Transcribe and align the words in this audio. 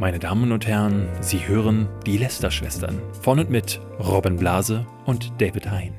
Meine 0.00 0.18
Damen 0.18 0.50
und 0.50 0.66
Herren, 0.66 1.10
Sie 1.20 1.46
hören 1.46 1.86
die 2.06 2.16
Lester-Schwestern 2.16 3.02
von 3.20 3.38
und 3.38 3.50
mit 3.50 3.82
Robin 3.98 4.36
Blase 4.36 4.86
und 5.04 5.30
David 5.38 5.70
Hein. 5.70 5.92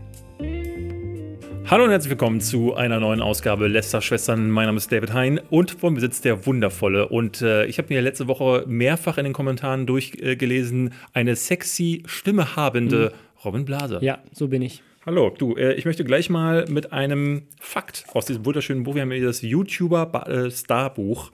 Hallo 1.67 1.83
und 1.83 1.91
herzlich 1.91 2.09
willkommen 2.09 2.41
zu 2.41 2.73
einer 2.73 2.99
neuen 2.99 3.21
Ausgabe 3.21 3.67
Lester-Schwestern. 3.67 4.49
Mein 4.49 4.65
Name 4.65 4.79
ist 4.79 4.91
David 4.91 5.13
Hein 5.13 5.39
und 5.51 5.69
vor 5.79 5.91
mir 5.91 5.99
sitzt 5.99 6.25
der 6.25 6.47
Wundervolle. 6.47 7.09
Und 7.09 7.43
äh, 7.43 7.67
ich 7.67 7.77
habe 7.77 7.93
mir 7.93 8.01
letzte 8.01 8.27
Woche 8.27 8.65
mehrfach 8.65 9.19
in 9.19 9.23
den 9.23 9.33
Kommentaren 9.33 9.85
durchgelesen, 9.85 10.95
eine 11.13 11.35
sexy 11.35 12.01
Stimme 12.07 12.55
habende 12.55 13.13
mhm. 13.13 13.45
Robin 13.45 13.65
Blase. 13.65 13.99
Ja, 14.01 14.17
so 14.31 14.47
bin 14.47 14.63
ich. 14.63 14.81
Hallo, 15.03 15.31
du, 15.35 15.55
äh, 15.55 15.73
ich 15.73 15.85
möchte 15.85 16.03
gleich 16.03 16.29
mal 16.29 16.65
mit 16.69 16.93
einem 16.93 17.47
Fakt 17.59 18.05
aus 18.13 18.27
diesem 18.27 18.45
wunderschönen 18.45 18.83
Buch, 18.83 18.93
wir 18.93 19.01
haben 19.01 19.11
hier 19.11 19.25
das 19.25 19.41
YouTuber-Star-Buch, 19.41 21.31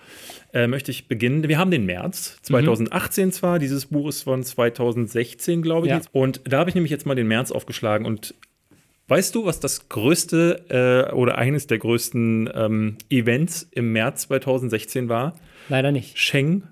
äh, 0.54 0.68
möchte 0.68 0.90
ich 0.90 1.10
beginnen. 1.10 1.46
Wir 1.46 1.58
haben 1.58 1.70
den 1.70 1.86
März 1.86 2.40
2018 2.44 3.26
mhm. 3.26 3.32
zwar, 3.34 3.60
dieses 3.60 3.88
Buch 3.88 4.08
ist 4.08 4.24
von 4.24 4.42
2016, 4.42 5.62
glaube 5.62 5.88
ich. 5.88 5.92
Ja. 5.92 6.02
Und 6.14 6.40
da 6.46 6.60
habe 6.60 6.70
ich 6.70 6.76
nämlich 6.76 6.92
jetzt 6.92 7.06
mal 7.06 7.16
den 7.16 7.28
März 7.28 7.52
aufgeschlagen 7.52 8.06
und 8.06 8.36
Weißt 9.10 9.34
du, 9.36 9.46
was 9.46 9.62
das 9.62 9.88
größte 9.88 11.08
äh, 11.10 11.14
oder 11.14 11.38
eines 11.38 11.66
der 11.66 11.78
größten 11.78 12.50
ähm, 12.54 12.98
Events 13.10 13.66
im 13.72 13.94
März 13.94 14.24
2016 14.24 15.08
war? 15.08 15.34
Leider 15.70 15.94
nicht. 15.94 16.18
Sheng 16.20 16.64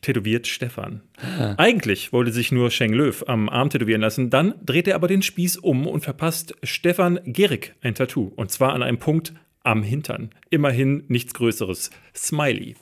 tätowiert 0.00 0.46
Stefan. 0.46 1.02
Ah. 1.16 1.54
Eigentlich 1.56 2.12
wollte 2.12 2.32
sich 2.32 2.52
nur 2.52 2.70
Sheng 2.70 2.92
Löw 2.92 3.24
am 3.26 3.48
Arm 3.48 3.70
tätowieren 3.70 4.00
lassen, 4.00 4.30
dann 4.30 4.54
dreht 4.64 4.88
er 4.88 4.94
aber 4.94 5.08
den 5.08 5.22
Spieß 5.22 5.56
um 5.56 5.86
und 5.86 6.02
verpasst 6.02 6.54
Stefan 6.62 7.20
Gerig 7.24 7.74
ein 7.82 7.94
Tattoo. 7.94 8.32
Und 8.36 8.50
zwar 8.50 8.74
an 8.74 8.82
einem 8.82 8.98
Punkt 8.98 9.34
am 9.62 9.82
Hintern. 9.82 10.30
Immerhin 10.50 11.04
nichts 11.08 11.34
Größeres. 11.34 11.90
Smiley. 12.14 12.76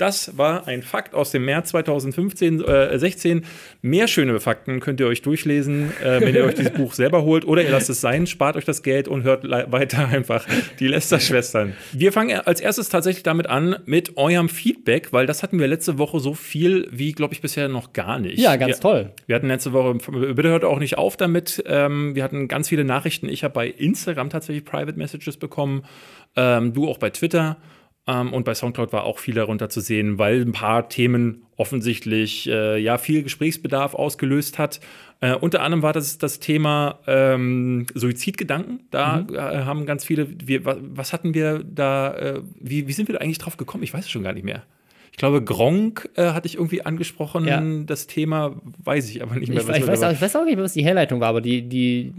Das 0.00 0.38
war 0.38 0.66
ein 0.66 0.82
Fakt 0.82 1.14
aus 1.14 1.30
dem 1.30 1.44
März 1.44 1.70
2015, 1.70 2.64
äh, 2.64 2.98
16. 2.98 3.44
Mehr 3.82 4.08
schöne 4.08 4.40
Fakten 4.40 4.80
könnt 4.80 4.98
ihr 4.98 5.06
euch 5.06 5.20
durchlesen, 5.20 5.92
äh, 6.02 6.22
wenn 6.22 6.34
ihr 6.34 6.42
euch 6.44 6.54
dieses 6.54 6.72
Buch 6.72 6.94
selber 6.94 7.22
holt. 7.22 7.44
Oder 7.44 7.62
ihr 7.62 7.70
lasst 7.70 7.90
es 7.90 8.00
sein, 8.00 8.26
spart 8.26 8.56
euch 8.56 8.64
das 8.64 8.82
Geld 8.82 9.08
und 9.08 9.24
hört 9.24 9.44
weiter 9.50 10.08
einfach 10.08 10.46
die 10.78 10.88
Lester-Schwestern. 10.88 11.74
Wir 11.92 12.14
fangen 12.14 12.40
als 12.40 12.62
erstes 12.62 12.88
tatsächlich 12.88 13.24
damit 13.24 13.46
an, 13.46 13.76
mit 13.84 14.16
eurem 14.16 14.48
Feedback, 14.48 15.12
weil 15.12 15.26
das 15.26 15.42
hatten 15.42 15.58
wir 15.58 15.68
letzte 15.68 15.98
Woche 15.98 16.18
so 16.18 16.32
viel 16.32 16.88
wie, 16.90 17.12
glaube 17.12 17.34
ich, 17.34 17.42
bisher 17.42 17.68
noch 17.68 17.92
gar 17.92 18.18
nicht. 18.18 18.38
Ja, 18.38 18.56
ganz 18.56 18.76
wir, 18.76 18.80
toll. 18.80 19.10
Wir 19.26 19.36
hatten 19.36 19.48
letzte 19.48 19.74
Woche, 19.74 19.98
bitte 20.34 20.48
hört 20.48 20.64
auch 20.64 20.78
nicht 20.78 20.96
auf 20.96 21.18
damit. 21.18 21.62
Ähm, 21.66 22.14
wir 22.14 22.24
hatten 22.24 22.48
ganz 22.48 22.70
viele 22.70 22.84
Nachrichten. 22.84 23.28
Ich 23.28 23.44
habe 23.44 23.52
bei 23.52 23.68
Instagram 23.68 24.30
tatsächlich 24.30 24.64
Private 24.64 24.96
Messages 24.96 25.36
bekommen. 25.36 25.82
Ähm, 26.36 26.72
du 26.72 26.88
auch 26.88 26.96
bei 26.96 27.10
Twitter. 27.10 27.58
Ähm, 28.06 28.32
und 28.32 28.44
bei 28.44 28.54
Soundcloud 28.54 28.92
war 28.92 29.04
auch 29.04 29.18
viel 29.18 29.34
darunter 29.34 29.68
zu 29.68 29.80
sehen, 29.80 30.18
weil 30.18 30.40
ein 30.42 30.52
paar 30.52 30.88
Themen 30.88 31.46
offensichtlich 31.56 32.48
äh, 32.48 32.78
ja 32.78 32.96
viel 32.96 33.22
Gesprächsbedarf 33.22 33.94
ausgelöst 33.94 34.58
hat. 34.58 34.80
Äh, 35.20 35.34
unter 35.34 35.60
anderem 35.60 35.82
war 35.82 35.92
das 35.92 36.16
das 36.16 36.40
Thema 36.40 37.00
ähm, 37.06 37.86
Suizidgedanken. 37.94 38.80
Da 38.90 39.18
mhm. 39.18 39.34
äh, 39.34 39.38
haben 39.38 39.84
ganz 39.84 40.04
viele, 40.04 40.28
wir, 40.46 40.64
was 40.64 41.12
hatten 41.12 41.34
wir 41.34 41.62
da, 41.62 42.14
äh, 42.14 42.40
wie, 42.58 42.88
wie 42.88 42.92
sind 42.92 43.08
wir 43.08 43.14
da 43.14 43.20
eigentlich 43.20 43.38
drauf 43.38 43.58
gekommen? 43.58 43.84
Ich 43.84 43.92
weiß 43.92 44.06
es 44.06 44.10
schon 44.10 44.22
gar 44.22 44.32
nicht 44.32 44.44
mehr. 44.44 44.62
Ich 45.12 45.18
glaube, 45.18 45.42
Gronk 45.42 46.08
äh, 46.14 46.30
hatte 46.30 46.46
ich 46.46 46.54
irgendwie 46.54 46.82
angesprochen, 46.86 47.44
ja. 47.46 47.60
das 47.84 48.06
Thema, 48.06 48.56
weiß 48.78 49.10
ich 49.10 49.22
aber 49.22 49.34
nicht 49.34 49.48
mehr. 49.48 49.60
Ich, 49.60 49.68
ich, 49.68 49.86
weiß 49.86 50.02
auch, 50.04 50.12
ich, 50.12 50.20
weiß 50.20 50.36
auch, 50.36 50.44
nicht 50.44 50.54
mehr, 50.54 50.64
was 50.64 50.72
die 50.72 50.84
Herleitung 50.84 51.20
war, 51.20 51.28
aber 51.28 51.40
die, 51.40 51.68
die 51.68 52.14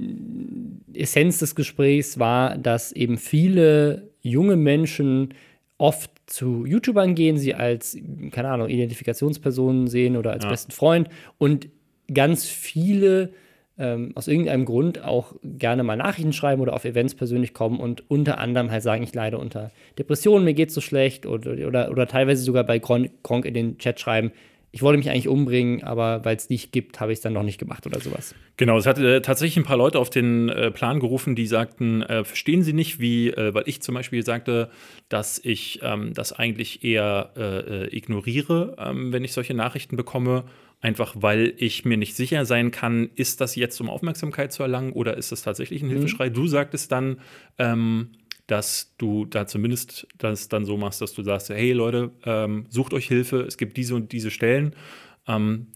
Essenz 0.94 1.40
des 1.40 1.56
Gesprächs 1.56 2.20
war, 2.20 2.58
dass 2.58 2.92
eben 2.92 3.18
viele 3.18 4.12
junge 4.22 4.56
Menschen 4.56 5.34
oft 5.82 6.12
zu 6.28 6.66
YouTubern 6.68 7.16
gehen, 7.16 7.38
sie 7.38 7.56
als, 7.56 7.98
keine 8.30 8.50
Ahnung, 8.50 8.70
Identifikationspersonen 8.70 9.88
sehen 9.88 10.16
oder 10.16 10.32
als 10.32 10.44
ja. 10.44 10.50
besten 10.52 10.72
Freund 10.72 11.10
und 11.40 11.70
ganz 12.14 12.46
viele 12.46 13.34
ähm, 13.80 14.12
aus 14.14 14.28
irgendeinem 14.28 14.66
Grund 14.66 15.04
auch 15.04 15.34
gerne 15.44 15.82
mal 15.82 15.98
Nachrichten 15.98 16.34
schreiben 16.34 16.62
oder 16.62 16.74
auf 16.74 16.86
Events 16.86 17.16
persönlich 17.16 17.56
kommen 17.56 17.80
und 17.80 18.10
unter 18.12 18.38
anderem 18.38 18.70
halt 18.70 18.84
sagen, 18.84 19.02
ich 19.02 19.16
leide 19.16 19.40
unter 19.40 19.72
Depressionen, 19.98 20.46
mir 20.46 20.54
geht's 20.54 20.76
so 20.76 20.82
schlecht 20.82 21.26
oder, 21.26 21.54
oder, 21.68 21.90
oder 21.90 22.06
teilweise 22.06 22.44
sogar 22.44 22.64
bei 22.64 22.78
Gronk 22.78 23.46
in 23.46 23.54
den 23.56 23.80
Chat 23.80 24.00
schreiben, 24.00 24.32
ich 24.74 24.82
wollte 24.82 24.98
mich 24.98 25.10
eigentlich 25.10 25.28
umbringen, 25.28 25.84
aber 25.84 26.24
weil 26.24 26.38
es 26.38 26.50
nicht 26.50 26.72
gibt, 26.72 27.00
habe 27.02 27.12
ich 27.12 27.18
es 27.18 27.22
dann 27.22 27.34
noch 27.34 27.44
nicht 27.44 27.60
gemacht 27.60 27.86
oder 27.86 28.00
sowas. 28.00 28.34
Genau, 28.56 28.78
es 28.78 28.86
hat 28.86 28.98
äh, 29.00 29.22
tatsächlich 29.22 29.58
ein 29.58 29.68
paar 29.68 29.78
Leute 29.78 30.00
auf 30.00 30.10
den 30.10 30.48
äh, 30.48 30.72
Plan 30.72 31.00
gerufen, 31.02 31.36
die 31.36 31.46
sagten, 31.46 32.02
äh, 32.04 32.24
verstehen 32.24 32.64
Sie 32.64 32.72
nicht, 32.72 33.00
wie, 33.00 33.30
äh, 33.30 33.54
weil 33.54 33.64
ich 33.66 33.82
zum 33.82 33.96
Beispiel 33.96 34.24
sagte, 34.24 34.70
dass 35.10 35.40
ich 35.44 35.80
ähm, 35.84 36.14
das 36.14 36.32
eigentlich 36.32 36.86
eher 36.86 37.32
äh, 37.36 37.42
äh, 37.42 37.96
ignoriere, 37.96 38.78
ähm, 38.80 39.12
wenn 39.12 39.26
ich 39.26 39.34
solche 39.34 39.54
Nachrichten 39.54 39.98
bekomme, 39.98 40.46
einfach 40.80 41.16
weil 41.18 41.54
ich 41.58 41.84
mir 41.84 41.98
nicht 41.98 42.16
sicher 42.16 42.46
sein 42.46 42.72
kann, 42.72 43.10
ist 43.16 43.42
das 43.42 43.56
jetzt 43.56 43.80
um 43.82 43.90
Aufmerksamkeit 43.90 44.54
zu 44.54 44.64
erlangen 44.64 44.94
oder 44.94 45.18
ist 45.18 45.34
das 45.34 45.42
tatsächlich 45.42 45.82
ein 45.82 45.88
mhm. 45.88 45.94
Hilfeschrei? 45.94 46.30
Mhm. 46.30 46.34
Du 46.34 46.48
sagtest 46.48 46.92
dann, 46.92 47.20
ähm, 47.58 48.12
dass 48.48 48.96
du 48.98 49.26
da 49.26 49.48
zumindest 49.48 50.08
das 50.18 50.50
dann 50.50 50.66
so 50.66 50.78
machst, 50.78 51.02
dass 51.02 51.14
du 51.14 51.24
sagst, 51.24 51.50
hey 51.50 51.72
Leute, 51.72 52.12
ähm, 52.26 52.66
sucht 52.70 52.94
euch 52.94 53.08
Hilfe, 53.08 53.42
es 53.42 53.58
gibt 53.58 53.78
diese 53.78 53.96
und 53.96 54.12
diese 54.12 54.32
Stellen. 54.32 54.76
Ähm, 55.28 55.68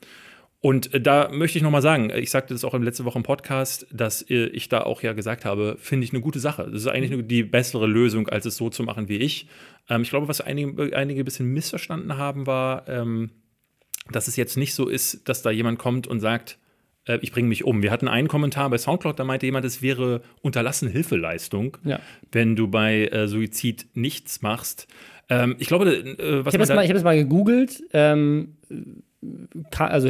und 0.65 0.93
äh, 0.95 0.99
da 0.99 1.29
möchte 1.31 1.59
ich 1.59 1.63
nochmal 1.63 1.83
sagen, 1.83 2.09
ich 2.09 2.31
sagte 2.31 2.55
das 2.55 2.63
auch 2.63 2.73
letzte 2.73 3.05
Woche 3.05 3.19
im 3.19 3.23
Podcast, 3.23 3.85
dass 3.91 4.23
äh, 4.29 4.47
ich 4.47 4.67
da 4.67 4.81
auch 4.81 5.03
ja 5.03 5.13
gesagt 5.13 5.45
habe, 5.45 5.77
finde 5.79 6.05
ich 6.05 6.11
eine 6.11 6.21
gute 6.21 6.39
Sache. 6.39 6.63
Das 6.63 6.81
ist 6.81 6.87
eigentlich 6.87 7.27
die 7.27 7.43
bessere 7.43 7.85
Lösung, 7.85 8.29
als 8.29 8.45
es 8.45 8.57
so 8.57 8.71
zu 8.71 8.81
machen 8.81 9.07
wie 9.07 9.17
ich. 9.17 9.47
Ähm, 9.89 10.01
ich 10.01 10.09
glaube, 10.09 10.27
was 10.27 10.41
einige, 10.41 10.97
einige 10.97 11.21
ein 11.21 11.25
bisschen 11.25 11.53
missverstanden 11.53 12.17
haben, 12.17 12.47
war, 12.47 12.89
ähm, 12.89 13.29
dass 14.11 14.27
es 14.27 14.37
jetzt 14.37 14.57
nicht 14.57 14.73
so 14.73 14.87
ist, 14.87 15.29
dass 15.29 15.43
da 15.43 15.51
jemand 15.51 15.77
kommt 15.77 16.07
und 16.07 16.19
sagt, 16.19 16.57
äh, 17.05 17.19
ich 17.21 17.31
bringe 17.31 17.47
mich 17.47 17.63
um. 17.63 17.81
Wir 17.83 17.91
hatten 17.91 18.07
einen 18.07 18.27
Kommentar 18.27 18.69
bei 18.69 18.77
Soundcloud, 18.77 19.19
da 19.19 19.23
meinte 19.23 19.45
jemand, 19.45 19.65
es 19.65 19.81
wäre 19.81 20.21
unterlassen 20.41 20.89
Hilfeleistung, 20.89 21.77
ja. 21.83 21.99
wenn 22.31 22.55
du 22.55 22.67
bei 22.67 23.07
äh, 23.07 23.27
Suizid 23.27 23.87
nichts 23.93 24.41
machst. 24.41 24.87
Ähm, 25.29 25.55
ich 25.59 25.67
glaube, 25.67 25.91
äh, 25.91 26.45
was 26.45 26.53
ich 26.53 26.59
habe 26.59 26.67
das, 26.67 26.69
hab 26.69 26.93
das, 26.93 27.03
mal 27.03 27.17
gegoogelt. 27.17 27.83
Ähm, 27.93 28.57
also 29.77 30.09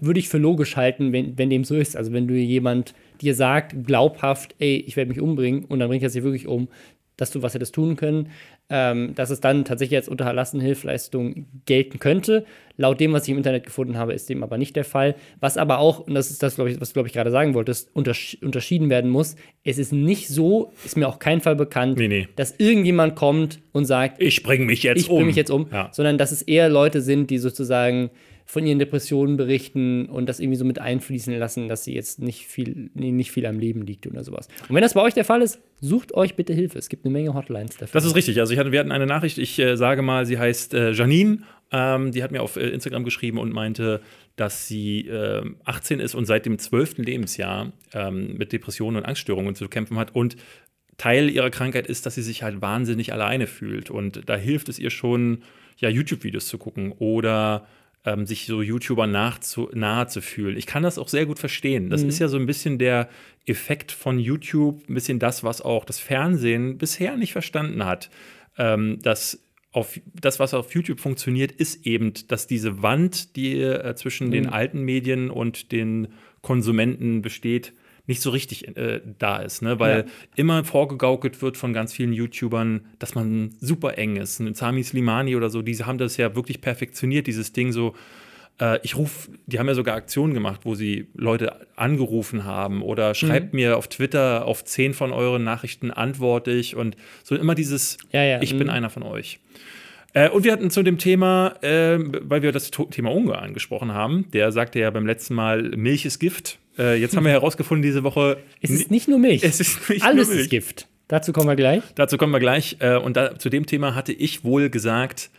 würde 0.00 0.20
ich 0.20 0.28
für 0.28 0.38
logisch 0.38 0.76
halten, 0.76 1.12
wenn, 1.12 1.38
wenn 1.38 1.48
dem 1.48 1.64
so 1.64 1.76
ist. 1.76 1.96
Also 1.96 2.12
wenn 2.12 2.28
du 2.28 2.34
jemand 2.34 2.94
dir 3.20 3.34
sagt, 3.34 3.86
glaubhaft, 3.86 4.54
ey, 4.58 4.76
ich 4.76 4.96
werde 4.96 5.08
mich 5.08 5.20
umbringen 5.20 5.64
und 5.64 5.78
dann 5.78 5.88
bringt 5.88 6.02
er 6.02 6.10
sich 6.10 6.22
wirklich 6.22 6.46
um, 6.46 6.68
dass 7.16 7.30
du 7.30 7.42
was 7.42 7.54
hättest 7.54 7.74
tun 7.74 7.96
können, 7.96 8.30
ähm, 8.74 9.14
dass 9.14 9.28
es 9.28 9.40
dann 9.40 9.66
tatsächlich 9.66 9.98
als 9.98 10.08
unterlassene 10.08 10.64
Hilfeleistung 10.64 11.44
gelten 11.66 11.98
könnte. 11.98 12.46
Laut 12.78 12.98
dem, 13.00 13.12
was 13.12 13.24
ich 13.24 13.28
im 13.28 13.36
Internet 13.36 13.66
gefunden 13.66 13.98
habe, 13.98 14.14
ist 14.14 14.30
dem 14.30 14.42
aber 14.42 14.56
nicht 14.56 14.74
der 14.76 14.86
Fall. 14.86 15.14
Was 15.40 15.58
aber 15.58 15.78
auch, 15.78 16.00
und 16.00 16.14
das 16.14 16.30
ist 16.30 16.42
das, 16.42 16.54
glaube 16.54 16.70
ich, 16.70 16.80
was 16.80 16.88
du, 16.88 16.94
glaube 16.94 17.06
ich, 17.06 17.12
gerade 17.12 17.30
sagen 17.30 17.52
wolltest, 17.52 17.94
untersch 17.94 18.38
unterschieden 18.40 18.88
werden 18.88 19.10
muss. 19.10 19.36
Es 19.62 19.76
ist 19.76 19.92
nicht 19.92 20.28
so, 20.28 20.72
ist 20.86 20.96
mir 20.96 21.06
auch 21.06 21.18
kein 21.18 21.42
Fall 21.42 21.54
bekannt, 21.54 21.98
nee, 21.98 22.08
nee. 22.08 22.28
dass 22.34 22.54
irgendjemand 22.56 23.14
kommt 23.14 23.60
und 23.72 23.84
sagt, 23.84 24.22
ich 24.22 24.42
bringe 24.42 24.64
mich 24.64 24.82
jetzt 24.82 25.00
ich 25.00 25.10
um. 25.10 25.16
Ich 25.16 25.18
bringe 25.18 25.26
mich 25.26 25.36
jetzt 25.36 25.50
um, 25.50 25.66
ja. 25.70 25.90
sondern 25.92 26.16
dass 26.16 26.32
es 26.32 26.40
eher 26.40 26.70
Leute 26.70 27.02
sind, 27.02 27.28
die 27.28 27.36
sozusagen 27.36 28.08
von 28.44 28.66
ihren 28.66 28.78
Depressionen 28.78 29.36
berichten 29.36 30.06
und 30.06 30.28
das 30.28 30.40
irgendwie 30.40 30.58
so 30.58 30.64
mit 30.64 30.78
einfließen 30.78 31.36
lassen, 31.38 31.68
dass 31.68 31.84
sie 31.84 31.94
jetzt 31.94 32.20
nicht 32.20 32.46
viel, 32.46 32.90
nicht 32.94 33.30
viel 33.30 33.46
am 33.46 33.58
Leben 33.58 33.82
liegt 33.82 34.06
oder 34.06 34.24
sowas. 34.24 34.48
Und 34.68 34.74
wenn 34.74 34.82
das 34.82 34.94
bei 34.94 35.02
euch 35.02 35.14
der 35.14 35.24
Fall 35.24 35.42
ist, 35.42 35.60
sucht 35.80 36.14
euch 36.14 36.34
bitte 36.34 36.52
Hilfe. 36.52 36.78
Es 36.78 36.88
gibt 36.88 37.04
eine 37.04 37.12
Menge 37.12 37.34
Hotlines 37.34 37.76
dafür. 37.76 37.92
Das 37.92 38.04
ist 38.04 38.14
richtig. 38.14 38.38
Also 38.40 38.52
ich 38.52 38.58
hatte, 38.58 38.72
wir 38.72 38.80
hatten 38.80 38.92
eine 38.92 39.06
Nachricht, 39.06 39.38
ich 39.38 39.58
äh, 39.58 39.76
sage 39.76 40.02
mal, 40.02 40.26
sie 40.26 40.38
heißt 40.38 40.74
äh, 40.74 40.92
Janine. 40.92 41.38
Ähm, 41.70 42.12
die 42.12 42.22
hat 42.22 42.30
mir 42.30 42.42
auf 42.42 42.56
äh, 42.56 42.68
Instagram 42.68 43.04
geschrieben 43.04 43.38
und 43.38 43.52
meinte, 43.52 44.00
dass 44.36 44.66
sie 44.66 45.10
18 45.64 45.98
ähm, 45.98 46.04
ist 46.04 46.14
und 46.14 46.24
seit 46.24 46.46
dem 46.46 46.58
12. 46.58 46.98
Lebensjahr 46.98 47.72
ähm, 47.92 48.36
mit 48.36 48.52
Depressionen 48.52 48.98
und 48.98 49.04
Angststörungen 49.04 49.54
zu 49.54 49.68
kämpfen 49.68 49.98
hat 49.98 50.14
und 50.14 50.36
Teil 50.98 51.30
ihrer 51.30 51.50
Krankheit 51.50 51.86
ist, 51.86 52.06
dass 52.06 52.14
sie 52.14 52.22
sich 52.22 52.42
halt 52.42 52.60
wahnsinnig 52.60 53.12
alleine 53.12 53.46
fühlt. 53.46 53.90
Und 53.90 54.28
da 54.28 54.36
hilft 54.36 54.68
es 54.68 54.78
ihr 54.78 54.90
schon, 54.90 55.42
ja, 55.78 55.88
YouTube-Videos 55.88 56.46
zu 56.46 56.58
gucken 56.58 56.92
oder 56.92 57.66
ähm, 58.04 58.26
sich 58.26 58.46
so 58.46 58.62
YouTuber 58.62 59.06
nach 59.06 59.38
zu, 59.38 59.70
nahe 59.72 60.06
zu 60.08 60.20
fühlen. 60.20 60.56
Ich 60.56 60.66
kann 60.66 60.82
das 60.82 60.98
auch 60.98 61.08
sehr 61.08 61.26
gut 61.26 61.38
verstehen. 61.38 61.90
Das 61.90 62.02
mhm. 62.02 62.08
ist 62.08 62.18
ja 62.18 62.28
so 62.28 62.36
ein 62.36 62.46
bisschen 62.46 62.78
der 62.78 63.08
Effekt 63.46 63.92
von 63.92 64.18
YouTube, 64.18 64.88
ein 64.88 64.94
bisschen 64.94 65.18
das, 65.18 65.44
was 65.44 65.60
auch 65.60 65.84
das 65.84 65.98
Fernsehen 65.98 66.78
bisher 66.78 67.16
nicht 67.16 67.32
verstanden 67.32 67.84
hat. 67.84 68.10
Ähm, 68.58 68.98
dass 69.02 69.42
auf 69.70 69.98
das, 70.12 70.38
was 70.38 70.52
auf 70.52 70.74
YouTube 70.74 71.00
funktioniert, 71.00 71.52
ist 71.52 71.86
eben, 71.86 72.12
dass 72.28 72.46
diese 72.46 72.82
Wand, 72.82 73.36
die 73.36 73.60
äh, 73.60 73.94
zwischen 73.94 74.26
mhm. 74.26 74.32
den 74.32 74.46
alten 74.48 74.82
Medien 74.82 75.30
und 75.30 75.72
den 75.72 76.08
Konsumenten 76.42 77.22
besteht, 77.22 77.72
nicht 78.06 78.20
so 78.20 78.30
richtig 78.30 78.76
äh, 78.76 79.00
da 79.18 79.38
ist, 79.38 79.62
ne? 79.62 79.78
weil 79.78 79.98
ja. 79.98 80.04
immer 80.34 80.64
vorgegaukelt 80.64 81.40
wird 81.40 81.56
von 81.56 81.72
ganz 81.72 81.92
vielen 81.92 82.12
YouTubern, 82.12 82.86
dass 82.98 83.14
man 83.14 83.50
super 83.60 83.96
eng 83.96 84.16
ist. 84.16 84.40
Und 84.40 84.56
Sami 84.56 84.82
Slimani 84.82 85.36
oder 85.36 85.50
so, 85.50 85.62
diese 85.62 85.86
haben 85.86 85.98
das 85.98 86.16
ja 86.16 86.34
wirklich 86.34 86.60
perfektioniert, 86.60 87.26
dieses 87.26 87.52
Ding 87.52 87.70
so. 87.72 87.94
Äh, 88.60 88.80
ich 88.82 88.96
rufe, 88.96 89.30
die 89.46 89.58
haben 89.58 89.68
ja 89.68 89.74
sogar 89.74 89.94
Aktionen 89.94 90.34
gemacht, 90.34 90.62
wo 90.64 90.74
sie 90.74 91.06
Leute 91.14 91.66
angerufen 91.76 92.44
haben 92.44 92.82
oder 92.82 93.14
schreibt 93.14 93.52
mhm. 93.52 93.60
mir 93.60 93.76
auf 93.76 93.88
Twitter 93.88 94.46
auf 94.46 94.64
zehn 94.64 94.94
von 94.94 95.12
euren 95.12 95.44
Nachrichten 95.44 95.90
antworte 95.92 96.50
ich 96.50 96.74
und 96.74 96.96
so 97.22 97.36
immer 97.36 97.54
dieses, 97.54 97.98
ja, 98.10 98.24
ja. 98.24 98.42
ich 98.42 98.54
mhm. 98.54 98.58
bin 98.58 98.70
einer 98.70 98.90
von 98.90 99.04
euch. 99.04 99.38
Äh, 100.14 100.28
und 100.30 100.44
wir 100.44 100.52
hatten 100.52 100.70
zu 100.70 100.82
dem 100.82 100.98
Thema, 100.98 101.54
äh, 101.62 101.98
weil 101.98 102.42
wir 102.42 102.52
das 102.52 102.70
Thema 102.70 103.10
Ungarn 103.12 103.44
angesprochen 103.44 103.92
haben, 103.92 104.26
der 104.32 104.52
sagte 104.52 104.78
ja 104.78 104.90
beim 104.90 105.06
letzten 105.06 105.34
Mal, 105.34 105.62
Milch 105.76 106.04
ist 106.04 106.18
Gift. 106.18 106.58
Äh, 106.78 107.00
jetzt 107.00 107.16
haben 107.16 107.24
wir 107.24 107.32
herausgefunden 107.32 107.82
diese 107.82 108.04
Woche. 108.04 108.38
Es 108.60 108.70
ist 108.70 108.90
nicht 108.90 109.08
nur 109.08 109.18
Milch. 109.18 109.42
Es 109.42 109.60
ist 109.60 109.88
nicht 109.88 110.04
Alles 110.04 110.28
nur 110.28 110.34
Milch. 110.36 110.46
ist 110.46 110.50
Gift. 110.50 110.88
Dazu 111.08 111.32
kommen 111.32 111.48
wir 111.48 111.56
gleich. 111.56 111.82
Dazu 111.94 112.16
kommen 112.16 112.32
wir 112.32 112.40
gleich. 112.40 112.76
Äh, 112.80 112.96
und 112.96 113.16
da, 113.16 113.38
zu 113.38 113.48
dem 113.50 113.66
Thema 113.66 113.94
hatte 113.94 114.12
ich 114.12 114.44
wohl 114.44 114.70
gesagt, 114.70 115.30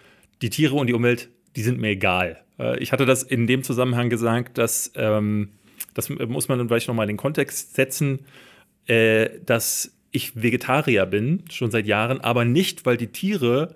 die 0.42 0.50
Tiere 0.50 0.76
und 0.76 0.88
die 0.88 0.94
Umwelt, 0.94 1.30
die 1.56 1.64
sind 1.64 1.80
mir 1.80 1.90
egal. 1.90 2.42
Äh, 2.60 2.80
ich 2.80 2.92
hatte 2.92 3.06
das 3.06 3.24
in 3.24 3.48
dem 3.48 3.64
Zusammenhang 3.64 4.10
gesagt, 4.10 4.58
dass, 4.58 4.92
ähm, 4.96 5.50
das 5.94 6.10
muss 6.10 6.48
man 6.48 6.58
dann 6.58 6.68
vielleicht 6.68 6.88
nochmal 6.88 7.06
in 7.06 7.16
den 7.16 7.18
Kontext 7.18 7.76
setzen, 7.76 8.20
äh, 8.88 9.30
dass 9.46 9.92
ich 10.12 10.42
Vegetarier 10.42 11.06
bin, 11.06 11.44
schon 11.50 11.72
seit 11.72 11.88
Jahren, 11.88 12.22
aber 12.22 12.46
nicht, 12.46 12.86
weil 12.86 12.98
die 12.98 13.08
Tiere 13.08 13.76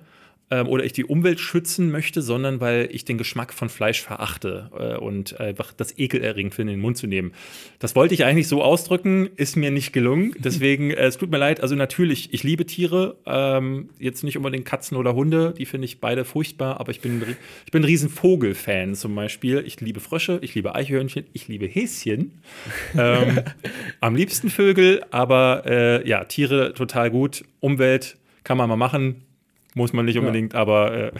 ähm, 0.50 0.68
oder 0.68 0.84
ich 0.86 0.94
die 0.94 1.06
Umwelt 1.06 1.40
schützen 1.40 1.92
möchte, 1.92 2.22
sondern 2.22 2.62
weil 2.62 2.90
ich 2.92 3.06
den 3.06 3.18
Geschmack 3.18 3.54
von 3.54 3.70
Fleisch 3.70 4.02
verachte 4.02 4.72
äh, 4.78 4.98
und 4.98 5.40
einfach 5.40 5.74
das 5.74 5.98
ekelerregend 5.98 6.56
finde, 6.56 6.74
in 6.74 6.80
den 6.80 6.82
Mund 6.82 6.98
zu 6.98 7.08
nehmen. 7.08 7.34
Das 7.80 7.96
wollte 7.96 8.14
ich 8.14 8.24
eigentlich 8.24 8.48
so 8.48 8.64
ausdrücken, 8.64 9.30
ist 9.36 9.58
mir 9.58 9.72
nicht 9.72 9.92
gelungen. 9.94 10.34
Deswegen, 10.40 10.92
äh, 10.92 11.06
es 11.06 11.18
tut 11.18 11.32
mir 11.32 11.38
leid. 11.38 11.62
Also 11.62 11.76
natürlich, 11.76 12.34
ich 12.34 12.44
liebe 12.44 12.66
Tiere, 12.66 13.18
ähm, 13.26 13.90
jetzt 14.00 14.24
nicht 14.24 14.38
unbedingt 14.38 14.66
Katzen 14.66 14.98
oder 14.98 15.16
Hunde, 15.16 15.54
die 15.58 15.66
finde 15.66 15.86
ich 15.86 16.00
beide 16.00 16.24
furchtbar, 16.24 16.80
aber 16.80 16.92
ich 16.92 17.02
bin, 17.02 17.24
ich 17.66 17.72
bin 17.72 17.82
ein 17.82 17.86
riesen 17.86 18.10
Vogelfan 18.10 18.96
zum 18.96 19.16
Beispiel. 19.16 19.64
Ich 19.66 19.82
liebe 19.82 20.00
Frösche, 20.00 20.40
ich 20.42 20.56
liebe 20.56 20.76
Eichhörnchen, 20.76 21.26
ich 21.34 21.48
liebe 21.48 21.66
Häschen. 21.66 22.42
ähm, 22.98 23.42
am 24.00 24.16
liebsten 24.16 24.50
Vögel, 24.50 25.04
aber 25.12 25.64
äh, 25.66 26.08
ja, 26.08 26.24
Tiere 26.24 26.74
total 26.74 27.12
gut. 27.12 27.44
Umwelt 27.60 28.18
kann 28.44 28.58
man 28.58 28.70
mal 28.70 28.78
machen, 28.78 29.27
muss 29.74 29.94
man 29.94 30.06
nicht 30.06 30.18
unbedingt, 30.18 30.54
ja. 30.54 30.60
aber 30.60 30.94
äh, 30.94 31.12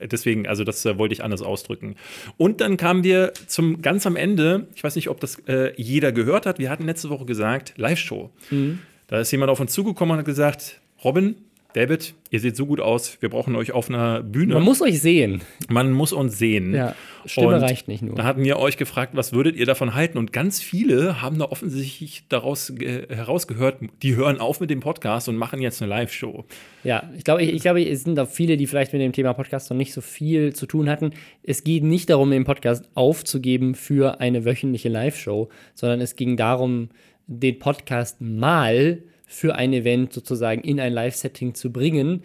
deswegen, 0.06 0.46
also 0.46 0.64
das 0.64 0.84
äh, 0.84 0.98
wollte 0.98 1.14
ich 1.14 1.24
anders 1.24 1.42
ausdrücken. 1.42 1.96
Und 2.36 2.60
dann 2.60 2.76
kamen 2.76 3.04
wir 3.04 3.32
zum 3.46 3.82
ganz 3.82 4.06
am 4.06 4.16
Ende, 4.16 4.68
ich 4.74 4.84
weiß 4.84 4.96
nicht, 4.96 5.08
ob 5.08 5.20
das 5.20 5.38
äh, 5.46 5.72
jeder 5.76 6.12
gehört 6.12 6.46
hat, 6.46 6.58
wir 6.58 6.70
hatten 6.70 6.84
letzte 6.84 7.10
Woche 7.10 7.24
gesagt, 7.24 7.74
Live-Show. 7.76 8.30
Mhm. 8.50 8.80
Da 9.06 9.20
ist 9.20 9.30
jemand 9.30 9.50
auf 9.50 9.60
uns 9.60 9.72
zugekommen 9.72 10.12
und 10.12 10.18
hat 10.18 10.26
gesagt, 10.26 10.80
Robin, 11.02 11.36
David, 11.74 12.14
ihr 12.30 12.38
seht 12.38 12.54
so 12.54 12.66
gut 12.66 12.78
aus, 12.78 13.18
wir 13.20 13.28
brauchen 13.28 13.56
euch 13.56 13.72
auf 13.72 13.88
einer 13.88 14.22
Bühne. 14.22 14.54
Man 14.54 14.62
muss 14.62 14.80
euch 14.80 15.00
sehen. 15.00 15.42
Man 15.68 15.90
muss 15.90 16.12
uns 16.12 16.38
sehen. 16.38 16.72
Ja, 16.72 16.94
Stimme 17.26 17.48
und 17.48 17.54
reicht 17.54 17.88
nicht 17.88 18.00
nur. 18.00 18.14
Da 18.14 18.22
hatten 18.22 18.44
wir 18.44 18.60
euch 18.60 18.76
gefragt, 18.76 19.16
was 19.16 19.32
würdet 19.32 19.56
ihr 19.56 19.66
davon 19.66 19.92
halten? 19.92 20.16
Und 20.16 20.32
ganz 20.32 20.62
viele 20.62 21.20
haben 21.20 21.36
da 21.36 21.46
offensichtlich 21.46 22.26
daraus 22.28 22.70
äh, 22.70 23.08
herausgehört, 23.12 23.78
die 24.02 24.14
hören 24.14 24.38
auf 24.38 24.60
mit 24.60 24.70
dem 24.70 24.78
Podcast 24.78 25.28
und 25.28 25.34
machen 25.34 25.60
jetzt 25.60 25.82
eine 25.82 25.90
Live-Show. 25.90 26.44
Ja, 26.84 27.10
ich 27.18 27.24
glaube, 27.24 27.42
ich, 27.42 27.52
ich 27.52 27.62
glaube, 27.62 27.84
es 27.84 28.04
sind 28.04 28.20
auch 28.20 28.28
viele, 28.28 28.56
die 28.56 28.68
vielleicht 28.68 28.92
mit 28.92 29.02
dem 29.02 29.12
Thema 29.12 29.32
Podcast 29.32 29.68
noch 29.68 29.76
nicht 29.76 29.92
so 29.92 30.00
viel 30.00 30.54
zu 30.54 30.66
tun 30.66 30.88
hatten. 30.88 31.10
Es 31.42 31.64
geht 31.64 31.82
nicht 31.82 32.08
darum, 32.08 32.30
den 32.30 32.44
Podcast 32.44 32.88
aufzugeben 32.94 33.74
für 33.74 34.20
eine 34.20 34.44
wöchentliche 34.44 34.90
Live-Show, 34.90 35.48
sondern 35.74 36.00
es 36.00 36.14
ging 36.14 36.36
darum, 36.36 36.90
den 37.26 37.58
Podcast 37.58 38.20
mal 38.20 39.02
für 39.34 39.56
ein 39.56 39.72
Event 39.72 40.12
sozusagen 40.12 40.62
in 40.62 40.80
ein 40.80 40.92
Live-Setting 40.92 41.54
zu 41.54 41.72
bringen. 41.72 42.22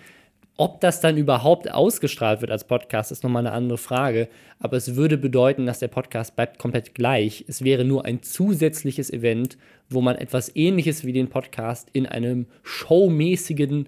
Ob 0.58 0.82
das 0.82 1.00
dann 1.00 1.18
überhaupt 1.18 1.72
ausgestrahlt 1.72 2.42
wird 2.42 2.52
als 2.52 2.66
Podcast, 2.66 3.12
ist 3.12 3.24
nochmal 3.24 3.48
eine 3.48 3.56
andere 3.56 3.78
Frage. 3.78 4.28
Aber 4.60 4.76
es 4.76 4.96
würde 4.96 5.18
bedeuten, 5.18 5.66
dass 5.66 5.80
der 5.80 5.88
Podcast 5.88 6.36
bleibt 6.36 6.60
komplett 6.60 6.94
gleich. 6.94 7.46
Es 7.48 7.64
wäre 7.64 7.86
nur 7.86 8.06
ein 8.06 8.22
zusätzliches 8.22 9.10
Event, 9.10 9.58
wo 9.90 10.02
man 10.02 10.18
etwas 10.18 10.54
ähnliches 10.56 11.06
wie 11.06 11.14
den 11.14 11.30
Podcast 11.30 11.90
in 11.94 12.06
einem 12.06 12.46
showmäßigen 12.64 13.88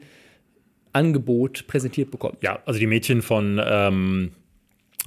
Angebot 0.93 1.67
präsentiert 1.67 2.09
bekommt. 2.09 2.41
Ja, 2.41 2.59
also 2.65 2.79
die 2.79 2.87
Mädchen 2.87 3.21
von 3.21 3.61
ähm, 3.63 4.31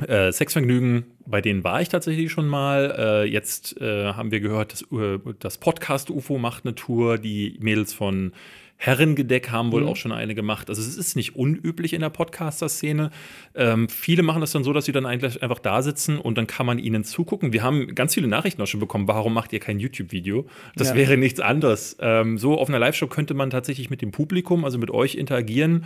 äh, 0.07 0.33
Sexvergnügen, 0.33 1.05
bei 1.27 1.41
denen 1.41 1.63
war 1.63 1.81
ich 1.81 1.89
tatsächlich 1.89 2.33
schon 2.33 2.49
mal. 2.49 2.95
Äh, 2.99 3.25
jetzt 3.25 3.81
äh, 3.81 4.13
haben 4.13 4.31
wir 4.33 4.41
gehört, 4.41 4.73
dass, 4.73 4.83
äh, 4.83 5.19
das 5.39 5.59
Podcast 5.59 6.11
UFO 6.11 6.39
macht 6.39 6.65
eine 6.65 6.75
Tour. 6.75 7.19
Die 7.19 7.57
Mädels 7.61 7.93
von 7.93 8.33
Herrengedeck 8.77 9.51
haben 9.51 9.73
wohl 9.73 9.83
mhm. 9.83 9.89
auch 9.89 9.97
schon 9.97 10.13
eine 10.13 10.35
gemacht. 10.35 10.69
Also 10.69 10.83
es 10.83 10.97
ist 10.97 11.15
nicht 11.15 11.37
unüblich 11.37 11.93
in 11.93 12.01
der 12.01 12.11
Podcaster-Szene. 12.11 13.11
Ähm, 13.55 13.89
viele 13.89 14.23
machen 14.23 14.41
das 14.41 14.51
dann 14.53 14.65
so, 14.65 14.73
dass 14.73 14.85
sie 14.85 14.93
dann 14.93 15.07
eigentlich 15.07 15.43
einfach 15.43 15.61
da 15.61 15.81
sitzen 15.81 16.19
und 16.19 16.37
dann 16.37 16.47
kann 16.47 16.67
man 16.67 16.79
ihnen 16.79 17.05
zugucken. 17.05 17.53
Wir 17.53 17.63
haben 17.63 17.95
ganz 17.95 18.15
viele 18.15 18.27
Nachrichten 18.27 18.61
auch 18.61 18.67
schon 18.67 18.81
bekommen, 18.81 19.07
warum 19.07 19.33
macht 19.33 19.53
ihr 19.53 19.61
kein 19.61 19.79
YouTube-Video? 19.79 20.47
Das 20.75 20.91
ja. 20.91 20.97
wäre 20.97 21.17
nichts 21.17 21.41
anderes. 21.41 21.97
Ähm, 22.01 22.37
so 22.37 22.59
auf 22.59 22.69
einer 22.69 22.81
Live-Show 22.81 23.07
könnte 23.07 23.35
man 23.35 23.51
tatsächlich 23.51 23.91
mit 23.91 24.03
dem 24.03 24.11
Publikum, 24.11 24.65
also 24.65 24.79
mit 24.79 24.91
euch 24.91 25.15
interagieren. 25.15 25.85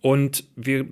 Und 0.00 0.44
wir 0.56 0.86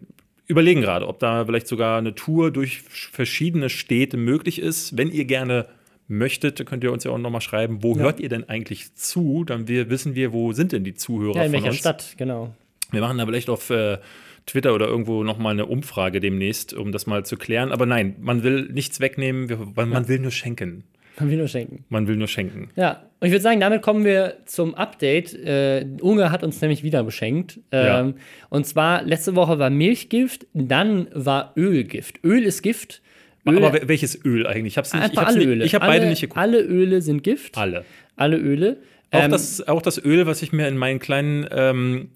überlegen 0.48 0.80
gerade, 0.80 1.06
ob 1.06 1.18
da 1.20 1.44
vielleicht 1.44 1.68
sogar 1.68 1.98
eine 1.98 2.14
Tour 2.14 2.50
durch 2.50 2.80
verschiedene 2.80 3.68
Städte 3.68 4.16
möglich 4.16 4.60
ist. 4.60 4.96
Wenn 4.96 5.10
ihr 5.10 5.26
gerne 5.26 5.66
möchtet, 6.08 6.64
könnt 6.66 6.82
ihr 6.82 6.90
uns 6.90 7.04
ja 7.04 7.10
auch 7.10 7.18
nochmal 7.18 7.42
schreiben, 7.42 7.82
wo 7.82 7.94
ja. 7.94 8.02
hört 8.02 8.18
ihr 8.18 8.30
denn 8.30 8.48
eigentlich 8.48 8.94
zu? 8.94 9.44
Dann 9.44 9.68
wir, 9.68 9.90
wissen 9.90 10.14
wir, 10.14 10.32
wo 10.32 10.52
sind 10.52 10.72
denn 10.72 10.84
die 10.84 10.94
Zuhörer 10.94 11.36
ja, 11.36 11.44
in 11.44 11.52
von 11.52 11.62
welcher. 11.64 11.76
Stadt, 11.76 12.14
genau. 12.16 12.54
Wir 12.90 13.02
machen 13.02 13.18
da 13.18 13.26
vielleicht 13.26 13.50
auf 13.50 13.68
äh, 13.68 13.98
Twitter 14.46 14.74
oder 14.74 14.88
irgendwo 14.88 15.22
nochmal 15.22 15.52
eine 15.52 15.66
Umfrage 15.66 16.20
demnächst, 16.20 16.72
um 16.72 16.90
das 16.90 17.06
mal 17.06 17.26
zu 17.26 17.36
klären. 17.36 17.70
Aber 17.70 17.84
nein, 17.84 18.16
man 18.18 18.42
will 18.42 18.70
nichts 18.72 18.98
wegnehmen, 19.00 19.72
man 19.74 19.92
ja. 19.92 20.08
will 20.08 20.18
nur 20.18 20.30
schenken. 20.30 20.84
Man 21.18 21.30
will 21.30 21.38
nur 21.38 21.48
schenken. 21.48 21.84
Man 21.88 22.06
will 22.06 22.16
nur 22.16 22.28
schenken. 22.28 22.70
Ja, 22.76 23.02
und 23.20 23.26
ich 23.26 23.32
würde 23.32 23.42
sagen, 23.42 23.60
damit 23.60 23.82
kommen 23.82 24.04
wir 24.04 24.38
zum 24.44 24.74
Update. 24.74 25.34
Äh, 25.34 25.86
Unge 26.00 26.30
hat 26.30 26.44
uns 26.44 26.60
nämlich 26.60 26.82
wieder 26.82 27.02
beschenkt. 27.02 27.58
Ähm, 27.72 27.86
ja. 27.86 28.14
Und 28.48 28.66
zwar, 28.66 29.02
letzte 29.02 29.34
Woche 29.34 29.58
war 29.58 29.70
Milchgift, 29.70 30.46
dann 30.54 31.08
war 31.12 31.52
Ölgift. 31.56 32.20
Öl 32.24 32.44
ist 32.44 32.62
Gift. 32.62 33.02
Öl 33.46 33.64
Aber 33.64 33.88
welches 33.88 34.24
Öl 34.24 34.46
eigentlich? 34.46 34.74
Ich 34.74 34.78
habe 34.78 35.08
nicht. 35.08 35.18
alle 35.18 35.44
Öle. 35.44 35.64
Ich 35.64 35.74
habe 35.74 35.86
beide 35.86 36.06
nicht 36.06 36.20
geguckt. 36.20 36.38
Alle 36.38 36.60
Öle 36.60 37.02
sind 37.02 37.24
Gift. 37.24 37.56
Alle. 37.56 37.84
Alle 38.16 38.36
Öle. 38.36 38.78
Auch, 39.10 39.24
ähm, 39.24 39.30
das, 39.30 39.66
auch 39.66 39.82
das 39.82 40.02
Öl, 40.04 40.26
was 40.26 40.42
ich 40.42 40.52
mir 40.52 40.68
in 40.68 40.76
meinen 40.76 40.98
kleinen 40.98 41.46
ähm, 41.50 42.10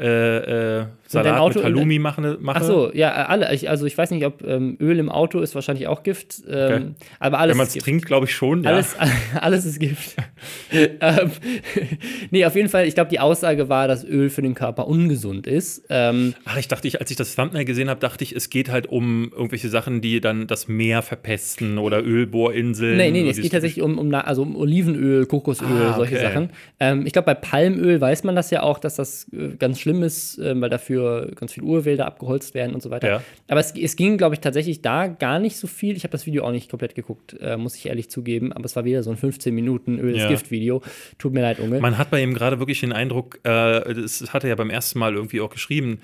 äh, 0.00 0.80
äh, 0.80 0.86
Salat 1.06 1.40
Auto, 1.40 1.58
mit 1.58 1.64
Halloumi 1.64 1.98
mache. 1.98 2.38
mache. 2.40 2.58
Ach 2.60 2.62
so, 2.62 2.90
ja, 2.94 3.10
alle. 3.26 3.52
Ich, 3.52 3.68
also 3.68 3.84
ich 3.84 3.98
weiß 3.98 4.12
nicht, 4.12 4.24
ob 4.24 4.42
ähm, 4.46 4.76
Öl 4.80 4.98
im 4.98 5.08
Auto 5.08 5.40
ist 5.40 5.56
wahrscheinlich 5.56 5.88
auch 5.88 6.04
Gift. 6.04 6.42
Ähm, 6.48 6.54
okay. 6.54 6.84
Aber 7.18 7.38
alles 7.40 7.54
Wenn 7.54 7.58
man 7.58 7.66
es 7.66 7.74
trinkt, 7.74 8.06
glaube 8.06 8.26
ich 8.26 8.32
schon. 8.32 8.62
Ja. 8.62 8.70
Alles, 8.70 8.96
alles 9.40 9.66
ist 9.66 9.80
Gift. 9.80 10.16
ähm, 10.72 11.32
nee, 12.30 12.44
auf 12.44 12.54
jeden 12.54 12.68
Fall, 12.68 12.86
ich 12.86 12.94
glaube, 12.94 13.10
die 13.10 13.18
Aussage 13.18 13.68
war, 13.68 13.88
dass 13.88 14.04
Öl 14.04 14.30
für 14.30 14.42
den 14.42 14.54
Körper 14.54 14.86
ungesund 14.86 15.48
ist. 15.48 15.84
Ähm, 15.90 16.34
Ach, 16.44 16.56
ich 16.56 16.68
dachte, 16.68 16.86
ich, 16.86 17.00
als 17.00 17.10
ich 17.10 17.16
das 17.16 17.34
Thumbnail 17.34 17.64
gesehen 17.64 17.90
habe, 17.90 17.98
dachte 17.98 18.22
ich, 18.22 18.36
es 18.36 18.48
geht 18.48 18.70
halt 18.70 18.86
um 18.86 19.32
irgendwelche 19.32 19.68
Sachen, 19.68 20.00
die 20.00 20.20
dann 20.20 20.46
das 20.46 20.68
Meer 20.68 21.02
verpesten 21.02 21.78
oder 21.78 22.04
Ölbohrinseln. 22.04 22.96
Nee, 22.96 23.10
nee, 23.10 23.22
nee 23.22 23.30
es 23.30 23.40
geht 23.40 23.50
tatsächlich 23.50 23.82
um, 23.82 23.98
um, 23.98 24.14
also 24.14 24.42
um 24.42 24.54
Olivenöl, 24.54 25.26
Kokosöl, 25.26 25.66
ah, 25.66 25.94
solche 25.96 26.14
okay. 26.14 26.24
Sachen. 26.24 26.50
Ähm, 26.78 27.04
ich 27.04 27.12
glaube, 27.12 27.26
bei 27.26 27.34
Palmöl 27.34 28.00
weiß 28.00 28.22
man 28.22 28.36
das 28.36 28.52
ja 28.52 28.62
auch, 28.62 28.78
dass 28.78 28.94
das 28.94 29.26
äh, 29.32 29.56
ganz 29.58 29.80
schlimm 29.80 29.89
ist, 30.02 30.38
äh, 30.38 30.58
weil 30.60 30.70
dafür 30.70 31.30
ganz 31.34 31.52
viele 31.52 31.66
Urwälder 31.66 32.06
abgeholzt 32.06 32.54
werden 32.54 32.74
und 32.74 32.82
so 32.82 32.90
weiter. 32.90 33.08
Ja. 33.08 33.22
Aber 33.48 33.60
es, 33.60 33.74
es 33.76 33.96
ging, 33.96 34.16
glaube 34.16 34.34
ich, 34.34 34.40
tatsächlich 34.40 34.82
da 34.82 35.06
gar 35.06 35.38
nicht 35.38 35.56
so 35.56 35.66
viel. 35.66 35.96
Ich 35.96 36.04
habe 36.04 36.12
das 36.12 36.26
Video 36.26 36.44
auch 36.44 36.52
nicht 36.52 36.70
komplett 36.70 36.94
geguckt, 36.94 37.36
äh, 37.40 37.56
muss 37.56 37.76
ich 37.76 37.86
ehrlich 37.86 38.10
zugeben. 38.10 38.52
Aber 38.52 38.64
es 38.64 38.76
war 38.76 38.84
wieder 38.84 39.02
so 39.02 39.10
ein 39.10 39.16
15 39.16 39.54
Minuten 39.54 39.98
Öl 39.98 40.16
ja. 40.16 40.28
Gift-Video. 40.28 40.82
Tut 41.18 41.32
mir 41.32 41.42
leid, 41.42 41.60
Unge. 41.60 41.80
Man 41.80 41.98
hat 41.98 42.10
bei 42.10 42.22
ihm 42.22 42.34
gerade 42.34 42.58
wirklich 42.58 42.80
den 42.80 42.92
Eindruck, 42.92 43.40
äh, 43.44 43.94
das 43.94 44.32
hat 44.32 44.44
er 44.44 44.50
ja 44.50 44.56
beim 44.56 44.70
ersten 44.70 44.98
Mal 44.98 45.14
irgendwie 45.14 45.40
auch 45.40 45.50
geschrieben, 45.50 46.00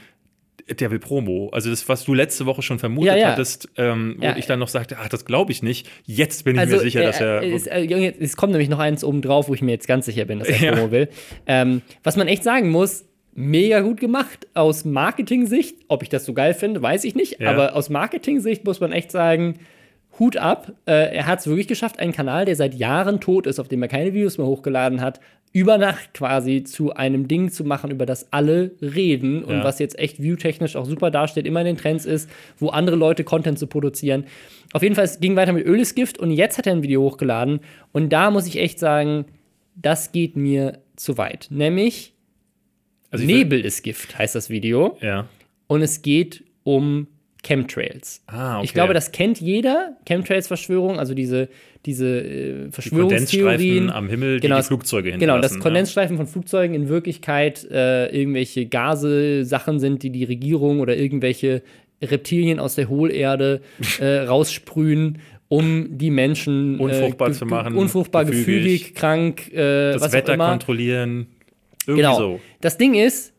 der 0.68 0.90
will 0.90 0.98
Promo. 0.98 1.48
Also 1.52 1.70
das, 1.70 1.88
was 1.88 2.04
du 2.04 2.14
letzte 2.14 2.46
Woche 2.46 2.62
schon 2.62 2.78
vermutet 2.78 3.14
ja, 3.14 3.16
ja. 3.16 3.28
hattest, 3.28 3.68
ähm, 3.76 4.18
ja. 4.20 4.34
wo 4.34 4.38
ich 4.38 4.46
dann 4.46 4.58
noch 4.58 4.68
sagte, 4.68 4.96
ach, 5.00 5.08
das 5.08 5.24
glaube 5.24 5.52
ich 5.52 5.62
nicht. 5.62 5.88
Jetzt 6.04 6.44
bin 6.44 6.56
ich 6.56 6.60
also, 6.60 6.76
mir 6.76 6.82
sicher, 6.82 7.02
äh, 7.02 7.04
dass 7.04 7.20
er. 7.20 7.42
Es, 7.42 7.66
äh, 7.66 8.14
es, 8.18 8.36
kommt 8.36 8.52
nämlich 8.52 8.68
noch 8.68 8.78
eins 8.78 9.04
oben 9.04 9.22
drauf, 9.22 9.48
wo 9.48 9.54
ich 9.54 9.62
mir 9.62 9.70
jetzt 9.72 9.86
ganz 9.86 10.06
sicher 10.06 10.24
bin, 10.24 10.40
dass 10.40 10.48
er 10.48 10.72
Promo 10.72 10.90
will. 10.90 11.08
Ähm, 11.46 11.82
was 12.02 12.16
man 12.16 12.26
echt 12.26 12.42
sagen 12.42 12.70
muss, 12.70 13.04
mega 13.36 13.80
gut 13.80 14.00
gemacht. 14.00 14.46
Aus 14.54 14.84
Marketing-Sicht, 14.84 15.76
ob 15.88 16.02
ich 16.02 16.08
das 16.08 16.24
so 16.24 16.34
geil 16.34 16.54
finde, 16.54 16.82
weiß 16.82 17.04
ich 17.04 17.14
nicht. 17.14 17.40
Ja. 17.40 17.50
Aber 17.50 17.76
aus 17.76 17.90
Marketing-Sicht 17.90 18.64
muss 18.64 18.80
man 18.80 18.92
echt 18.92 19.12
sagen, 19.12 19.58
Hut 20.18 20.36
ab. 20.36 20.72
Äh, 20.86 21.14
er 21.14 21.26
hat 21.26 21.40
es 21.40 21.46
wirklich 21.46 21.68
geschafft, 21.68 21.98
einen 21.98 22.12
Kanal, 22.12 22.46
der 22.46 22.56
seit 22.56 22.74
Jahren 22.74 23.20
tot 23.20 23.46
ist, 23.46 23.58
auf 23.58 23.68
dem 23.68 23.82
er 23.82 23.88
keine 23.88 24.14
Videos 24.14 24.38
mehr 24.38 24.46
hochgeladen 24.46 25.00
hat, 25.00 25.20
über 25.52 25.78
Nacht 25.78 26.14
quasi 26.14 26.64
zu 26.64 26.94
einem 26.94 27.28
Ding 27.28 27.50
zu 27.50 27.64
machen, 27.64 27.90
über 27.90 28.06
das 28.06 28.32
alle 28.32 28.72
reden 28.82 29.44
und 29.44 29.56
ja. 29.56 29.64
was 29.64 29.78
jetzt 29.78 29.98
echt 29.98 30.18
viewtechnisch 30.20 30.76
auch 30.76 30.84
super 30.84 31.10
dasteht, 31.10 31.46
immer 31.46 31.60
in 31.60 31.66
den 31.66 31.76
Trends 31.76 32.04
ist, 32.04 32.28
wo 32.58 32.68
andere 32.68 32.96
Leute 32.96 33.24
Content 33.24 33.58
zu 33.58 33.66
produzieren. 33.66 34.24
Auf 34.72 34.82
jeden 34.82 34.94
Fall, 34.94 35.04
es 35.04 35.20
ging 35.20 35.36
weiter 35.36 35.52
mit 35.52 35.66
Öl 35.66 35.80
ist 35.80 35.94
Gift 35.94 36.18
und 36.18 36.30
jetzt 36.30 36.58
hat 36.58 36.66
er 36.66 36.72
ein 36.72 36.82
Video 36.82 37.02
hochgeladen 37.02 37.60
und 37.92 38.12
da 38.12 38.30
muss 38.30 38.46
ich 38.46 38.58
echt 38.58 38.78
sagen, 38.78 39.26
das 39.74 40.12
geht 40.12 40.36
mir 40.36 40.78
zu 40.96 41.16
weit. 41.18 41.48
Nämlich, 41.50 42.14
also 43.22 43.26
Nebel 43.26 43.64
ist 43.64 43.82
Gift, 43.82 44.18
heißt 44.18 44.34
das 44.34 44.50
Video. 44.50 44.96
Ja. 45.00 45.28
Und 45.66 45.82
es 45.82 46.02
geht 46.02 46.44
um 46.64 47.08
Chemtrails. 47.46 48.22
Ah, 48.26 48.56
okay. 48.56 48.64
Ich 48.64 48.74
glaube, 48.74 48.92
das 48.92 49.12
kennt 49.12 49.40
jeder, 49.40 49.96
Chemtrails-Verschwörung, 50.04 50.98
also 50.98 51.14
diese, 51.14 51.48
diese 51.84 52.06
äh, 52.06 52.70
Verschwörungstheorien. 52.70 53.90
am 53.90 54.08
Himmel, 54.08 54.40
die, 54.40 54.48
genau, 54.48 54.56
die 54.56 54.64
Flugzeuge 54.64 55.12
Genau, 55.16 55.38
dass 55.38 55.58
Kondensstreifen 55.58 56.16
ja. 56.16 56.24
von 56.24 56.26
Flugzeugen 56.30 56.74
in 56.74 56.88
Wirklichkeit 56.88 57.64
äh, 57.70 58.08
irgendwelche 58.08 58.66
Gase, 58.66 59.44
Sachen 59.44 59.78
sind, 59.78 60.02
die 60.02 60.10
die 60.10 60.24
Regierung 60.24 60.80
oder 60.80 60.96
irgendwelche 60.96 61.62
Reptilien 62.02 62.58
aus 62.58 62.74
der 62.74 62.88
Hohlerde 62.88 63.60
äh, 64.00 64.18
raussprühen, 64.26 65.18
um 65.48 65.96
die 65.96 66.10
Menschen 66.10 66.78
Unfruchtbar 66.80 67.28
äh, 67.28 67.32
zu 67.32 67.46
machen, 67.46 67.76
unfruchtbar, 67.76 68.24
gefügig, 68.24 68.46
gefügig, 68.46 68.94
krank, 68.94 69.52
äh, 69.52 69.92
Das 69.92 70.12
Wetter 70.12 70.36
kontrollieren. 70.36 71.28
Irgendwie 71.86 72.02
Genau. 72.02 72.16
so. 72.18 72.40
Das 72.60 72.76
Ding 72.78 72.94
ist, 72.94 73.32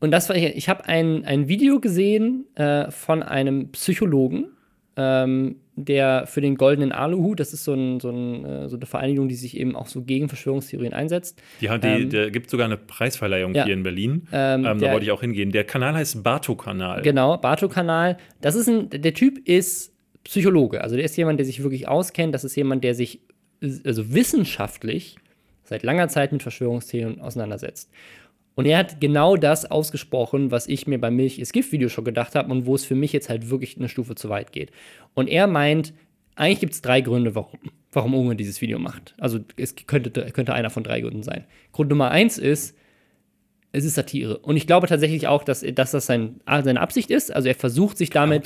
und 0.00 0.10
das 0.10 0.28
war 0.28 0.36
ich, 0.36 0.44
ich 0.56 0.68
habe 0.68 0.84
ein, 0.86 1.24
ein 1.24 1.48
Video 1.48 1.80
gesehen 1.80 2.46
äh, 2.54 2.90
von 2.90 3.22
einem 3.22 3.70
Psychologen, 3.72 4.46
ähm, 4.96 5.56
der 5.80 6.26
für 6.26 6.40
den 6.40 6.56
Goldenen 6.56 6.90
Aluhut, 6.90 7.38
das 7.38 7.52
ist 7.52 7.62
so, 7.64 7.72
ein, 7.72 8.00
so, 8.00 8.10
ein, 8.10 8.44
äh, 8.44 8.68
so 8.68 8.76
eine 8.76 8.84
Vereinigung, 8.86 9.28
die 9.28 9.36
sich 9.36 9.56
eben 9.56 9.76
auch 9.76 9.86
so 9.86 10.02
gegen 10.02 10.28
Verschwörungstheorien 10.28 10.92
einsetzt. 10.92 11.40
Die, 11.60 11.66
die, 11.68 11.72
Ähm, 11.86 12.10
der 12.10 12.30
gibt 12.32 12.50
sogar 12.50 12.66
eine 12.66 12.76
Preisverleihung 12.76 13.54
ja. 13.54 13.64
hier 13.64 13.74
in 13.74 13.84
Berlin. 13.84 14.26
Ähm, 14.32 14.58
Ähm, 14.60 14.62
da 14.64 14.74
der- 14.74 14.92
wollte 14.92 15.04
ich 15.06 15.12
auch 15.12 15.20
hingehen. 15.20 15.52
Der 15.52 15.62
Kanal 15.62 15.94
heißt 15.94 16.24
Bato-Kanal. 16.24 17.02
Genau, 17.02 17.36
Barto-Kanal. 17.38 18.16
Das 18.40 18.56
ist 18.56 18.68
ein, 18.68 18.88
der 18.90 19.14
Typ 19.14 19.38
ist 19.48 19.94
Psychologe. 20.24 20.80
Also 20.82 20.96
der 20.96 21.04
ist 21.04 21.16
jemand, 21.16 21.38
der 21.38 21.46
sich 21.46 21.62
wirklich 21.62 21.86
auskennt. 21.86 22.34
Das 22.34 22.42
ist 22.42 22.56
jemand, 22.56 22.82
der 22.82 22.94
sich 22.94 23.20
also 23.84 24.12
wissenschaftlich 24.12 25.16
seit 25.68 25.82
langer 25.82 26.08
Zeit 26.08 26.32
mit 26.32 26.42
Verschwörungstheorien 26.42 27.20
auseinandersetzt. 27.20 27.90
Und 28.54 28.66
er 28.66 28.78
hat 28.78 29.00
genau 29.00 29.36
das 29.36 29.70
ausgesprochen, 29.70 30.50
was 30.50 30.66
ich 30.66 30.88
mir 30.88 31.00
beim 31.00 31.14
Milch 31.14 31.38
ist 31.38 31.52
Gift-Video 31.52 31.88
schon 31.88 32.04
gedacht 32.04 32.34
habe 32.34 32.50
und 32.50 32.66
wo 32.66 32.74
es 32.74 32.84
für 32.84 32.96
mich 32.96 33.12
jetzt 33.12 33.28
halt 33.28 33.50
wirklich 33.50 33.76
eine 33.76 33.88
Stufe 33.88 34.16
zu 34.16 34.30
weit 34.30 34.50
geht. 34.50 34.72
Und 35.14 35.28
er 35.28 35.46
meint, 35.46 35.92
eigentlich 36.34 36.60
gibt 36.60 36.72
es 36.72 36.82
drei 36.82 37.00
Gründe, 37.00 37.34
warum, 37.34 37.58
warum 37.92 38.14
Unge 38.14 38.36
dieses 38.36 38.60
Video 38.60 38.78
macht. 38.78 39.14
Also 39.18 39.40
es 39.56 39.76
könnte, 39.86 40.10
könnte 40.32 40.54
einer 40.54 40.70
von 40.70 40.82
drei 40.82 41.00
Gründen 41.00 41.22
sein. 41.22 41.44
Grund 41.72 41.90
Nummer 41.90 42.10
eins 42.10 42.38
ist, 42.38 42.76
es 43.70 43.84
ist 43.84 43.94
Satire. 43.96 44.38
Und 44.38 44.56
ich 44.56 44.66
glaube 44.66 44.86
tatsächlich 44.86 45.26
auch, 45.26 45.44
dass, 45.44 45.60
dass 45.74 45.90
das 45.90 46.06
sein, 46.06 46.40
seine 46.46 46.80
Absicht 46.80 47.10
ist. 47.10 47.30
Also 47.30 47.48
er 47.48 47.54
versucht 47.54 47.98
sich 47.98 48.08
damit, 48.10 48.44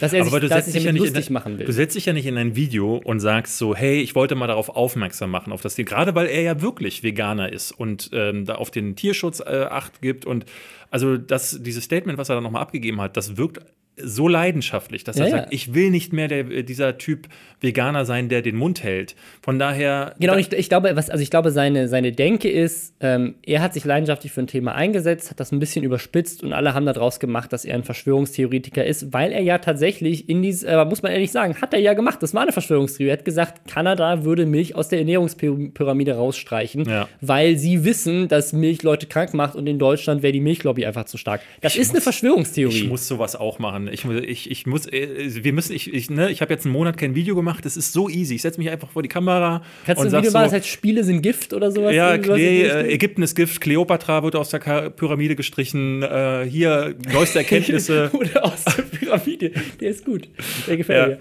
dass 0.00 0.12
er 0.14 0.24
sich, 0.24 0.48
dass 0.48 0.66
sich 0.66 0.82
ja 0.84 0.90
in 0.90 0.96
lustig 0.96 1.28
ein- 1.28 1.32
machen 1.34 1.58
will. 1.58 1.66
Du 1.66 1.72
setzt 1.72 1.96
dich 1.96 2.06
ja 2.06 2.12
nicht 2.14 2.24
in 2.26 2.38
ein 2.38 2.56
Video 2.56 2.96
und 2.96 3.20
sagst 3.20 3.58
so, 3.58 3.74
hey, 3.74 4.00
ich 4.00 4.14
wollte 4.14 4.34
mal 4.34 4.46
darauf 4.46 4.70
aufmerksam 4.70 5.30
machen, 5.30 5.52
auf 5.52 5.60
das 5.60 5.74
Ding. 5.74 5.84
Gerade 5.84 6.14
weil 6.14 6.26
er 6.28 6.40
ja 6.42 6.60
wirklich 6.62 7.02
Veganer 7.02 7.52
ist 7.52 7.72
und 7.72 8.08
ähm, 8.14 8.46
da 8.46 8.54
auf 8.54 8.70
den 8.70 8.96
Tierschutz 8.96 9.40
äh, 9.40 9.66
Acht 9.70 10.00
gibt. 10.00 10.24
Und 10.24 10.46
also 10.90 11.18
das, 11.18 11.60
dieses 11.62 11.84
Statement, 11.84 12.18
was 12.18 12.30
er 12.30 12.36
dann 12.36 12.44
nochmal 12.44 12.62
abgegeben 12.62 13.00
hat, 13.02 13.16
das 13.18 13.36
wirkt 13.36 13.58
so 13.96 14.26
leidenschaftlich, 14.28 15.04
dass 15.04 15.16
er 15.16 15.26
Ja, 15.26 15.30
ja. 15.30 15.36
sagt, 15.42 15.52
ich 15.54 15.72
will 15.74 15.90
nicht 15.90 16.12
mehr 16.12 16.26
der, 16.28 16.62
dieser 16.64 16.98
Typ 16.98 17.28
Veganer 17.60 18.04
sein, 18.04 18.28
der 18.28 18.42
den 18.42 18.56
Mund 18.56 18.82
hält. 18.82 19.14
Von 19.40 19.58
daher. 19.58 20.14
Genau, 20.18 20.34
da, 20.34 20.38
ich, 20.38 20.52
ich 20.52 20.68
glaube, 20.68 20.96
was, 20.96 21.10
also 21.10 21.22
ich 21.22 21.30
glaube, 21.30 21.50
seine, 21.52 21.88
seine 21.88 22.12
Denke 22.12 22.50
ist, 22.50 22.94
ähm, 23.00 23.36
er 23.46 23.62
hat 23.62 23.72
sich 23.72 23.84
leidenschaftlich 23.84 24.32
für 24.32 24.40
ein 24.42 24.46
Thema 24.48 24.74
eingesetzt, 24.74 25.30
hat 25.30 25.38
das 25.40 25.52
ein 25.52 25.60
bisschen 25.60 25.84
überspitzt 25.84 26.42
und 26.42 26.52
alle 26.52 26.74
haben 26.74 26.86
daraus 26.86 27.20
gemacht, 27.20 27.52
dass 27.52 27.64
er 27.64 27.74
ein 27.76 27.84
Verschwörungstheoretiker 27.84 28.84
ist, 28.84 29.12
weil 29.12 29.32
er 29.32 29.40
ja 29.42 29.58
tatsächlich 29.58 30.28
in 30.28 30.42
dieses, 30.42 30.64
äh, 30.64 30.84
muss 30.84 31.02
man 31.02 31.12
ehrlich 31.12 31.30
sagen, 31.32 31.60
hat 31.60 31.72
er 31.72 31.80
ja 31.80 31.94
gemacht. 31.94 32.22
Das 32.22 32.34
war 32.34 32.42
eine 32.42 32.52
Verschwörungstheorie. 32.52 33.10
Er 33.10 33.18
hat 33.18 33.24
gesagt, 33.24 33.68
Kanada 33.70 34.24
würde 34.24 34.44
Milch 34.46 34.74
aus 34.74 34.88
der 34.88 34.98
Ernährungspyramide 34.98 36.14
rausstreichen, 36.16 36.84
Ja. 36.88 37.08
weil 37.20 37.56
sie 37.56 37.84
wissen, 37.84 38.28
dass 38.28 38.52
Milch 38.52 38.82
Leute 38.82 39.06
krank 39.06 39.34
macht 39.34 39.54
und 39.56 39.66
in 39.66 39.78
Deutschland 39.78 40.22
wäre 40.22 40.32
die 40.32 40.40
Milchlobby 40.40 40.84
einfach 40.84 41.04
zu 41.04 41.16
stark. 41.16 41.40
Das 41.60 41.76
ist 41.76 41.90
eine 41.92 42.00
Verschwörungstheorie. 42.00 42.74
Ich 42.82 42.88
muss 42.88 43.06
sowas 43.08 43.36
auch 43.36 43.58
machen. 43.58 43.83
Ich, 43.88 44.04
mu- 44.04 44.12
ich, 44.14 44.50
ich 44.50 44.66
muss, 44.66 44.86
äh, 44.86 45.08
wir 45.44 45.52
müssen, 45.52 45.72
ich, 45.74 45.92
ich, 45.92 46.10
ne, 46.10 46.30
ich 46.30 46.40
habe 46.40 46.52
jetzt 46.52 46.64
einen 46.64 46.72
Monat 46.72 46.96
kein 46.96 47.14
Video 47.14 47.34
gemacht. 47.34 47.64
Das 47.64 47.76
ist 47.76 47.92
so 47.92 48.08
easy. 48.08 48.34
Ich 48.36 48.42
setze 48.42 48.58
mich 48.58 48.70
einfach 48.70 48.90
vor 48.90 49.02
die 49.02 49.08
Kamera 49.08 49.62
Kannst 49.86 49.98
du 49.98 50.02
und 50.02 50.06
ein 50.06 50.10
sag 50.10 50.18
Video 50.22 50.30
so, 50.30 50.38
machen, 50.38 50.44
das 50.44 50.52
heißt 50.54 50.66
Spiele 50.68 51.04
sind 51.04 51.22
Gift 51.22 51.52
oder 51.52 51.70
sowas? 51.70 51.94
ja, 51.94 52.10
Richtung? 52.10 52.36
äh, 52.36 52.88
Ägypten 52.92 53.22
ist 53.22 53.34
Gift, 53.34 53.60
Kleopatra 53.60 54.22
wird 54.22 54.36
aus 54.36 54.50
der 54.50 54.60
Ka 54.60 54.90
Pyramide 54.90 55.36
gestrichen. 55.36 56.02
Äh, 56.02 56.46
hier 56.48 56.94
neueste 57.12 57.38
Erkenntnisse. 57.38 58.10
Oder 58.12 58.44
aus 58.44 58.64
der 58.64 58.82
Pyramide. 58.82 59.52
Der 59.80 59.90
ist 59.90 60.04
gut. 60.04 60.28
Der 60.66 60.76
gefällt 60.76 60.98
Ja. 61.00 61.06
mir. 61.08 61.18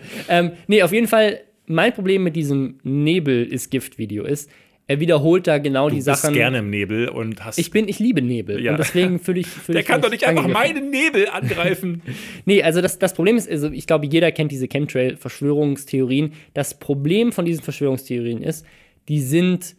Ähm, 0.48 0.52
nee, 0.68 0.82
auf 0.84 0.92
jeden 0.94 1.08
Fall, 1.08 1.40
mein 1.68 1.94
Problem 1.94 2.24
mit 2.24 2.36
diesem 2.36 2.80
Nebel 2.84 3.46
ist 3.46 3.72
Gift-Video 3.72 4.24
ist, 4.26 4.50
er 4.94 5.00
wiederholt 5.00 5.48
da 5.48 5.58
genau 5.58 5.90
du 5.90 5.96
die 5.96 6.02
bist 6.02 6.22
Sachen. 6.22 6.34
gerne 6.34 6.60
im 6.60 6.70
Nebel 6.70 7.10
und 7.10 7.44
hast. 7.44 7.58
Ich 7.58 7.72
bin, 7.72 7.88
ich 7.88 8.00
liebe 8.00 8.22
Nebel. 8.22 8.64
Ja. 8.64 8.72
Und 8.72 8.78
deswegen 8.78 9.20
fühle 9.20 9.40
ich. 9.40 9.48
Fühl 9.48 9.74
der 9.74 9.82
ich 9.82 9.88
kann 9.88 10.02
doch 10.02 10.12
nicht 10.12 10.26
einfach 10.26 10.48
meinen 10.48 10.90
Nebel 10.90 11.28
angreifen. 11.28 12.02
Nee, 12.46 12.62
also 12.64 12.82
das, 12.82 13.00
das 13.00 13.14
Problem 13.14 13.38
ist, 13.38 13.50
also 13.50 13.72
ich 13.72 13.88
glaube, 13.88 14.06
jeder 14.06 14.32
kennt 14.32 14.52
diese 14.52 14.68
Chemtrail-Verschwörungstheorien. 14.68 16.34
Das 16.54 16.74
Problem 16.80 17.32
von 17.32 17.46
diesen 17.46 17.64
Verschwörungstheorien 17.64 18.42
ist, 18.42 18.66
die 19.08 19.20
sind 19.20 19.76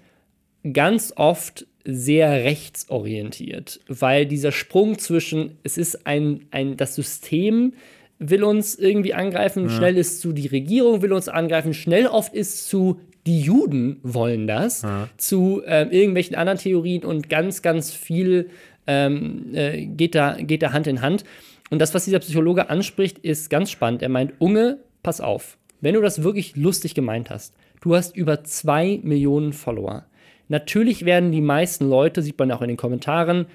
ganz 0.73 1.13
oft 1.17 1.67
sehr 1.85 2.45
rechtsorientiert, 2.45 3.81
weil 3.89 4.27
dieser 4.27 4.53
Sprung 4.53 4.99
zwischen, 4.99 5.59
es 5.63 5.77
ist 5.77 6.07
ein, 6.07 6.47
ein 6.51 6.77
das 6.77 6.95
System 6.95 7.75
will 8.19 8.45
uns 8.45 8.75
irgendwie 8.75 9.13
angreifen, 9.13 9.69
schnell 9.69 9.99
ist 9.99 10.21
zu, 10.21 10.33
die 10.33 10.47
Regierung 10.47 11.03
will 11.03 11.13
uns 11.13 11.29
angreifen, 11.29 11.75
schnell 11.75 12.07
oft 12.07 12.33
ist 12.33 12.69
zu, 12.69 13.01
die 13.27 13.41
Juden 13.41 14.01
wollen 14.03 14.47
das, 14.47 14.85
zu 15.17 15.63
ähm, 15.67 15.91
irgendwelchen 15.91 16.37
anderen 16.37 16.59
Theorien 16.59 17.05
und 17.05 17.31
ganz, 17.31 17.63
ganz 17.63 17.93
viel 17.93 18.51
ähm, 18.87 19.55
äh, 19.55 19.87
geht, 19.87 20.15
da, 20.15 20.37
geht 20.37 20.63
da 20.63 20.73
Hand 20.73 20.87
in 20.87 21.01
Hand. 21.01 21.25
Und 21.71 21.79
das, 21.79 21.95
was 21.95 22.05
dieser 22.05 22.19
Psychologe 22.19 22.69
anspricht, 22.69 23.19
ist 23.19 23.49
ganz 23.49 23.71
spannend. 23.71 24.03
Er 24.03 24.11
meint, 24.11 24.35
Unge, 24.39 24.79
pass 25.03 25.21
auf, 25.21 25.57
wenn 25.81 25.95
du 25.95 26.01
das 26.01 26.23
wirklich 26.23 26.57
lustig 26.57 26.95
gemeint 26.95 27.31
hast, 27.31 27.55
du 27.81 27.95
hast 27.95 28.17
über 28.17 28.45
zwei 28.45 29.01
Millionen 29.03 29.53
Follower. 29.53 30.05
Natürlich 30.49 31.05
werden 31.05 31.33
die 31.33 31.41
meisten 31.41 31.89
Leute, 31.89 32.23
sieht 32.23 32.39
man 32.39 32.53
auch 32.53 32.63
in 32.63 32.69
den 32.69 32.77
Kommentaren, 32.77 33.47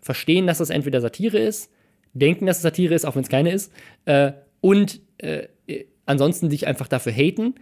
verstehen, 0.00 0.46
dass 0.46 0.58
das 0.58 0.70
entweder 0.70 1.00
Satire 1.00 1.38
ist, 1.38 1.70
denken, 2.14 2.46
dass 2.46 2.58
es 2.58 2.62
Satire 2.62 2.94
ist, 2.94 3.04
auch 3.04 3.16
wenn 3.16 3.22
es 3.22 3.28
keine 3.28 3.52
ist, 3.52 3.72
äh, 4.06 4.32
und 4.60 5.00
äh, 5.18 5.48
äh, 5.66 5.84
ansonsten 6.06 6.48
dich 6.48 6.66
einfach 6.66 6.88
dafür 6.88 7.12
haten. 7.12 7.54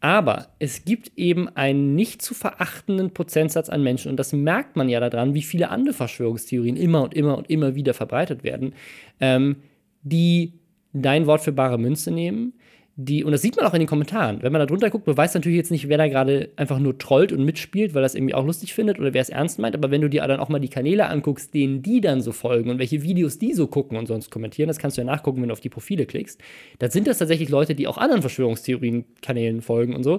Aber 0.00 0.48
es 0.60 0.84
gibt 0.84 1.10
eben 1.16 1.48
einen 1.48 1.96
nicht 1.96 2.22
zu 2.22 2.32
verachtenden 2.34 3.12
Prozentsatz 3.12 3.68
an 3.68 3.82
Menschen, 3.82 4.10
und 4.10 4.16
das 4.16 4.32
merkt 4.32 4.76
man 4.76 4.88
ja 4.88 5.00
daran, 5.00 5.34
wie 5.34 5.42
viele 5.42 5.70
andere 5.70 5.94
Verschwörungstheorien 5.94 6.76
immer 6.76 7.02
und 7.02 7.14
immer 7.14 7.36
und 7.36 7.50
immer 7.50 7.74
wieder 7.74 7.94
verbreitet 7.94 8.44
werden, 8.44 8.74
ähm, 9.20 9.56
die 10.02 10.52
dein 10.92 11.26
Wort 11.26 11.40
für 11.40 11.52
bare 11.52 11.78
Münze 11.78 12.12
nehmen, 12.12 12.54
die, 13.00 13.22
und 13.22 13.30
das 13.30 13.42
sieht 13.42 13.54
man 13.56 13.64
auch 13.64 13.74
in 13.74 13.78
den 13.78 13.86
Kommentaren. 13.86 14.42
Wenn 14.42 14.50
man 14.50 14.58
da 14.58 14.66
drunter 14.66 14.90
guckt, 14.90 15.06
man 15.06 15.16
weiß 15.16 15.32
natürlich 15.34 15.56
jetzt 15.56 15.70
nicht, 15.70 15.88
wer 15.88 15.98
da 15.98 16.08
gerade 16.08 16.50
einfach 16.56 16.80
nur 16.80 16.98
trollt 16.98 17.30
und 17.30 17.44
mitspielt, 17.44 17.94
weil 17.94 18.02
es 18.02 18.16
irgendwie 18.16 18.34
auch 18.34 18.44
lustig 18.44 18.74
findet 18.74 18.98
oder 18.98 19.14
wer 19.14 19.22
es 19.22 19.28
ernst 19.28 19.60
meint. 19.60 19.76
Aber 19.76 19.92
wenn 19.92 20.00
du 20.00 20.10
dir 20.10 20.26
dann 20.26 20.40
auch 20.40 20.48
mal 20.48 20.58
die 20.58 20.68
Kanäle 20.68 21.06
anguckst, 21.06 21.54
denen 21.54 21.80
die 21.80 22.00
dann 22.00 22.22
so 22.22 22.32
folgen 22.32 22.70
und 22.70 22.80
welche 22.80 23.04
Videos 23.04 23.38
die 23.38 23.54
so 23.54 23.68
gucken 23.68 23.96
und 23.96 24.06
sonst 24.06 24.32
kommentieren, 24.32 24.66
das 24.66 24.78
kannst 24.78 24.96
du 24.96 25.02
ja 25.02 25.04
nachgucken, 25.04 25.40
wenn 25.40 25.48
du 25.48 25.52
auf 25.52 25.60
die 25.60 25.68
Profile 25.68 26.06
klickst. 26.06 26.40
Da 26.80 26.90
sind 26.90 27.06
das 27.06 27.18
tatsächlich 27.18 27.50
Leute, 27.50 27.76
die 27.76 27.86
auch 27.86 27.98
anderen 27.98 28.20
Verschwörungstheorien-Kanälen 28.22 29.62
folgen 29.62 29.94
und 29.94 30.02
so. 30.02 30.18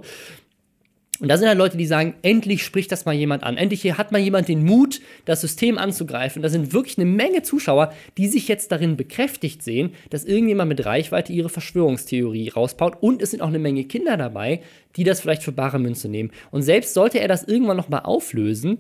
Und 1.20 1.28
da 1.28 1.38
sind 1.38 1.50
halt 1.50 1.58
Leute, 1.58 1.76
die 1.76 1.86
sagen, 1.86 2.14
endlich 2.22 2.64
spricht 2.64 2.92
das 2.94 3.06
mal 3.06 3.14
jemand 3.14 3.44
an. 3.44 3.58
Endlich 3.58 3.84
hat 3.98 4.14
mal 4.14 4.20
jemand 4.20 4.48
den 4.48 4.64
Mut, 4.64 5.02
das 5.26 5.42
System 5.42 5.78
anzugreifen. 5.78 6.42
Da 6.42 6.48
sind 6.48 6.72
wirklich 6.72 6.98
eine 6.98 7.06
Menge 7.06 7.44
Zuschauer, 7.44 7.94
die 8.18 8.28
sich 8.28 8.48
jetzt 8.48 8.72
darin 8.72 8.96
bekräftigt 8.96 9.62
sehen, 9.62 9.92
dass 10.10 10.24
irgendjemand 10.24 10.70
mit 10.70 10.86
Reichweite 10.86 11.34
ihre 11.34 11.50
Verschwörungstheorie 11.50 12.50
rausbaut. 12.50 12.98
Und 13.02 13.22
es 13.22 13.32
sind 13.32 13.42
auch 13.42 13.50
eine 13.50 13.60
Menge 13.60 13.84
Kinder 13.84 14.16
dabei, 14.16 14.62
die 14.96 15.04
das 15.04 15.20
vielleicht 15.20 15.44
für 15.44 15.52
bare 15.52 15.78
Münze 15.78 16.08
nehmen. 16.08 16.32
Und 16.52 16.62
selbst 16.62 16.94
sollte 16.94 17.20
er 17.20 17.28
das 17.28 17.44
irgendwann 17.44 17.78
noch 17.78 17.90
mal 17.90 18.00
auflösen, 18.00 18.80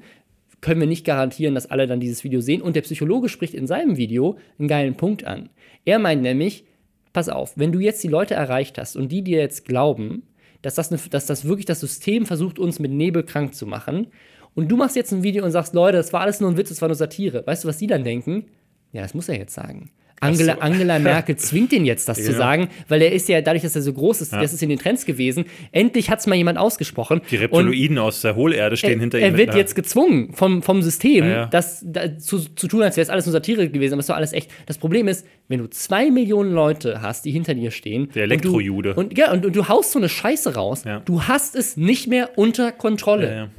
können 0.61 0.79
wir 0.79 0.87
nicht 0.87 1.05
garantieren, 1.05 1.55
dass 1.55 1.69
alle 1.69 1.87
dann 1.87 1.99
dieses 1.99 2.23
Video 2.23 2.41
sehen. 2.41 2.61
Und 2.61 2.75
der 2.75 2.81
Psychologe 2.81 3.29
spricht 3.29 3.53
in 3.53 3.67
seinem 3.67 3.97
Video 3.97 4.37
einen 4.57 4.67
geilen 4.67 4.95
Punkt 4.95 5.25
an. 5.25 5.49
Er 5.85 5.99
meint 5.99 6.21
nämlich, 6.21 6.65
pass 7.13 7.29
auf, 7.29 7.57
wenn 7.57 7.71
du 7.71 7.79
jetzt 7.79 8.03
die 8.03 8.09
Leute 8.09 8.33
erreicht 8.33 8.77
hast 8.77 8.95
und 8.95 9.11
die 9.11 9.23
dir 9.23 9.39
jetzt 9.39 9.65
glauben, 9.65 10.23
dass 10.61 10.75
das, 10.75 10.91
eine, 10.91 10.99
dass 11.09 11.25
das 11.25 11.45
wirklich 11.45 11.65
das 11.65 11.79
System 11.79 12.25
versucht, 12.25 12.59
uns 12.59 12.79
mit 12.79 12.91
Nebel 12.91 13.23
krank 13.23 13.55
zu 13.55 13.65
machen, 13.65 14.07
und 14.55 14.67
du 14.69 14.75
machst 14.75 14.95
jetzt 14.95 15.13
ein 15.13 15.23
Video 15.23 15.45
und 15.45 15.51
sagst, 15.51 15.73
Leute, 15.73 15.97
das 15.97 16.11
war 16.11 16.21
alles 16.21 16.39
nur 16.39 16.49
ein 16.49 16.57
Witz, 16.57 16.69
das 16.69 16.81
war 16.81 16.89
nur 16.89 16.95
Satire. 16.95 17.45
Weißt 17.45 17.63
du, 17.63 17.67
was 17.67 17.77
die 17.77 17.87
dann 17.87 18.03
denken? 18.03 18.45
Ja, 18.91 19.03
das 19.03 19.13
muss 19.13 19.29
er 19.29 19.37
jetzt 19.37 19.53
sagen. 19.53 19.91
Angela, 20.21 20.53
so. 20.55 20.59
Angela 20.61 20.99
Merkel 20.99 21.35
zwingt 21.37 21.71
ihn 21.73 21.85
jetzt, 21.85 22.07
das 22.09 22.17
zu 22.23 22.31
Ja. 22.31 22.37
sagen, 22.37 22.69
weil 22.87 23.01
er 23.01 23.11
ist 23.11 23.29
ja, 23.29 23.41
dadurch, 23.41 23.63
dass 23.63 23.75
er 23.75 23.81
so 23.81 23.93
groß 23.93 24.21
ist, 24.21 24.33
Ja. 24.33 24.41
das 24.41 24.53
ist 24.53 24.61
in 24.63 24.69
den 24.69 24.79
Trends 24.79 25.05
gewesen, 25.05 25.45
endlich 25.71 26.09
hat 26.09 26.19
es 26.19 26.27
mal 26.27 26.35
jemand 26.35 26.57
ausgesprochen. 26.57 27.21
Die 27.31 27.35
Und- 27.37 27.41
Reptiloiden 27.43 27.97
aus 27.97 28.21
der 28.21 28.35
Hohlerde 28.35 28.77
stehen 28.77 28.93
er, 28.93 28.99
hinter 28.99 29.17
ihm. 29.19 29.23
er 29.25 29.37
wird 29.37 29.55
jetzt 29.55 29.75
gezwungen 29.75 30.33
vom, 30.33 30.61
vom 30.61 30.81
System, 30.81 31.25
Ja, 31.27 31.45
das 31.45 31.83
da, 31.85 32.17
zu, 32.17 32.39
zu 32.39 32.67
tun, 32.67 32.81
als 32.83 32.97
wäre 32.97 33.03
es 33.03 33.09
alles 33.09 33.25
nur 33.25 33.33
Satire 33.33 33.69
gewesen, 33.69 33.93
aber 33.93 33.99
es 33.99 34.05
ist 34.05 34.09
doch 34.09 34.15
alles 34.17 34.33
echt. 34.33 34.51
Das 34.65 34.77
Problem 34.77 35.07
ist, 35.07 35.25
wenn 35.47 35.59
du 35.59 35.67
zwei 35.69 36.11
Millionen 36.11 36.51
Leute 36.53 37.01
hast, 37.01 37.25
die 37.25 37.31
hinter 37.31 37.53
dir 37.53 37.71
stehen. 37.71 38.09
Der 38.13 38.23
und 38.23 38.29
du- 38.29 38.33
Elektrojude. 38.33 38.93
Und, 38.95 39.17
ja, 39.17 39.31
und, 39.31 39.45
und 39.45 39.55
du 39.55 39.67
haust 39.67 39.91
so 39.91 39.99
eine 39.99 40.09
Scheiße 40.09 40.55
raus, 40.55 40.83
du 41.05 41.23
hast 41.23 41.55
es 41.55 41.77
nicht 41.77 42.07
mehr 42.07 42.31
unter 42.37 42.71
Kontrolle. 42.71 43.49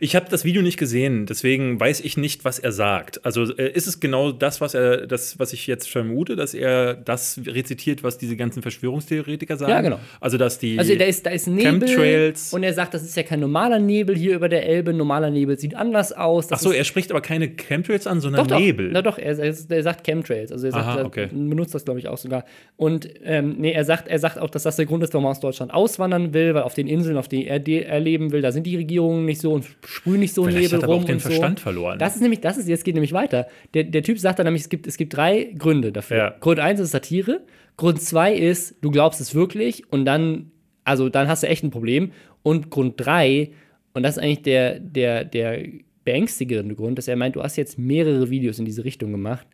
Ich 0.00 0.16
habe 0.16 0.26
das 0.28 0.44
Video 0.44 0.62
nicht 0.62 0.78
gesehen, 0.78 1.26
deswegen 1.26 1.78
weiß 1.78 2.00
ich 2.00 2.16
nicht, 2.16 2.44
was 2.44 2.58
er 2.58 2.72
sagt. 2.72 3.24
Also 3.24 3.56
äh, 3.56 3.70
ist 3.72 3.86
es 3.86 4.00
genau 4.00 4.32
das, 4.32 4.60
was 4.60 4.74
er, 4.74 5.06
das, 5.06 5.38
was 5.38 5.52
ich 5.52 5.66
jetzt 5.68 5.88
vermute, 5.88 6.34
dass 6.34 6.54
er 6.54 6.94
das 6.94 7.40
rezitiert, 7.46 8.02
was 8.02 8.18
diese 8.18 8.36
ganzen 8.36 8.62
Verschwörungstheoretiker 8.62 9.56
sagen? 9.56 9.70
Ja, 9.70 9.80
genau. 9.80 10.00
Also 10.20 10.38
dass 10.38 10.58
die 10.58 10.76
Also 10.78 10.94
da 10.96 11.04
ist, 11.04 11.24
da 11.24 11.30
ist 11.30 11.46
Nebel 11.46 11.86
Chemtrails. 11.88 12.52
und 12.52 12.64
er 12.64 12.74
sagt, 12.74 12.94
das 12.94 13.02
ist 13.04 13.16
ja 13.16 13.22
kein 13.22 13.38
normaler 13.40 13.78
Nebel 13.78 14.16
hier 14.16 14.34
über 14.34 14.48
der 14.48 14.66
Elbe. 14.66 14.92
Normaler 14.92 15.30
Nebel 15.30 15.56
sieht 15.56 15.76
anders 15.76 16.12
aus. 16.12 16.48
Das 16.48 16.58
Ach 16.58 16.62
so, 16.64 16.72
er 16.72 16.84
spricht 16.84 17.10
aber 17.12 17.20
keine 17.20 17.48
Chemtrails 17.50 18.08
an, 18.08 18.20
sondern 18.20 18.42
doch, 18.48 18.56
doch. 18.56 18.60
Nebel. 18.60 18.90
Na 18.92 19.02
doch, 19.02 19.18
er, 19.18 19.38
er, 19.38 19.54
er 19.68 19.82
sagt 19.82 20.04
Chemtrails. 20.04 20.50
Also 20.50 20.66
er 20.66 20.72
sagt, 20.72 20.84
Aha, 20.84 20.98
er 20.98 21.06
okay. 21.06 21.28
benutzt 21.30 21.74
das, 21.74 21.84
glaube 21.84 22.00
ich, 22.00 22.08
auch 22.08 22.18
sogar. 22.18 22.44
Und 22.76 23.08
ähm, 23.24 23.54
nee, 23.58 23.72
er 23.72 23.84
sagt, 23.84 24.08
er 24.08 24.18
sagt 24.18 24.38
auch, 24.38 24.50
dass 24.50 24.64
das 24.64 24.74
der 24.76 24.86
Grund 24.86 25.04
ist, 25.04 25.14
warum 25.14 25.26
er 25.26 25.30
aus 25.30 25.40
Deutschland 25.40 25.72
auswandern 25.72 26.34
will, 26.34 26.54
weil 26.54 26.62
auf 26.62 26.74
den 26.74 26.88
Inseln, 26.88 27.16
auf 27.16 27.28
denen 27.28 27.46
er 27.46 27.60
de- 27.60 27.84
er 27.84 28.00
leben 28.00 28.32
will, 28.32 28.42
da 28.42 28.50
sind 28.50 28.66
die 28.66 28.76
Regierungen 28.76 29.24
nicht 29.26 29.40
so 29.40 29.59
und 29.60 29.88
sprühen 29.88 30.20
nicht 30.20 30.34
so 30.34 30.44
Vielleicht 30.44 30.70
Nebel 30.70 30.78
hat 30.78 30.82
er 30.82 30.84
aber 30.84 30.94
rum 30.94 31.02
auch 31.02 31.06
den 31.06 31.16
und 31.16 31.22
so. 31.22 31.28
Verstand 31.28 31.60
verloren. 31.60 31.98
Das 31.98 32.14
ist 32.14 32.22
nämlich, 32.22 32.40
das 32.40 32.56
ist, 32.56 32.68
jetzt 32.68 32.84
geht 32.84 32.94
nämlich 32.94 33.12
weiter. 33.12 33.46
Der, 33.74 33.84
der 33.84 34.02
Typ 34.02 34.18
sagt 34.18 34.38
dann 34.38 34.46
nämlich, 34.46 34.62
es 34.62 34.68
gibt, 34.68 34.86
es 34.86 34.96
gibt 34.96 35.16
drei 35.16 35.52
Gründe 35.56 35.92
dafür. 35.92 36.16
Ja. 36.16 36.34
Grund 36.40 36.58
eins 36.58 36.80
ist 36.80 36.90
Satire, 36.90 37.42
Grund 37.76 38.00
zwei 38.00 38.34
ist, 38.34 38.76
du 38.82 38.90
glaubst 38.90 39.20
es 39.20 39.34
wirklich 39.34 39.90
und 39.92 40.04
dann, 40.04 40.50
also 40.84 41.08
dann 41.08 41.28
hast 41.28 41.42
du 41.42 41.48
echt 41.48 41.64
ein 41.64 41.70
Problem. 41.70 42.12
Und 42.42 42.70
Grund 42.70 42.94
drei, 42.96 43.50
und 43.92 44.02
das 44.02 44.16
ist 44.16 44.22
eigentlich 44.22 44.42
der, 44.42 44.80
der, 44.80 45.24
der 45.24 45.62
beängstigende 46.04 46.74
Grund, 46.74 46.98
dass 46.98 47.08
er 47.08 47.16
meint, 47.16 47.36
du 47.36 47.42
hast 47.42 47.56
jetzt 47.56 47.78
mehrere 47.78 48.30
Videos 48.30 48.58
in 48.58 48.64
diese 48.64 48.84
Richtung 48.84 49.12
gemacht. 49.12 49.46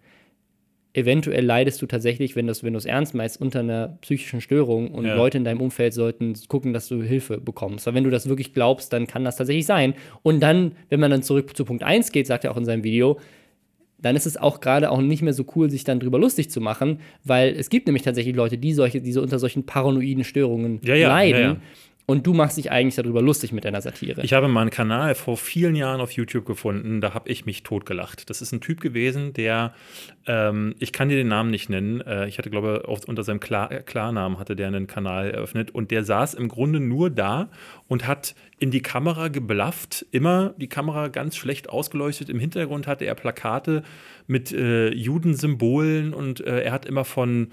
Eventuell 0.97 1.45
leidest 1.45 1.83
du 1.83 1.87
tatsächlich, 1.87 2.37
wenn 2.37 2.47
du 2.47 2.53
es 2.53 2.65
wenn 2.65 2.73
du's 2.73 2.87
ernst 2.87 3.15
meinst, 3.15 3.39
unter 3.39 3.61
einer 3.61 3.99
psychischen 4.01 4.41
Störung 4.41 4.91
und 4.93 5.05
Ja. 5.05 5.15
Leute 5.15 5.37
in 5.37 5.45
deinem 5.45 5.61
Umfeld 5.61 5.93
sollten 5.93 6.33
gucken, 6.49 6.73
dass 6.73 6.89
du 6.89 7.03
Hilfe 7.03 7.39
bekommst. 7.39 7.87
Weil 7.87 7.93
wenn 7.93 8.05
du 8.05 8.11
das 8.11 8.31
wirklich 8.31 8.55
glaubst, 8.55 8.95
dann 8.95 9.07
kann 9.07 9.23
das 9.23 9.37
tatsächlich 9.37 9.67
sein. 9.67 9.93
Und 10.23 10.41
dann, 10.41 10.73
wenn 10.89 10.99
man 10.99 11.11
dann 11.11 11.23
zurück 11.23 11.55
zu 11.55 11.67
Punkt 11.67 11.83
1 11.83 12.13
geht, 12.13 12.27
sagt 12.27 12.45
er 12.45 12.51
auch 12.51 12.57
in 12.57 12.65
seinem 12.65 12.83
Video, 12.83 13.19
dann 13.99 14.17
ist 14.17 14.25
es 14.25 14.39
auch 14.39 14.61
gerade 14.61 14.91
auch 14.91 15.01
nicht 15.03 15.21
mehr 15.21 15.35
so 15.35 15.45
cool, 15.55 15.69
sich 15.69 15.85
dann 15.85 16.01
drüber 16.01 16.19
lustig 16.19 16.51
zu 16.51 16.63
machen, 16.63 17.01
weil 17.25 17.55
es 17.57 17.69
gibt 17.69 17.87
nämlich 17.87 18.03
tatsächlich 18.03 18.35
Leute, 18.35 18.57
die 18.57 18.73
solche, 18.73 19.03
die 19.03 19.13
so 19.13 19.21
unter 19.21 19.39
solchen 19.39 19.67
paranoiden 19.67 20.25
Störungen 20.25 20.81
Ja, 20.83 20.95
ja, 20.95 21.09
leiden. 21.09 21.59
Und 22.09 22.25
du 22.25 22.35
machst 22.35 22.57
dich 22.57 22.71
eigentlich 22.71 22.95
darüber 22.95 23.21
lustig 23.21 23.51
mit 23.51 23.65
deiner 23.65 23.81
Satire. 23.81 24.23
Ich 24.23 24.33
habe 24.33 24.47
mal 24.47 24.61
einen 24.61 24.71
Kanal 24.71 25.17
vor 25.17 25.37
vielen 25.37 25.75
Jahren 25.75 26.01
auf 26.01 26.13
YouTube 26.13 26.47
gefunden, 26.47 27.01
da 27.01 27.15
habe 27.15 27.29
ich 27.29 27.47
mich 27.47 27.65
totgelacht. 27.65 28.31
Das 28.31 28.41
ist 28.41 28.53
ein 28.53 28.61
Typ 28.61 28.81
gewesen, 28.81 29.33
der, 29.33 29.75
ähm, 30.29 30.77
ich 30.79 30.93
kann 30.93 31.09
dir 31.09 31.17
den 31.17 31.27
Namen 31.27 31.51
nicht 31.51 31.69
nennen, 31.69 32.01
äh, 32.03 32.29
ich 32.29 32.39
hatte, 32.39 32.49
glaube 32.49 32.85
unter 32.87 33.25
seinem 33.25 33.41
Klar 33.41 33.73
äh, 33.73 33.83
Klarnamen 33.83 34.39
hatte 34.39 34.55
der 34.55 34.69
einen 34.69 34.87
Kanal 34.87 35.33
eröffnet 35.33 35.73
und 35.73 35.91
der 35.91 36.05
saß 36.05 36.35
im 36.35 36.47
Grunde 36.47 36.79
nur 36.79 37.11
da 37.11 37.49
und 37.89 38.07
hat 38.07 38.37
in 38.61 38.71
die 38.71 38.83
Kamera 38.83 39.27
geblafft, 39.27 40.07
immer 40.13 40.55
die 40.59 40.69
Kamera 40.69 41.09
ganz 41.09 41.37
schlecht 41.37 41.69
ausgeleuchtet. 41.69 42.31
Im 42.31 42.39
Hintergrund 42.39 42.87
hatte 42.87 43.05
er 43.05 43.17
Plakate 43.17 43.83
mit 44.29 44.53
äh, 44.53 44.91
Judensymbolen 44.95 46.15
und 46.15 46.41
äh, 46.41 46.63
er 46.63 46.71
hat 46.71 46.87
immer 46.87 47.05
von 47.05 47.49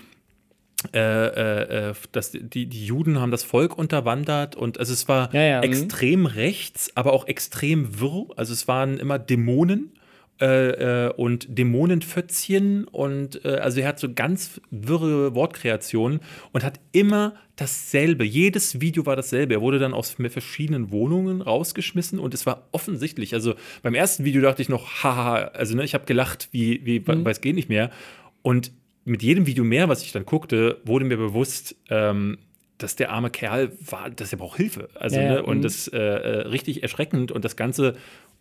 äh, 0.93 0.99
äh, 0.99 1.89
äh, 1.89 1.93
dass 2.11 2.31
die, 2.31 2.65
die 2.67 2.85
Juden 2.85 3.19
haben 3.19 3.31
das 3.31 3.43
Volk 3.43 3.77
unterwandert 3.77 4.55
und 4.55 4.79
also 4.79 4.93
es 4.93 5.07
war 5.07 5.33
Ja, 5.33 5.41
ja, 5.41 5.57
mhm. 5.57 5.63
extrem 5.63 6.25
rechts, 6.25 6.91
aber 6.95 7.13
auch 7.13 7.27
extrem 7.27 7.99
wirr. 7.99 8.27
Also 8.35 8.53
es 8.53 8.67
waren 8.67 8.97
immer 8.99 9.19
Dämonen 9.19 9.93
äh, 10.41 11.05
äh, 11.07 11.13
und 11.13 11.47
Dämonenfötzchen 11.57 12.85
und 12.85 13.45
also 13.45 13.79
er 13.81 13.87
hat 13.87 13.99
so 13.99 14.13
ganz 14.13 14.59
wirre 14.71 15.35
Wortkreationen 15.35 16.19
und 16.51 16.63
hat 16.63 16.79
immer 16.91 17.35
dasselbe. 17.55 18.23
Jedes 18.25 18.81
Video 18.81 19.05
war 19.05 19.15
dasselbe. 19.15 19.53
Er 19.53 19.61
wurde 19.61 19.77
dann 19.79 19.93
aus 19.93 20.15
verschiedenen 20.29 20.91
Wohnungen 20.91 21.41
rausgeschmissen 21.41 22.19
und 22.19 22.33
es 22.33 22.45
war 22.45 22.67
offensichtlich. 22.71 23.33
Also 23.33 23.53
beim 23.83 23.93
ersten 23.93 24.25
Video 24.25 24.41
dachte 24.41 24.61
ich 24.61 24.69
noch, 24.69 25.03
haha, 25.03 25.35
also 25.53 25.75
ne, 25.75 25.83
ich 25.83 25.93
habe 25.93 26.05
gelacht, 26.05 26.49
wie, 26.51 26.83
wie, 26.85 26.99
Mhm. 26.99 27.25
weil 27.25 27.31
es 27.31 27.41
geht 27.41 27.55
nicht 27.55 27.69
mehr. 27.69 27.91
Und 28.41 28.71
mit 29.05 29.23
jedem 29.23 29.45
Video 29.45 29.63
mehr, 29.63 29.89
was 29.89 30.03
ich 30.03 30.11
dann 30.11 30.25
guckte, 30.25 30.79
wurde 30.85 31.05
mir 31.05 31.17
bewusst, 31.17 31.75
ähm, 31.89 32.37
dass 32.77 32.95
der 32.95 33.11
arme 33.11 33.29
Kerl 33.29 33.71
war, 33.89 34.09
dass 34.09 34.31
er 34.31 34.37
braucht 34.37 34.57
Hilfe. 34.57 34.89
Also, 34.95 35.17
Ja, 35.19 35.33
ne, 35.33 35.43
und 35.43 35.59
mhm. 35.59 35.61
das 35.61 35.87
äh, 35.87 35.97
äh, 35.99 36.47
richtig 36.47 36.83
erschreckend 36.83 37.31
und 37.31 37.45
das 37.45 37.55
ganze 37.55 37.95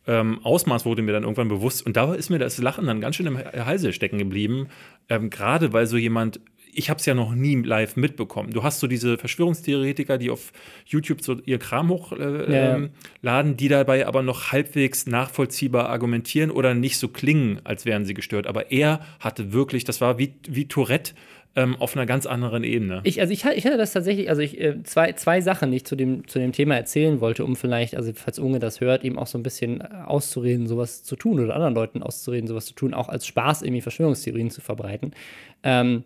ähm, 0.06 0.40
Ausmaß 0.42 0.84
wurde 0.84 1.02
mir 1.02 1.12
dann 1.12 1.22
irgendwann 1.22 1.48
bewusst. 1.48 1.86
Und 1.86 1.96
da 1.96 2.12
ist 2.14 2.30
mir 2.30 2.38
das 2.38 2.58
Lachen 2.58 2.86
dann 2.86 3.00
ganz 3.00 3.16
schön 3.16 3.26
im 3.26 3.38
Halse 3.38 3.92
stecken 3.92 4.18
geblieben. 4.18 4.68
Ähm, 5.08 5.30
Gerade 5.30 5.72
weil 5.72 5.86
so 5.86 5.96
jemand, 5.96 6.40
ich 6.74 6.90
habe 6.90 6.98
es 6.98 7.06
ja 7.06 7.14
noch 7.14 7.34
nie 7.34 7.56
live 7.56 7.96
mitbekommen. 7.96 8.50
Du 8.50 8.62
hast 8.62 8.80
so 8.80 8.86
diese 8.86 9.18
Verschwörungstheoretiker, 9.18 10.18
die 10.18 10.30
auf 10.30 10.52
YouTube 10.86 11.22
so 11.22 11.36
ihr 11.44 11.58
Kram 11.58 11.90
hochladen, 11.90 12.52
äh, 12.52 12.90
Ja, 13.22 13.40
ähm, 13.40 13.56
die 13.56 13.68
dabei 13.68 14.06
aber 14.06 14.22
noch 14.22 14.52
halbwegs 14.52 15.06
nachvollziehbar 15.06 15.88
argumentieren 15.90 16.50
oder 16.50 16.74
nicht 16.74 16.98
so 16.98 17.08
klingen, 17.08 17.60
als 17.64 17.84
wären 17.84 18.04
sie 18.04 18.14
gestört. 18.14 18.46
Aber 18.46 18.70
er 18.72 19.00
hatte 19.20 19.52
wirklich, 19.52 19.84
das 19.84 20.00
war 20.00 20.18
wie, 20.18 20.34
wie 20.48 20.66
Tourette 20.66 21.12
ähm, 21.54 21.76
auf 21.76 21.94
einer 21.94 22.06
ganz 22.06 22.24
anderen 22.24 22.64
Ebene. 22.64 23.00
Ich, 23.04 23.20
also 23.20 23.32
ich, 23.32 23.44
ich 23.44 23.66
hatte 23.66 23.76
das 23.76 23.92
tatsächlich, 23.92 24.30
also 24.30 24.40
ich, 24.40 24.58
äh, 24.58 24.82
zwei, 24.84 25.12
zwei 25.12 25.42
Sachen, 25.42 25.70
die 25.70 25.78
ich 25.78 25.84
zu 25.84 25.96
dem, 25.96 26.26
zu 26.26 26.38
dem 26.38 26.52
Thema 26.52 26.76
erzählen 26.76 27.20
wollte, 27.20 27.44
um 27.44 27.56
vielleicht, 27.56 27.96
also 27.96 28.12
falls 28.14 28.38
Unge 28.38 28.58
das 28.58 28.80
hört, 28.80 29.04
ihm 29.04 29.18
auch 29.18 29.26
so 29.26 29.38
ein 29.38 29.42
bisschen 29.42 29.82
äh, 29.82 29.88
auszureden, 30.06 30.66
sowas 30.66 31.02
zu 31.02 31.16
tun 31.16 31.40
oder 31.40 31.54
anderen 31.54 31.74
Leuten 31.74 32.02
auszureden, 32.02 32.48
sowas 32.48 32.64
zu 32.64 32.74
tun, 32.74 32.94
auch 32.94 33.10
als 33.10 33.26
Spaß 33.26 33.60
irgendwie 33.62 33.82
Verschwörungstheorien 33.82 34.50
zu 34.50 34.62
verbreiten. 34.62 35.12
Ähm, 35.62 36.04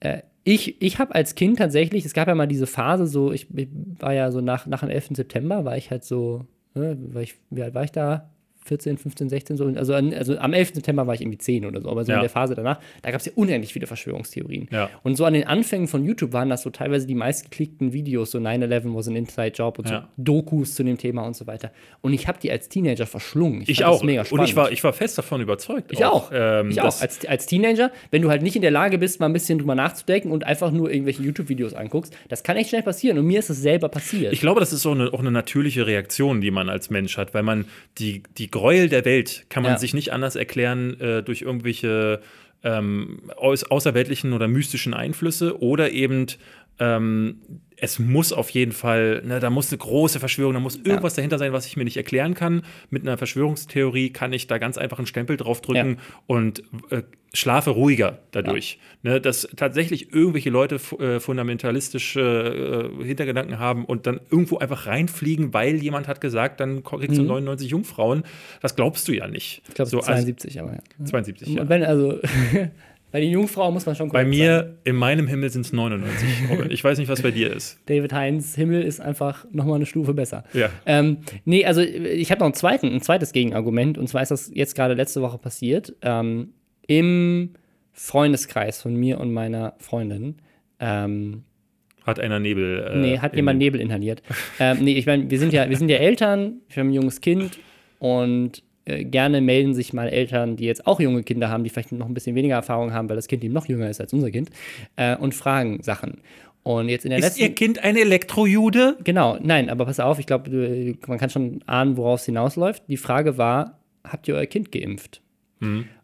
äh, 0.00 0.22
ich 0.44 0.80
ich 0.82 0.98
habe 0.98 1.14
als 1.14 1.34
Kind 1.34 1.58
tatsächlich, 1.58 2.04
es 2.04 2.14
gab 2.14 2.28
ja 2.28 2.34
mal 2.34 2.46
diese 2.46 2.66
Phase, 2.66 3.06
so, 3.06 3.32
ich, 3.32 3.46
ich 3.54 3.68
war 3.98 4.14
ja 4.14 4.30
so 4.32 4.40
nach, 4.40 4.66
nach 4.66 4.80
dem 4.80 4.88
11. 4.88 5.10
September, 5.12 5.64
war 5.64 5.76
ich 5.76 5.90
halt 5.90 6.04
so, 6.04 6.46
ne, 6.74 6.96
war 7.14 7.22
ich, 7.22 7.34
wie 7.50 7.62
alt 7.62 7.74
war 7.74 7.84
ich 7.84 7.92
da? 7.92 8.30
14, 8.70 8.98
15, 8.98 9.28
16 9.28 9.56
so. 9.56 9.64
Also, 9.66 9.94
an, 9.94 10.14
also 10.14 10.38
am 10.38 10.52
11. 10.52 10.74
September 10.74 11.06
war 11.08 11.14
ich 11.14 11.20
irgendwie 11.22 11.38
10 11.38 11.66
oder 11.66 11.80
so, 11.80 11.90
aber 11.90 12.04
so 12.04 12.12
Ja. 12.12 12.18
in 12.18 12.22
der 12.22 12.30
Phase 12.30 12.54
danach, 12.54 12.78
da 13.02 13.10
gab 13.10 13.18
es 13.18 13.26
ja 13.26 13.32
unendlich 13.34 13.72
viele 13.72 13.88
Verschwörungstheorien. 13.88 14.68
Ja. 14.70 14.88
Und 15.02 15.16
so 15.16 15.24
an 15.24 15.32
den 15.34 15.44
Anfängen 15.46 15.88
von 15.88 16.04
YouTube 16.04 16.32
waren 16.32 16.48
das 16.48 16.62
so 16.62 16.70
teilweise 16.70 17.06
die 17.08 17.16
meistgeklickten 17.16 17.92
Videos, 17.92 18.30
so 18.30 18.38
9-11 18.38 18.94
was 18.94 19.08
ein 19.08 19.16
Inside 19.16 19.48
Job 19.56 19.78
und 19.80 19.90
Ja. 19.90 20.08
so 20.16 20.22
Dokus 20.22 20.74
zu 20.76 20.84
dem 20.84 20.98
Thema 20.98 21.22
und 21.26 21.34
so 21.34 21.46
weiter. 21.48 21.72
Und 22.00 22.12
ich 22.12 22.28
habe 22.28 22.38
die 22.40 22.50
als 22.52 22.68
Teenager 22.68 23.06
verschlungen. 23.06 23.64
Ich 23.66 23.78
fand 23.78 23.88
auch. 23.88 23.92
das 23.96 24.02
mega 24.04 24.20
und 24.20 24.26
spannend. 24.28 24.48
ich 24.48 24.56
war, 24.56 24.70
ich 24.70 24.84
war 24.84 24.92
fest 24.92 25.18
davon 25.18 25.40
überzeugt. 25.40 25.90
Ich 25.92 26.04
auch. 26.04 26.30
ähm, 26.32 26.70
ich 26.70 26.80
auch. 26.80 27.00
Als, 27.00 27.26
als 27.26 27.46
Teenager, 27.46 27.90
wenn 28.12 28.22
du 28.22 28.30
halt 28.30 28.42
nicht 28.42 28.54
in 28.54 28.62
der 28.62 28.70
Lage 28.70 28.98
bist, 28.98 29.18
mal 29.18 29.26
ein 29.26 29.32
bisschen 29.32 29.58
drüber 29.58 29.74
nachzudenken 29.74 30.30
und 30.30 30.44
einfach 30.44 30.70
nur 30.70 30.92
irgendwelche 30.92 31.22
YouTube-Videos 31.24 31.74
anguckst, 31.74 32.16
das 32.28 32.42
kann 32.44 32.56
echt 32.56 32.70
schnell 32.70 32.82
passieren. 32.82 33.18
Und 33.18 33.26
mir 33.26 33.40
ist 33.40 33.50
es 33.50 33.60
selber 33.60 33.88
passiert. 33.88 34.32
Ich 34.32 34.40
glaube, 34.40 34.60
das 34.60 34.72
ist 34.72 34.86
auch 34.86 34.92
eine, 34.92 35.12
auch 35.12 35.18
eine 35.20 35.30
natürliche 35.32 35.86
Reaktion, 35.86 36.40
die 36.40 36.50
man 36.52 36.68
als 36.68 36.90
Mensch 36.90 37.16
hat, 37.16 37.34
weil 37.34 37.42
man 37.42 37.64
die, 37.98 38.22
die 38.38 38.50
Gräuel 38.60 38.88
der 38.90 39.06
Welt 39.06 39.46
kann 39.48 39.62
man 39.62 39.72
Ja. 39.72 39.78
sich 39.78 39.94
nicht 39.94 40.12
anders 40.12 40.36
erklären 40.36 41.00
äh, 41.00 41.22
durch 41.22 41.40
irgendwelche 41.42 42.20
ähm, 42.62 43.30
außerweltlichen 43.36 44.34
oder 44.34 44.48
mystischen 44.48 44.92
Einflüsse 44.92 45.58
oder 45.62 45.92
eben 45.92 46.26
ähm, 46.78 47.40
es 47.80 47.98
muss 47.98 48.32
auf 48.32 48.50
jeden 48.50 48.72
Fall, 48.72 49.22
ne, 49.24 49.40
da 49.40 49.50
muss 49.50 49.70
eine 49.70 49.78
große 49.78 50.20
Verschwörung, 50.20 50.54
da 50.54 50.60
muss 50.60 50.76
irgendwas 50.76 51.14
dahinter 51.14 51.38
sein, 51.38 51.52
was 51.52 51.66
ich 51.66 51.76
mir 51.76 51.84
nicht 51.84 51.96
erklären 51.96 52.34
kann. 52.34 52.62
Mit 52.90 53.02
einer 53.02 53.16
Verschwörungstheorie 53.16 54.10
kann 54.10 54.32
ich 54.32 54.46
da 54.46 54.58
ganz 54.58 54.76
einfach 54.78 54.98
einen 54.98 55.06
Stempel 55.06 55.36
drauf 55.36 55.60
drücken 55.60 55.98
und 56.26 56.62
äh, 56.90 57.02
schlafe 57.32 57.70
ruhiger 57.70 58.18
dadurch. 58.32 58.78
Ne, 59.02 59.18
dass 59.20 59.48
tatsächlich 59.56 60.12
irgendwelche 60.12 60.50
Leute 60.50 60.74
äh, 60.98 61.20
fundamentalistische 61.20 62.90
äh, 63.00 63.04
Hintergedanken 63.04 63.58
haben 63.58 63.86
und 63.86 64.06
dann 64.06 64.20
irgendwo 64.30 64.58
einfach 64.58 64.86
reinfliegen, 64.86 65.54
weil 65.54 65.76
jemand 65.76 66.06
hat 66.06 66.20
gesagt, 66.20 66.60
dann 66.60 66.82
kriegst 66.82 67.16
du 67.16 67.22
99 67.22 67.70
Jungfrauen. 67.70 68.24
Das 68.60 68.76
glaubst 68.76 69.08
du 69.08 69.12
ja 69.12 69.26
nicht. 69.26 69.62
ich 69.68 69.74
glaube, 69.74 69.90
so, 69.90 69.98
es 70.00 70.04
ist 70.04 70.12
72, 70.12 70.60
aber 70.60 70.72
ja. 70.72 70.78
Also, 70.98 71.10
72, 71.10 71.48
ja. 71.48 71.62
Und 71.62 71.68
wenn, 71.70 71.82
also, 71.82 72.18
bei 73.12 73.20
den 73.20 73.30
Jungfrauen 73.30 73.74
muss 73.74 73.86
man 73.86 73.94
schon 73.96 74.08
Bei 74.08 74.24
korrekt 74.24 74.36
sein. 74.38 74.46
mir, 74.46 74.78
in 74.84 74.96
meinem 74.96 75.26
Himmel 75.26 75.50
sind 75.50 75.62
es 75.66 75.72
99. 75.72 76.28
Robin. 76.50 76.70
Ich 76.70 76.82
weiß 76.84 76.98
nicht, 76.98 77.08
was 77.08 77.22
bei 77.22 77.30
dir 77.30 77.52
ist. 77.52 77.78
David 77.86 78.12
Heinz 78.12 78.54
Himmel 78.54 78.82
ist 78.82 79.00
einfach 79.00 79.44
nochmal 79.52 79.76
eine 79.76 79.86
Stufe 79.86 80.14
besser. 80.14 80.44
Ja. 80.52 80.68
Ähm, 80.86 81.18
nee, 81.44 81.64
also 81.64 81.80
ich 81.80 82.30
habe 82.30 82.40
noch 82.40 82.46
einen 82.46 82.54
zweiten, 82.54 82.86
ein 82.92 83.00
zweites 83.00 83.32
Gegenargument 83.32 83.98
und 83.98 84.08
zwar 84.08 84.22
ist 84.22 84.30
das 84.30 84.50
jetzt 84.54 84.74
gerade 84.74 84.94
letzte 84.94 85.22
Woche 85.22 85.38
passiert. 85.38 85.94
Ähm, 86.02 86.52
Im 86.86 87.54
Freundeskreis 87.92 88.80
von 88.80 88.94
mir 88.94 89.20
und 89.20 89.32
meiner 89.32 89.74
Freundin. 89.78 90.36
Ähm, 90.78 91.42
Hat 92.06 92.18
einer 92.18 92.38
Nebel. 92.38 92.86
Äh, 92.92 92.96
nee, 92.98 93.18
hat 93.18 93.36
jemand 93.36 93.58
Nebel 93.58 93.80
inhaliert. 93.80 94.22
ähm, 94.58 94.78
nee, 94.80 94.94
ich 94.94 95.06
meine, 95.06 95.30
wir 95.30 95.38
sind 95.38 95.52
ja, 95.52 95.68
wir 95.68 95.76
sind 95.76 95.90
ja 95.90 95.96
Eltern, 95.98 96.60
wir 96.68 96.80
haben 96.80 96.88
ein 96.90 96.94
junges 96.94 97.20
Kind 97.20 97.58
und 97.98 98.62
äh, 98.84 99.04
gerne 99.04 99.40
melden 99.40 99.74
sich 99.74 99.92
mal 99.92 100.08
Eltern, 100.08 100.56
die 100.56 100.64
jetzt 100.64 100.86
auch 100.86 101.00
junge 101.00 101.22
Kinder 101.22 101.48
haben, 101.48 101.64
die 101.64 101.70
vielleicht 101.70 101.92
noch 101.92 102.06
ein 102.06 102.14
bisschen 102.14 102.34
weniger 102.34 102.54
Erfahrung 102.54 102.92
haben, 102.92 103.08
weil 103.08 103.16
das 103.16 103.28
Kind 103.28 103.44
eben 103.44 103.54
noch 103.54 103.66
jünger 103.66 103.88
ist 103.88 104.00
als 104.00 104.12
unser 104.12 104.30
Kind, 104.30 104.50
äh, 104.96 105.16
und 105.16 105.34
fragen 105.34 105.82
Sachen. 105.82 106.18
Und 106.62 106.88
jetzt 106.88 107.04
in 107.04 107.10
der 107.10 107.18
Ist 107.18 107.24
letzten 107.24 107.42
Ihr 107.42 107.54
Kind 107.54 107.82
ein 107.82 107.96
Elektrojude? 107.96 108.98
Genau, 109.02 109.38
nein, 109.40 109.70
aber 109.70 109.86
pass 109.86 109.98
auf, 109.98 110.18
ich 110.18 110.26
glaube, 110.26 110.96
man 111.06 111.18
kann 111.18 111.30
schon 111.30 111.62
ahnen, 111.66 111.96
worauf 111.96 112.20
es 112.20 112.26
hinausläuft. 112.26 112.82
Die 112.88 112.98
Frage 112.98 113.38
war, 113.38 113.78
habt 114.04 114.28
ihr 114.28 114.34
euer 114.34 114.46
Kind 114.46 114.70
geimpft? 114.70 115.22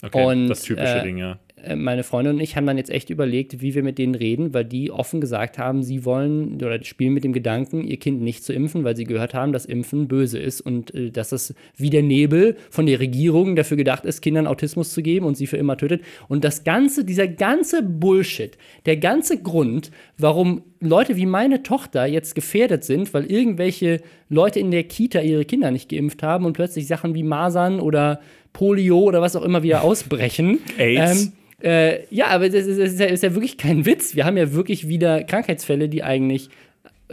Okay, 0.03 0.25
Und, 0.25 0.49
das 0.49 0.62
typische 0.62 0.99
äh, 0.99 1.03
Ding, 1.03 1.19
ja. 1.19 1.39
Äh, 1.66 1.76
meine 1.76 2.02
Freundin 2.02 2.35
und 2.35 2.40
ich 2.40 2.57
haben 2.57 2.66
dann 2.66 2.79
jetzt 2.79 2.90
echt 2.90 3.11
überlegt, 3.11 3.61
wie 3.61 3.74
wir 3.74 3.83
mit 3.83 3.98
denen 3.98 4.14
reden, 4.14 4.55
weil 4.55 4.64
die 4.64 4.90
offen 4.90 5.20
gesagt 5.20 5.59
haben, 5.59 5.83
sie 5.83 6.05
wollen 6.05 6.55
oder 6.57 6.83
spielen 6.85 7.14
mit 7.14 7.24
dem 7.24 7.33
Gedanken, 7.33 7.85
ihr 7.85 7.98
Kind 7.98 8.22
nicht 8.22 8.44
zu 8.44 8.52
impfen, 8.52 8.85
weil 8.85 8.96
sie 8.96 9.05
gehört 9.05 9.35
haben, 9.35 9.52
dass 9.52 9.66
Impfen 9.66 10.09
böse 10.09 10.38
ist 10.38 10.61
und 10.61 10.94
äh, 10.94 11.11
dass 11.11 11.31
das 11.31 11.55
wie 11.76 11.90
der 11.90 12.02
Nebel 12.02 12.57
von 12.70 12.87
der 12.87 13.00
Regierung 13.00 13.57
dafür 13.57 13.76
gedacht 13.76 14.05
ist, 14.05 14.20
Kindern 14.20 14.46
Autismus 14.46 14.92
zu 14.92 15.02
geben 15.02 15.26
und 15.26 15.37
sie 15.37 15.46
für 15.46 15.57
immer 15.57 15.76
tötet. 15.76 16.02
Und 16.29 16.44
das 16.44 16.64
ganze, 16.64 17.05
dieser 17.05 17.29
ganze 17.29 17.83
Bullshit, 17.83 18.57
der 18.87 18.96
ganze 18.96 19.42
Grund, 19.42 19.90
warum 20.18 20.62
Leute 20.81 21.16
wie 21.16 21.26
meine 21.26 21.62
Tochter 21.62 22.07
jetzt 22.07 22.35
gefährdet 22.35 22.85
sind, 22.85 23.12
weil 23.14 23.24
irgendwelche 23.31 24.00
Leute 24.29 24.61
in 24.61 24.70
der 24.70 24.85
Kita 24.85 25.20
ihre 25.20 25.44
Kinder 25.44 25.70
nicht 25.70 25.88
geimpft 25.88 26.22
haben 26.22 26.44
und 26.44 26.52
plötzlich 26.52 26.87
Sachen 26.87 27.14
wie 27.14 27.22
Masern 27.22 27.81
oder 27.81 28.20
Polio 28.52 29.00
oder 29.00 29.20
was 29.20 29.37
auch 29.37 29.42
immer 29.42 29.62
wieder 29.62 29.83
ausbrechen. 29.83 30.59
AIDS. 30.79 31.24
Ähm, 31.24 31.33
äh, 31.62 32.05
ja, 32.14 32.27
aber 32.29 32.49
das 32.49 32.66
ist, 32.66 32.79
das 32.79 32.92
ist, 32.92 33.01
ja, 33.01 33.07
ist 33.07 33.23
ja 33.23 33.35
wirklich 33.35 33.57
kein 33.57 33.87
Witz. 33.87 34.14
Wir 34.14 34.25
haben 34.25 34.37
ja 34.37 34.53
wirklich 34.53 34.88
wieder 34.88 35.25
Krankheitsfälle, 35.25 35.88
die 35.88 36.03
eigentlich 36.03 36.51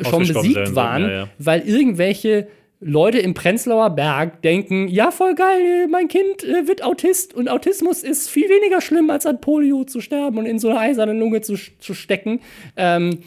schon 0.01 0.27
besiegt 0.27 0.75
waren, 0.75 1.03
ja, 1.03 1.11
ja. 1.11 1.29
weil 1.37 1.61
irgendwelche 1.61 2.47
Leute 2.79 3.19
im 3.19 3.33
Prenzlauer 3.33 3.91
Berg 3.91 4.41
denken, 4.41 4.87
ja, 4.87 5.11
voll 5.11 5.35
geil, 5.35 5.87
mein 5.89 6.07
Kind 6.07 6.43
äh, 6.43 6.67
wird 6.67 6.83
Autist 6.83 7.33
und 7.33 7.47
Autismus 7.47 8.03
ist 8.03 8.29
viel 8.29 8.49
weniger 8.49 8.81
schlimm, 8.81 9.09
als 9.09 9.25
an 9.25 9.39
Polio 9.39 9.85
zu 9.85 10.01
sterben 10.01 10.37
und 10.37 10.45
in 10.45 10.59
so 10.59 10.69
eine 10.69 10.79
eiserne 10.79 11.13
Lunge 11.13 11.41
zu, 11.41 11.55
zu 11.79 11.93
stecken. 11.93 12.41
Ähm, 12.75 13.19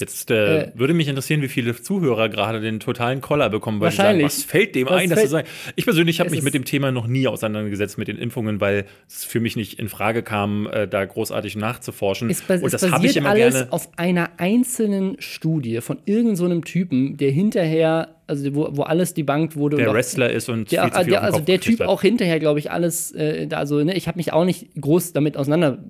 Jetzt 0.00 0.30
äh, 0.30 0.62
Äh, 0.62 0.72
würde 0.76 0.94
mich 0.94 1.08
interessieren, 1.08 1.42
wie 1.42 1.48
viele 1.48 1.74
Zuhörer 1.74 2.28
gerade 2.28 2.60
den 2.60 2.78
totalen 2.78 3.20
Koller 3.20 3.50
bekommen, 3.50 3.80
weil 3.80 3.90
sie 3.90 3.96
sagen, 3.96 4.06
Wahrscheinlich. 4.20 4.24
was 4.26 4.42
fällt 4.44 4.74
dem 4.76 4.86
Was 4.86 4.94
ein, 4.94 5.08
das 5.10 5.18
fällt- 5.18 5.26
zu 5.28 5.32
sagen? 5.32 5.48
Ich 5.74 5.84
persönlich 5.84 6.20
habe 6.20 6.30
mich 6.30 6.42
mit 6.42 6.54
dem 6.54 6.64
Thema 6.64 6.92
noch 6.92 7.08
nie 7.08 7.26
auseinandergesetzt 7.26 7.98
mit 7.98 8.06
den 8.06 8.16
Impfungen, 8.16 8.60
weil 8.60 8.84
es 9.08 9.24
für 9.24 9.40
mich 9.40 9.56
nicht 9.56 9.78
in 9.80 9.88
Frage 9.88 10.22
kam, 10.22 10.68
äh, 10.68 10.86
da 10.86 11.04
großartig 11.04 11.56
nachzuforschen. 11.56 12.30
Es, 12.30 12.42
Und 12.48 12.72
das 12.72 12.90
habe 12.90 13.06
ich 13.06 13.16
immer 13.16 13.30
alles 13.30 13.54
gerne. 13.54 13.72
auf 13.72 13.88
einer 13.96 14.30
einzelnen 14.36 15.16
Studie 15.20 15.80
von 15.80 15.98
irgendeinem 16.04 16.36
so 16.36 16.44
einem 16.44 16.64
Typen, 16.64 17.16
der 17.16 17.32
hinterher, 17.32 18.14
also 18.28 18.54
wo, 18.54 18.68
wo 18.76 18.82
alles 18.82 19.14
debunked 19.14 19.56
wurde. 19.56 19.78
Der 19.78 19.90
auch- 19.90 19.94
Wrestler 19.94 20.30
ist 20.30 20.48
und 20.48 20.70
der, 20.70 20.92
viel 20.92 21.06
der, 21.06 21.22
also 21.24 21.40
der 21.40 21.58
Typ 21.60 21.80
hat. 21.80 21.88
auch 21.88 22.02
hinterher, 22.02 22.38
glaube 22.38 22.60
ich, 22.60 22.70
alles, 22.70 23.10
äh, 23.16 23.48
also 23.50 23.82
ne, 23.82 23.96
ich 23.96 24.06
habe 24.06 24.18
mich 24.18 24.32
auch 24.32 24.44
nicht 24.44 24.68
groß 24.80 25.12
damit 25.12 25.36
auseinander, 25.36 25.82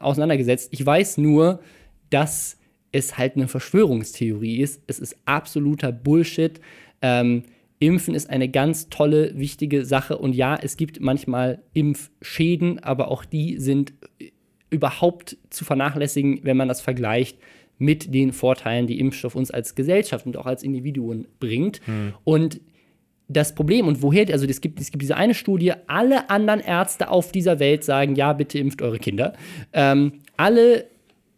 auseinandergesetzt. 0.00 0.68
Ich 0.72 0.84
weiß 0.84 1.18
nur, 1.18 1.60
dass 2.10 2.58
es 2.92 3.18
halt 3.18 3.36
eine 3.36 3.48
Verschwörungstheorie 3.48 4.60
ist. 4.60 4.82
Es 4.86 4.98
ist 4.98 5.16
absoluter 5.24 5.92
Bullshit. 5.92 6.60
Ähm, 7.02 7.44
Impfen 7.78 8.14
ist 8.14 8.28
eine 8.28 8.48
ganz 8.48 8.90
tolle, 8.90 9.38
wichtige 9.38 9.84
Sache. 9.84 10.18
Und 10.18 10.34
ja, 10.34 10.58
es 10.60 10.76
gibt 10.76 11.00
manchmal 11.00 11.62
Impfschäden, 11.72 12.78
aber 12.80 13.10
auch 13.10 13.24
die 13.24 13.58
sind 13.58 13.94
überhaupt 14.68 15.38
zu 15.48 15.64
vernachlässigen, 15.64 16.40
wenn 16.42 16.56
man 16.56 16.68
das 16.68 16.80
vergleicht 16.80 17.38
mit 17.78 18.12
den 18.12 18.32
Vorteilen, 18.32 18.86
die 18.86 19.00
Impfstoff 19.00 19.34
uns 19.34 19.50
als 19.50 19.74
Gesellschaft 19.74 20.26
und 20.26 20.36
auch 20.36 20.46
als 20.46 20.62
Individuen 20.62 21.26
bringt. 21.40 21.80
Und 22.24 22.60
das 23.28 23.54
Problem 23.54 23.86
und 23.86 24.02
woher, 24.02 24.28
also 24.32 24.44
es 24.44 24.60
gibt, 24.60 24.80
es 24.80 24.90
gibt 24.90 25.02
diese 25.02 25.16
eine 25.16 25.34
Studie, 25.34 25.72
alle 25.86 26.28
anderen 26.30 26.60
Ärzte 26.60 27.08
auf 27.08 27.32
dieser 27.32 27.60
Welt 27.60 27.84
sagen, 27.84 28.16
ja, 28.16 28.32
bitte 28.32 28.58
impft 28.58 28.82
eure 28.82 28.98
Kinder. 28.98 29.34
Ähm, 29.72 30.14
alle 30.36 30.86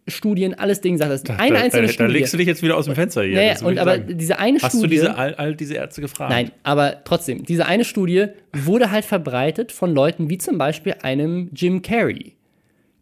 Studien, 0.08 0.54
alles 0.54 0.80
Ding 0.80 0.98
sagt 0.98 1.10
das. 1.10 1.38
Eine 1.38 1.56
da, 1.56 1.62
einzelne 1.62 1.86
da, 1.86 1.92
Studie. 1.92 2.12
da 2.12 2.18
legst 2.18 2.32
du 2.32 2.36
dich 2.36 2.46
jetzt 2.46 2.62
wieder 2.62 2.76
aus 2.76 2.86
dem 2.86 2.94
Fenster 2.94 3.22
hier. 3.22 3.36
naja, 3.36 3.54
und 3.64 3.78
aber 3.78 3.92
sagen. 3.92 4.18
diese 4.18 4.38
eine 4.38 4.58
Hast 4.60 4.70
Studie. 4.72 4.82
du 4.82 4.88
diese, 4.88 5.16
all, 5.16 5.34
all 5.34 5.54
diese 5.54 5.74
Ärzte 5.74 6.00
gefragt? 6.00 6.30
Nein, 6.32 6.50
aber 6.64 7.04
trotzdem, 7.04 7.44
diese 7.44 7.66
eine 7.66 7.84
Studie 7.84 8.26
wurde 8.52 8.90
halt 8.90 9.04
verbreitet 9.04 9.70
von 9.70 9.94
Leuten 9.94 10.28
wie 10.28 10.38
zum 10.38 10.58
Beispiel 10.58 10.96
einem 11.02 11.50
Jim 11.54 11.82
Carrey, 11.82 12.34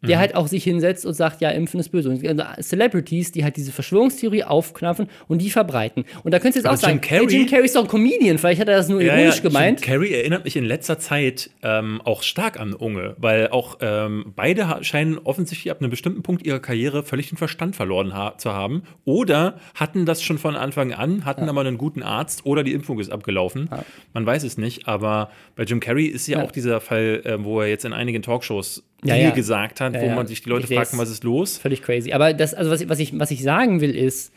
der 0.03 0.17
Mhm. 0.17 0.21
halt 0.21 0.35
auch 0.35 0.47
sich 0.47 0.63
hinsetzt 0.63 1.05
und 1.05 1.13
sagt, 1.13 1.41
ja, 1.41 1.49
Impfen 1.51 1.79
ist 1.79 1.89
böse. 1.89 2.09
Und 2.09 2.25
also 2.27 2.61
Celebrities, 2.61 3.31
die 3.31 3.43
halt 3.43 3.55
diese 3.57 3.71
Verschwörungstheorie 3.71 4.43
aufknappen 4.43 5.07
und 5.27 5.41
die 5.41 5.49
verbreiten. 5.51 6.05
Und 6.23 6.31
da 6.33 6.39
könntest 6.39 6.55
du 6.55 6.59
jetzt 6.59 6.65
Aber 6.65 6.75
auch 6.75 6.79
sagen, 6.81 6.93
Jim 6.93 7.01
Carrey- 7.01 7.29
hey, 7.31 7.37
Jim 7.41 7.47
Carrey 7.49 7.65
ist 7.65 7.75
doch 7.75 7.83
ein 7.83 7.87
Comedian, 7.87 8.37
vielleicht 8.37 8.61
hat 8.61 8.67
er 8.67 8.77
das 8.77 8.89
nur 8.89 9.01
Ja, 9.01 9.15
ironisch 9.15 9.37
ja, 9.37 9.41
gemeint. 9.43 9.81
Jim 9.81 9.87
Carrey 9.89 10.13
erinnert 10.13 10.43
mich 10.43 10.55
in 10.55 10.65
letzter 10.65 10.97
Zeit 10.97 11.51
ähm, 11.63 12.01
auch 12.03 12.23
stark 12.23 12.59
an 12.59 12.73
Unge, 12.73 13.15
weil 13.19 13.49
auch 13.49 13.77
ähm, 13.81 14.33
beide 14.35 14.67
scheinen 14.81 15.17
offensichtlich 15.19 15.69
ab 15.71 15.79
einem 15.81 15.91
bestimmten 15.91 16.23
Punkt 16.23 16.45
ihrer 16.45 16.59
Karriere 16.59 17.03
völlig 17.03 17.29
den 17.29 17.37
Verstand 17.37 17.75
verloren 17.75 18.13
ha 18.15 18.37
zu 18.37 18.53
haben 18.53 18.83
oder 19.05 19.59
hatten 19.75 20.05
das 20.05 20.23
schon 20.23 20.37
von 20.39 20.55
Anfang 20.55 20.93
an, 20.93 21.25
hatten 21.25 21.47
aber 21.47 21.61
einen 21.61 21.77
guten 21.77 22.01
Arzt 22.01 22.45
oder 22.45 22.63
die 22.63 22.73
Impfung 22.73 22.99
ist 22.99 23.11
abgelaufen. 23.11 23.69
Man 24.13 24.25
weiß 24.25 24.43
es 24.43 24.57
nicht, 24.57 24.87
aber 24.87 25.29
bei 25.55 25.63
Jim 25.63 25.79
Carrey 25.79 26.05
ist 26.07 26.27
ja, 26.27 26.39
Ja. 26.39 26.43
auch 26.45 26.51
dieser 26.51 26.81
Fall, 26.81 27.21
äh, 27.23 27.43
wo 27.43 27.61
er 27.61 27.67
jetzt 27.67 27.85
in 27.85 27.93
einigen 27.93 28.21
Talkshows 28.21 28.83
Ja, 29.03 29.15
ja. 29.15 29.29
gesagt 29.31 29.81
hat, 29.81 29.95
Ja, 29.95 30.01
wo 30.01 30.09
man 30.09 30.27
sich 30.27 30.43
die 30.43 30.49
Leute 30.49 30.67
fragt, 30.67 30.95
was 30.97 31.09
ist 31.09 31.23
los? 31.23 31.57
Völlig 31.57 31.81
crazy. 31.81 32.11
Aber 32.13 32.33
das, 32.33 32.53
also 32.53 32.69
was, 32.69 32.81
ich- 32.81 32.89
was, 32.89 32.99
ich, 32.99 33.17
was 33.19 33.31
ich 33.31 33.41
sagen 33.41 33.81
will, 33.81 33.95
ist, 33.95 34.31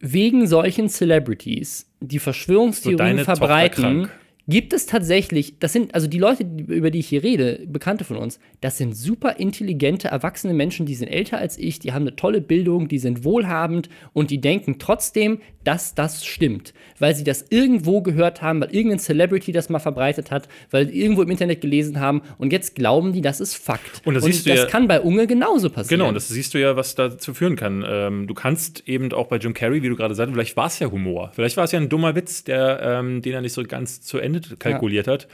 wegen 0.00 0.46
solchen 0.46 0.88
Celebrities, 0.88 1.86
die 2.00 2.18
So, 2.18 2.24
Verschwörungstheorien 2.24 3.16
Tochter 3.18 3.36
verbreiten. 3.36 4.08
Gibt 4.48 4.72
es 4.72 4.86
tatsächlich, 4.86 5.58
das 5.58 5.74
sind, 5.74 5.94
also 5.94 6.06
die 6.06 6.18
Leute, 6.18 6.46
über 6.68 6.90
die 6.90 7.00
ich 7.00 7.08
hier 7.08 7.22
rede, 7.22 7.60
Bekannte 7.66 8.04
von 8.04 8.16
uns, 8.16 8.40
das 8.62 8.78
sind 8.78 8.96
super 8.96 9.38
intelligente, 9.38 10.08
erwachsene 10.08 10.54
Menschen, 10.54 10.86
die 10.86 10.94
sind 10.94 11.08
älter 11.08 11.38
als 11.38 11.58
ich, 11.58 11.78
die 11.78 11.92
haben 11.92 12.02
eine 12.02 12.16
tolle 12.16 12.40
Bildung, 12.40 12.88
die 12.88 12.98
sind 12.98 13.24
wohlhabend 13.24 13.90
und 14.14 14.30
die 14.30 14.40
denken 14.40 14.78
trotzdem, 14.78 15.40
dass 15.64 15.94
das 15.94 16.24
stimmt. 16.24 16.72
Weil 16.98 17.14
sie 17.14 17.24
das 17.24 17.44
irgendwo 17.50 18.00
gehört 18.00 18.40
haben, 18.40 18.62
weil 18.62 18.74
irgendein 18.74 19.00
Celebrity 19.00 19.52
das 19.52 19.68
mal 19.68 19.80
verbreitet 19.80 20.30
hat, 20.30 20.48
weil 20.70 20.88
sie 20.88 20.98
irgendwo 20.98 21.22
im 21.22 21.30
Internet 21.30 21.60
gelesen 21.60 22.00
haben 22.00 22.22
und 22.38 22.50
jetzt 22.50 22.74
glauben 22.74 23.12
die, 23.12 23.20
das 23.20 23.40
ist 23.40 23.54
Fakt. 23.54 24.00
Und 24.06 24.14
das 24.14 24.24
du 24.24 24.30
das 24.30 24.44
ja- 24.46 24.64
kann 24.64 24.88
bei 24.88 25.00
Unge 25.00 25.26
genauso 25.26 25.68
passieren. 25.68 25.98
Genau, 25.98 26.08
und 26.08 26.14
das 26.14 26.28
siehst 26.28 26.54
du 26.54 26.58
ja, 26.58 26.74
was 26.74 26.94
dazu 26.94 27.34
führen 27.34 27.54
kann. 27.56 27.84
Ähm, 27.86 28.26
du 28.26 28.32
kannst 28.32 28.88
eben 28.88 29.12
auch 29.12 29.26
bei 29.26 29.36
Jim 29.36 29.52
Carrey, 29.52 29.82
wie 29.82 29.90
du 29.90 29.96
gerade 29.96 30.14
sagst, 30.14 30.32
vielleicht 30.32 30.56
war 30.56 30.68
es 30.68 30.78
ja 30.78 30.90
Humor. 30.90 31.32
Vielleicht 31.34 31.58
war 31.58 31.64
es 31.64 31.72
ja 31.72 31.80
ein 31.80 31.90
dummer 31.90 32.14
Witz, 32.14 32.44
der, 32.44 32.80
ähm, 32.82 33.20
den 33.20 33.34
er 33.34 33.42
nicht 33.42 33.52
so 33.52 33.62
ganz 33.62 34.00
zu 34.00 34.16
Ende 34.16 34.37
kalkuliert 34.58 35.06
hat. 35.06 35.28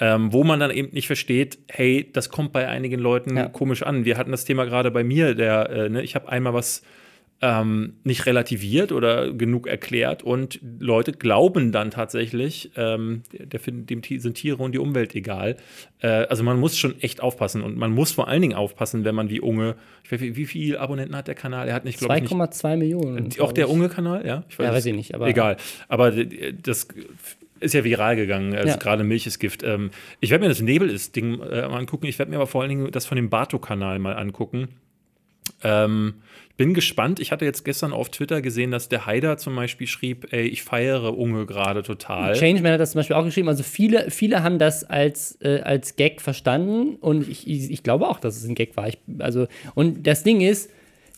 Ähm, 0.00 0.32
wo 0.32 0.44
man 0.44 0.60
dann 0.60 0.70
eben 0.70 0.90
nicht 0.92 1.08
versteht, 1.08 1.58
hey, 1.68 2.08
das 2.12 2.28
kommt 2.28 2.52
bei 2.52 2.68
einigen 2.68 3.00
Leuten 3.00 3.36
Ja. 3.36 3.48
komisch 3.48 3.82
an. 3.82 4.04
Wir 4.04 4.16
hatten 4.16 4.30
das 4.30 4.44
Thema 4.44 4.64
gerade 4.64 4.92
bei 4.92 5.02
mir, 5.02 5.34
der, 5.34 5.70
äh, 5.70 5.88
ne, 5.88 6.02
ich 6.02 6.14
habe 6.14 6.28
einmal 6.28 6.54
was 6.54 6.82
ähm, 7.40 7.94
nicht 8.02 8.26
relativiert 8.26 8.90
oder 8.90 9.32
genug 9.32 9.68
erklärt 9.68 10.24
und 10.24 10.58
Leute 10.80 11.12
glauben 11.12 11.70
dann 11.70 11.92
tatsächlich, 11.92 12.72
ähm, 12.76 13.22
der, 13.32 13.60
dem 13.64 14.02
sind 14.02 14.34
Tiere 14.34 14.60
und 14.60 14.72
die 14.72 14.78
Umwelt 14.80 15.14
egal. 15.14 15.56
Äh, 16.00 16.08
also 16.08 16.42
man 16.42 16.58
muss 16.58 16.76
schon 16.76 17.00
echt 17.00 17.20
aufpassen 17.22 17.62
und 17.62 17.76
man 17.76 17.92
muss 17.92 18.10
vor 18.10 18.26
allen 18.26 18.42
Dingen 18.42 18.54
aufpassen, 18.56 19.04
wenn 19.04 19.14
man 19.14 19.30
wie 19.30 19.40
Unge, 19.40 19.76
ich 20.02 20.10
weiß, 20.10 20.20
nicht, 20.20 20.36
wie 20.36 20.46
viele 20.46 20.80
Abonnenten 20.80 21.14
hat 21.14 21.28
der 21.28 21.36
Kanal? 21.36 21.68
Er 21.68 21.74
hat 21.74 21.84
nicht, 21.84 21.98
glaube 22.00 22.16
ich, 22.16 22.22
nicht 22.22 22.32
2,2 22.32 22.76
Millionen. 22.76 23.28
auch 23.38 23.52
der. 23.52 23.70
Unge-Kanal, 23.70 24.26
ja? 24.26 24.42
Ich 24.48 24.58
Ja, 24.58 24.64
es- 24.66 24.74
weiß 24.74 24.86
ich 24.86 24.94
nicht, 24.94 25.14
aber- 25.14 25.28
Egal. 25.28 25.58
Aber 25.88 26.10
das 26.10 26.88
ist 27.60 27.74
ja 27.74 27.84
viral 27.84 28.16
gegangen. 28.16 28.54
Also 28.54 28.68
Ja. 28.68 28.76
gerade 28.76 29.04
Milch 29.04 29.26
ist 29.26 29.38
Gift. 29.38 29.62
Ähm, 29.62 29.90
ich 30.20 30.30
werde 30.30 30.42
mir 30.44 30.48
das 30.48 30.60
Nebel 30.60 30.90
ist 30.90 31.16
Ding 31.16 31.40
äh, 31.40 31.68
mal 31.68 31.78
angucken. 31.78 32.06
Ich 32.06 32.18
werde 32.18 32.30
mir 32.30 32.36
aber 32.36 32.46
vor 32.46 32.62
allen 32.62 32.70
Dingen 32.70 32.90
das 32.90 33.06
von 33.06 33.16
dem 33.16 33.30
Bato-Kanal 33.30 33.98
mal 33.98 34.14
angucken. 34.16 34.68
Ähm, 35.62 36.14
bin 36.56 36.74
gespannt. 36.74 37.20
Ich 37.20 37.30
hatte 37.30 37.44
jetzt 37.44 37.64
gestern 37.64 37.92
auf 37.92 38.10
Twitter 38.10 38.42
gesehen, 38.42 38.72
dass 38.72 38.88
der 38.88 39.06
Haider 39.06 39.36
zum 39.38 39.54
Beispiel 39.54 39.86
schrieb, 39.86 40.32
ey, 40.32 40.42
ich 40.46 40.62
feiere 40.62 41.16
Unge 41.16 41.46
gerade 41.46 41.82
total. 41.84 42.34
Changeman 42.34 42.72
hat 42.72 42.80
das 42.80 42.92
zum 42.92 42.98
Beispiel 42.98 43.14
auch 43.16 43.24
geschrieben. 43.24 43.48
Also 43.48 43.62
viele, 43.62 44.10
viele 44.10 44.42
haben 44.42 44.58
das 44.58 44.82
als, 44.82 45.38
äh, 45.40 45.60
als 45.60 45.94
Gag 45.94 46.20
verstanden 46.20 46.96
und 46.96 47.28
ich, 47.28 47.48
ich, 47.48 47.70
ich 47.70 47.82
glaube 47.84 48.08
auch, 48.08 48.18
dass 48.18 48.36
es 48.36 48.44
ein 48.48 48.56
Gag 48.56 48.76
war. 48.76 48.88
Ich, 48.88 48.98
also, 49.20 49.46
und 49.74 50.06
das 50.06 50.24
Ding 50.24 50.40
ist, 50.40 50.70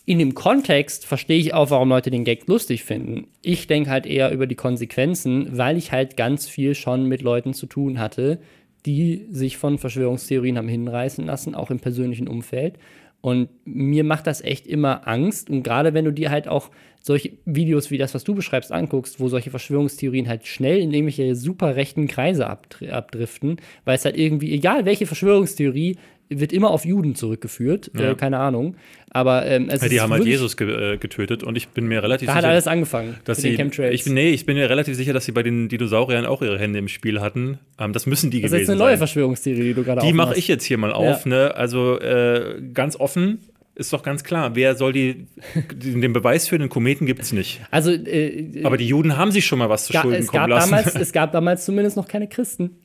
in 0.06 0.18
dem 0.18 0.34
Kontext 0.34 1.06
verstehe 1.06 1.38
ich 1.38 1.54
auch, 1.54 1.70
warum 1.70 1.90
Leute 1.90 2.10
den 2.10 2.24
Gag 2.24 2.46
lustig 2.46 2.84
finden. 2.84 3.28
Ich 3.42 3.66
denke 3.66 3.90
halt 3.90 4.06
eher 4.06 4.32
über 4.32 4.46
die 4.46 4.54
Konsequenzen, 4.54 5.56
weil 5.56 5.76
ich 5.76 5.92
halt 5.92 6.16
ganz 6.16 6.48
viel 6.48 6.74
schon 6.74 7.06
mit 7.06 7.22
Leuten 7.22 7.54
zu 7.54 7.66
tun 7.66 7.98
hatte, 7.98 8.40
die 8.86 9.26
sich 9.30 9.56
von 9.56 9.78
Verschwörungstheorien 9.78 10.56
haben 10.56 10.68
hinreißen 10.68 11.24
lassen, 11.24 11.54
auch 11.54 11.70
im 11.70 11.80
persönlichen 11.80 12.28
Umfeld. 12.28 12.78
Und 13.20 13.50
mir 13.66 14.02
macht 14.02 14.26
das 14.26 14.40
echt 14.40 14.66
immer 14.66 15.06
Angst. 15.06 15.50
Und 15.50 15.62
gerade 15.62 15.92
wenn 15.92 16.06
du 16.06 16.12
dir 16.12 16.30
halt 16.30 16.48
auch 16.48 16.70
solche 17.02 17.32
Videos 17.44 17.90
wie 17.90 17.98
das, 17.98 18.14
was 18.14 18.24
du 18.24 18.34
beschreibst, 18.34 18.72
anguckst, 18.72 19.20
wo 19.20 19.28
solche 19.28 19.50
Verschwörungstheorien 19.50 20.28
halt 20.28 20.46
schnell 20.46 20.78
in 20.78 20.92
irgendwelche 20.92 21.34
super 21.34 21.76
rechten 21.76 22.06
Kreise 22.08 22.46
abdr 22.46 22.94
abdriften, 22.94 23.56
weil 23.84 23.96
es 23.96 24.04
halt 24.04 24.16
irgendwie, 24.16 24.52
egal 24.52 24.86
welche 24.86 25.06
Verschwörungstheorie, 25.06 25.96
wird 26.30 26.52
immer 26.52 26.70
auf 26.70 26.84
Juden 26.84 27.14
zurückgeführt. 27.14 27.90
Ja. 27.94 28.12
Äh, 28.12 28.14
keine 28.14 28.38
Ahnung. 28.38 28.76
Aber 29.10 29.44
ähm, 29.46 29.68
es 29.68 29.82
Ja, 29.82 29.88
die 29.88 29.96
ist 29.96 30.02
haben 30.02 30.12
halt 30.12 30.24
Jesus 30.24 30.56
ge 30.56 30.94
äh, 30.94 30.96
getötet 30.96 31.42
und 31.42 31.56
ich 31.56 31.68
bin 31.68 31.86
mir 31.86 32.02
relativ 32.02 32.28
Da 32.28 32.34
hat 32.34 32.42
sicher, 32.42 32.52
alles 32.52 32.68
angefangen. 32.68 33.16
dass 33.24 33.38
sie, 33.38 33.48
ich 33.48 34.04
bin, 34.04 34.14
nee, 34.14 34.30
ich 34.30 34.46
bin 34.46 34.56
mir 34.56 34.70
relativ 34.70 34.96
sicher, 34.96 35.12
dass 35.12 35.24
sie 35.24 35.32
bei 35.32 35.42
den 35.42 35.68
Dinosauriern 35.68 36.26
auch 36.26 36.42
ihre 36.42 36.58
Hände 36.58 36.78
im 36.78 36.88
Spiel 36.88 37.20
hatten. 37.20 37.58
Ähm, 37.78 37.92
das 37.92 38.06
müssen 38.06 38.30
die 38.30 38.40
das 38.40 38.46
ist 38.46 38.52
gewesen 38.52 38.60
jetzt 38.60 38.70
eine 38.70 38.78
neue 38.78 38.90
sein. 38.92 38.98
Verschwörungstheorie, 38.98 39.62
die 39.62 39.74
du 39.74 39.82
gerade 39.82 40.06
Die 40.06 40.12
mache 40.12 40.36
ich 40.36 40.46
jetzt 40.46 40.64
hier 40.64 40.78
mal 40.78 40.92
auf. 40.92 41.26
Ne? 41.26 41.54
Also 41.56 41.98
äh, 41.98 42.62
ganz 42.72 42.94
offen 42.94 43.40
ist 43.74 43.92
doch 43.92 44.02
ganz 44.02 44.22
klar, 44.24 44.54
wer 44.54 44.76
soll 44.76 44.92
die, 44.92 45.26
den 45.72 46.12
Beweis 46.12 46.46
für 46.46 46.58
den 46.58 46.68
Kometen 46.68 47.06
gibt 47.06 47.22
es 47.22 47.32
nicht. 47.32 47.62
Also, 47.70 47.90
äh, 47.90 48.62
Aber 48.62 48.76
die 48.76 48.86
Juden 48.86 49.16
haben 49.16 49.32
sich 49.32 49.46
schon 49.46 49.58
mal 49.58 49.70
was 49.70 49.86
zu 49.86 49.94
Schulden 49.94 50.26
kommen 50.26 50.50
lassen. 50.50 50.70
damals, 50.70 50.94
es 51.00 51.12
gab 51.12 51.32
damals 51.32 51.64
zumindest 51.64 51.96
noch 51.96 52.06
keine 52.06 52.28
Christen. 52.28 52.76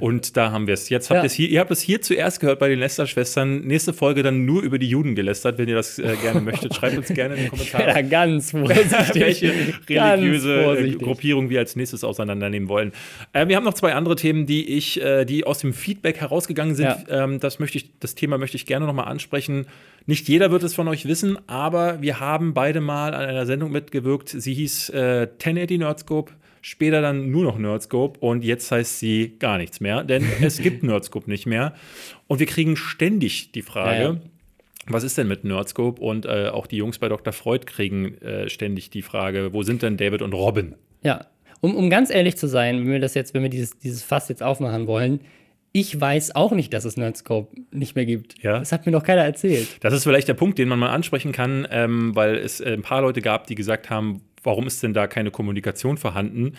Und 0.00 0.36
da 0.36 0.50
haben 0.50 0.66
wir 0.66 0.74
es. 0.74 0.88
Jetzt 0.88 1.10
habt 1.10 1.22
Ja. 1.24 1.30
hier, 1.30 1.48
ihr 1.48 1.60
habt 1.60 1.70
es 1.70 1.80
hier 1.80 2.00
zuerst 2.02 2.40
gehört 2.40 2.58
bei 2.58 2.68
den 2.68 2.78
Lester-Schwestern. 2.78 3.60
Nächste 3.62 3.92
Folge 3.92 4.22
dann 4.22 4.44
nur 4.44 4.62
über 4.62 4.78
die 4.78 4.88
Juden 4.88 5.14
gelästert, 5.14 5.58
wenn 5.58 5.68
ihr 5.68 5.76
das 5.76 5.98
äh, 5.98 6.14
gerne 6.22 6.40
möchtet. 6.42 6.74
Schreibt 6.74 6.96
uns 6.98 7.08
gerne 7.08 7.34
in 7.36 7.44
die 7.44 7.48
Kommentare. 7.48 7.88
Ja, 7.88 8.00
ganz 8.02 8.50
vorsichtig. 8.50 9.14
welche 9.14 9.52
religiöse 9.88 10.60
äh, 10.60 10.64
vorsichtig. 10.64 10.98
Gruppierung 11.02 11.50
wir 11.50 11.60
als 11.60 11.76
nächstes 11.76 12.04
auseinandernehmen 12.04 12.68
wollen. 12.68 12.92
Äh, 13.32 13.48
wir 13.48 13.56
haben 13.56 13.64
noch 13.64 13.74
zwei 13.74 13.94
andere 13.94 14.16
Themen, 14.16 14.46
die 14.46 14.76
ich, 14.76 15.00
äh, 15.02 15.24
die 15.24 15.44
aus 15.44 15.58
dem 15.58 15.72
Feedback 15.72 16.20
herausgegangen 16.20 16.74
sind. 16.74 16.86
Ja. 16.86 17.24
Ähm, 17.24 17.40
das 17.40 17.58
möchte 17.58 17.78
ich, 17.78 17.90
das 18.00 18.14
Thema 18.14 18.38
möchte 18.38 18.56
ich 18.56 18.66
gerne 18.66 18.86
noch 18.86 18.94
mal 18.94 19.04
ansprechen. 19.04 19.66
Nicht 20.06 20.28
jeder 20.28 20.50
wird 20.50 20.62
es 20.64 20.74
von 20.74 20.86
euch 20.88 21.06
wissen, 21.06 21.38
aber 21.48 22.02
wir 22.02 22.20
haben 22.20 22.52
beide 22.54 22.80
mal 22.80 23.14
an 23.14 23.24
einer 23.24 23.46
Sendung 23.46 23.72
mitgewirkt. 23.72 24.28
Sie 24.28 24.52
hieß 24.54 24.90
äh, 24.90 25.28
1080 25.38 25.78
Nerdscope. 25.78 26.32
Später 26.66 27.02
dann 27.02 27.30
nur 27.30 27.44
noch 27.44 27.58
Nerdscope 27.58 28.18
und 28.20 28.42
jetzt 28.42 28.72
heißt 28.72 28.98
sie 28.98 29.36
gar 29.38 29.58
nichts 29.58 29.80
mehr, 29.80 30.02
denn 30.02 30.24
es 30.40 30.56
gibt 30.56 30.82
Nerdscope 30.82 31.28
nicht 31.28 31.44
mehr. 31.44 31.74
Und 32.26 32.38
wir 32.38 32.46
kriegen 32.46 32.74
ständig 32.74 33.52
die 33.52 33.60
Frage, 33.60 34.02
Ja, 34.02 34.12
ja. 34.14 34.20
was 34.86 35.04
ist 35.04 35.18
denn 35.18 35.28
mit 35.28 35.44
Nerdscope? 35.44 36.00
Und 36.00 36.24
äh, 36.24 36.48
auch 36.48 36.66
die 36.66 36.78
Jungs 36.78 36.98
bei 36.98 37.10
Dr. 37.10 37.34
Freud 37.34 37.66
kriegen 37.66 38.16
äh, 38.22 38.48
ständig 38.48 38.88
die 38.88 39.02
Frage, 39.02 39.52
wo 39.52 39.62
sind 39.62 39.82
denn 39.82 39.98
David 39.98 40.22
und 40.22 40.32
Robin? 40.32 40.74
Ja, 41.02 41.26
um, 41.60 41.76
um 41.76 41.90
ganz 41.90 42.08
ehrlich 42.08 42.38
zu 42.38 42.46
sein, 42.46 42.78
wenn 42.78 42.92
wir 42.92 42.98
das 42.98 43.12
jetzt, 43.12 43.34
wenn 43.34 43.42
wir 43.42 43.50
dieses, 43.50 43.78
dieses 43.78 44.02
Fass 44.02 44.30
jetzt 44.30 44.42
aufmachen 44.42 44.86
wollen, 44.86 45.20
ich 45.72 46.00
weiß 46.00 46.34
auch 46.34 46.52
nicht, 46.52 46.72
dass 46.72 46.86
es 46.86 46.96
Nerdscope 46.96 47.54
nicht 47.72 47.94
mehr 47.94 48.06
gibt. 48.06 48.42
Ja. 48.42 48.60
Das 48.60 48.72
hat 48.72 48.86
mir 48.86 48.92
noch 48.92 49.02
keiner 49.02 49.22
erzählt. 49.24 49.68
Das 49.80 49.92
ist 49.92 50.04
vielleicht 50.04 50.28
der 50.28 50.34
Punkt, 50.34 50.58
den 50.58 50.68
man 50.68 50.78
mal 50.78 50.88
ansprechen 50.90 51.32
kann, 51.32 51.68
ähm, 51.70 52.16
weil 52.16 52.36
es 52.36 52.60
äh, 52.60 52.72
ein 52.72 52.80
paar 52.80 53.02
Leute 53.02 53.20
gab, 53.20 53.48
die 53.48 53.54
gesagt 53.54 53.90
haben, 53.90 54.22
warum 54.44 54.66
ist 54.66 54.82
denn 54.82 54.94
da 54.94 55.06
keine 55.06 55.30
Kommunikation 55.30 55.96
vorhanden? 55.98 56.52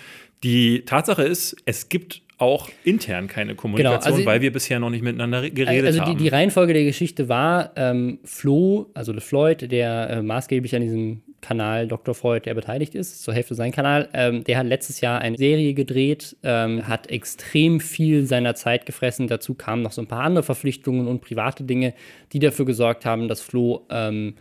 Die 0.43 0.81
Tatsache 0.85 1.23
ist, 1.23 1.55
es 1.65 1.89
gibt 1.89 2.21
auch 2.37 2.69
intern 2.83 3.27
keine 3.27 3.55
Kommunikation, 3.55 4.13
also- 4.13 4.25
weil 4.25 4.41
wir 4.41 4.51
bisher 4.51 4.79
noch 4.79 4.89
nicht 4.89 5.03
miteinander 5.03 5.43
re- 5.43 5.51
geredet 5.51 5.85
Also 5.85 5.99
die, 5.99 6.05
haben. 6.05 6.17
die 6.17 6.27
Reihenfolge 6.27 6.73
der 6.73 6.83
Geschichte 6.83 7.29
war, 7.29 7.71
ähm, 7.77 8.19
Flo, 8.25 8.87
also 8.93 9.13
Le 9.13 9.21
Floyd, 9.21 9.71
der 9.71 10.09
äh, 10.09 10.21
maßgeblich 10.21 10.75
an 10.75 10.81
diesem 10.81 11.21
Kanal 11.39 11.87
Dr. 11.87 12.13
Freud, 12.13 12.41
der 12.45 12.53
beteiligt 12.55 12.93
ist, 12.95 13.23
zur 13.23 13.33
Hälfte 13.33 13.55
sein 13.55 13.71
Kanal, 13.71 14.09
ähm, 14.13 14.43
der 14.43 14.57
hat 14.57 14.65
letztes 14.67 14.99
Jahr 14.99 15.21
eine 15.21 15.37
Serie 15.37 15.73
gedreht, 15.75 16.35
ähm, 16.43 16.87
hat 16.87 17.09
extrem 17.09 17.79
viel 17.79 18.25
seiner 18.25 18.55
Zeit 18.55 18.85
gefressen. 18.85 19.27
Dazu 19.27 19.53
kamen 19.53 19.81
noch 19.83 19.91
so 19.93 20.01
ein 20.01 20.07
paar 20.07 20.23
andere 20.23 20.43
Verpflichtungen 20.43 21.07
und 21.07 21.21
private 21.21 21.63
Dinge, 21.63 21.93
die 22.33 22.39
dafür 22.39 22.65
gesorgt 22.65 23.05
haben, 23.05 23.27
dass 23.29 23.39
Flo 23.41 23.85
ähm, 23.89 24.33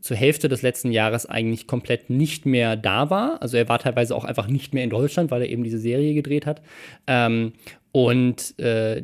zur 0.00 0.16
Hälfte 0.16 0.48
des 0.48 0.62
letzten 0.62 0.92
Jahres 0.92 1.26
eigentlich 1.26 1.66
komplett 1.66 2.10
nicht 2.10 2.46
mehr 2.46 2.76
da 2.76 3.10
war. 3.10 3.42
Also 3.42 3.56
er 3.56 3.68
war 3.68 3.78
teilweise 3.78 4.14
auch 4.14 4.24
einfach 4.24 4.48
nicht 4.48 4.74
mehr 4.74 4.84
in 4.84 4.90
Deutschland, 4.90 5.30
weil 5.30 5.42
er 5.42 5.48
eben 5.48 5.64
diese 5.64 5.78
Serie 5.78 6.14
gedreht 6.14 6.46
hat. 6.46 6.62
Ähm, 7.06 7.52
und 7.92 8.58
äh, 8.58 9.02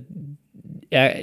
er, 0.91 1.17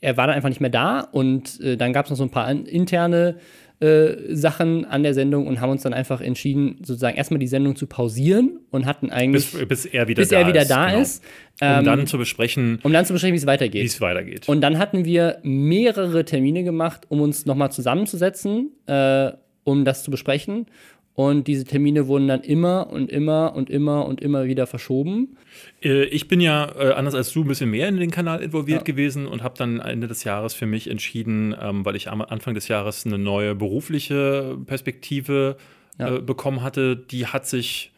er 0.00 0.16
war 0.16 0.26
dann 0.26 0.36
einfach 0.36 0.48
nicht 0.48 0.60
mehr 0.60 0.70
da 0.70 1.00
und 1.00 1.60
äh, 1.60 1.76
dann 1.76 1.92
gab 1.92 2.06
es 2.06 2.10
noch 2.10 2.18
so 2.18 2.24
ein 2.24 2.30
paar 2.30 2.50
interne 2.50 3.36
äh, 3.80 4.34
Sachen 4.34 4.84
an 4.84 5.02
der 5.02 5.14
Sendung 5.14 5.46
und 5.46 5.60
haben 5.60 5.70
uns 5.70 5.82
dann 5.82 5.92
einfach 5.92 6.20
entschieden, 6.20 6.76
sozusagen 6.78 7.16
erstmal 7.16 7.40
die 7.40 7.48
Sendung 7.48 7.74
zu 7.74 7.86
pausieren 7.86 8.60
und 8.70 8.86
hatten 8.86 9.10
eigentlich, 9.10 9.52
bis, 9.52 9.68
bis 9.68 9.86
er 9.86 10.06
wieder 10.08 10.22
bis 10.22 10.28
da 10.28 10.40
er 10.40 10.46
wieder 10.46 10.62
ist. 10.62 10.70
da 10.70 10.86
genau. 10.90 11.00
ist, 11.00 11.24
Um 11.60 11.68
ähm, 11.68 11.84
dann 11.84 12.06
zu 12.06 12.18
besprechen, 12.18 12.78
um 12.82 12.92
dann 12.92 13.04
zu 13.04 13.12
besprechen, 13.12 13.34
wie 13.34 13.38
es 13.38 13.42
wie 13.42 13.46
weitergeht. 13.46 13.86
es 13.86 14.00
weitergeht. 14.00 14.48
Und 14.48 14.60
dann 14.60 14.78
hatten 14.78 15.04
wir 15.04 15.38
mehrere 15.42 16.24
Termine 16.24 16.62
gemacht, 16.62 17.02
um 17.08 17.20
uns 17.20 17.46
nochmal 17.46 17.72
zusammenzusetzen, 17.72 18.70
äh, 18.86 19.32
um 19.64 19.84
das 19.84 20.04
zu 20.04 20.10
besprechen. 20.10 20.66
Und 21.16 21.46
diese 21.46 21.64
Termine 21.64 22.08
wurden 22.08 22.26
dann 22.26 22.40
immer 22.40 22.90
und 22.90 23.08
immer 23.10 23.54
und 23.54 23.70
immer 23.70 24.04
und 24.06 24.20
immer 24.20 24.46
wieder 24.46 24.66
verschoben. 24.66 25.36
Äh, 25.80 26.04
Ich 26.06 26.26
bin 26.26 26.40
ja, 26.40 26.72
äh, 26.76 26.92
anders 26.92 27.14
als 27.14 27.32
du, 27.32 27.42
ein 27.42 27.46
bisschen 27.48 27.70
mehr 27.70 27.88
in 27.88 27.98
den 27.98 28.10
Kanal 28.10 28.42
involviert 28.42 28.80
Ja. 28.80 28.84
gewesen 28.84 29.26
und 29.28 29.42
habe 29.44 29.54
dann 29.56 29.78
Ende 29.78 30.08
des 30.08 30.24
Jahres 30.24 30.54
für 30.54 30.66
mich 30.66 30.90
entschieden, 30.90 31.54
ähm, 31.60 31.84
weil 31.84 31.94
ich 31.94 32.10
am 32.10 32.20
Anfang 32.20 32.54
des 32.54 32.66
Jahres 32.66 33.06
eine 33.06 33.18
neue 33.18 33.54
berufliche 33.54 34.58
Perspektive 34.66 35.56
Ja. 35.98 36.16
äh, 36.16 36.20
bekommen 36.20 36.62
hatte. 36.62 36.96
Die 36.96 37.26
hat 37.26 37.46
sich, 37.46 37.90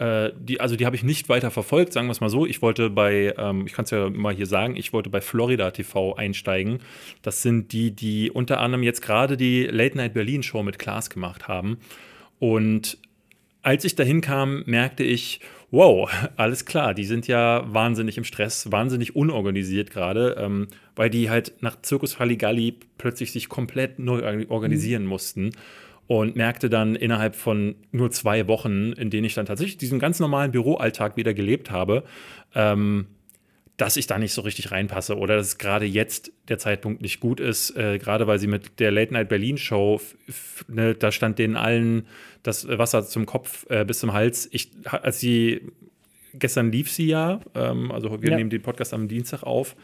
die, 0.00 0.58
also 0.60 0.74
die 0.74 0.84
habe 0.84 0.96
ich 0.96 1.04
nicht 1.04 1.28
weiter 1.28 1.52
verfolgt, 1.52 1.92
sagen 1.92 2.08
wir 2.08 2.12
es 2.12 2.20
mal 2.20 2.28
so. 2.28 2.44
Ich 2.44 2.60
wollte 2.60 2.90
bei, 2.90 3.34
ähm, 3.38 3.66
ich 3.68 3.72
kann 3.72 3.84
es 3.84 3.92
ja 3.92 4.10
mal 4.10 4.34
hier 4.34 4.46
sagen, 4.46 4.74
ich 4.74 4.92
wollte 4.92 5.10
bei 5.10 5.20
Florida 5.20 5.70
TV 5.70 6.16
einsteigen. 6.16 6.78
Das 7.22 7.42
sind 7.42 7.72
die, 7.72 7.92
die 7.92 8.28
unter 8.32 8.58
anderem 8.58 8.82
jetzt 8.82 9.00
gerade 9.02 9.36
die 9.36 9.62
Late 9.64 9.96
Night 9.96 10.12
Berlin 10.14 10.42
Show 10.42 10.64
mit 10.64 10.80
Klaas 10.80 11.08
gemacht 11.08 11.46
haben. 11.46 11.78
Und 12.42 12.98
als 13.62 13.84
ich 13.84 13.94
dahin 13.94 14.20
kam, 14.20 14.64
merkte 14.66 15.04
ich, 15.04 15.38
wow, 15.70 16.10
alles 16.34 16.64
klar, 16.64 16.92
die 16.92 17.04
sind 17.04 17.28
ja 17.28 17.62
wahnsinnig 17.72 18.18
im 18.18 18.24
Stress, 18.24 18.72
wahnsinnig 18.72 19.14
unorganisiert 19.14 19.92
gerade, 19.92 20.34
ähm, 20.40 20.66
weil 20.96 21.08
die 21.08 21.30
halt 21.30 21.52
nach 21.60 21.80
Zirkus 21.82 22.18
Halligalli 22.18 22.74
plötzlich 22.98 23.30
sich 23.30 23.48
komplett 23.48 24.00
neu 24.00 24.24
or- 24.24 24.50
organisieren 24.50 25.06
mussten. 25.06 25.52
Und 26.08 26.34
merkte 26.34 26.68
dann 26.68 26.96
innerhalb 26.96 27.36
von 27.36 27.76
nur 27.92 28.10
zwei 28.10 28.48
Wochen, 28.48 28.92
in 28.92 29.08
denen 29.08 29.24
ich 29.24 29.34
dann 29.34 29.46
tatsächlich 29.46 29.78
diesen 29.78 30.00
ganz 30.00 30.18
normalen 30.18 30.50
Büroalltag 30.50 31.16
wieder 31.16 31.34
gelebt 31.34 31.70
habe, 31.70 32.02
ähm, 32.56 33.06
dass 33.78 33.96
ich 33.96 34.06
da 34.06 34.18
nicht 34.18 34.32
so 34.32 34.42
richtig 34.42 34.70
reinpasse 34.70 35.16
oder 35.16 35.36
dass 35.36 35.58
gerade 35.58 35.86
jetzt 35.86 36.30
der 36.48 36.58
Zeitpunkt 36.58 37.00
nicht 37.02 37.20
gut 37.20 37.40
ist, 37.40 37.74
äh, 37.76 37.98
gerade 37.98 38.26
weil 38.26 38.38
sie 38.38 38.46
mit 38.46 38.78
der 38.80 38.90
Late 38.90 39.12
Night 39.12 39.28
Berlin 39.28 39.56
Show, 39.58 40.00
ne, 40.68 40.94
da 40.94 41.10
stand 41.10 41.38
denen 41.38 41.56
allen 41.56 42.06
das 42.42 42.66
Wasser 42.68 43.04
zum 43.06 43.24
Kopf 43.26 43.66
äh, 43.70 43.84
bis 43.84 43.98
zum 44.00 44.12
Hals. 44.12 44.48
Ich, 44.52 44.70
als 44.84 45.20
sie 45.20 45.62
gestern 46.34 46.70
lief 46.72 46.90
sie 46.90 47.06
ja, 47.06 47.40
ähm, 47.54 47.90
also 47.92 48.22
wir 48.22 48.30
Ja. 48.30 48.36
nehmen 48.36 48.50
den 48.50 48.62
Podcast 48.62 48.94
am 48.94 49.08
Dienstag 49.08 49.42
auf, 49.42 49.74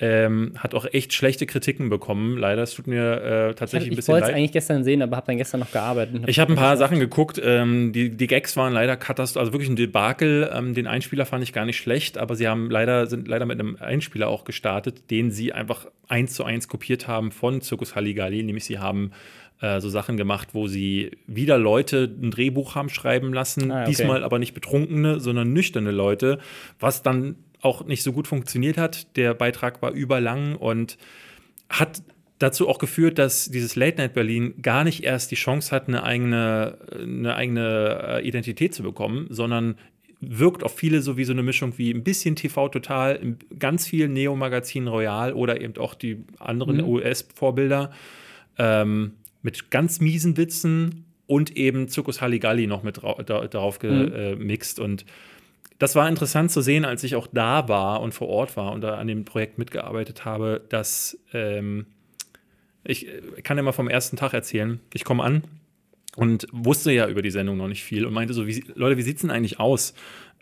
ähm, 0.00 0.54
hat 0.58 0.74
auch 0.74 0.86
echt 0.92 1.12
schlechte 1.12 1.46
Kritiken 1.46 1.88
bekommen. 1.88 2.36
Leider, 2.36 2.62
es 2.62 2.74
tut 2.74 2.88
mir 2.88 3.22
äh, 3.50 3.54
tatsächlich 3.54 3.90
ein 3.90 3.92
Ich 3.92 3.96
bisschen 3.98 4.12
wollte 4.12 4.24
es 4.24 4.28
leid. 4.30 4.38
eigentlich 4.38 4.52
gestern 4.52 4.82
sehen, 4.82 5.02
aber 5.02 5.16
habe 5.16 5.26
dann 5.28 5.36
gestern 5.36 5.60
noch 5.60 5.70
gearbeitet. 5.70 6.16
und 6.16 6.28
Ich 6.28 6.40
habe 6.40 6.52
ein 6.52 6.56
paar 6.56 6.76
Sachen 6.76 6.98
geguckt. 6.98 7.40
Ähm, 7.42 7.92
die, 7.92 8.10
die 8.10 8.26
Gags 8.26 8.56
waren 8.56 8.72
leider 8.72 8.96
katastrophal, 8.96 9.42
also 9.46 9.52
wirklich 9.52 9.70
ein 9.70 9.76
Debakel. 9.76 10.50
Ähm, 10.52 10.74
den 10.74 10.88
Einspieler 10.88 11.26
fand 11.26 11.44
ich 11.44 11.52
gar 11.52 11.64
nicht 11.64 11.76
schlecht, 11.76 12.18
aber 12.18 12.34
sie 12.34 12.48
haben 12.48 12.70
leider, 12.70 13.06
sind 13.06 13.28
leider 13.28 13.46
mit 13.46 13.60
einem 13.60 13.76
Einspieler 13.76 14.28
auch 14.28 14.44
gestartet, 14.44 15.10
den 15.12 15.30
sie 15.30 15.52
einfach 15.52 15.86
eins 16.08 16.34
zu 16.34 16.42
eins 16.44 16.66
kopiert 16.66 17.06
haben 17.06 17.30
von 17.30 17.60
Zirkus 17.60 17.94
Halligalli. 17.94 18.42
Nämlich 18.42 18.64
sie 18.64 18.80
haben 18.80 19.12
äh, 19.60 19.80
so 19.80 19.88
Sachen 19.88 20.16
gemacht, 20.16 20.48
wo 20.54 20.66
sie 20.66 21.12
wieder 21.28 21.56
Leute 21.56 22.10
ein 22.20 22.32
Drehbuch 22.32 22.74
haben 22.74 22.88
schreiben 22.88 23.32
lassen. 23.32 23.70
Ah, 23.70 23.82
okay. 23.82 23.90
Diesmal 23.90 24.24
aber 24.24 24.40
nicht 24.40 24.54
betrunkene, 24.54 25.20
sondern 25.20 25.52
nüchterne 25.52 25.92
Leute, 25.92 26.40
was 26.80 27.02
dann 27.02 27.36
auch 27.64 27.84
nicht 27.86 28.02
so 28.02 28.12
gut 28.12 28.28
funktioniert 28.28 28.76
hat. 28.76 29.16
Der 29.16 29.34
Beitrag 29.34 29.80
war 29.82 29.92
überlang 29.92 30.56
und 30.56 30.98
hat 31.68 32.02
dazu 32.38 32.68
auch 32.68 32.78
geführt, 32.78 33.18
dass 33.18 33.46
dieses 33.50 33.74
Late 33.76 33.98
Night 33.98 34.12
Berlin 34.12 34.54
gar 34.60 34.84
nicht 34.84 35.02
erst 35.04 35.30
die 35.30 35.36
Chance 35.36 35.70
hat, 35.70 35.88
eine 35.88 36.02
eigene, 36.02 36.78
eine 36.92 37.34
eigene 37.34 38.20
äh, 38.20 38.28
Identität 38.28 38.74
zu 38.74 38.82
bekommen, 38.82 39.26
sondern 39.30 39.76
wirkt 40.20 40.62
auf 40.62 40.74
viele 40.74 41.00
so 41.00 41.16
wie 41.16 41.24
so 41.24 41.32
eine 41.32 41.42
Mischung 41.42 41.76
wie 41.78 41.90
ein 41.92 42.02
bisschen 42.02 42.36
TV 42.36 42.68
Total, 42.68 43.36
ganz 43.58 43.86
viel 43.86 44.08
Neo 44.08 44.36
Magazin 44.36 44.88
Royal 44.88 45.32
oder 45.32 45.60
eben 45.60 45.76
auch 45.78 45.94
die 45.94 46.24
anderen 46.38 46.78
Mhm. 46.78 46.88
US-Vorbilder 46.88 47.90
ähm, 48.58 49.12
mit 49.42 49.70
ganz 49.70 50.00
miesen 50.00 50.36
Witzen 50.36 51.04
und 51.26 51.56
eben 51.56 51.88
Zirkus 51.88 52.20
Halligalli 52.20 52.66
noch 52.66 52.82
mit 52.82 52.98
darauf 53.02 53.82
Mhm. 53.82 54.10
gemixt 54.12 54.80
und 54.80 55.04
das 55.78 55.94
war 55.96 56.08
interessant 56.08 56.50
zu 56.52 56.60
sehen, 56.60 56.84
als 56.84 57.02
ich 57.04 57.16
auch 57.16 57.26
da 57.26 57.68
war 57.68 58.00
und 58.00 58.12
vor 58.14 58.28
Ort 58.28 58.56
war 58.56 58.72
und 58.72 58.80
da 58.80 58.94
an 58.96 59.06
dem 59.06 59.24
Projekt 59.24 59.58
mitgearbeitet 59.58 60.24
habe, 60.24 60.62
dass 60.68 61.18
ähm, 61.32 61.86
ich 62.84 63.08
äh, 63.08 63.42
kann 63.42 63.56
ja 63.56 63.62
mal 63.62 63.72
vom 63.72 63.88
ersten 63.88 64.16
Tag 64.16 64.34
erzählen. 64.34 64.80
Ich 64.92 65.04
komme 65.04 65.24
an 65.24 65.44
und 66.16 66.46
wusste 66.52 66.92
ja 66.92 67.08
über 67.08 67.22
die 67.22 67.30
Sendung 67.30 67.56
noch 67.56 67.68
nicht 67.68 67.82
viel 67.82 68.06
und 68.06 68.12
meinte 68.12 68.34
so, 68.34 68.46
wie, 68.46 68.64
Leute, 68.74 68.96
wie 68.96 69.02
sieht 69.02 69.16
es 69.16 69.22
denn 69.22 69.30
eigentlich 69.30 69.58
aus? 69.58 69.94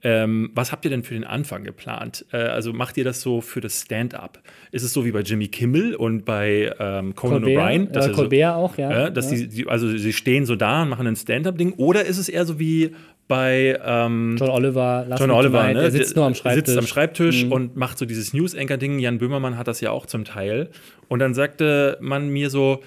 Ähm, 0.04 0.50
was 0.52 0.72
habt 0.72 0.84
ihr 0.84 0.90
denn 0.90 1.04
für 1.04 1.14
den 1.14 1.22
Anfang 1.22 1.62
geplant? 1.62 2.26
Äh, 2.32 2.38
also 2.38 2.72
macht 2.72 2.96
ihr 2.96 3.04
das 3.04 3.20
so 3.20 3.40
für 3.40 3.60
das 3.60 3.82
Stand-up? 3.82 4.42
Ist 4.72 4.82
es 4.82 4.92
so 4.92 5.04
wie 5.04 5.12
bei 5.12 5.20
Jimmy 5.20 5.46
Kimmel 5.46 5.94
und 5.94 6.24
bei 6.24 6.74
ähm, 6.80 7.14
Conan 7.14 7.42
Colbert, 7.42 7.62
O'Brien? 7.64 7.90
äh, 7.92 7.94
er 7.94 8.02
so- 8.02 8.12
Colbert 8.12 8.54
auch, 8.56 8.76
ja. 8.76 9.06
äh, 9.06 9.12
dass 9.12 9.30
ja. 9.30 9.36
Die, 9.38 9.48
die, 9.48 9.66
also 9.68 9.96
sie 9.96 10.12
stehen 10.12 10.44
so 10.44 10.56
da 10.56 10.82
und 10.82 10.88
machen 10.88 11.06
ein 11.06 11.14
Stand-up-Ding? 11.14 11.74
Oder 11.74 12.04
ist 12.04 12.18
es 12.18 12.28
eher 12.28 12.44
so 12.44 12.58
wie 12.58 12.96
bei 13.28 13.78
ähm, 13.84 14.36
John 14.38 14.50
Oliver, 14.50 15.04
Last 15.08 15.20
John 15.20 15.30
Oliver, 15.30 15.68
ne? 15.68 15.74
der 15.80 15.90
sitzt 15.90 16.16
nur 16.16 16.26
am 16.26 16.34
Schreibtisch. 16.34 16.66
Sitzt 16.66 16.78
am 16.78 16.86
Schreibtisch 16.86 17.44
Mhm. 17.44 17.52
und 17.52 17.76
macht 17.76 17.96
so 17.98 18.04
dieses 18.04 18.34
News-Anchor-Ding. 18.34 18.98
Jan 18.98 19.18
Böhmermann 19.18 19.56
hat 19.56 19.68
das 19.68 19.80
ja 19.80 19.90
auch 19.90 20.06
zum 20.06 20.24
Teil. 20.24 20.68
Und 21.08 21.18
dann 21.20 21.32
sagte 21.34 21.96
man 22.00 22.28
mir 22.28 22.50
so, 22.50 22.82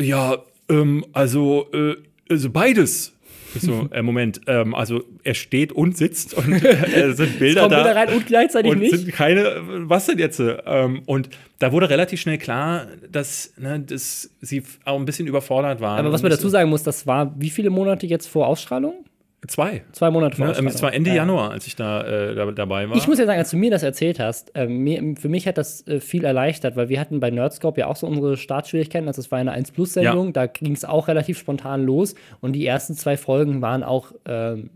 ja, 0.00 0.38
ähm, 0.70 1.04
also, 1.12 1.66
äh, 1.72 1.96
also 2.30 2.50
beides. 2.50 3.14
Ich 3.54 3.62
so, 3.62 3.88
äh, 3.92 4.02
Moment, 4.02 4.42
ähm, 4.46 4.74
also 4.74 5.02
er 5.24 5.32
steht 5.32 5.72
und 5.72 5.96
sitzt 5.96 6.34
und 6.34 6.52
äh, 6.62 7.12
sind 7.14 7.38
Bilder 7.38 7.62
Kommt 7.62 7.72
da. 7.72 7.80
wieder 7.80 7.96
rein 7.96 8.08
und 8.14 8.26
gleichzeitig 8.26 8.70
und 8.70 8.78
nicht. 8.78 8.94
sind 8.94 9.10
keine, 9.12 9.62
was 9.88 10.04
denn 10.04 10.18
jetzt? 10.18 10.38
Ähm, 10.66 11.02
und 11.06 11.30
da 11.58 11.72
wurde 11.72 11.88
relativ 11.88 12.20
schnell 12.20 12.36
klar, 12.36 12.86
dass, 13.10 13.54
ne, 13.56 13.80
dass 13.80 14.30
sie 14.42 14.62
auch 14.84 14.98
ein 14.98 15.06
bisschen 15.06 15.26
überfordert 15.26 15.80
waren. 15.80 15.98
Aber 15.98 16.12
was 16.12 16.20
man 16.22 16.30
dazu 16.30 16.50
sagen 16.50 16.68
muss, 16.68 16.82
das 16.82 17.06
war 17.06 17.34
wie 17.38 17.48
viele 17.48 17.70
Monate 17.70 18.06
jetzt 18.06 18.28
vor 18.28 18.46
Ausstrahlung? 18.46 19.04
Zwei. 19.46 19.82
Zwei 19.92 20.10
Monate 20.10 20.36
vor 20.36 20.46
Ne? 20.46 20.50
Ähm, 20.52 20.66
Ausstrahlung. 20.66 20.74
Es 20.74 20.82
war 20.82 20.92
Ende 20.92 21.10
Ja. 21.10 21.16
Januar, 21.16 21.52
als 21.52 21.66
ich 21.68 21.76
da, 21.76 22.02
äh, 22.02 22.34
da 22.34 22.50
dabei 22.50 22.88
war. 22.90 22.96
Ich 22.96 23.06
muss 23.06 23.18
ja 23.20 23.26
sagen, 23.26 23.38
als 23.38 23.50
du 23.50 23.56
mir 23.56 23.70
das 23.70 23.84
erzählt 23.84 24.18
hast, 24.18 24.50
äh, 24.56 24.66
mir, 24.66 25.14
für 25.16 25.28
mich 25.28 25.46
hat 25.46 25.58
das 25.58 25.86
äh, 25.86 26.00
viel 26.00 26.24
erleichtert, 26.24 26.74
weil 26.74 26.88
wir 26.88 26.98
hatten 26.98 27.20
bei 27.20 27.30
Nerdscope 27.30 27.80
ja 27.80 27.86
auch 27.86 27.94
so 27.96 28.06
unsere 28.08 28.36
Startschwierigkeiten. 28.36 29.06
Also 29.06 29.20
es 29.20 29.30
war 29.30 29.38
eine 29.38 29.52
1 29.52 29.70
Plus 29.70 29.92
Sendung, 29.94 30.26
Ja. 30.26 30.32
da 30.32 30.46
ging 30.46 30.72
es 30.72 30.84
auch 30.84 31.06
relativ 31.06 31.38
spontan 31.38 31.84
los 31.84 32.16
und 32.40 32.54
die 32.54 32.66
ersten 32.66 32.94
zwei 32.94 33.16
Folgen 33.16 33.62
waren 33.62 33.84
auch 33.84 34.12
ähm, 34.26 34.70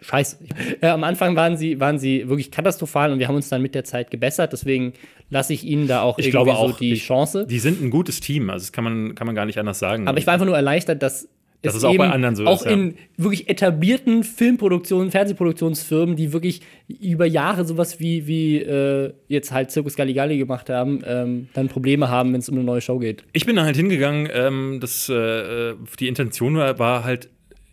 scheiße. 0.00 0.38
Äh, 0.80 0.88
am 0.88 1.04
Anfang 1.04 1.34
waren 1.36 1.56
sie, 1.56 1.78
waren 1.80 1.98
sie 1.98 2.28
wirklich 2.28 2.50
katastrophal 2.50 3.12
und 3.12 3.20
wir 3.20 3.28
haben 3.28 3.36
uns 3.36 3.48
dann 3.48 3.62
mit 3.62 3.74
der 3.76 3.84
Zeit 3.84 4.10
gebessert. 4.10 4.52
Deswegen 4.52 4.92
lasse 5.30 5.52
ich 5.52 5.64
ihnen 5.64 5.86
da 5.88 6.02
auch 6.02 6.18
Ich 6.18 6.26
irgendwie 6.26 6.44
glaube 6.44 6.50
so 6.50 6.56
auch, 6.74 6.76
die 6.78 6.92
ich- 6.94 7.04
Chance. 7.06 7.46
die 7.48 7.58
sind 7.60 7.80
ein 7.80 7.90
gutes 7.90 8.18
Team, 8.20 8.50
also 8.50 8.64
das 8.64 8.72
kann 8.72 8.82
man, 8.84 9.14
kann 9.14 9.26
man 9.26 9.34
gar 9.36 9.46
nicht 9.46 9.58
anders 9.58 9.78
sagen. 9.78 10.06
Aber 10.08 10.18
ich 10.18 10.26
war 10.26 10.34
einfach 10.34 10.46
nur 10.46 10.56
erleichtert, 10.56 11.02
dass 11.02 11.28
Dass 11.62 11.74
es 11.74 11.78
es 11.78 11.84
auch 11.84 11.96
bei 11.96 12.08
anderen 12.08 12.36
so 12.36 12.46
auch 12.46 12.60
ist, 12.60 12.66
ja. 12.66 12.72
in 12.72 12.94
wirklich 13.16 13.48
etablierten 13.48 14.22
Filmproduktionen, 14.22 15.10
Fernsehproduktionsfirmen, 15.10 16.14
die 16.14 16.32
wirklich 16.32 16.60
über 16.86 17.26
Jahre 17.26 17.64
sowas 17.64 17.98
wie, 17.98 18.28
wie 18.28 18.58
äh, 18.58 19.12
jetzt 19.26 19.50
halt 19.50 19.72
Circus 19.72 19.96
Galligalli 19.96 20.38
gemacht 20.38 20.70
haben, 20.70 21.02
ähm, 21.04 21.48
dann 21.54 21.68
Probleme 21.68 22.08
haben, 22.08 22.32
wenn 22.32 22.40
es 22.40 22.48
um 22.48 22.54
eine 22.54 22.64
neue 22.64 22.80
Show 22.80 22.98
geht. 23.00 23.24
Ich 23.32 23.44
bin 23.44 23.56
da 23.56 23.64
halt 23.64 23.76
hingegangen, 23.76 24.28
ähm, 24.32 24.78
das, 24.80 25.08
äh, 25.08 25.74
die 25.98 26.06
Intention 26.06 26.56
war, 26.56 26.78
war 26.78 27.02
halt, 27.02 27.28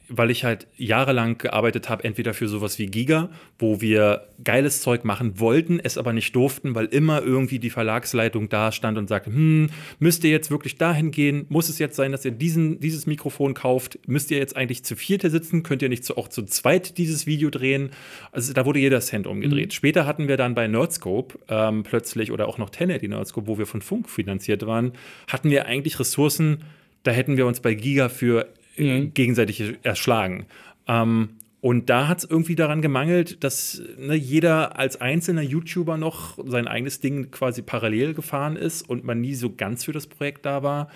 weil 0.09 0.31
ich 0.31 0.43
halt 0.43 0.67
jahrelang 0.77 1.37
gearbeitet 1.37 1.89
habe, 1.89 2.03
entweder 2.03 2.33
für 2.33 2.47
sowas 2.47 2.77
wie 2.79 2.85
Giga, 2.85 3.29
wo 3.57 3.81
wir 3.81 4.27
geiles 4.43 4.81
Zeug 4.81 5.03
machen 5.03 5.39
wollten, 5.39 5.79
es 5.79 5.97
aber 5.97 6.13
nicht 6.13 6.35
durften, 6.35 6.75
weil 6.75 6.85
immer 6.85 7.21
irgendwie 7.21 7.59
die 7.59 7.69
Verlagsleitung 7.69 8.49
da 8.49 8.71
stand 8.71 8.97
und 8.97 9.07
sagte, 9.07 9.31
hm, 9.31 9.69
müsst 9.99 10.23
ihr 10.23 10.31
jetzt 10.31 10.51
wirklich 10.51 10.77
dahin 10.77 11.11
gehen? 11.11 11.45
Muss 11.49 11.69
es 11.69 11.79
jetzt 11.79 11.95
sein, 11.95 12.11
dass 12.11 12.25
ihr 12.25 12.31
diesen, 12.31 12.79
dieses 12.79 13.07
Mikrofon 13.07 13.53
kauft? 13.53 13.99
Müsst 14.07 14.31
ihr 14.31 14.37
jetzt 14.37 14.55
eigentlich 14.55 14.83
zu 14.83 14.95
viert 14.95 15.21
hier 15.21 15.31
sitzen? 15.31 15.63
Könnt 15.63 15.81
ihr 15.81 15.89
nicht 15.89 16.05
zu, 16.05 16.17
auch 16.17 16.27
zu 16.27 16.43
zweit 16.43 16.97
dieses 16.97 17.25
Video 17.25 17.49
drehen? 17.49 17.91
Also 18.31 18.53
da 18.53 18.65
wurde 18.65 18.79
jeder 18.79 19.01
Cent 19.01 19.27
umgedreht. 19.27 19.73
Später 19.73 20.05
hatten 20.05 20.27
wir 20.27 20.37
dann 20.37 20.55
bei 20.55 20.67
Nerdscope 20.67 21.39
ähm, 21.49 21.83
plötzlich 21.83 22.31
oder 22.31 22.47
auch 22.47 22.57
noch 22.57 22.69
1080 22.69 23.09
Nerdscope, 23.09 23.47
wo 23.47 23.57
wir 23.57 23.65
von 23.65 23.81
Funk 23.81 24.09
finanziert 24.09 24.65
waren, 24.65 24.93
hatten 25.27 25.49
wir 25.49 25.65
eigentlich 25.65 25.99
Ressourcen, 25.99 26.63
da 27.03 27.11
hätten 27.11 27.37
wir 27.37 27.45
uns 27.45 27.59
bei 27.59 27.73
Giga 27.73 28.09
für 28.09 28.47
äh, 28.77 29.07
gegenseitig 29.07 29.75
erschlagen. 29.83 30.45
Ähm, 30.87 31.29
und 31.61 31.89
da 31.89 32.07
hat 32.07 32.19
es 32.19 32.29
irgendwie 32.29 32.55
daran 32.55 32.83
gemangelt, 32.83 33.43
dass 33.43 33.81
ne, 33.97 34.13
jeder 34.13 34.77
als 34.77 35.01
einzelner 35.01 35.41
YouTuber 35.41 35.97
noch 35.97 36.37
sein 36.45 36.67
eigenes 36.67 36.99
Ding 36.99 37.31
quasi 37.31 37.63
parallel 37.63 38.13
gefahren 38.13 38.55
ist 38.55 38.87
und 38.87 39.03
man 39.03 39.19
nie 39.19 39.33
so 39.33 39.51
ganz 39.55 39.83
für 39.83 39.91
das 39.91 40.05
Projekt 40.05 40.45
da 40.45 40.61
war. 40.61 40.89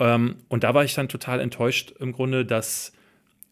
Ähm, 0.00 0.36
und 0.48 0.64
da 0.64 0.74
war 0.74 0.82
ich 0.82 0.94
dann 0.94 1.08
total 1.08 1.38
enttäuscht 1.38 1.94
im 2.00 2.12
Grunde, 2.12 2.44
dass 2.44 2.92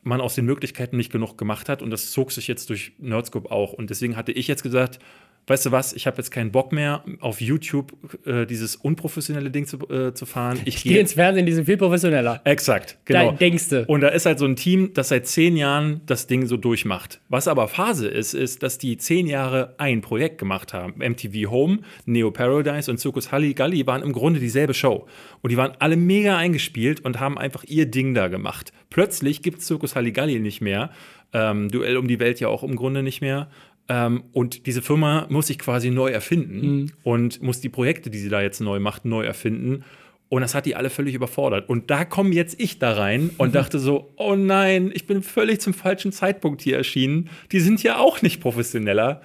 man 0.02 0.20
aus 0.20 0.34
den 0.34 0.44
Möglichkeiten 0.44 0.96
nicht 0.96 1.12
genug 1.12 1.36
gemacht 1.36 1.68
hat 1.68 1.82
und 1.82 1.90
das 1.90 2.10
zog 2.10 2.32
sich 2.32 2.48
jetzt 2.48 2.70
durch 2.70 2.92
Nerdscope 2.98 3.50
auch. 3.50 3.72
Und 3.72 3.90
deswegen 3.90 4.16
hatte 4.16 4.32
ich 4.32 4.48
jetzt 4.48 4.62
gesagt, 4.62 4.98
weißt 5.46 5.66
du 5.66 5.72
was, 5.72 5.92
ich 5.92 6.06
habe 6.06 6.16
jetzt 6.16 6.30
keinen 6.30 6.50
Bock 6.50 6.72
mehr, 6.72 7.04
auf 7.20 7.40
YouTube 7.40 7.92
äh, 8.26 8.46
dieses 8.46 8.76
unprofessionelle 8.76 9.50
Ding 9.50 9.66
zu, 9.66 9.78
äh, 9.88 10.12
zu 10.12 10.26
fahren. 10.26 10.60
Ich 10.64 10.76
Ich 10.76 10.82
gehe 10.82 10.98
ins 11.00 11.14
Fernsehen, 11.14 11.46
die 11.46 11.52
sind 11.52 11.66
viel 11.66 11.76
professioneller. 11.76 12.40
Exakt, 12.44 12.98
genau. 13.04 13.30
Da 13.30 13.36
denkst 13.36 13.68
du. 13.68 13.84
Und 13.86 14.00
da 14.00 14.08
ist 14.08 14.26
halt 14.26 14.38
so 14.38 14.44
ein 14.44 14.56
Team, 14.56 14.92
das 14.94 15.08
seit 15.08 15.26
zehn 15.26 15.56
Jahren 15.56 16.00
das 16.06 16.26
Ding 16.26 16.46
so 16.46 16.56
durchmacht. 16.56 17.20
Was 17.28 17.48
aber 17.48 17.68
Phase 17.68 18.08
ist, 18.08 18.34
ist, 18.34 18.62
dass 18.62 18.78
die 18.78 18.96
zehn 18.96 19.26
Jahre 19.26 19.74
ein 19.78 20.00
Projekt 20.00 20.38
gemacht 20.38 20.74
haben. 20.74 20.94
MTV 20.98 21.50
Home, 21.50 21.78
Neo 22.04 22.30
Paradise 22.30 22.90
und 22.90 22.98
Circus 22.98 23.30
Halligalli 23.32 23.86
waren 23.86 24.02
im 24.02 24.12
Grunde 24.12 24.40
dieselbe 24.40 24.74
Show. 24.74 25.06
Und 25.42 25.50
die 25.52 25.56
waren 25.56 25.72
alle 25.78 25.96
mega 25.96 26.36
eingespielt 26.36 27.04
und 27.04 27.20
haben 27.20 27.38
einfach 27.38 27.64
ihr 27.64 27.86
Ding 27.86 28.14
da 28.14 28.28
gemacht. 28.28 28.72
Plötzlich 28.90 29.42
gibt 29.42 29.60
es 29.60 29.66
Circus 29.66 29.94
Halligalli 29.94 30.40
nicht 30.40 30.60
mehr. 30.60 30.90
Ähm, 31.32 31.70
Duell 31.70 31.96
um 31.96 32.08
die 32.08 32.20
Welt 32.20 32.40
ja 32.40 32.48
auch 32.48 32.62
im 32.62 32.76
Grunde 32.76 33.02
nicht 33.02 33.20
mehr. 33.20 33.48
Ähm, 33.88 34.24
und 34.32 34.66
diese 34.66 34.82
Firma 34.82 35.26
muss 35.28 35.46
sich 35.46 35.58
quasi 35.58 35.90
neu 35.90 36.10
erfinden 36.10 36.92
und 37.02 37.42
muss 37.42 37.60
die 37.60 37.68
Projekte, 37.68 38.10
die 38.10 38.18
sie 38.18 38.28
da 38.28 38.42
jetzt 38.42 38.60
neu 38.60 38.80
macht, 38.80 39.04
neu 39.04 39.24
erfinden. 39.24 39.84
Und 40.28 40.40
das 40.40 40.56
hat 40.56 40.66
die 40.66 40.74
alle 40.74 40.90
völlig 40.90 41.14
überfordert. 41.14 41.68
Und 41.68 41.90
da 41.90 42.04
komme 42.04 42.30
jetzt 42.30 42.60
ich 42.60 42.80
da 42.80 42.92
rein 42.92 43.30
und 43.38 43.54
dachte 43.54 43.78
so, 43.78 44.12
oh 44.16 44.34
nein, 44.34 44.90
ich 44.92 45.06
bin 45.06 45.22
völlig 45.22 45.60
zum 45.60 45.72
falschen 45.72 46.10
Zeitpunkt 46.10 46.62
hier 46.62 46.76
erschienen. 46.76 47.30
Die 47.52 47.60
sind 47.60 47.82
ja 47.82 47.98
auch 47.98 48.22
nicht 48.22 48.40
professioneller. 48.40 49.22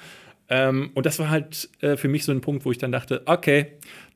Ähm, 0.54 0.92
und 0.96 1.06
das 1.06 1.18
war 1.18 1.30
halt 1.30 1.70
äh, 1.80 1.96
für 1.96 2.10
mich 2.10 2.26
so 2.26 2.34
ein 2.34 2.42
Punkt, 2.42 2.66
wo 2.66 2.72
ich 2.72 2.78
dann 2.78 2.92
dachte, 2.92 3.22
okay, 3.26 3.68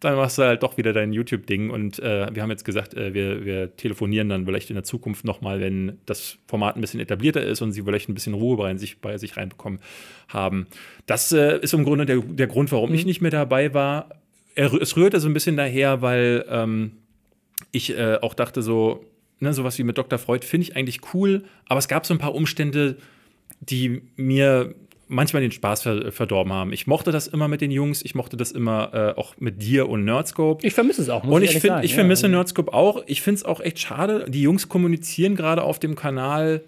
dann 0.01 0.17
machst 0.17 0.37
du 0.37 0.43
halt 0.43 0.63
doch 0.63 0.75
wieder 0.75 0.91
dein 0.91 1.13
YouTube-Ding. 1.13 1.69
Und 1.69 1.99
äh, 1.99 2.27
wir 2.33 2.43
haben 2.43 2.49
jetzt 2.49 2.65
gesagt, 2.65 2.93
äh, 2.93 3.13
wir, 3.13 3.45
wir 3.45 3.77
telefonieren 3.77 4.27
dann 4.27 4.45
vielleicht 4.45 4.69
in 4.69 4.75
der 4.75 4.83
Zukunft 4.83 5.23
nochmal, 5.23 5.61
wenn 5.61 5.97
das 6.05 6.37
Format 6.45 6.75
ein 6.75 6.81
bisschen 6.81 6.99
etablierter 6.99 7.41
ist 7.41 7.61
und 7.61 7.71
sie 7.71 7.83
vielleicht 7.83 8.09
ein 8.09 8.13
bisschen 8.13 8.33
Ruhe 8.33 8.57
bei 8.57 8.75
sich, 8.75 8.99
bei 8.99 9.17
sich 9.17 9.37
reinbekommen 9.37 9.79
haben. 10.27 10.67
Das 11.05 11.31
äh, 11.31 11.57
ist 11.59 11.73
im 11.73 11.85
Grunde 11.85 12.05
der, 12.05 12.17
der 12.17 12.47
Grund, 12.47 12.69
warum 12.73 12.93
ich 12.93 13.05
nicht 13.05 13.21
mehr 13.21 13.31
dabei 13.31 13.73
war. 13.73 14.09
Er, 14.55 14.73
es 14.73 14.97
rührte 14.97 15.21
so 15.21 15.29
ein 15.29 15.33
bisschen 15.33 15.55
daher, 15.55 16.01
weil 16.01 16.43
ähm, 16.49 16.97
ich 17.71 17.97
äh, 17.97 18.17
auch 18.21 18.33
dachte 18.33 18.61
so, 18.61 19.05
ne, 19.39 19.53
sowas 19.53 19.77
wie 19.77 19.83
mit 19.83 19.97
Dr. 19.97 20.19
Freud 20.19 20.45
finde 20.45 20.67
ich 20.67 20.75
eigentlich 20.75 20.99
cool, 21.13 21.45
aber 21.67 21.79
es 21.79 21.87
gab 21.87 22.05
so 22.05 22.13
ein 22.13 22.19
paar 22.19 22.35
Umstände, 22.35 22.97
die 23.61 24.01
mir 24.17 24.75
manchmal 25.07 25.41
den 25.41 25.51
Spaß 25.51 25.83
ver 25.83 26.11
verdorben 26.11 26.51
haben. 26.53 26.73
Ich 26.73 26.87
mochte 26.87 27.11
das 27.11 27.27
immer 27.27 27.47
mit 27.47 27.61
den 27.61 27.71
Jungs, 27.71 28.01
ich 28.03 28.15
mochte 28.15 28.37
das 28.37 28.51
immer 28.51 28.91
äh, 29.15 29.19
auch 29.19 29.35
mit 29.39 29.61
dir 29.61 29.87
und 29.89 30.03
Nerdscope. 30.05 30.65
Ich 30.65 30.73
vermisse 30.73 31.01
es 31.01 31.09
auch. 31.09 31.23
Muss 31.23 31.35
Und 31.35 31.41
ich, 31.43 31.49
ehrlich 31.49 31.61
find, 31.61 31.73
sagen, 31.73 31.85
ich 31.85 31.91
ja. 31.91 31.95
vermisse 31.95 32.27
Nerdscope 32.29 32.73
auch. 32.73 33.03
Ich 33.07 33.21
finde 33.21 33.37
es 33.39 33.45
auch 33.45 33.59
echt 33.61 33.79
schade. 33.79 34.25
Die 34.27 34.41
Jungs 34.41 34.67
kommunizieren 34.69 35.35
gerade 35.35 35.61
auf 35.63 35.79
dem 35.79 35.95
Kanal, 35.95 36.63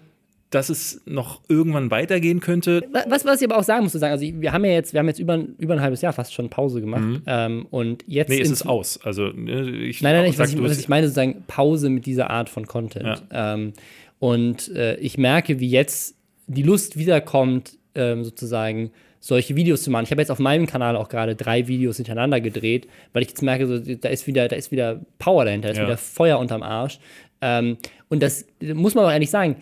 dass 0.50 0.70
es 0.70 1.02
noch 1.04 1.42
irgendwann 1.48 1.90
weitergehen 1.90 2.40
könnte. 2.40 2.82
Was, 3.08 3.24
was 3.26 3.42
ich 3.42 3.46
aber 3.50 3.58
auch 3.58 3.64
sagen 3.64 3.82
muss, 3.82 3.92
sagen, 3.92 4.12
also 4.12 4.24
wir 4.24 4.52
haben 4.52 4.64
ja 4.64 4.70
jetzt, 4.72 4.94
wir 4.94 5.00
haben 5.00 5.08
jetzt 5.08 5.18
über, 5.18 5.34
ein- 5.34 5.54
über 5.58 5.74
ein 5.74 5.80
halbes 5.82 6.00
Jahr 6.00 6.12
fast 6.14 6.32
schon 6.32 6.48
Pause 6.48 6.80
gemacht. 6.80 7.20
Ähm, 7.26 7.66
und 7.70 8.02
jetzt. 8.06 8.30
Mhm. 8.30 8.36
Nee, 8.36 8.40
es 8.42 8.50
ist 8.50 8.64
aus. 8.66 8.98
Also, 9.04 9.26
ne, 9.26 9.68
ich 9.70 10.00
Nein, 10.00 10.14
nein, 10.14 10.22
nein, 10.24 10.32
sag, 10.32 10.44
was, 10.46 10.54
ich, 10.54 10.62
was 10.62 10.78
ich 10.78 10.88
meine, 10.88 11.06
sozusagen 11.06 11.44
Pause 11.48 11.90
mit 11.90 12.06
dieser 12.06 12.30
Art 12.30 12.48
von 12.48 12.66
Content. 12.66 13.22
Ähm, 13.30 13.72
und 14.20 14.68
äh, 14.74 14.96
ich 14.96 15.18
merke, 15.18 15.60
wie 15.60 15.68
jetzt 15.68 16.14
die 16.46 16.62
Lust 16.62 16.96
wiederkommt, 16.96 17.76
ähm, 17.94 18.24
sozusagen 18.24 18.90
solche 19.20 19.56
Videos 19.56 19.82
zu 19.82 19.90
machen. 19.90 20.04
Ich 20.04 20.10
habe 20.12 20.20
jetzt 20.22 20.30
auf 20.30 20.38
meinem 20.38 20.66
Kanal 20.66 20.96
auch 20.96 21.08
gerade 21.08 21.34
drei 21.34 21.66
Videos 21.66 21.96
hintereinander 21.96 22.40
gedreht, 22.40 22.86
weil 23.12 23.22
ich 23.22 23.28
jetzt 23.30 23.42
merke, 23.42 23.66
so, 23.66 23.78
da 23.78 24.08
ist 24.08 24.26
wieder, 24.26 24.46
da 24.48 24.54
ist 24.56 24.70
wieder 24.70 25.00
Power 25.18 25.44
dahinter, 25.44 25.68
da 25.68 25.72
ist 25.72 25.78
Ja. 25.78 25.84
wieder 25.86 25.96
Feuer 25.96 26.38
unterm 26.38 26.62
Arsch. 26.62 26.98
Ähm, 27.40 27.78
und 28.08 28.22
das 28.22 28.46
muss 28.60 28.94
man 28.94 29.04
auch 29.04 29.10
ehrlich 29.10 29.30
sagen, 29.30 29.56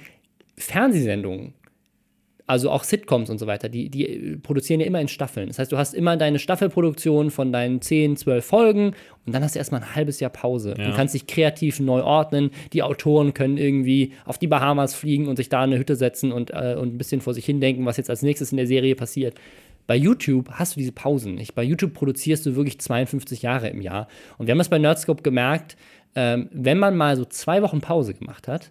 Fernsehsendungen 0.59 1.55
also 2.49 2.71
auch 2.71 2.85
Sitcoms 2.85 3.29
und 3.29 3.39
so 3.39 3.47
weiter, 3.49 3.69
die, 3.69 3.89
die 3.89 4.07
äh, 4.09 4.37
produzieren 4.37 4.81
ja 4.81 4.87
immer 4.87 5.01
in 5.01 5.09
Staffeln. 5.09 5.49
Das 5.49 5.59
heißt, 5.59 5.73
du 5.73 5.79
hast 5.79 5.95
immer 5.95 6.17
deine 6.17 6.39
Staffelproduktion 6.39 7.31
von 7.31 7.53
deinen 7.53 7.81
10, 7.81 8.17
12 8.17 8.45
Folgen 8.45 8.93
und 9.27 9.35
dann 9.35 9.43
hast 9.43 9.57
du 9.57 9.59
erstmal 9.59 9.81
ein 9.83 9.95
halbes 9.97 10.21
Jahr 10.21 10.31
Pause 10.31 10.75
Ja. 10.79 10.87
und 10.87 10.95
kannst 10.95 11.15
dich 11.15 11.27
kreativ 11.27 11.81
neu 11.81 12.03
ordnen. 12.03 12.51
Die 12.73 12.83
Autoren 12.85 13.35
können 13.35 13.59
irgendwie 13.59 14.13
auf 14.25 14.39
die 14.39 14.47
Bahamas 14.47 14.95
fliegen 14.95 15.27
und 15.27 15.37
sich 15.37 15.49
da 15.49 15.65
in 15.65 15.71
eine 15.71 15.79
Hütte 15.81 15.97
setzen 15.97 16.31
und, 16.31 16.51
äh, 16.51 16.77
und 16.79 16.95
ein 16.95 16.99
bisschen 16.99 17.21
vor 17.21 17.35
sich 17.35 17.45
hindenken, 17.45 17.85
was 17.85 17.97
jetzt 17.97 18.11
als 18.11 18.23
nächstes 18.23 18.53
in 18.53 18.59
der 18.59 18.67
Serie 18.69 18.95
passiert. 18.95 19.35
Bei 19.89 19.97
YouTube 19.97 20.51
hast 20.53 20.75
du 20.77 20.81
diese 20.81 20.93
Pausen 20.93 21.35
nicht. 21.35 21.55
Bei 21.55 21.63
YouTube 21.63 21.95
produzierst 21.95 22.45
du 22.47 22.57
wirklich 22.57 22.81
52 22.81 23.43
Jahre 23.43 23.69
im 23.69 23.81
Jahr. 23.81 24.09
Und 24.39 24.47
wir 24.47 24.53
haben 24.53 24.61
es 24.61 24.69
bei 24.69 24.79
Nerdscope 24.79 25.23
gemerkt, 25.23 25.77
ähm, 26.15 26.49
wenn 26.53 26.79
man 26.79 26.97
mal 26.97 27.17
so 27.17 27.25
zwei 27.25 27.63
Wochen 27.63 27.81
Pause 27.81 28.15
gemacht 28.15 28.49
hat, 28.49 28.71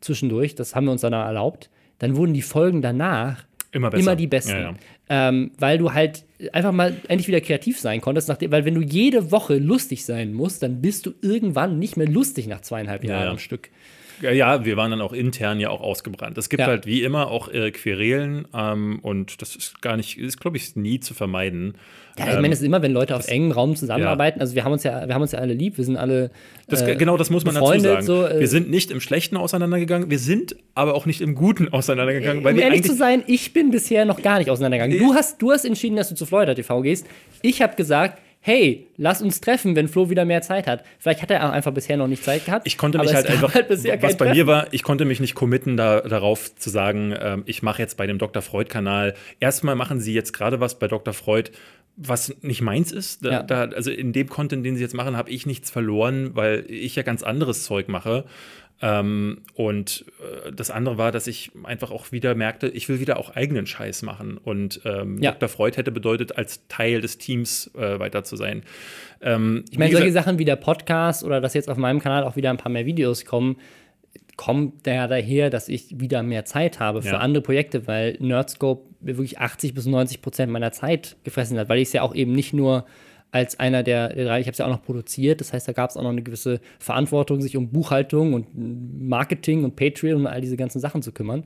zwischendurch, 0.00 0.54
das 0.54 0.74
haben 0.74 0.84
wir 0.86 0.92
uns 0.92 1.00
dann 1.02 1.12
erlaubt, 1.12 1.70
dann 2.00 2.16
wurden 2.16 2.34
die 2.34 2.42
Folgen 2.42 2.82
danach 2.82 3.44
Immer 3.72 3.90
besser. 3.90 4.02
immer 4.02 4.16
die 4.16 4.26
besten. 4.26 4.50
Ja, 4.50 4.60
ja. 4.60 4.74
Ähm, 5.08 5.52
weil 5.58 5.78
du 5.78 5.92
halt 5.92 6.24
einfach 6.52 6.72
mal 6.72 6.96
endlich 7.08 7.28
wieder 7.28 7.40
kreativ 7.40 7.78
sein 7.78 8.00
konntest. 8.00 8.28
Nachdem, 8.28 8.50
weil 8.50 8.64
wenn 8.64 8.74
du 8.74 8.80
jede 8.80 9.30
Woche 9.30 9.58
lustig 9.58 10.04
sein 10.04 10.32
musst, 10.32 10.62
dann 10.62 10.80
bist 10.80 11.06
du 11.06 11.12
irgendwann 11.20 11.78
nicht 11.78 11.96
mehr 11.96 12.08
lustig 12.08 12.48
nach 12.48 12.62
zweieinhalb 12.62 13.04
Jahren 13.04 13.24
ja. 13.24 13.30
am 13.30 13.38
Stück. 13.38 13.70
Ja, 14.20 14.30
ja, 14.32 14.64
wir 14.64 14.76
waren 14.76 14.90
dann 14.90 15.00
auch 15.00 15.12
intern 15.12 15.60
ja 15.60 15.70
auch 15.70 15.80
ausgebrannt. 15.80 16.36
Es 16.38 16.48
gibt 16.48 16.60
Ja. 16.60 16.66
halt 16.66 16.86
wie 16.86 17.02
immer 17.02 17.28
auch 17.30 17.48
äh, 17.48 17.70
Querelen 17.70 18.46
ähm, 18.54 18.98
und 19.02 19.40
das 19.42 19.56
ist 19.56 19.80
gar 19.82 19.96
nicht, 19.96 20.18
ist 20.18 20.40
glaube 20.40 20.56
ich 20.56 20.76
nie 20.76 21.00
zu 21.00 21.14
vermeiden. 21.14 21.74
Ja, 22.18 22.26
ich 22.26 22.34
Ähm, 22.34 22.42
meine, 22.42 22.52
es 22.52 22.60
ist 22.60 22.66
immer, 22.66 22.82
wenn 22.82 22.92
Leute 22.92 23.16
auf 23.16 23.28
engem 23.28 23.52
Raum 23.52 23.76
zusammenarbeiten. 23.76 24.40
Also 24.40 24.54
wir 24.54 24.64
haben 24.64 24.72
uns 24.72 24.82
ja, 24.82 25.06
wir 25.06 25.14
haben 25.14 25.22
uns 25.22 25.32
ja 25.32 25.38
alle 25.38 25.54
lieb, 25.54 25.78
wir 25.78 25.84
sind 25.84 25.96
alle. 25.96 26.30
Das, 26.68 26.82
äh, 26.82 26.96
genau, 26.96 27.16
das 27.16 27.30
muss 27.30 27.44
man 27.44 27.54
dazu 27.54 27.78
sagen. 27.80 28.04
so, 28.04 28.26
äh, 28.26 28.40
wir 28.40 28.48
sind 28.48 28.68
nicht 28.70 28.90
im 28.90 29.00
Schlechten 29.00 29.36
auseinandergegangen, 29.36 30.10
wir 30.10 30.18
sind 30.18 30.56
aber 30.74 30.94
auch 30.94 31.06
nicht 31.06 31.20
im 31.20 31.34
Guten 31.34 31.68
auseinandergegangen, 31.72 32.44
weil 32.44 32.52
um 32.52 32.58
wir 32.58 32.64
ehrlich 32.64 32.82
zu 32.84 32.94
sein, 32.94 33.22
ich 33.26 33.52
bin 33.52 33.70
bisher 33.70 34.04
noch 34.04 34.20
gar 34.22 34.38
nicht 34.38 34.50
auseinandergegangen. 34.50 34.98
Du 34.98 35.14
hast, 35.14 35.40
du 35.40 35.50
hast 35.52 35.64
entschieden, 35.64 35.96
dass 35.96 36.08
du 36.08 36.14
zu 36.14 36.26
Florida 36.26 36.54
TV 36.54 36.82
gehst. 36.82 37.06
Ich 37.42 37.62
habe 37.62 37.74
gesagt, 37.76 38.20
hey, 38.40 38.86
lass 38.96 39.20
uns 39.20 39.40
treffen, 39.40 39.76
wenn 39.76 39.86
Flo 39.86 40.08
wieder 40.08 40.24
mehr 40.24 40.40
Zeit 40.42 40.66
hat. 40.66 40.82
Vielleicht 40.98 41.20
hat 41.22 41.30
er 41.30 41.46
auch 41.46 41.52
einfach 41.52 41.72
bisher 41.72 41.96
noch 41.98 42.08
nicht 42.08 42.24
Zeit 42.24 42.46
gehabt. 42.46 42.66
ich 42.66 42.78
konnte 42.78 42.98
mich 42.98 43.12
halt 43.14 43.26
einfach, 43.26 43.52
halt 43.54 43.68
was 43.68 43.82
bei 43.82 43.96
Treffen. 43.96 44.30
mir 44.36 44.46
war, 44.46 44.66
ich 44.72 44.82
konnte 44.82 45.04
mich 45.04 45.20
nicht 45.20 45.34
committen 45.34 45.76
da, 45.76 46.00
darauf 46.00 46.54
zu 46.56 46.70
sagen, 46.70 47.14
ähm, 47.20 47.42
ich 47.46 47.62
mache 47.62 47.82
jetzt 47.82 47.96
bei 47.96 48.06
dem 48.06 48.18
Dr. 48.18 48.40
Freud-Kanal, 48.42 49.14
erstmal 49.40 49.76
machen 49.76 50.00
sie 50.00 50.14
jetzt 50.14 50.32
gerade 50.32 50.58
was 50.58 50.78
bei 50.78 50.88
Dr. 50.88 51.12
Freud, 51.12 51.50
was 51.96 52.34
nicht 52.40 52.62
meins 52.62 52.92
ist. 52.92 53.24
Da, 53.26 53.30
Ja. 53.30 53.42
da, 53.42 53.62
also 53.64 53.90
in 53.90 54.12
dem 54.14 54.28
Content, 54.28 54.64
den 54.64 54.74
sie 54.76 54.82
jetzt 54.82 54.94
machen, 54.94 55.16
habe 55.18 55.28
ich 55.30 55.44
nichts 55.44 55.70
verloren, 55.70 56.30
weil 56.34 56.64
ich 56.68 56.96
ja 56.96 57.02
ganz 57.02 57.22
anderes 57.22 57.64
Zeug 57.64 57.88
mache. 57.88 58.24
Ähm, 58.82 59.42
und 59.54 60.06
äh, 60.46 60.52
das 60.52 60.70
andere 60.70 60.96
war, 60.96 61.12
dass 61.12 61.26
ich 61.26 61.50
einfach 61.64 61.90
auch 61.90 62.12
wieder 62.12 62.34
merkte, 62.34 62.68
ich 62.68 62.88
will 62.88 62.98
wieder 62.98 63.18
auch 63.18 63.36
eigenen 63.36 63.66
Scheiß 63.66 64.02
machen. 64.02 64.38
Und 64.38 64.80
ähm, 64.84 65.18
Ja. 65.20 65.32
Dr. 65.32 65.48
Freud 65.50 65.76
hätte 65.76 65.92
bedeutet, 65.92 66.38
als 66.38 66.66
Teil 66.68 67.00
des 67.02 67.18
Teams 67.18 67.70
äh, 67.76 67.98
weiter 67.98 68.24
zu 68.24 68.36
sein. 68.36 68.62
Ähm, 69.20 69.64
Ich 69.70 69.78
meine, 69.78 69.92
solche 69.92 70.12
Sachen 70.12 70.38
wie 70.38 70.44
der 70.46 70.56
Podcast 70.56 71.24
oder 71.24 71.40
dass 71.42 71.52
jetzt 71.54 71.68
auf 71.68 71.76
meinem 71.76 72.00
Kanal 72.00 72.24
auch 72.24 72.36
wieder 72.36 72.48
ein 72.50 72.56
paar 72.56 72.72
mehr 72.72 72.86
Videos 72.86 73.24
kommen, 73.26 73.56
kommt 74.36 74.86
ja 74.86 75.06
daher, 75.06 75.50
dass 75.50 75.68
ich 75.68 76.00
wieder 76.00 76.22
mehr 76.22 76.46
Zeit 76.46 76.80
habe 76.80 77.02
für 77.02 77.08
Ja. 77.08 77.18
andere 77.18 77.42
Projekte, 77.42 77.86
weil 77.86 78.16
Nerdscope 78.20 78.88
mir 79.00 79.18
wirklich 79.18 79.38
80 79.38 79.74
bis 79.74 79.84
90 79.84 80.22
Prozent 80.22 80.50
meiner 80.50 80.72
Zeit 80.72 81.16
gefressen 81.24 81.58
hat, 81.58 81.68
weil 81.68 81.78
ich 81.78 81.88
es 81.88 81.92
ja 81.92 82.00
auch 82.00 82.14
eben 82.14 82.32
nicht 82.32 82.54
nur 82.54 82.86
als 83.32 83.58
einer 83.58 83.82
der, 83.82 84.08
drei, 84.08 84.40
ich 84.40 84.46
habe 84.46 84.52
es 84.52 84.58
ja 84.58 84.66
auch 84.66 84.70
noch 84.70 84.82
produziert, 84.82 85.40
das 85.40 85.52
heißt, 85.52 85.68
da 85.68 85.72
gab 85.72 85.90
es 85.90 85.96
auch 85.96 86.02
noch 86.02 86.10
eine 86.10 86.22
gewisse 86.22 86.60
Verantwortung, 86.78 87.40
sich 87.40 87.56
um 87.56 87.70
Buchhaltung 87.70 88.34
und 88.34 88.46
Marketing 88.54 89.64
und 89.64 89.76
Patreon 89.76 90.22
und 90.22 90.26
all 90.26 90.40
diese 90.40 90.56
ganzen 90.56 90.80
Sachen 90.80 91.02
zu 91.02 91.12
kümmern. 91.12 91.44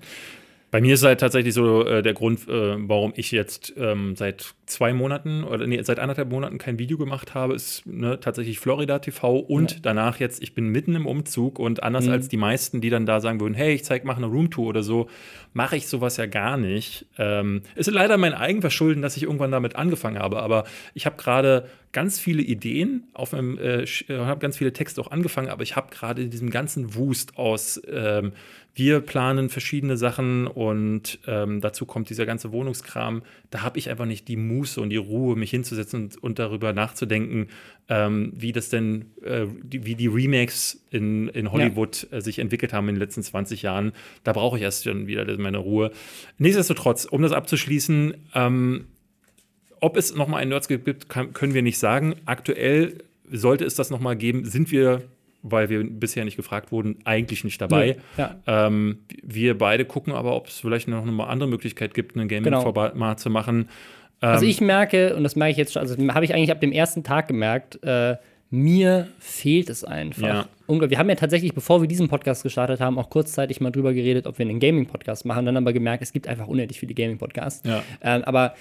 Bei 0.75 0.81
mir 0.81 0.95
ist 0.95 1.05
halt 1.05 1.21
tatsächlich 1.21 1.55
so 1.55 1.87
äh, 1.87 2.03
der 2.03 2.15
Grund, 2.15 2.49
äh, 2.49 2.75
warum 2.89 3.13
ich 3.15 3.31
jetzt 3.31 3.75
ähm, 3.77 4.17
seit 4.17 4.57
zwei 4.67 4.93
Monaten 4.93 5.45
oder 5.45 5.69
nee, 5.69 5.81
seit 5.81 6.01
anderthalb 6.01 6.31
Monaten 6.31 6.59
kein 6.59 6.81
Video 6.81 6.99
gemacht 6.99 7.33
habe, 7.33 7.55
ist 7.55 7.87
ne, 7.87 8.19
tatsächlich 8.19 8.59
Florida 8.59 8.99
TV 8.99 9.39
und 9.39 9.87
danach 9.87 10.19
jetzt, 10.19 10.43
ich 10.43 10.53
bin 10.53 10.71
mitten 10.71 10.97
im 10.97 11.07
Umzug 11.07 11.61
und 11.61 11.85
anders 11.85 12.09
als 12.09 12.27
die 12.27 12.37
meisten, 12.37 12.81
die 12.81 12.91
dann 12.91 13.07
da 13.07 13.21
sagen 13.21 13.39
würden, 13.39 13.55
hey, 13.55 13.73
ich 13.73 13.85
zeig, 13.85 14.05
mache 14.05 14.17
eine 14.17 14.27
Roomtour 14.27 14.67
oder 14.67 14.83
so, 14.83 15.09
mache 15.53 15.77
ich 15.77 15.87
sowas 15.87 16.17
ja 16.17 16.27
gar 16.27 16.57
nicht. 16.57 17.07
Ähm, 17.19 17.63
ist 17.77 17.89
leider 17.89 18.17
mein 18.17 18.35
Eigenverschulden, 18.35 19.01
dass 19.01 19.17
ich 19.17 19.23
irgendwann 19.23 19.53
damit 19.53 19.77
angefangen 19.77 20.19
habe, 20.19 20.43
aber 20.43 20.65
ich 20.93 21.07
habe 21.07 21.15
gerade 21.17 21.69
ganz 21.93 22.19
viele 22.19 22.43
Ideen 22.43 23.05
auf 23.15 23.31
meinem, 23.31 23.59
äh, 23.59 23.87
habe 24.09 24.41
ganz 24.41 24.59
viele 24.59 24.73
Texte 24.73 25.01
auch 25.01 25.13
angefangen, 25.13 25.51
aber 25.51 25.63
ich 25.63 25.77
habe 25.77 25.95
gerade 25.95 26.23
in 26.23 26.31
diesem 26.31 26.51
ganzen 26.51 26.97
Wust 26.97 27.39
aus, 27.39 27.81
ähm, 27.89 28.33
wir 28.77 29.01
planen 29.01 29.51
verschiedene 29.51 29.97
Sachen 29.97 30.49
und 30.49 31.21
ähm, 31.29 31.61
dazu 31.61 31.87
kommt 31.87 32.11
dieser 32.11 32.27
ganze 32.27 32.51
Wohnungskram. 32.51 33.23
Da 33.51 33.63
habe 33.63 33.79
ich 33.79 33.89
einfach 33.89 34.05
nicht 34.05 34.27
die 34.27 34.37
Muße 34.37 34.81
und 34.81 34.91
die 34.91 34.97
Ruhe, 34.97 35.37
mich 35.37 35.51
hinzusetzen 35.51 36.05
und, 36.05 36.23
und 36.23 36.39
darüber 36.41 36.73
nachzudenken, 36.73 37.49
ähm, 37.89 38.33
wie 38.35 38.51
das 38.51 38.71
denn, 38.71 39.13
äh, 39.23 39.47
die, 39.63 39.87
wie 39.87 39.95
die 39.95 40.09
Remakes 40.09 40.85
in, 40.91 41.29
in 41.29 41.53
Hollywood 41.53 42.09
äh, 42.11 42.21
sich 42.21 42.41
entwickelt 42.41 42.73
haben 42.73 42.89
in 42.89 42.97
den 42.97 43.01
letzten 43.01 43.23
20 43.23 43.63
Jahren. 43.63 43.93
Da 44.25 44.33
brauche 44.33 44.57
ich 44.57 44.63
erst 44.65 44.85
schon 44.85 45.07
wieder 45.07 45.25
meine 45.39 45.59
Ruhe. 45.59 45.93
Nichtsdestotrotz, 46.39 47.05
um 47.05 47.23
das 47.23 47.33
abzuschließen, 47.33 48.15
ähm, 48.35 48.87
ob 49.79 49.97
es 49.97 50.17
nochmal 50.17 50.41
einen 50.41 50.49
Nerdscape 50.49 50.83
gibt, 50.83 51.09
kann, 51.09 51.33
können 51.33 51.55
wir 51.55 51.63
nicht 51.63 51.79
sagen. 51.79 52.17
Aktuell 52.25 53.05
sollte 53.31 53.65
es 53.65 53.77
das 53.77 53.91
nochmal 53.91 54.17
geben, 54.17 54.45
sind 54.45 54.73
wir, 54.73 55.03
weil 55.47 55.69
wir 55.69 55.85
bisher 55.85 56.25
nicht 56.25 56.37
gefragt 56.37 56.73
wurden, 56.73 56.97
eigentlich 57.05 57.45
nicht 57.45 57.61
dabei. 57.61 57.99
Ja. 58.17 58.37
Ähm, 58.47 59.01
wir 59.23 59.57
beide 59.57 59.85
gucken 59.85 60.13
aber, 60.15 60.35
ob 60.35 60.49
es 60.49 60.59
vielleicht 60.59 60.89
noch 60.89 61.07
eine 61.07 61.27
andere 61.27 61.49
Möglichkeit 61.49 61.93
gibt, 61.95 62.17
ein 62.17 62.27
Genau. 62.27 62.63
Gaming-Format 62.65 63.21
zu 63.21 63.29
machen. 63.31 63.69
Ähm, 64.23 64.29
Also 64.31 64.47
ich 64.47 64.61
merke, 64.63 65.15
und 65.15 65.23
das 65.23 65.37
merke 65.37 65.53
ich 65.53 65.59
jetzt 65.59 65.75
schon, 65.75 65.83
also 65.83 65.97
habe 66.15 66.25
ich 66.25 66.35
eigentlich 66.35 66.51
ab 66.51 66.61
dem 66.61 66.73
ersten 66.73 67.05
Tag 67.05 67.29
gemerkt, 67.29 67.79
äh, 67.85 68.17
mir 68.51 69.09
fehlt 69.19 69.69
es 69.69 69.85
einfach. 69.85 70.47
Ja. 70.69 70.89
Wir 70.89 70.99
haben 70.99 71.09
ja 71.09 71.15
tatsächlich, 71.17 71.53
bevor 71.55 71.83
wir 71.83 71.89
diesen 71.89 72.09
Podcast 72.09 72.43
gestartet 72.43 72.81
haben, 72.81 72.99
auch 72.99 73.11
kurzzeitig 73.11 73.61
mal 73.61 73.71
drüber 73.71 73.93
geredet, 73.93 74.27
ob 74.27 74.39
wir 74.39 74.47
einen 74.47 74.61
Gaming-Podcast 74.61 75.27
machen, 75.27 75.45
dann 75.45 75.57
aber 75.57 75.73
gemerkt, 75.73 76.03
es 76.03 76.13
gibt 76.13 76.27
einfach 76.29 76.47
unendlich 76.47 76.79
viele 76.81 76.95
Gaming-Podcasts. 76.95 77.69
Ja. 77.69 77.83
Ähm, 78.01 78.23
aber 78.25 78.55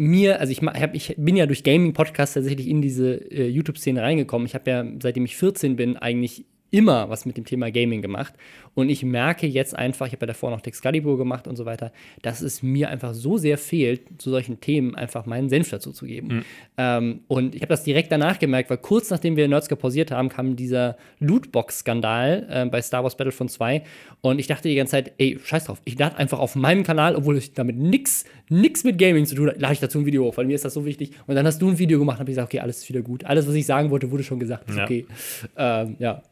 mir, 0.00 0.40
also 0.40 0.50
ich, 0.50 0.62
hab, 0.62 0.94
ich 0.94 1.14
bin 1.18 1.36
ja 1.36 1.46
durch 1.46 1.62
Gaming-Podcasts 1.62 2.34
tatsächlich 2.34 2.68
in 2.68 2.80
diese 2.80 3.14
äh, 3.30 3.46
YouTube-Szene 3.48 4.02
reingekommen. 4.02 4.46
Ich 4.46 4.54
habe 4.54 4.70
ja, 4.70 4.84
seitdem 5.00 5.26
ich 5.26 5.36
14 5.36 5.76
bin, 5.76 5.96
eigentlich 5.96 6.46
immer 6.70 7.08
was 7.08 7.26
mit 7.26 7.36
dem 7.36 7.44
Thema 7.44 7.70
Gaming 7.70 8.02
gemacht. 8.02 8.34
Und 8.74 8.88
ich 8.88 9.02
merke 9.02 9.46
jetzt 9.46 9.76
einfach, 9.76 10.06
ich 10.06 10.12
habe 10.12 10.22
ja 10.22 10.28
davor 10.28 10.50
noch 10.50 10.60
Texcalibur 10.60 11.18
gemacht 11.18 11.48
und 11.48 11.56
so 11.56 11.64
weiter, 11.64 11.92
dass 12.22 12.40
es 12.40 12.62
mir 12.62 12.88
einfach 12.88 13.14
so 13.14 13.36
sehr 13.36 13.58
fehlt, 13.58 14.02
zu 14.22 14.30
solchen 14.30 14.60
Themen 14.60 14.94
einfach 14.94 15.26
meinen 15.26 15.48
Senf 15.48 15.70
dazu 15.70 15.92
zu 15.92 16.06
geben. 16.06 16.44
Ähm, 16.76 17.20
und 17.26 17.54
ich 17.54 17.62
habe 17.62 17.70
das 17.70 17.82
direkt 17.82 18.12
danach 18.12 18.38
gemerkt, 18.38 18.70
weil 18.70 18.78
kurz 18.78 19.10
nachdem 19.10 19.36
wir 19.36 19.48
Nerds 19.48 19.68
pausiert 19.68 20.10
haben, 20.10 20.28
kam 20.28 20.56
dieser 20.56 20.96
Lootbox-Skandal 21.18 22.46
äh, 22.48 22.66
bei 22.66 22.80
Star 22.82 23.02
Wars 23.02 23.16
Battlefront 23.16 23.50
2. 23.50 23.82
Und 24.20 24.38
ich 24.38 24.46
dachte 24.46 24.68
die 24.68 24.74
ganze 24.74 24.92
Zeit, 24.92 25.12
ey, 25.18 25.38
scheiß 25.42 25.64
drauf, 25.64 25.80
ich 25.84 25.98
lade 25.98 26.16
einfach 26.16 26.38
auf 26.38 26.54
meinem 26.54 26.82
Kanal, 26.82 27.16
obwohl 27.16 27.36
ich 27.36 27.52
damit 27.54 27.76
nix, 27.76 28.24
nix 28.48 28.84
mit 28.84 28.98
Gaming 28.98 29.26
zu 29.26 29.34
tun 29.34 29.48
habe, 29.48 29.58
lade 29.58 29.74
ich 29.74 29.80
dazu 29.80 29.98
ein 29.98 30.06
Video 30.06 30.24
hoch, 30.24 30.36
weil 30.36 30.46
mir 30.46 30.54
ist 30.54 30.64
das 30.64 30.74
so 30.74 30.84
wichtig. 30.84 31.12
Und 31.26 31.34
dann 31.34 31.46
hast 31.46 31.60
du 31.60 31.68
ein 31.68 31.78
Video 31.78 31.98
gemacht 31.98 32.16
und 32.16 32.20
habe 32.20 32.30
ich 32.30 32.36
gesagt, 32.36 32.52
okay, 32.52 32.60
alles 32.60 32.78
ist 32.78 32.88
wieder 32.88 33.02
gut. 33.02 33.24
Alles, 33.24 33.46
was 33.48 33.54
ich 33.54 33.66
sagen 33.66 33.90
wollte, 33.90 34.10
wurde 34.10 34.22
schon 34.22 34.38
gesagt. 34.38 34.70
Ist 34.70 34.76
Ja. 34.76 34.84
okay. 34.84 35.06
Ähm, 35.56 35.96
ja. 35.98 36.22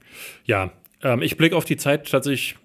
Ja, 0.44 0.70
ähm, 1.02 1.22
ich 1.22 1.36
blicke 1.36 1.56
auf 1.56 1.64
die 1.64 1.76
Zeit 1.76 2.10
tatsächlich 2.10 2.56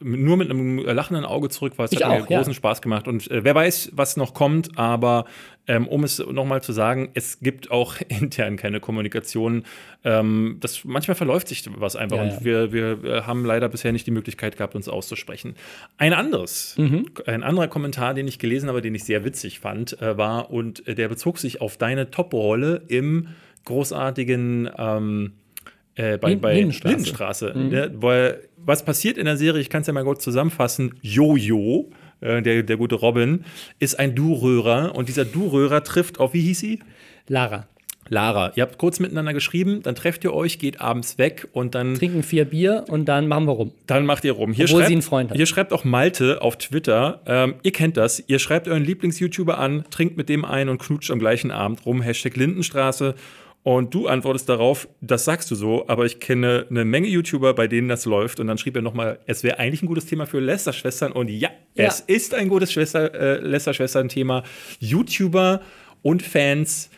nur 0.00 0.36
mit 0.36 0.50
einem 0.50 0.78
lachenden 0.78 1.24
Auge 1.24 1.48
zurück, 1.48 1.72
weil 1.76 1.86
es 1.86 1.92
Ich 1.92 2.02
hat 2.04 2.10
mir 2.10 2.22
auch, 2.24 2.30
ja. 2.30 2.38
großen 2.38 2.54
Spaß 2.54 2.82
gemacht. 2.82 3.08
Und 3.08 3.30
äh, 3.30 3.42
wer 3.42 3.54
weiß, 3.54 3.92
was 3.94 4.16
noch 4.16 4.32
kommt, 4.32 4.78
aber 4.78 5.24
ähm, 5.66 5.88
um 5.88 6.04
es 6.04 6.18
nochmal 6.18 6.62
zu 6.62 6.72
sagen, 6.72 7.10
es 7.14 7.40
gibt 7.40 7.70
auch 7.70 7.96
intern 8.08 8.56
keine 8.56 8.80
Kommunikation. 8.80 9.64
Ähm, 10.04 10.58
das, 10.60 10.84
manchmal 10.84 11.14
verläuft 11.16 11.48
sich 11.48 11.64
was 11.76 11.96
einfach 11.96 12.16
Ja, 12.18 12.22
und 12.22 12.28
ja. 12.30 12.44
wir, 12.44 12.72
wir 12.72 13.04
äh, 13.04 13.22
haben 13.22 13.44
leider 13.44 13.68
bisher 13.68 13.92
nicht 13.92 14.06
die 14.06 14.12
Möglichkeit 14.12 14.56
gehabt, 14.56 14.74
uns 14.74 14.88
auszusprechen. 14.88 15.56
Ein 15.96 16.12
anderes, 16.12 16.76
Mhm. 16.78 17.06
ein 17.26 17.42
anderer 17.42 17.68
Kommentar, 17.68 18.14
den 18.14 18.28
ich 18.28 18.38
gelesen 18.38 18.68
habe, 18.68 18.80
den 18.80 18.94
ich 18.94 19.04
sehr 19.04 19.24
witzig 19.24 19.58
fand, 19.60 20.00
äh, 20.00 20.16
war, 20.16 20.50
und 20.50 20.86
äh, 20.86 20.94
der 20.94 21.08
bezog 21.08 21.38
sich 21.38 21.60
auf 21.60 21.76
deine 21.76 22.10
Top-Rolle 22.10 22.82
im 22.86 23.28
großartigen 23.64 24.70
ähm, 24.78 25.32
äh, 25.98 26.16
bei, 26.16 26.36
bei 26.36 26.54
Lindenstraße. 26.54 26.88
Lindenstraße. 26.88 27.52
Ne? 27.56 27.92
Weil, 27.96 28.40
was 28.56 28.84
passiert 28.84 29.18
in 29.18 29.24
der 29.24 29.36
Serie, 29.36 29.60
ich 29.60 29.68
kann 29.68 29.80
es 29.80 29.88
ja 29.88 29.92
mal 29.92 30.04
kurz 30.04 30.22
zusammenfassen, 30.22 30.94
Jojo, 31.02 31.90
äh, 32.20 32.40
der, 32.40 32.62
der 32.62 32.76
gute 32.76 32.94
Robin, 32.94 33.44
ist 33.80 33.98
ein 33.98 34.14
Du-Röhrer 34.14 34.94
und 34.94 35.08
dieser 35.08 35.24
Du-Röhrer 35.24 35.82
trifft 35.82 36.20
auf, 36.20 36.34
wie 36.34 36.40
hieß 36.40 36.60
sie? 36.60 36.80
Lara. 37.26 37.66
Lara. 38.10 38.52
Ihr 38.54 38.62
habt 38.62 38.78
kurz 38.78 39.00
miteinander 39.00 39.34
geschrieben, 39.34 39.82
dann 39.82 39.94
trefft 39.94 40.24
ihr 40.24 40.32
euch, 40.32 40.58
geht 40.58 40.80
abends 40.80 41.18
weg 41.18 41.48
und 41.52 41.74
dann, 41.74 41.94
Trinken 41.94 42.22
vier 42.22 42.44
Bier 42.44 42.84
und 42.88 43.06
dann 43.06 43.28
machen 43.28 43.46
wir 43.46 43.52
rum. 43.52 43.72
dann 43.86 44.06
macht 44.06 44.24
ihr 44.24 44.32
rum. 44.32 44.52
Hier 44.52 44.64
Obwohl 44.64 44.78
schreibt, 44.78 44.88
sie 44.88 44.94
einen 44.94 45.02
Freund 45.02 45.30
hat. 45.30 45.36
Hier 45.36 45.46
schreibt 45.46 45.72
auch 45.72 45.84
Malte 45.84 46.40
auf 46.40 46.56
Twitter, 46.56 47.20
ähm, 47.26 47.56
ihr 47.62 47.72
kennt 47.72 47.96
das, 47.96 48.22
ihr 48.26 48.38
schreibt 48.38 48.68
euren 48.68 48.84
Lieblings-YouTuber 48.84 49.58
an, 49.58 49.84
trinkt 49.90 50.16
mit 50.16 50.28
dem 50.28 50.44
ein 50.44 50.68
und 50.68 50.78
knutscht 50.78 51.10
am 51.10 51.18
gleichen 51.18 51.50
Abend 51.50 51.84
rum, 51.84 52.00
Hashtag 52.00 52.36
Lindenstraße. 52.36 53.14
Und 53.64 53.92
du 53.92 54.06
antwortest 54.06 54.48
darauf, 54.48 54.88
das 55.00 55.24
sagst 55.26 55.50
du 55.50 55.54
so, 55.54 55.86
aber 55.88 56.06
ich 56.06 56.20
kenne 56.20 56.66
eine 56.70 56.84
Menge 56.86 57.08
YouTuber, 57.08 57.52
bei 57.54 57.66
denen 57.66 57.88
das 57.88 58.06
läuft. 58.06 58.40
Und 58.40 58.46
dann 58.46 58.56
schrieb 58.56 58.76
er 58.76 58.82
nochmal, 58.82 59.18
es 59.26 59.42
wäre 59.42 59.58
eigentlich 59.58 59.82
ein 59.82 59.86
gutes 59.86 60.06
Thema 60.06 60.26
für 60.26 60.40
Lästerschwestern. 60.40 61.12
Und 61.12 61.28
ja, 61.28 61.50
Ja. 61.74 61.84
es 61.86 62.00
ist 62.00 62.34
ein 62.34 62.48
gutes 62.48 62.72
Schwester, 62.72 63.12
äh, 63.14 63.38
Lästerschwestern-Thema. 63.40 64.42
YouTuber 64.80 65.60
und 66.02 66.22
Fans, 66.22 66.88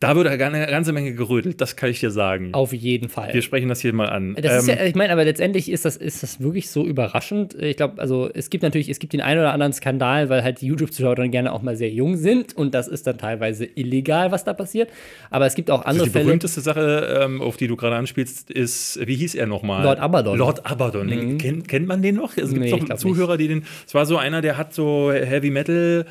da 0.00 0.16
wird 0.16 0.26
eine 0.28 0.38
ganze 0.66 0.92
Menge 0.92 1.12
gerödelt, 1.12 1.60
das 1.60 1.76
kann 1.76 1.90
ich 1.90 2.00
dir 2.00 2.10
sagen. 2.10 2.54
Auf 2.54 2.72
jeden 2.72 3.10
Fall. 3.10 3.34
Wir 3.34 3.42
sprechen 3.42 3.68
das 3.68 3.80
hier 3.82 3.92
mal 3.92 4.08
an. 4.08 4.34
Ähm, 4.42 4.66
ja, 4.66 4.82
ich 4.82 4.94
meine, 4.94 5.12
aber 5.12 5.24
letztendlich 5.26 5.70
ist 5.70 5.84
das, 5.84 5.98
ist 5.98 6.22
das 6.22 6.40
wirklich 6.40 6.70
so 6.70 6.86
überraschend. 6.86 7.54
Ich 7.60 7.76
glaube, 7.76 8.00
also 8.00 8.30
es 8.32 8.48
gibt 8.48 8.62
natürlich, 8.62 8.88
es 8.88 8.98
gibt 8.98 9.12
den 9.12 9.20
einen 9.20 9.40
oder 9.40 9.52
anderen 9.52 9.74
Skandal, 9.74 10.30
weil 10.30 10.42
halt 10.42 10.62
die 10.62 10.66
YouTube-Zuschauer 10.68 11.16
dann 11.16 11.30
gerne 11.30 11.52
auch 11.52 11.60
mal 11.60 11.76
sehr 11.76 11.90
jung 11.90 12.16
sind 12.16 12.56
und 12.56 12.72
das 12.72 12.88
ist 12.88 13.06
dann 13.06 13.18
teilweise 13.18 13.66
illegal, 13.74 14.32
was 14.32 14.42
da 14.44 14.54
passiert. 14.54 14.88
Aber 15.28 15.44
es 15.44 15.54
gibt 15.54 15.70
auch 15.70 15.80
Also 15.80 15.88
andere 15.90 16.04
die 16.06 16.10
Fälle. 16.12 16.24
berühmteste 16.24 16.62
Sache, 16.62 17.20
ähm, 17.22 17.42
auf 17.42 17.58
die 17.58 17.66
du 17.66 17.76
gerade 17.76 17.96
anspielst, 17.96 18.50
ist, 18.50 19.06
wie 19.06 19.16
hieß 19.16 19.34
er 19.34 19.46
nochmal? 19.46 19.84
Lord 19.84 20.00
Abaddon. 20.00 20.32
Mhm. 20.32 20.38
Lord 20.38 20.64
Abaddon. 20.64 21.08
Den- 21.08 21.36
Kennt, 21.36 21.68
kennt 21.68 21.86
man 21.86 22.00
den 22.00 22.14
noch? 22.14 22.38
Es 22.38 22.48
gibt 22.48 22.60
Nee, 22.60 22.70
glaub 22.70 22.98
Zuhörer, 22.98 23.36
die 23.36 23.48
den. 23.48 23.64
Es 23.86 23.94
war 23.94 24.06
so 24.06 24.16
einer, 24.16 24.40
der 24.40 24.56
hat 24.56 24.72
so 24.72 25.12
Heavy 25.12 25.50
Metal. 25.50 26.06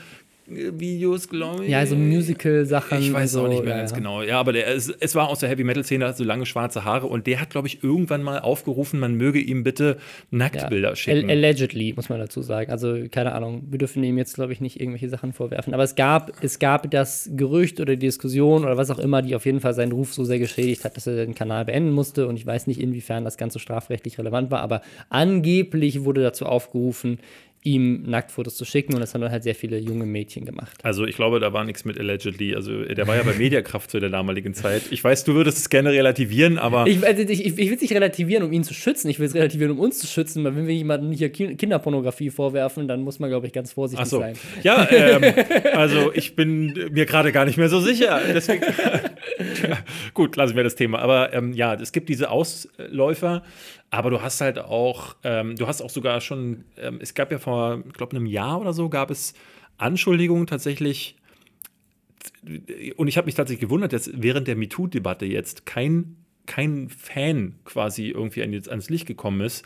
Videos, 0.49 1.29
glaube 1.29 1.65
ich. 1.65 1.71
Ja, 1.71 1.85
so 1.85 1.95
Musical-Sachen. 1.95 2.99
Ich 2.99 3.13
weiß 3.13 3.31
so, 3.31 3.43
auch 3.43 3.47
nicht 3.47 3.63
mehr 3.63 3.73
ja, 3.73 3.77
ganz 3.77 3.91
ja. 3.91 3.97
genau. 3.97 4.21
Ja, 4.21 4.39
aber 4.39 4.53
der, 4.53 4.67
es, 4.67 4.89
es 4.89 5.15
war 5.15 5.29
aus 5.29 5.39
der 5.39 5.49
Heavy 5.49 5.63
Metal 5.63 5.83
Szene, 5.83 6.07
hat 6.07 6.17
so 6.17 6.23
lange 6.23 6.45
schwarze 6.45 6.83
Haare 6.83 7.07
und 7.07 7.27
der 7.27 7.39
hat, 7.39 7.49
glaube 7.49 7.67
ich, 7.67 7.83
irgendwann 7.83 8.23
mal 8.23 8.39
aufgerufen, 8.39 8.99
man 8.99 9.15
möge 9.15 9.39
ihm 9.39 9.63
bitte 9.63 9.97
Nacktbilder 10.31 10.89
Al- 10.89 10.95
schicken. 10.95 11.29
Allegedly, 11.29 11.93
muss 11.95 12.09
man 12.09 12.19
dazu 12.19 12.41
sagen. 12.41 12.71
Also, 12.71 12.97
keine 13.11 13.33
Ahnung, 13.33 13.63
wir 13.69 13.77
dürfen 13.79 14.03
ihm 14.03 14.17
jetzt, 14.17 14.35
glaube 14.35 14.53
ich, 14.53 14.61
nicht 14.61 14.79
irgendwelche 14.79 15.09
Sachen 15.09 15.33
vorwerfen. 15.33 15.73
Aber 15.73 15.83
es 15.83 15.95
gab, 15.95 16.43
es 16.43 16.59
gab 16.59 16.89
das 16.91 17.29
Gerücht 17.35 17.79
oder 17.79 17.95
die 17.95 18.05
Diskussion 18.07 18.63
oder 18.63 18.77
was 18.77 18.89
auch 18.91 18.99
immer, 18.99 19.21
die 19.21 19.35
auf 19.35 19.45
jeden 19.45 19.59
Fall 19.59 19.73
seinen 19.73 19.91
Ruf 19.91 20.13
so 20.13 20.23
sehr 20.23 20.39
geschädigt 20.39 20.83
hat, 20.85 20.97
dass 20.97 21.07
er 21.07 21.15
den 21.15 21.35
Kanal 21.35 21.65
beenden 21.65 21.91
musste. 21.91 22.27
Und 22.27 22.37
ich 22.37 22.45
weiß 22.45 22.67
nicht, 22.67 22.79
inwiefern 22.79 23.23
das 23.23 23.37
Ganze 23.37 23.59
strafrechtlich 23.59 24.17
relevant 24.17 24.51
war, 24.51 24.61
aber 24.61 24.81
angeblich 25.09 26.03
wurde 26.03 26.21
dazu 26.21 26.45
aufgerufen, 26.45 27.19
ihm 27.63 28.03
Nacktfotos 28.03 28.55
zu 28.55 28.63
schicken 28.63 28.93
und 28.93 29.01
das 29.01 29.13
haben 29.13 29.21
dann 29.21 29.31
halt 29.31 29.43
sehr 29.43 29.55
viele 29.55 29.77
junge 29.77 30.05
Mädchen 30.05 30.45
gemacht. 30.45 30.77
Also 30.83 31.05
ich 31.05 31.15
glaube, 31.15 31.39
da 31.39 31.51
war 31.51 31.65
nichts 31.65 31.83
mit 31.83 31.99
allegedly. 31.99 32.55
Also 32.55 32.83
der 32.85 33.05
war 33.07 33.17
ja 33.17 33.23
bei 33.23 33.33
Mediakraft 33.33 33.91
zu 33.91 33.99
der 33.99 34.09
damaligen 34.09 34.53
Zeit. 34.53 34.83
Ich 34.91 35.03
weiß, 35.03 35.25
du 35.25 35.33
würdest 35.33 35.57
es 35.57 35.69
gerne 35.69 35.91
relativieren, 35.91 36.57
aber. 36.57 36.87
Ich, 36.87 37.05
also 37.05 37.21
ich, 37.21 37.45
ich 37.45 37.57
will 37.57 37.73
es 37.73 37.81
nicht 37.81 37.93
relativieren, 37.93 38.43
um 38.43 38.53
ihn 38.53 38.63
zu 38.63 38.73
schützen. 38.73 39.09
Ich 39.09 39.19
will 39.19 39.27
es 39.27 39.35
relativieren, 39.35 39.73
um 39.73 39.79
uns 39.79 39.99
zu 39.99 40.07
schützen, 40.07 40.43
weil 40.43 40.55
wenn 40.55 40.67
wir 40.67 40.75
jemandem 40.75 41.11
hier 41.11 41.29
Kinderpornografie 41.29 42.29
vorwerfen, 42.29 42.87
dann 42.87 43.01
muss 43.01 43.19
man, 43.19 43.29
glaube 43.29 43.47
ich, 43.47 43.53
ganz 43.53 43.73
vorsichtig 43.73 44.05
Ach 44.05 44.09
so. 44.09 44.19
sein. 44.19 44.35
Ja, 44.63 44.87
ähm, 44.89 45.33
also 45.73 46.13
ich 46.13 46.35
bin 46.35 46.73
mir 46.91 47.05
gerade 47.05 47.31
gar 47.31 47.45
nicht 47.45 47.57
mehr 47.57 47.69
so 47.69 47.81
sicher. 47.81 48.21
Deswegen. 48.33 48.63
Gut, 50.13 50.35
lassen 50.35 50.55
wir 50.55 50.63
das 50.63 50.75
Thema. 50.75 50.99
Aber 50.99 51.33
ähm, 51.33 51.53
ja, 51.53 51.73
es 51.73 51.91
gibt 51.91 52.09
diese 52.09 52.29
Ausläufer. 52.29 53.43
Aber 53.91 54.09
du 54.11 54.21
hast 54.21 54.41
halt 54.41 54.59
auch, 54.59 55.15
ähm, 55.23 55.55
du 55.55 55.67
hast 55.67 55.81
auch 55.81 55.89
sogar 55.89 56.21
schon, 56.21 56.63
ähm, 56.77 56.99
es 57.01 57.13
gab 57.13 57.31
ja 57.31 57.39
vor, 57.39 57.83
ich 57.87 57.93
glaube, 57.93 58.15
einem 58.15 58.25
Jahr 58.25 58.61
oder 58.61 58.73
so, 58.73 58.89
gab 58.89 59.09
es 59.09 59.33
Anschuldigungen 59.77 60.45
tatsächlich. 60.45 61.15
Und 62.97 63.07
ich 63.07 63.17
habe 63.17 63.25
mich 63.25 63.35
tatsächlich 63.35 63.61
gewundert, 63.61 63.93
dass 63.93 64.11
während 64.13 64.47
der 64.47 64.55
MeToo-Debatte 64.55 65.25
jetzt 65.25 65.65
kein, 65.65 66.17
kein 66.45 66.89
Fan 66.89 67.55
quasi 67.65 68.09
irgendwie 68.09 68.43
ans 68.43 68.89
Licht 68.89 69.07
gekommen 69.07 69.41
ist, 69.41 69.65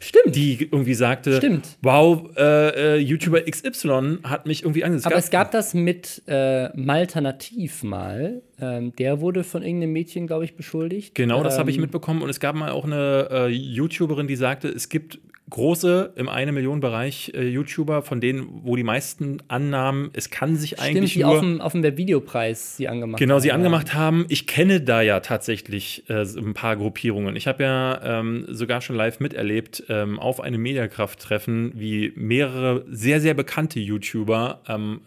Stimmt. 0.00 0.34
Die 0.36 0.68
irgendwie 0.70 0.94
sagte, 0.94 1.36
Stimmt. 1.36 1.76
wow, 1.82 2.30
äh, 2.36 2.96
äh, 2.96 2.98
YouTuber 2.98 3.42
XY 3.42 4.18
hat 4.24 4.46
mich 4.46 4.62
irgendwie 4.62 4.84
angesagt. 4.84 5.12
Aber 5.12 5.18
es 5.18 5.30
gab 5.30 5.50
das 5.50 5.74
mit 5.74 6.22
äh, 6.26 6.68
Malternativ 6.78 7.82
mal. 7.82 8.42
Ähm, 8.60 8.94
der 8.96 9.20
wurde 9.20 9.44
von 9.44 9.62
irgendeinem 9.62 9.92
Mädchen, 9.92 10.26
glaube 10.26 10.44
ich, 10.44 10.56
beschuldigt. 10.56 11.14
Genau, 11.14 11.42
das 11.42 11.58
habe 11.58 11.70
ich 11.70 11.76
Ähm, 11.76 11.82
mitbekommen. 11.82 12.22
Und 12.22 12.30
es 12.30 12.40
gab 12.40 12.54
mal 12.56 12.70
auch 12.70 12.84
eine 12.84 13.28
äh, 13.30 13.46
YouTuberin, 13.48 14.26
die 14.28 14.36
sagte, 14.36 14.68
es 14.68 14.88
gibt 14.88 15.18
große 15.50 16.12
im 16.16 16.28
eine 16.28 16.52
Million 16.52 16.80
Bereich 16.80 17.32
äh, 17.34 17.46
YouTuber, 17.46 18.02
von 18.02 18.20
denen, 18.20 18.60
wo 18.64 18.76
die 18.76 18.82
meisten 18.82 19.38
annahmen, 19.48 20.10
es 20.12 20.30
kann 20.30 20.56
sich 20.56 20.70
Stimmt, 20.70 20.88
eigentlich 20.88 21.12
die 21.14 21.20
nur 21.20 21.30
auf 21.30 21.40
dem, 21.40 21.60
auf 21.60 21.72
dem 21.72 21.82
Webvideopreis 21.82 22.76
sie 22.76 22.88
angemacht 22.88 23.18
Genau, 23.18 23.38
sie 23.38 23.50
haben. 23.50 23.60
angemacht 23.60 23.94
haben. 23.94 24.26
Ich 24.28 24.46
kenne 24.46 24.80
da 24.80 25.00
ja 25.02 25.20
tatsächlich 25.20 26.04
äh, 26.08 26.22
ein 26.22 26.54
paar 26.54 26.76
Gruppierungen. 26.76 27.36
Ich 27.36 27.46
habe 27.46 27.62
ja 27.62 28.00
ähm, 28.20 28.46
sogar 28.48 28.80
schon 28.80 28.96
live 28.96 29.20
miterlebt 29.20 29.84
ähm, 29.88 30.18
auf 30.18 30.40
einem 30.40 30.60
Mediakraft-Treffen, 30.60 31.72
wie 31.74 32.12
mehrere 32.14 32.84
sehr, 32.90 33.20
sehr 33.20 33.34
bekannte 33.34 33.80
YouTuber 33.80 34.62
ähm, 34.68 35.00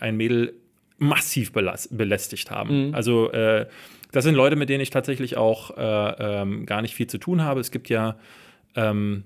ein 0.00 0.16
Mädel 0.16 0.54
massiv 0.98 1.52
belästigt 1.52 2.50
haben. 2.50 2.94
Also 2.94 3.30
äh, 3.30 3.66
das 4.12 4.24
sind 4.24 4.34
Leute, 4.34 4.56
mit 4.56 4.68
denen 4.68 4.80
ich 4.80 4.90
tatsächlich 4.90 5.36
auch 5.36 5.76
äh, 5.76 6.40
ähm, 6.40 6.64
gar 6.64 6.80
nicht 6.80 6.94
viel 6.94 7.06
zu 7.06 7.18
tun 7.18 7.42
habe. 7.42 7.60
Es 7.60 7.70
gibt 7.70 7.88
ja 7.90 8.16
ähm, 8.74 9.24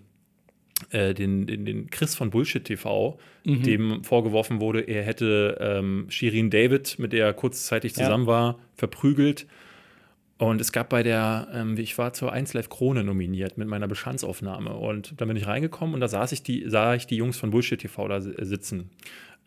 äh, 0.90 1.14
den, 1.14 1.46
den, 1.46 1.64
den 1.64 1.90
Chris 1.90 2.14
von 2.14 2.30
Bullshit 2.30 2.64
TV, 2.64 3.18
dem 3.44 4.02
vorgeworfen 4.04 4.60
wurde, 4.60 4.80
er 4.80 5.02
hätte 5.02 5.56
ähm, 5.60 6.06
Shirin 6.08 6.50
David, 6.50 6.98
mit 6.98 7.12
der 7.12 7.26
er 7.26 7.32
kurzzeitig 7.34 7.92
Ja. 7.96 8.04
zusammen 8.04 8.26
war, 8.26 8.58
verprügelt. 8.76 9.46
Und 10.38 10.58
es 10.60 10.72
gab 10.72 10.88
bei 10.88 11.02
der, 11.02 11.48
ähm, 11.52 11.76
ich 11.76 11.98
war 11.98 12.14
zur 12.14 12.32
1 12.32 12.54
Live 12.54 12.70
Krone 12.70 13.04
nominiert 13.04 13.58
mit 13.58 13.68
meiner 13.68 13.86
Bestandsaufnahme. 13.88 14.72
Und 14.74 15.20
dann 15.20 15.28
bin 15.28 15.36
ich 15.36 15.46
reingekommen 15.46 15.94
und 15.94 16.00
da 16.00 16.08
saß 16.08 16.32
ich 16.32 16.42
die, 16.42 16.64
sah 16.66 16.94
ich 16.94 17.06
die 17.06 17.16
Jungs 17.16 17.36
von 17.36 17.50
Bullshit 17.50 17.78
TV 17.78 18.08
da 18.08 18.20
si- 18.22 18.32
sitzen. 18.38 18.88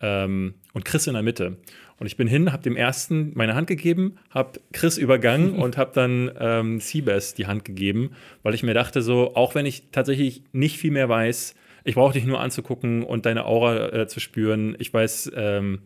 Ähm, 0.03 0.53
und 0.73 0.85
Chris 0.85 1.07
in 1.07 1.13
der 1.13 1.23
Mitte. 1.23 1.57
Und 1.97 2.07
ich 2.07 2.17
bin 2.17 2.27
hin, 2.27 2.51
habe 2.51 2.61
dem 2.61 2.75
ersten 2.75 3.31
meine 3.33 3.55
Hand 3.55 3.67
gegeben, 3.67 4.17
habe 4.29 4.59
Chris 4.73 4.97
übergangen 4.97 5.53
und 5.59 5.77
habe 5.77 5.91
dann 5.93 6.31
ähm, 6.39 6.79
Seabass 6.79 7.33
die 7.33 7.47
Hand 7.47 7.63
gegeben, 7.65 8.11
weil 8.43 8.53
ich 8.53 8.63
mir 8.63 8.73
dachte, 8.73 9.01
so, 9.01 9.35
auch 9.35 9.55
wenn 9.55 9.65
ich 9.65 9.91
tatsächlich 9.91 10.43
nicht 10.51 10.77
viel 10.77 10.91
mehr 10.91 11.09
weiß, 11.09 11.55
ich 11.85 11.95
brauche 11.95 12.13
dich 12.13 12.25
nur 12.25 12.39
anzugucken 12.39 13.03
und 13.03 13.25
deine 13.25 13.45
Aura 13.45 13.93
äh, 13.93 14.07
zu 14.07 14.19
spüren. 14.19 14.75
Ich 14.79 14.93
weiß, 14.93 15.31
ähm, 15.35 15.79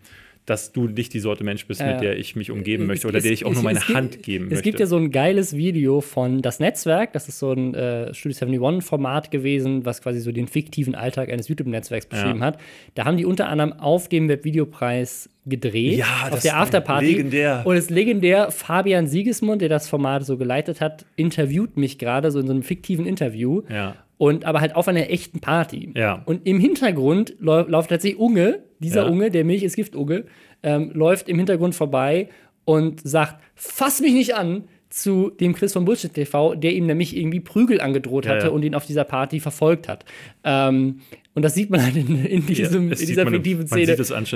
dass 0.47 0.71
du 0.71 0.87
nicht 0.87 1.13
die 1.13 1.19
Sorte 1.19 1.43
Mensch 1.43 1.67
bist, 1.67 1.81
Ja. 1.81 1.91
mit 1.91 2.01
der 2.01 2.17
ich 2.17 2.35
mich 2.35 2.49
umgeben 2.51 2.83
Es- 2.83 2.87
möchte 2.87 3.07
oder 3.07 3.17
es- 3.17 3.23
der 3.23 3.31
ich 3.33 3.45
auch 3.45 3.49
es- 3.51 3.55
nur 3.57 3.63
meine 3.65 3.77
es 3.79 3.85
gibt- 3.85 3.97
Hand 3.97 4.23
geben 4.23 4.45
Es 4.45 4.49
möchte. 4.51 4.63
gibt 4.63 4.79
ja 4.79 4.85
so 4.87 4.95
ein 4.97 5.11
geiles 5.11 5.55
Video 5.55 6.01
von 6.01 6.41
Das 6.41 6.59
Netzwerk, 6.59 7.13
das 7.13 7.27
ist 7.27 7.37
so 7.37 7.51
ein 7.51 7.75
äh, 7.75 8.13
Studio 8.13 8.35
71-Format 8.37 9.29
gewesen, 9.29 9.85
was 9.85 10.01
quasi 10.01 10.19
so 10.21 10.31
den 10.31 10.47
fiktiven 10.47 10.95
Alltag 10.95 11.29
eines 11.31 11.47
YouTube-Netzwerks 11.49 12.05
beschrieben 12.07 12.39
Ja. 12.39 12.45
hat. 12.45 12.59
Da 12.95 13.05
haben 13.05 13.17
die 13.17 13.25
unter 13.25 13.49
anderem 13.49 13.73
auf 13.73 14.07
dem 14.09 14.29
Webvideopreis 14.29 15.29
gedreht, 15.45 15.99
Ja, 15.99 16.05
auf 16.23 16.29
das 16.31 16.41
der 16.43 16.53
ist 16.53 16.57
Afterparty. 16.57 17.05
legendär. 17.05 17.61
Und 17.65 17.75
es 17.75 17.85
ist 17.85 17.89
legendär, 17.91 18.51
Fabian 18.51 19.07
Siegesmund, 19.07 19.61
der 19.61 19.69
das 19.69 19.87
Format 19.87 20.25
so 20.25 20.37
geleitet 20.37 20.81
hat, 20.81 21.05
interviewt 21.15 21.77
mich 21.77 21.97
gerade 21.99 22.31
so 22.31 22.39
in 22.39 22.47
so 22.47 22.53
einem 22.53 22.63
fiktiven 22.63 23.05
Interview. 23.05 23.61
Ja. 23.69 23.95
Und 24.18 24.45
aber 24.45 24.61
halt 24.61 24.76
auf 24.76 24.88
einer 24.88 25.09
echten 25.09 25.39
Party. 25.39 25.91
Ja. 25.95 26.24
Und 26.26 26.47
im 26.47 26.59
Hintergrund 26.59 27.36
läuft 27.39 27.89
tatsächlich 27.89 28.20
Unge, 28.20 28.63
dieser 28.80 29.03
Ja. 29.03 29.09
Unge, 29.09 29.30
der 29.30 29.45
Milch 29.45 29.63
ist 29.63 29.76
Gift 29.76 29.95
Unge, 29.95 30.26
ähm, 30.63 30.91
läuft 30.93 31.30
im 31.30 31.38
Hintergrund 31.38 31.76
vorbei 31.76 32.30
und 32.65 33.07
sagt: 33.07 33.43
Fass 33.55 34.01
mich 34.01 34.13
nicht 34.13 34.36
an 34.36 34.63
zu 34.89 35.30
dem 35.30 35.53
Chris 35.53 35.74
von 35.74 35.86
Bullshit 35.86 36.13
TV, 36.13 36.55
der 36.55 36.74
ihm 36.74 36.86
nämlich 36.86 37.15
irgendwie 37.15 37.39
Prügel 37.39 37.82
angedroht 37.82 38.28
hatte 38.28 38.47
ja. 38.47 38.51
und 38.51 38.63
ihn 38.63 38.74
auf 38.74 38.86
dieser 38.86 39.03
Party 39.03 39.39
verfolgt 39.39 39.88
hat. 39.88 40.05
Ähm, 40.43 41.01
und 41.34 41.43
das 41.43 41.53
sieht 41.53 41.70
man 41.70 41.84
halt 41.84 41.95
in, 41.95 42.26
in, 42.26 42.45
diesem, 42.47 42.91
in 42.91 42.97
dieser 42.97 43.28
fiktiven 43.28 43.68
Szene. 43.68 43.82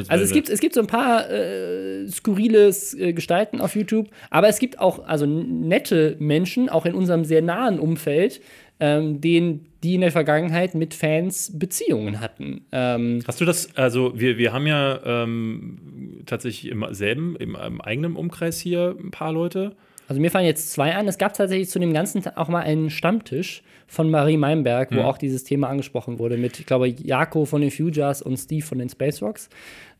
also 0.09 0.23
es 0.23 0.31
gibt, 0.33 0.49
es 0.49 0.59
gibt 0.59 0.75
so 0.75 0.81
ein 0.81 0.87
paar 0.87 1.29
äh, 1.31 2.07
skurrile 2.07 2.71
äh, 2.97 3.13
Gestalten 3.13 3.59
auf 3.59 3.75
YouTube, 3.75 4.09
aber 4.29 4.49
es 4.49 4.59
gibt 4.59 4.79
auch 4.79 5.03
also 5.05 5.25
nette 5.25 6.15
Menschen, 6.19 6.69
auch 6.69 6.85
in 6.85 6.93
unserem 6.93 7.25
sehr 7.25 7.41
nahen 7.41 7.79
Umfeld, 7.79 8.41
ähm, 8.79 9.19
denen, 9.21 9.67
die 9.83 9.95
in 9.95 10.01
der 10.01 10.11
Vergangenheit 10.11 10.75
mit 10.75 10.93
Fans 10.93 11.57
Beziehungen 11.57 12.19
hatten. 12.19 12.65
Ähm, 12.71 13.19
Hast 13.27 13.41
du 13.41 13.45
das, 13.45 13.75
also 13.75 14.13
wir, 14.19 14.37
wir 14.37 14.53
haben 14.53 14.67
ja 14.67 14.99
ähm, 15.05 16.21
tatsächlich 16.25 16.71
im 16.71 16.85
selben, 16.91 17.35
im, 17.37 17.55
im 17.55 17.81
eigenen 17.81 18.15
Umkreis 18.15 18.59
hier 18.59 18.95
ein 18.99 19.11
paar 19.11 19.33
Leute. 19.33 19.75
also 20.07 20.21
mir 20.21 20.29
fallen 20.29 20.45
jetzt 20.45 20.71
zwei 20.71 20.93
an. 20.95 21.07
Es 21.07 21.17
gab 21.17 21.33
tatsächlich 21.33 21.69
zu 21.69 21.79
dem 21.79 21.93
ganzen 21.93 22.25
auch 22.35 22.47
mal 22.47 22.61
einen 22.61 22.89
Stammtisch 22.89 23.63
von 23.87 24.09
Marie 24.09 24.37
Meinberg, 24.37 24.95
wo 24.95 25.01
auch 25.01 25.17
dieses 25.17 25.43
Thema 25.43 25.67
angesprochen 25.67 26.17
wurde, 26.17 26.37
mit, 26.37 26.59
ich 26.59 26.65
glaube, 26.65 26.87
Jako 26.87 27.43
von 27.43 27.59
den 27.59 27.71
Futures 27.71 28.21
und 28.21 28.37
Steve 28.37 28.65
von 28.65 28.77
den 28.79 28.87
Space 28.87 29.21
Rocks. 29.21 29.49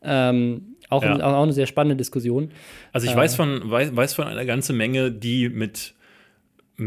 Ähm, 0.02 0.76
auch, 0.88 1.02
Ja. 1.02 1.14
ein, 1.14 1.20
auch 1.20 1.42
eine 1.42 1.52
sehr 1.52 1.66
spannende 1.66 1.96
Diskussion. 1.96 2.50
Also 2.92 3.06
ich 3.06 3.14
weiß, 3.14 3.34
von, 3.34 3.70
weiß, 3.70 3.94
weiß 3.94 4.14
von 4.14 4.26
einer 4.28 4.46
ganzen 4.46 4.76
Menge, 4.78 5.10
die 5.12 5.48
mit 5.50 5.92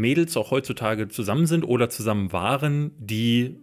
Mädels 0.00 0.36
auch 0.36 0.50
heutzutage 0.50 1.08
zusammen 1.08 1.46
sind 1.46 1.64
oder 1.64 1.88
zusammen 1.88 2.32
waren, 2.32 2.92
die, 2.98 3.56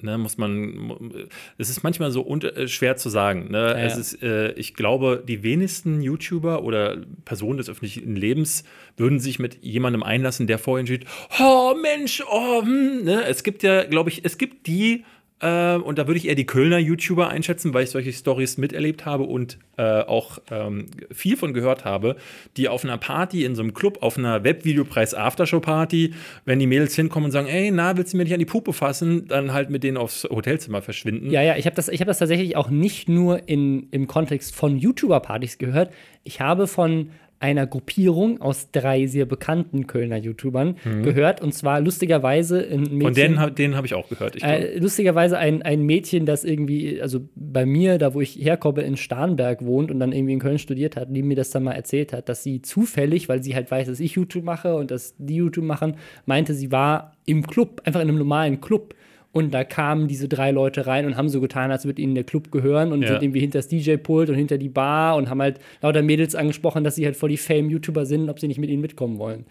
ne, 0.00 0.18
muss 0.18 0.38
man, 0.38 1.28
es 1.58 1.70
ist 1.70 1.82
manchmal 1.82 2.10
so 2.10 2.22
unter, 2.22 2.56
äh, 2.56 2.68
schwer 2.68 2.96
zu 2.96 3.08
sagen. 3.08 3.50
Ne? 3.50 3.58
Ja, 3.58 3.74
Es 3.74 3.96
ist, 3.96 4.22
äh, 4.22 4.52
ich 4.52 4.74
glaube, 4.74 5.22
die 5.26 5.42
wenigsten 5.42 6.02
YouTuber 6.02 6.62
oder 6.62 6.98
Personen 7.24 7.58
des 7.58 7.68
öffentlichen 7.68 8.16
Lebens 8.16 8.64
würden 8.96 9.18
sich 9.20 9.38
mit 9.38 9.58
jemandem 9.62 10.02
einlassen, 10.02 10.46
der 10.46 10.58
vorhin 10.58 10.86
steht, 10.86 11.04
oh 11.40 11.74
Mensch, 11.80 12.22
oh, 12.30 12.62
hm, 12.62 13.04
ne? 13.04 13.24
Es 13.24 13.42
gibt 13.42 13.62
ja, 13.62 13.84
glaube 13.84 14.10
ich, 14.10 14.24
es 14.24 14.38
gibt 14.38 14.66
die, 14.66 15.04
und 15.46 15.98
da 15.98 16.06
würde 16.06 16.18
ich 16.18 16.28
eher 16.28 16.34
die 16.34 16.46
Kölner 16.46 16.78
YouTuber 16.78 17.28
einschätzen, 17.28 17.74
weil 17.74 17.84
ich 17.84 17.90
solche 17.90 18.12
Stories 18.12 18.58
miterlebt 18.58 19.04
habe 19.06 19.24
und 19.24 19.58
äh, 19.76 20.02
auch 20.02 20.38
ähm, 20.50 20.86
viel 21.10 21.36
von 21.36 21.52
gehört 21.52 21.84
habe, 21.84 22.16
die 22.56 22.68
auf 22.68 22.84
einer 22.84 22.98
Party 22.98 23.44
in 23.44 23.56
so 23.56 23.62
einem 23.62 23.74
Club, 23.74 23.98
auf 24.02 24.16
einer 24.16 24.44
Webvideopreis 24.44 25.14
Aftershow-Party, 25.14 26.14
wenn 26.44 26.58
die 26.58 26.66
Mädels 26.66 26.94
hinkommen 26.94 27.26
und 27.26 27.30
sagen, 27.32 27.48
ey, 27.48 27.70
na, 27.72 27.96
willst 27.96 28.12
du 28.12 28.18
mir 28.18 28.24
nicht 28.24 28.32
an 28.32 28.38
die 28.38 28.46
Puppe 28.46 28.72
fassen, 28.72 29.26
dann 29.26 29.52
halt 29.52 29.70
mit 29.70 29.82
denen 29.82 29.96
aufs 29.96 30.24
Hotelzimmer 30.24 30.82
verschwinden. 30.82 31.30
Ja, 31.30 31.42
ja, 31.42 31.56
ich 31.56 31.66
habe 31.66 31.74
das, 31.74 31.88
hab 31.88 32.06
das 32.06 32.18
tatsächlich 32.18 32.56
auch 32.56 32.70
nicht 32.70 33.08
nur 33.08 33.48
in, 33.48 33.88
im 33.90 34.06
Kontext 34.06 34.54
von 34.54 34.78
YouTuber-Partys 34.78 35.58
gehört. 35.58 35.92
Ich 36.22 36.40
habe 36.40 36.68
von 36.68 37.10
einer 37.42 37.66
Gruppierung 37.66 38.40
aus 38.40 38.70
drei 38.70 39.06
sehr 39.06 39.26
bekannten 39.26 39.86
Kölner 39.86 40.16
YouTubern 40.16 40.76
gehört. 41.02 41.40
Und 41.40 41.52
zwar 41.52 41.80
lustigerweise 41.80 42.60
ein 42.60 42.82
Mädchen. 42.82 43.00
Von 43.02 43.14
denen, 43.14 43.40
hab- 43.40 43.58
habe 43.76 43.86
ich 43.86 43.94
auch 43.94 44.08
gehört. 44.08 44.36
Ich. 44.36 44.44
Äh, 44.44 44.78
lustigerweise 44.78 45.38
ein, 45.38 45.62
ein 45.62 45.82
Mädchen, 45.82 46.24
das 46.24 46.44
irgendwie, 46.44 47.02
also 47.02 47.20
bei 47.34 47.66
mir, 47.66 47.98
da 47.98 48.14
wo 48.14 48.20
ich 48.20 48.36
herkomme, 48.36 48.82
in 48.82 48.96
Starnberg 48.96 49.64
wohnt 49.64 49.90
und 49.90 49.98
dann 50.00 50.12
irgendwie 50.12 50.34
in 50.34 50.38
Köln 50.38 50.58
studiert 50.58 50.96
hat, 50.96 51.08
die 51.10 51.22
mir 51.22 51.36
das 51.36 51.50
dann 51.50 51.64
mal 51.64 51.72
erzählt 51.72 52.12
hat, 52.12 52.28
dass 52.28 52.42
sie 52.42 52.62
zufällig, 52.62 53.28
weil 53.28 53.42
sie 53.42 53.54
halt 53.54 53.70
weiß, 53.70 53.88
dass 53.88 54.00
ich 54.00 54.12
YouTube 54.12 54.44
mache 54.44 54.74
und 54.76 54.90
dass 54.90 55.14
die 55.18 55.34
YouTube 55.36 55.64
machen, 55.64 55.96
meinte, 56.26 56.54
sie 56.54 56.70
war 56.70 57.16
im 57.26 57.46
Club, 57.46 57.82
einfach 57.84 58.00
in 58.00 58.08
einem 58.08 58.18
normalen 58.18 58.60
Club. 58.60 58.94
Und 59.32 59.52
da 59.54 59.64
kamen 59.64 60.08
diese 60.08 60.28
drei 60.28 60.50
Leute 60.50 60.86
rein 60.86 61.06
und 61.06 61.16
haben 61.16 61.30
so 61.30 61.40
getan, 61.40 61.70
als 61.70 61.86
würde 61.86 62.02
ihnen 62.02 62.14
der 62.14 62.24
Club 62.24 62.52
gehören 62.52 62.92
und 62.92 63.00
Ja. 63.02 63.08
sind 63.08 63.22
irgendwie 63.22 63.40
hinter 63.40 63.58
das 63.58 63.68
DJ-Pult 63.68 64.28
und 64.28 64.34
hinter 64.36 64.58
die 64.58 64.68
Bar 64.68 65.16
und 65.16 65.30
haben 65.30 65.40
halt 65.40 65.58
lauter 65.80 66.02
Mädels 66.02 66.34
angesprochen, 66.34 66.84
dass 66.84 66.96
sie 66.96 67.06
halt 67.06 67.16
voll 67.16 67.30
die 67.30 67.38
Fame-YouTuber 67.38 68.04
sind, 68.04 68.28
ob 68.28 68.38
sie 68.38 68.46
nicht 68.48 68.58
mit 68.58 68.68
ihnen 68.68 68.82
mitkommen 68.82 69.18
wollen. 69.18 69.46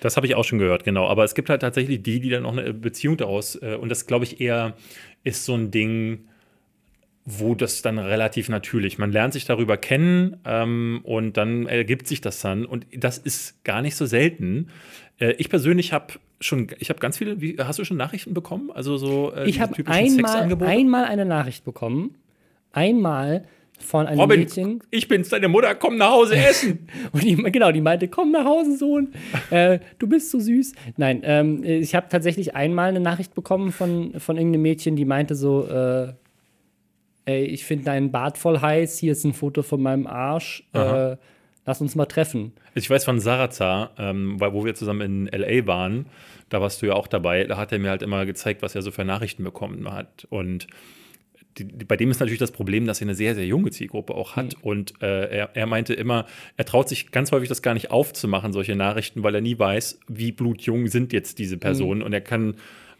Das 0.00 0.16
habe 0.16 0.26
ich 0.26 0.34
auch 0.36 0.44
schon 0.44 0.58
gehört, 0.60 0.84
genau. 0.84 1.08
Aber 1.08 1.24
es 1.24 1.34
gibt 1.34 1.50
halt 1.50 1.62
tatsächlich 1.62 2.02
die, 2.02 2.20
die 2.20 2.28
dann 2.30 2.44
noch 2.44 2.56
eine 2.56 2.72
Beziehung 2.72 3.16
daraus, 3.16 3.56
äh, 3.56 3.74
und 3.80 3.88
das 3.88 4.06
glaube 4.06 4.24
ich 4.24 4.40
eher 4.40 4.74
ist 5.24 5.44
so 5.44 5.54
ein 5.54 5.70
Ding, 5.72 6.20
wo 7.26 7.54
das 7.54 7.80
dann 7.80 7.98
relativ 7.98 8.50
natürlich, 8.50 8.98
man 8.98 9.10
lernt 9.10 9.32
sich 9.32 9.46
darüber 9.46 9.78
kennen 9.78 10.36
ähm, 10.44 11.00
und 11.04 11.38
dann 11.38 11.66
ergibt 11.66 12.06
sich 12.06 12.20
das 12.20 12.40
dann. 12.42 12.66
Und 12.66 12.86
das 12.94 13.16
ist 13.16 13.64
gar 13.64 13.80
nicht 13.80 13.96
so 13.96 14.04
selten. 14.04 14.68
Äh, 15.18 15.32
ich 15.38 15.48
persönlich 15.48 15.92
habe 15.92 16.14
schon, 16.40 16.68
ich 16.78 16.90
habe 16.90 17.00
ganz 17.00 17.18
viele, 17.18 17.40
wie, 17.40 17.56
hast 17.58 17.78
du 17.78 17.84
schon 17.84 17.96
Nachrichten 17.96 18.34
bekommen? 18.34 18.70
Also 18.72 18.96
so 18.96 19.32
äh, 19.34 19.48
Ich 19.48 19.60
habe 19.60 19.74
einmal, 19.86 20.52
einmal 20.62 21.04
eine 21.04 21.24
Nachricht 21.24 21.64
bekommen. 21.64 22.16
Einmal 22.72 23.44
von 23.78 24.06
einem 24.06 24.20
Robin, 24.20 24.40
Mädchen. 24.40 24.82
Ich 24.90 25.08
bin's, 25.08 25.28
deine 25.28 25.48
Mutter, 25.48 25.74
komm 25.74 25.96
nach 25.96 26.10
Hause 26.10 26.36
essen. 26.36 26.88
und 27.12 27.22
die, 27.22 27.36
genau, 27.36 27.72
die 27.72 27.80
meinte, 27.80 28.08
komm 28.08 28.30
nach 28.30 28.44
Hause, 28.44 28.76
Sohn. 28.76 29.12
äh, 29.50 29.78
du 29.98 30.06
bist 30.06 30.30
so 30.30 30.38
süß. 30.38 30.72
Nein, 30.96 31.22
ähm, 31.24 31.62
ich 31.64 31.94
habe 31.94 32.06
tatsächlich 32.08 32.54
einmal 32.54 32.88
eine 32.88 33.00
Nachricht 33.00 33.34
bekommen 33.34 33.72
von, 33.72 34.18
von 34.18 34.36
irgendeinem 34.36 34.62
Mädchen, 34.62 34.96
die 34.96 35.04
meinte 35.04 35.34
so, 35.34 35.66
äh, 35.66 36.12
ey, 37.26 37.44
ich 37.44 37.64
finde 37.64 37.86
deinen 37.86 38.10
Bart 38.10 38.38
voll 38.38 38.60
heiß, 38.60 38.98
hier 38.98 39.12
ist 39.12 39.24
ein 39.24 39.34
Foto 39.34 39.62
von 39.62 39.82
meinem 39.82 40.06
Arsch. 40.06 40.64
Äh, 40.72 41.16
lass 41.64 41.80
uns 41.80 41.94
mal 41.94 42.06
treffen. 42.06 42.52
Ich 42.74 42.88
weiß 42.88 43.04
von 43.04 43.20
Sarazar, 43.20 43.92
ähm, 43.98 44.40
wo 44.40 44.64
wir 44.64 44.74
zusammen 44.74 45.00
in 45.00 45.28
L.A. 45.28 45.66
waren, 45.66 46.06
da 46.48 46.60
warst 46.60 46.82
du 46.82 46.86
ja 46.86 46.94
auch 46.94 47.06
dabei, 47.06 47.44
da 47.44 47.56
hat 47.56 47.72
er 47.72 47.78
mir 47.78 47.90
halt 47.90 48.02
immer 48.02 48.26
gezeigt, 48.26 48.62
was 48.62 48.74
er 48.74 48.82
so 48.82 48.90
für 48.90 49.04
Nachrichten 49.04 49.44
bekommen 49.44 49.90
hat. 49.92 50.26
Und 50.30 50.66
die, 51.58 51.64
die, 51.64 51.84
bei 51.84 51.96
dem 51.96 52.10
ist 52.10 52.20
natürlich 52.20 52.38
das 52.38 52.50
Problem, 52.50 52.86
dass 52.86 53.00
er 53.00 53.06
eine 53.06 53.14
sehr, 53.14 53.34
sehr 53.34 53.46
junge 53.46 53.70
Zielgruppe 53.70 54.14
auch 54.14 54.36
hat. 54.36 54.56
Mhm. 54.56 54.62
Und 54.62 55.02
äh, 55.02 55.28
er, 55.28 55.50
er, 55.54 55.66
meinte 55.66 55.94
immer, 55.94 56.26
er 56.56 56.64
traut 56.64 56.88
sich 56.88 57.10
ganz 57.12 57.32
häufig 57.32 57.48
das 57.48 57.62
gar 57.62 57.74
nicht 57.74 57.90
aufzumachen, 57.90 58.52
solche 58.52 58.76
Nachrichten, 58.76 59.22
weil 59.22 59.34
er 59.34 59.40
nie 59.40 59.58
weiß, 59.58 60.00
wie 60.08 60.32
blutjung 60.32 60.88
sind 60.88 61.12
jetzt 61.12 61.38
diese 61.38 61.56
Personen. 61.56 62.00
Mhm. 62.00 62.06
Und 62.06 62.12
er 62.12 62.20
kann 62.20 62.56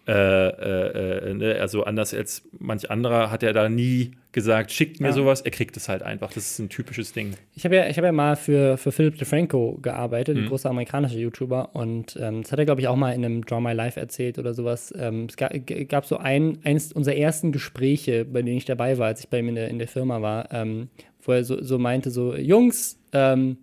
äh, 0.07 0.13
äh, 0.13 1.31
äh, 1.31 1.35
ne? 1.35 1.57
Also 1.61 1.85
anders 1.85 2.13
als 2.13 2.43
manch 2.59 2.91
anderer 2.91 3.31
hat 3.31 3.43
er 3.43 3.55
da 3.55 3.71
nie 3.71 4.13
gesagt, 4.33 4.71
schickt 4.71 5.01
mir 5.01 5.09
ja. 5.09 5.13
sowas, 5.13 5.41
er 5.41 5.51
kriegt 5.51 5.77
es 5.79 5.89
halt 5.89 6.03
einfach. 6.03 6.31
Das 6.33 6.51
ist 6.51 6.59
ein 6.59 6.69
typisches 6.69 7.13
Ding. 7.13 7.35
Ich 7.55 7.65
habe 7.65 7.77
ja, 7.77 7.85
hab 7.85 8.05
ja 8.05 8.13
mal 8.13 8.37
für, 8.37 8.77
für 8.77 8.93
Philip 8.93 9.17
DeFranco 9.17 9.79
gearbeitet, 9.81 10.37
mhm. 10.37 10.43
ein 10.43 10.49
großer 10.49 10.69
amerikanischer 10.69 11.17
YouTuber. 11.17 11.75
Und 11.75 12.19
ähm, 12.21 12.43
das 12.43 12.53
hat 12.53 12.59
er, 12.59 12.67
glaube 12.67 12.83
ich, 12.83 12.89
auch 12.89 12.97
mal 12.97 13.13
in 13.13 13.25
einem 13.25 13.47
Draw 13.47 13.61
My 13.61 13.73
Life 13.73 13.99
erzählt 13.99 14.39
oder 14.39 14.53
sowas. 14.53 14.93
Ähm, 14.99 15.27
es 15.31 15.37
gab, 15.37 15.53
gab, 15.89 16.05
so 16.05 16.19
ein, 16.19 16.59
eins 16.65 16.93
unserer 16.93 17.17
ersten 17.17 17.53
Gespräche, 17.53 18.27
bei 18.27 18.43
denen 18.43 18.59
ich 18.59 18.67
dabei 18.67 18.99
war, 18.99 19.07
als 19.07 19.21
ich 19.21 19.29
bei 19.31 19.39
ihm 19.39 19.49
in 19.49 19.55
der, 19.55 19.69
in 19.69 19.79
der 19.79 19.89
Firma 19.89 20.21
war, 20.21 20.53
ähm, 20.53 20.89
wo 21.23 21.33
er 21.33 21.45
so, 21.45 21.63
so 21.63 21.79
meinte: 21.79 22.11
so, 22.11 22.35
Jungs, 22.35 22.99
ähm, 23.13 23.57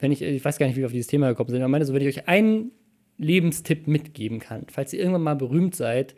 wenn 0.00 0.10
ich, 0.10 0.22
ich 0.22 0.44
weiß 0.44 0.58
gar 0.58 0.66
nicht, 0.66 0.74
wie 0.74 0.80
wir 0.80 0.86
auf 0.86 0.92
dieses 0.92 1.06
Thema 1.06 1.28
gekommen 1.28 1.50
sind, 1.50 1.60
er 1.60 1.68
meinte 1.68 1.86
so, 1.86 1.94
wenn 1.94 2.02
ich 2.02 2.18
euch 2.18 2.26
einen 2.26 2.72
Lebenstipp 3.18 3.86
mitgeben 3.86 4.40
kann. 4.40 4.66
Falls 4.70 4.92
ihr 4.92 5.00
irgendwann 5.00 5.22
mal 5.22 5.36
berühmt 5.36 5.74
seid, 5.74 6.14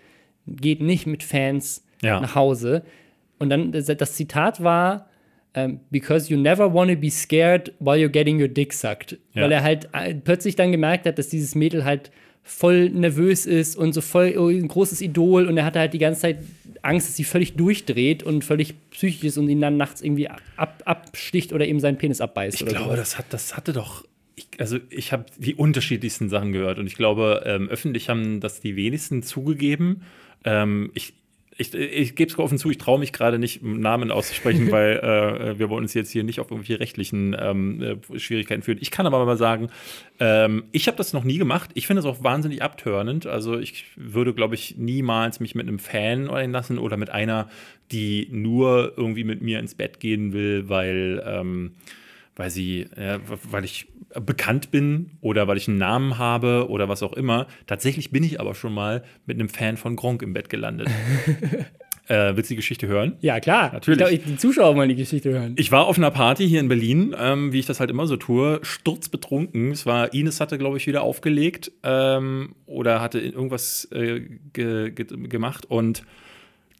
geht 0.46 0.80
nicht 0.80 1.06
mit 1.06 1.22
Fans 1.22 1.84
ja. 2.02 2.20
nach 2.20 2.34
Hause. 2.34 2.82
Und 3.38 3.50
dann 3.50 3.72
das 3.72 4.14
Zitat 4.14 4.62
war, 4.62 5.10
ähm, 5.54 5.80
because 5.90 6.30
you 6.30 6.38
never 6.38 6.72
want 6.72 6.90
to 6.90 6.96
be 6.96 7.10
scared 7.10 7.72
while 7.80 7.96
you're 7.96 8.08
getting 8.08 8.40
your 8.40 8.48
dick 8.48 8.72
sucked. 8.72 9.18
Ja. 9.34 9.42
Weil 9.42 9.52
er 9.52 9.62
halt 9.62 9.88
äh, 9.92 10.14
plötzlich 10.14 10.56
dann 10.56 10.72
gemerkt 10.72 11.06
hat, 11.06 11.18
dass 11.18 11.28
dieses 11.28 11.54
Mädel 11.54 11.84
halt 11.84 12.10
voll 12.42 12.90
nervös 12.90 13.44
ist 13.44 13.74
und 13.74 13.92
so 13.92 14.00
voll 14.00 14.36
oh, 14.38 14.48
ein 14.48 14.68
großes 14.68 15.00
Idol 15.00 15.48
und 15.48 15.56
er 15.56 15.64
hatte 15.64 15.80
halt 15.80 15.94
die 15.94 15.98
ganze 15.98 16.20
Zeit 16.20 16.38
Angst, 16.80 17.08
dass 17.08 17.16
sie 17.16 17.24
völlig 17.24 17.56
durchdreht 17.56 18.22
und 18.22 18.44
völlig 18.44 18.74
psychisch 18.90 19.24
ist 19.24 19.38
und 19.38 19.48
ihn 19.48 19.60
dann 19.60 19.76
nachts 19.76 20.00
irgendwie 20.00 20.28
ab, 20.28 20.82
absticht 20.84 21.52
oder 21.52 21.66
ihm 21.66 21.80
seinen 21.80 21.98
Penis 21.98 22.20
abbeißt. 22.20 22.60
Ich 22.60 22.66
glaube, 22.66 22.94
das, 22.94 23.18
hat, 23.18 23.26
das 23.30 23.56
hatte 23.56 23.72
doch 23.72 24.04
also 24.58 24.78
ich 24.90 25.12
habe 25.12 25.26
die 25.36 25.54
unterschiedlichsten 25.54 26.28
Sachen 26.28 26.52
gehört 26.52 26.78
und 26.78 26.86
ich 26.86 26.96
glaube, 26.96 27.42
ähm, 27.44 27.68
öffentlich 27.68 28.08
haben 28.08 28.40
das 28.40 28.60
die 28.60 28.76
wenigsten 28.76 29.22
zugegeben. 29.22 30.02
Ähm, 30.44 30.90
ich 30.94 31.14
ich, 31.58 31.74
ich 31.74 32.14
gebe 32.16 32.30
es 32.30 32.38
offen 32.38 32.58
zu, 32.58 32.70
ich 32.70 32.78
traue 32.78 32.98
mich 32.98 33.12
gerade 33.12 33.38
nicht, 33.38 33.62
Namen 33.62 34.10
auszusprechen, 34.10 34.70
weil 34.70 34.98
äh, 34.98 35.58
wir 35.58 35.70
wollen 35.70 35.84
uns 35.84 35.94
jetzt 35.94 36.10
hier 36.10 36.24
nicht 36.24 36.40
auf 36.40 36.50
irgendwelche 36.50 36.80
rechtlichen 36.80 37.34
ähm, 37.38 37.82
äh, 37.82 38.18
Schwierigkeiten 38.18 38.62
führen. 38.62 38.78
Ich 38.80 38.90
kann 38.90 39.06
aber 39.06 39.24
mal 39.24 39.36
sagen, 39.36 39.68
ähm, 40.20 40.64
ich 40.72 40.86
habe 40.86 40.96
das 40.96 41.12
noch 41.12 41.24
nie 41.24 41.38
gemacht. 41.38 41.70
Ich 41.74 41.86
finde 41.86 42.00
es 42.00 42.06
auch 42.06 42.22
wahnsinnig 42.22 42.62
abtörnend. 42.62 43.26
Also 43.26 43.58
ich 43.58 43.86
würde, 43.96 44.34
glaube 44.34 44.54
ich, 44.54 44.76
niemals 44.76 45.40
mich 45.40 45.54
mit 45.54 45.66
einem 45.66 45.78
Fan 45.78 46.28
einlassen 46.28 46.78
oder 46.78 46.96
mit 46.96 47.10
einer, 47.10 47.48
die 47.90 48.28
nur 48.30 48.92
irgendwie 48.96 49.24
mit 49.24 49.40
mir 49.40 49.58
ins 49.58 49.74
Bett 49.74 50.00
gehen 50.00 50.32
will, 50.32 50.68
weil 50.68 51.22
ähm, 51.26 51.72
weil 52.36 52.50
sie, 52.50 52.82
äh, 52.82 53.18
weil 53.50 53.64
ich 53.64 53.88
bekannt 54.14 54.70
bin 54.70 55.12
oder 55.20 55.48
weil 55.48 55.56
ich 55.56 55.68
einen 55.68 55.78
Namen 55.78 56.18
habe 56.18 56.68
oder 56.68 56.88
was 56.88 57.02
auch 57.02 57.12
immer. 57.14 57.46
Tatsächlich 57.66 58.10
bin 58.10 58.22
ich 58.22 58.40
aber 58.40 58.54
schon 58.54 58.72
mal 58.72 59.02
mit 59.26 59.38
einem 59.38 59.48
Fan 59.48 59.76
von 59.76 59.96
Gronk 59.96 60.22
im 60.22 60.32
Bett 60.32 60.48
gelandet. 60.48 60.88
äh, 62.08 62.36
willst 62.36 62.50
du 62.50 62.52
die 62.52 62.56
Geschichte 62.56 62.86
hören? 62.86 63.16
Ja, 63.20 63.40
klar. 63.40 63.72
Natürlich. 63.72 64.00
Ich 64.00 64.22
glaube, 64.22 64.32
die 64.32 64.36
Zuschauer 64.36 64.76
wollen 64.76 64.88
die 64.88 64.96
Geschichte 64.96 65.30
hören. 65.30 65.54
Ich 65.58 65.72
war 65.72 65.86
auf 65.86 65.98
einer 65.98 66.10
Party 66.10 66.48
hier 66.48 66.60
in 66.60 66.68
Berlin, 66.68 67.14
ähm, 67.18 67.52
wie 67.52 67.58
ich 67.58 67.66
das 67.66 67.80
halt 67.80 67.90
immer 67.90 68.06
so 68.06 68.16
tue, 68.16 68.60
sturzbetrunken. 68.62 69.72
Es 69.72 69.86
war, 69.86 70.14
Ines 70.14 70.40
hatte, 70.40 70.58
glaube 70.58 70.76
ich, 70.76 70.86
wieder 70.86 71.02
aufgelegt 71.02 71.72
ähm, 71.82 72.54
oder 72.66 73.00
hatte 73.00 73.18
irgendwas 73.18 73.88
äh, 73.92 74.20
ge 74.52 74.92
ge 74.92 75.06
gemacht 75.28 75.66
und 75.68 76.04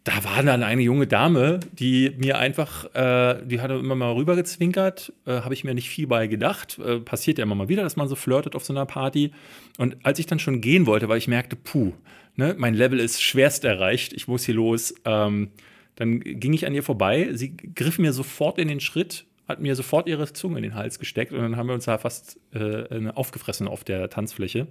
da 0.06 0.22
war 0.22 0.40
dann 0.40 0.62
eine 0.62 0.82
junge 0.82 1.08
Dame, 1.08 1.58
die 1.72 2.12
mir 2.16 2.38
einfach, 2.38 2.94
äh, 2.94 3.44
die 3.44 3.60
hatte 3.60 3.74
immer 3.74 3.96
mal 3.96 4.12
rübergezwinkert, 4.12 5.12
äh, 5.26 5.40
habe 5.40 5.52
ich 5.52 5.64
mir 5.64 5.74
nicht 5.74 5.90
viel 5.90 6.06
bei 6.06 6.28
gedacht. 6.28 6.78
Äh, 6.78 7.00
passiert 7.00 7.38
ja 7.38 7.42
immer 7.42 7.56
mal 7.56 7.68
wieder, 7.68 7.82
dass 7.82 7.96
man 7.96 8.06
so 8.06 8.14
flirtet 8.14 8.54
auf 8.54 8.64
so 8.64 8.72
einer 8.72 8.86
Party. 8.86 9.32
Und 9.78 9.96
als 10.04 10.20
ich 10.20 10.26
dann 10.26 10.38
schon 10.38 10.60
gehen 10.60 10.86
wollte, 10.86 11.08
weil 11.08 11.18
ich 11.18 11.26
merkte, 11.26 11.56
puh, 11.56 11.92
ne, 12.36 12.54
mein 12.56 12.74
Level 12.74 13.00
ist 13.00 13.20
schwerst 13.20 13.64
erreicht, 13.64 14.12
ich 14.12 14.28
muss 14.28 14.44
hier 14.44 14.54
los, 14.54 14.94
ähm, 15.04 15.50
dann 15.96 16.20
ging 16.20 16.52
ich 16.52 16.68
an 16.68 16.74
ihr 16.74 16.84
vorbei. 16.84 17.30
Sie 17.32 17.56
griff 17.56 17.98
mir 17.98 18.12
sofort 18.12 18.60
in 18.60 18.68
den 18.68 18.78
Schritt, 18.78 19.24
hat 19.48 19.60
mir 19.60 19.74
sofort 19.74 20.06
ihre 20.06 20.32
Zunge 20.32 20.58
in 20.58 20.62
den 20.62 20.74
Hals 20.76 21.00
gesteckt 21.00 21.32
und 21.32 21.40
dann 21.40 21.56
haben 21.56 21.66
wir 21.66 21.74
uns 21.74 21.86
da 21.86 21.98
fast 21.98 22.38
äh, 22.54 23.08
aufgefressen 23.12 23.66
auf 23.66 23.82
der 23.82 24.08
Tanzfläche. 24.08 24.68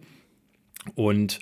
Und 0.94 1.40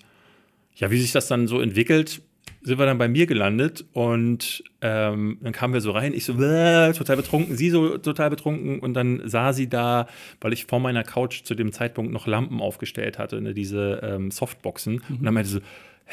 ja, 0.74 0.90
wie 0.90 1.00
sich 1.00 1.12
das 1.12 1.28
dann 1.28 1.46
so 1.46 1.62
entwickelt, 1.62 2.24
sind 2.64 2.80
wir 2.80 2.86
dann 2.86 2.98
bei 2.98 3.08
mir 3.08 3.26
gelandet 3.26 3.86
und 3.94 4.64
ähm, 4.82 5.38
dann 5.42 5.52
kamen 5.52 5.74
wir 5.74 5.82
so 5.82 5.92
rein. 5.92 6.14
Ich 6.14 6.26
so, 6.26 6.34
total 6.34 7.18
betrunken, 7.18 7.56
sie 7.56 7.70
so 7.70 7.98
total 7.98 8.30
betrunken 8.30 8.80
und 8.80 8.94
dann 8.94 9.22
sah 9.26 9.54
sie 9.54 9.68
da, 9.68 10.08
weil 10.40 10.54
ich 10.54 10.66
vor 10.66 10.80
meiner 10.80 11.04
Couch 11.04 11.44
zu 11.44 11.56
dem 11.56 11.72
Zeitpunkt 11.74 12.14
noch 12.14 12.26
Lampen 12.26 12.62
aufgestellt 12.62 13.20
hatte, 13.20 13.42
ne, 13.42 13.54
diese 13.54 14.00
ähm, 14.04 14.32
Softboxen. 14.32 14.94
Mhm. 14.94 15.16
Und 15.18 15.24
dann 15.24 15.34
meinte 15.34 15.50
sie 15.50 15.56
so, 15.58 15.62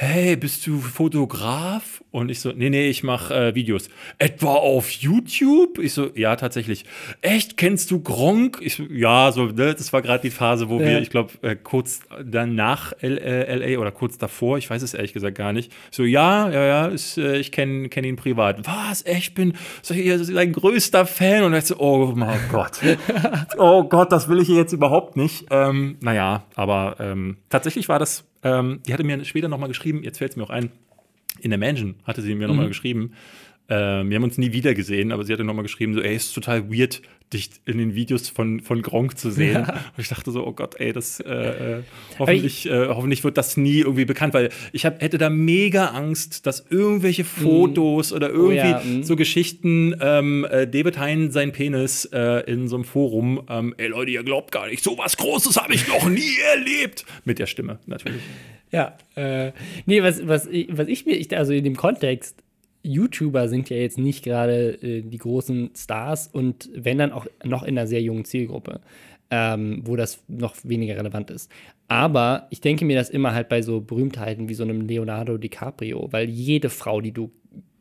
hey, 0.01 0.35
bist 0.35 0.67
du 0.67 0.79
Fotograf? 0.79 2.03
Und 2.11 2.31
ich 2.31 2.41
so, 2.41 2.53
nee, 2.53 2.71
nee, 2.71 2.89
ich 2.89 3.03
mache 3.03 3.35
äh, 3.35 3.55
Videos. 3.55 3.91
Etwa 4.17 4.55
auf 4.55 4.91
YouTube? 4.91 5.79
Ich 5.79 5.93
so, 5.93 6.09
ja, 6.15 6.37
tatsächlich. 6.37 6.87
Echt, 7.21 7.59
kennst 7.59 7.91
du 7.91 8.01
Gronk? 8.01 8.61
Ich 8.63 8.77
so, 8.77 8.85
ja, 8.85 9.31
so, 9.31 9.45
ne, 9.45 9.75
das 9.75 9.93
war 9.93 10.01
gerade 10.01 10.23
die 10.23 10.31
Phase, 10.31 10.71
wo 10.71 10.81
ja. 10.81 10.87
wir, 10.87 11.03
ich 11.03 11.11
glaube, 11.11 11.33
äh, 11.43 11.55
kurz 11.55 12.01
danach 12.25 12.95
L 13.01 13.19
äh, 13.19 13.75
LA 13.75 13.79
oder 13.79 13.91
kurz 13.93 14.17
davor, 14.17 14.57
ich 14.57 14.71
weiß 14.71 14.81
es 14.81 14.95
ehrlich 14.95 15.13
gesagt 15.13 15.37
gar 15.37 15.53
nicht. 15.53 15.71
So, 15.91 16.05
ja, 16.05 16.49
ja, 16.49 16.65
ja, 16.65 16.87
ist, 16.87 17.19
äh, 17.19 17.37
ich 17.37 17.53
kenne 17.53 17.91
kenn 17.91 18.05
ihn 18.05 18.17
privat. 18.17 18.67
Was? 18.67 19.05
Echt, 19.05 19.21
ich 19.21 19.35
bin 19.35 19.53
so, 19.83 19.93
hier, 19.93 20.25
sein 20.25 20.53
größter 20.53 21.05
Fan. 21.05 21.45
Und 21.45 21.53
ich 21.53 21.67
so, 21.67 21.77
oh 21.79 22.13
mein 22.17 22.41
Gott. 22.51 22.81
oh 23.59 23.85
Gott, 23.85 24.11
das 24.13 24.31
will 24.31 24.41
ich 24.41 24.47
hier 24.47 24.57
jetzt 24.57 24.73
überhaupt 24.73 25.19
nicht. 25.19 25.45
Ähm, 25.51 25.99
naja, 26.01 26.45
aber 26.55 26.97
ähm, 27.01 27.37
tatsächlich 27.51 27.91
war 27.91 27.99
das 27.99 28.30
ähm, 28.43 28.81
die 28.87 28.93
hatte 28.93 29.05
mir 29.05 29.25
später 29.25 29.49
nochmal 29.49 29.69
geschrieben, 29.69 30.03
jetzt 30.03 30.19
fällt 30.19 30.33
es 30.33 30.37
mir 30.37 30.45
auch 30.45 30.51
ein, 30.51 30.71
in 31.41 31.51
der 31.51 31.59
Mansion 31.59 31.97
hatte 32.05 32.23
sie 32.23 32.35
mir 32.35 32.47
mhm. 32.47 32.55
nochmal 32.55 32.69
geschrieben. 32.69 33.13
Ähm, 33.69 34.11
wir 34.11 34.17
haben 34.17 34.25
uns 34.25 34.39
nie 34.39 34.53
wieder 34.53 34.75
gesehen, 34.75 35.13
aber 35.13 35.25
sie 35.25 35.33
hatte 35.33 35.45
nochmal 35.45 35.63
geschrieben, 35.63 35.95
so, 35.95 36.01
ey, 36.01 36.17
ist 36.17 36.35
total 36.35 36.71
weird, 36.71 37.03
dich 37.33 37.51
in 37.65 37.79
den 37.79 37.95
Videos 37.95 38.29
von, 38.29 38.61
von 38.61 38.83
Gronk 38.83 39.17
zu 39.17 39.31
sehen. 39.31 39.65
Ja. 39.67 39.73
Und 39.73 39.99
ich 39.99 40.09
dachte 40.09 40.33
so, 40.33 40.45
oh 40.45 40.53
Gott, 40.53 40.81
ey, 40.81 40.93
das 40.93 41.21
äh, 41.21 41.79
äh 41.79 41.83
hoffentlich, 42.19 42.69
äh, 42.69 42.89
hoffentlich 42.89 43.23
wird 43.23 43.39
das 43.39 43.57
nie 43.57 43.79
irgendwie 43.79 44.05
bekannt, 44.05 44.35
weil 44.35 44.51
ich 44.73 44.85
hab, 44.85 45.01
hätte 45.01 45.17
da 45.17 45.31
mega 45.31 45.87
Angst, 45.87 46.47
dass 46.47 46.67
irgendwelche 46.71 47.23
mhm. 47.23 47.27
Fotos 47.27 48.11
mm. 48.11 48.15
oder 48.15 48.31
irgendwie 48.31 48.61
oh 48.61 48.67
ja, 48.67 48.83
mm. 48.85 49.03
so 49.05 49.15
Geschichten, 49.15 49.95
ähm, 50.01 50.45
äh, 50.51 50.67
David 50.67 50.99
Hein 50.99 51.31
sein 51.31 51.53
Penis 51.53 52.05
äh, 52.07 52.51
in 52.51 52.69
so 52.69 52.77
einem 52.77 52.85
Forum, 52.85 53.43
ähm, 53.49 53.75
ey 53.79 53.87
Leute, 53.87 54.11
ihr 54.11 54.25
glaubt 54.25 54.51
gar 54.51 54.67
nicht, 54.67 54.83
so 54.83 54.99
was 54.99 55.17
Großes 55.17 55.57
habe 55.57 55.75
ich 55.75 55.87
noch 55.87 56.09
nie 56.09 56.37
erlebt. 56.53 57.05
Mit 57.25 57.39
der 57.39 57.47
Stimme, 57.47 57.79
natürlich. 57.87 58.23
Ja, 58.73 58.97
äh, 59.17 59.53
nee, 59.87 60.03
was, 60.03 60.27
was, 60.27 60.49
was 60.69 60.89
ich 60.89 61.07
mir, 61.07 61.21
also 61.37 61.53
in 61.53 61.65
dem 61.65 61.77
Kontext, 61.77 62.43
YouTuber 62.83 63.49
sind 63.49 63.69
ja 63.71 63.77
jetzt 63.77 63.99
nicht 63.99 64.25
gerade 64.25 64.83
äh, 64.83 65.03
die 65.03 65.19
großen 65.19 65.71
Stars 65.77 66.29
und 66.29 66.71
wenn 66.75 66.99
dann 66.99 67.13
auch 67.13 67.27
noch 67.45 67.63
in 67.63 67.77
einer 67.77 67.87
sehr 67.87 68.03
jungen 68.03 68.25
Zielgruppe, 68.25 68.81
ähm, 69.31 69.83
wo 69.85 69.97
das 69.97 70.23
noch 70.29 70.57
weniger 70.65 70.97
relevant 70.97 71.31
ist. 71.31 71.51
Aber 71.89 72.47
ich 72.51 72.61
denke 72.61 72.85
mir 72.85 72.97
das 72.97 73.11
immer 73.11 73.35
halt 73.35 73.49
bei 73.49 73.63
so 73.63 73.81
Berühmtheiten 73.81 74.49
wie 74.49 74.55
so 74.55 74.63
einem 74.63 74.83
Leonardo 74.83 75.39
DiCaprio, 75.39 76.09
weil 76.11 76.29
jede 76.29 76.71
Frau, 76.71 77.01
die 77.01 77.13
du 77.13 77.31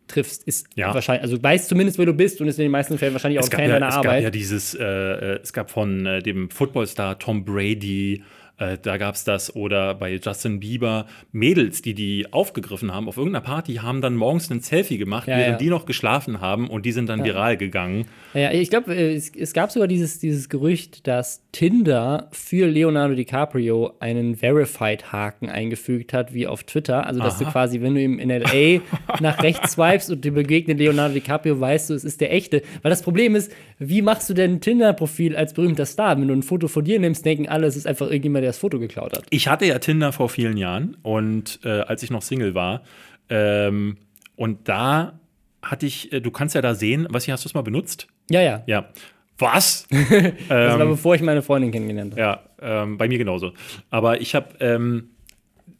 triffst, 0.08 0.44
ist 0.44 0.68
ja. 0.76 0.94
wahrscheinlich, 0.94 1.24
also 1.24 1.42
weißt 1.42 1.70
zumindest, 1.70 1.98
wer 1.98 2.06
du 2.06 2.14
bist 2.14 2.42
und 2.42 2.48
ist 2.48 2.58
in 2.58 2.64
den 2.64 2.72
meisten 2.72 2.98
Fällen 2.98 3.14
wahrscheinlich 3.14 3.40
auch 3.40 3.46
ein 3.46 3.52
Fan 3.52 3.70
ja, 3.70 3.80
deiner 3.80 3.90
es 3.90 3.96
Arbeit. 3.96 4.06
Es 4.06 4.16
gab 4.16 4.24
ja 4.24 4.30
dieses, 4.32 4.74
äh, 4.74 4.84
äh, 4.84 5.40
es 5.42 5.54
gab 5.54 5.70
von 5.70 6.06
äh, 6.06 6.22
dem 6.22 6.50
Footballstar 6.50 7.20
Tom 7.20 7.46
Brady 7.46 8.24
Äh, 8.60 8.78
da 8.82 8.98
gab 8.98 9.16
es 9.16 9.24
das. 9.24 9.56
Oder 9.56 9.96
bei 9.96 10.14
Justin 10.16 10.60
Bieber 10.60 11.06
Mädels, 11.32 11.82
die 11.82 11.94
die 11.94 12.32
aufgegriffen 12.32 12.94
haben 12.94 13.08
auf 13.08 13.18
irgendeiner 13.18 13.44
Party, 13.44 13.76
haben 13.76 14.02
dann 14.02 14.16
morgens 14.16 14.50
ein 14.52 14.60
Selfie 14.60 14.98
gemacht, 14.98 15.28
Ja, 15.28 15.38
während 15.38 15.54
ja. 15.54 15.58
die 15.58 15.70
noch 15.70 15.86
geschlafen 15.86 16.42
haben 16.42 16.70
und 16.70 16.86
die 16.86 16.92
sind 16.92 17.08
dann 17.10 17.24
viral 17.24 17.58
gegangen. 17.58 18.06
Ja, 18.34 18.52
ich 18.52 18.70
glaube, 18.70 18.94
es, 18.94 19.32
es 19.36 19.54
gab 19.54 19.72
sogar 19.72 19.88
dieses, 19.88 20.20
dieses 20.20 20.50
Gerücht, 20.50 21.08
dass 21.08 21.42
Tinder 21.52 22.28
für 22.32 22.68
Leonardo 22.68 23.16
DiCaprio 23.16 23.94
einen 24.00 24.36
Verified-Haken 24.36 25.50
eingefügt 25.50 26.14
hat, 26.14 26.34
wie 26.34 26.46
auf 26.48 26.64
Twitter. 26.64 27.06
Also, 27.08 27.22
dass 27.22 27.38
du 27.38 27.46
Aha. 27.46 27.52
quasi, 27.52 27.82
wenn 27.82 27.96
du 27.96 28.02
ihm 28.02 28.20
in 28.20 28.30
L.A. 28.30 28.82
nach 29.22 29.42
rechts 29.42 29.74
swipest 29.74 30.12
und 30.12 30.26
dir 30.26 30.34
begegnet 30.34 30.78
Leonardo 30.80 31.14
DiCaprio, 31.14 31.60
weißt 31.60 31.90
du, 31.90 31.94
es 31.94 32.04
ist 32.04 32.22
der 32.22 32.34
echte. 32.34 32.62
Weil 32.82 32.90
das 32.90 33.02
Problem 33.02 33.36
ist, 33.36 33.52
wie 33.80 34.02
machst 34.02 34.30
du 34.30 34.34
denn 34.34 34.56
ein 34.56 34.62
Tinder-Profil 34.62 35.36
als 35.36 35.54
berühmter 35.54 35.86
Star? 35.86 36.20
Wenn 36.20 36.28
du 36.28 36.34
ein 36.36 36.44
Foto 36.44 36.68
von 36.68 36.84
dir 36.84 37.00
nimmst, 37.00 37.26
denken 37.26 37.48
alle, 37.48 37.66
es 37.66 37.78
ist 37.78 37.88
einfach 37.88 38.08
irgendjemand, 38.08 38.44
der 38.44 38.50
das 38.50 38.58
Foto 38.58 38.78
geklaut 38.78 39.14
hat. 39.14 39.24
Ich 39.30 39.48
hatte 39.48 39.66
ja 39.66 39.80
Tinder 39.80 40.12
vor 40.12 40.30
vielen 40.30 40.58
Jahren 40.58 40.98
und 41.02 41.60
äh, 41.64 41.82
als 41.82 42.04
ich 42.04 42.12
noch 42.12 42.22
Single 42.22 42.54
war. 42.56 42.84
Ähm, 43.30 43.98
und 44.36 44.68
da 44.68 45.20
hatte 45.62 45.86
ich, 45.86 46.12
äh, 46.12 46.20
du 46.20 46.30
kannst 46.30 46.56
ja 46.56 46.62
da 46.62 46.76
sehen, 46.76 47.08
was 47.10 47.28
hast 47.30 47.46
du 47.46 47.50
es 47.50 47.54
mal 47.54 47.62
benutzt? 47.62 48.08
Ja, 48.30 48.42
ja. 48.42 48.64
Ja. 48.66 48.90
Was? 49.38 49.88
Das 50.50 50.50
war 50.50 50.82
ähm, 50.82 50.90
bevor 50.90 51.16
ich 51.16 51.22
meine 51.22 51.42
Freundin 51.42 51.72
kennengelernt 51.72 52.14
habe. 52.14 52.22
ja, 52.22 52.44
ähm, 52.62 52.98
bei 52.98 53.08
mir 53.08 53.18
genauso. 53.18 53.54
Aber 53.90 54.20
ich 54.20 54.36
habe, 54.36 54.48
ähm, 54.60 55.12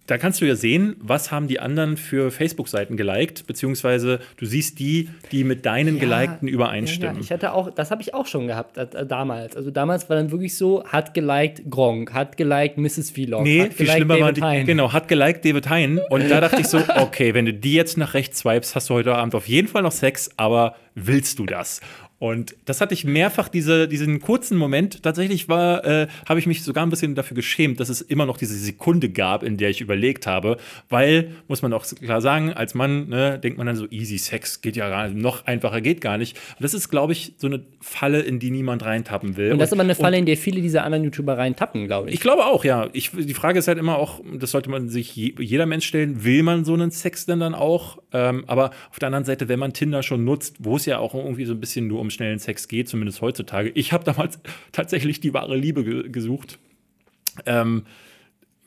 da 0.10 0.18
kannst 0.18 0.42
du 0.42 0.46
ja 0.46 0.56
sehen, 0.56 0.96
was 1.00 1.32
haben 1.32 1.48
die 1.48 1.60
anderen 1.60 1.98
für 1.98 2.32
Facebook-Seiten 2.32 2.98
geliked, 2.98 3.46
beziehungsweise 3.48 4.20
du 4.38 4.46
siehst 4.46 4.80
die, 4.80 5.10
die 5.32 5.44
mit 5.44 5.66
deinen 5.66 6.00
gelikten 6.00 6.48
Ja, 6.48 6.54
übereinstimmen. 6.54 7.16
ja, 7.18 7.22
ich 7.22 7.32
hatte 7.32 7.54
auch, 7.54 7.70
das 7.72 7.92
habe 7.92 8.02
ich 8.02 8.14
auch 8.14 8.26
schon 8.26 8.48
gehabt 8.48 8.78
äh, 8.78 8.84
äh, 8.94 9.06
damals. 9.06 9.56
Also 9.56 9.72
damals 9.72 10.10
war 10.10 10.16
dann 10.16 10.32
wirklich 10.32 10.56
so, 10.58 10.84
hat 10.86 11.14
geliked 11.14 11.70
Gronk, 11.70 12.14
hat 12.14 12.38
geliked 12.38 12.78
Mrs. 12.78 13.12
Vlog, 13.12 13.44
Nee, 13.44 13.62
hat 13.64 13.74
viel 13.74 13.86
geliked 13.86 13.96
schlimmer 13.98 14.14
war 14.20 14.32
David 14.34 14.38
die, 14.38 14.42
Hein. 14.42 14.66
genau, 14.66 14.94
hat 14.94 15.08
geliked 15.08 15.46
David 15.46 15.70
Hein. 15.70 16.00
Und 16.10 16.30
da 16.30 16.42
dachte 16.42 16.62
ich 16.62 16.68
so, 16.68 16.80
okay, 16.98 17.34
wenn 17.34 17.46
du 17.46 17.54
die 17.54 17.74
jetzt 17.74 17.98
nach 17.98 18.14
rechts 18.14 18.40
swipest, 18.40 18.76
hast 18.76 18.90
du 18.90 18.96
heute 18.96 19.14
Abend 19.16 19.36
auf 19.36 19.48
jeden 19.48 19.68
Fall 19.68 19.84
noch 19.84 19.92
Sex, 19.92 20.30
aber 20.38 20.76
willst 20.96 21.40
du 21.40 21.46
das? 21.46 21.82
Und 22.20 22.56
das 22.66 22.82
hatte 22.82 22.94
ich 22.94 23.06
mehrfach, 23.06 23.48
diese, 23.48 23.88
diesen 23.88 24.20
kurzen 24.20 24.58
Moment. 24.58 25.04
Tatsächlich 25.04 25.48
war, 25.48 25.86
äh, 25.86 26.08
habe 26.28 26.40
ich 26.40 26.48
mich 26.48 26.64
sogar 26.64 26.86
ein 26.86 26.90
bisschen 26.90 27.16
dafür 27.16 27.36
geschämt, 27.36 27.80
dass 27.80 27.88
es 27.88 28.02
immer 28.02 28.26
noch 28.26 28.38
diese 28.38 28.56
Sekunde 28.56 29.10
gab, 29.10 29.42
in 29.42 29.56
der 29.56 29.70
ich 29.70 29.80
überlegt 29.80 30.28
habe. 30.28 30.58
Weil, 30.90 31.32
muss 31.48 31.62
man 31.62 31.72
auch 31.72 31.86
klar 31.86 32.22
sagen, 32.22 32.52
als 32.52 32.74
Mann 32.74 33.08
ne, 33.08 33.40
denkt 33.40 33.58
man 33.58 33.68
dann 33.68 33.78
so, 33.78 33.88
easy 33.90 34.18
Sex 34.18 34.60
geht 34.60 34.76
ja 34.76 34.90
gar 34.90 35.08
nicht, 35.08 35.18
noch 35.18 35.46
einfacher 35.46 35.80
geht 35.80 36.02
gar 36.02 36.18
nicht. 36.18 36.38
Und 36.58 36.64
das 36.64 36.74
ist, 36.74 36.90
glaube 36.90 37.14
ich, 37.14 37.36
so 37.38 37.48
eine 37.48 37.62
Falle, 37.80 38.20
in 38.20 38.40
die 38.40 38.52
niemand 38.52 38.84
reintappen 38.84 39.38
will. 39.38 39.54
Und 39.54 39.60
das 39.60 39.70
ist 39.70 39.74
aber 39.74 39.84
eine 39.84 39.96
Falle, 39.96 40.18
in 40.18 40.26
der 40.26 40.36
viele 40.36 40.62
dieser 40.62 40.84
anderen 40.84 41.06
YouTuber 41.06 41.38
reintappen, 41.38 41.88
glaube 41.88 42.10
ich. 42.10 42.16
ich 42.16 42.22
glaube 42.22 42.46
auch, 42.46 42.66
ja. 42.66 42.90
Ich, 42.92 43.12
die 43.12 43.34
Frage 43.34 43.60
ist 43.60 43.70
halt 43.70 43.78
immer 43.78 43.98
auch, 43.98 44.20
das 44.38 44.52
sollte 44.52 44.70
man 44.70 44.90
sich 44.90 45.16
je, 45.16 45.36
jeder 45.40 45.66
Mensch 45.66 45.88
stellen, 45.88 46.26
will 46.26 46.44
man 46.44 46.66
so 46.66 46.74
einen 46.74 46.92
Sex 46.92 47.26
denn 47.26 47.40
dann 47.40 47.56
auch? 47.56 47.98
Ähm, 48.12 48.44
aber 48.48 48.72
auf 48.92 49.00
der 49.00 49.08
anderen 49.08 49.24
Seite, 49.24 49.48
wenn 49.48 49.60
man 49.60 49.72
Tinder 49.72 50.04
schon 50.04 50.26
nutzt, 50.26 50.58
wo 50.60 50.76
es 50.76 50.86
ja 50.86 51.00
auch 51.00 51.14
irgendwie 51.14 51.46
so 51.46 51.54
ein 51.54 51.62
bisschen 51.62 51.88
nur 51.88 52.02
um 52.02 52.09
schnellen 52.10 52.40
Sex 52.40 52.68
geht, 52.68 52.88
zumindest 52.90 53.22
heutzutage. 53.22 53.72
Ich 53.76 53.92
habe 53.94 54.04
damals 54.04 54.40
tatsächlich 54.72 55.20
die 55.20 55.34
wahre 55.34 55.56
Liebe 55.58 55.84
ge 55.84 56.10
gesucht. 56.10 56.60
Ähm, 57.46 57.84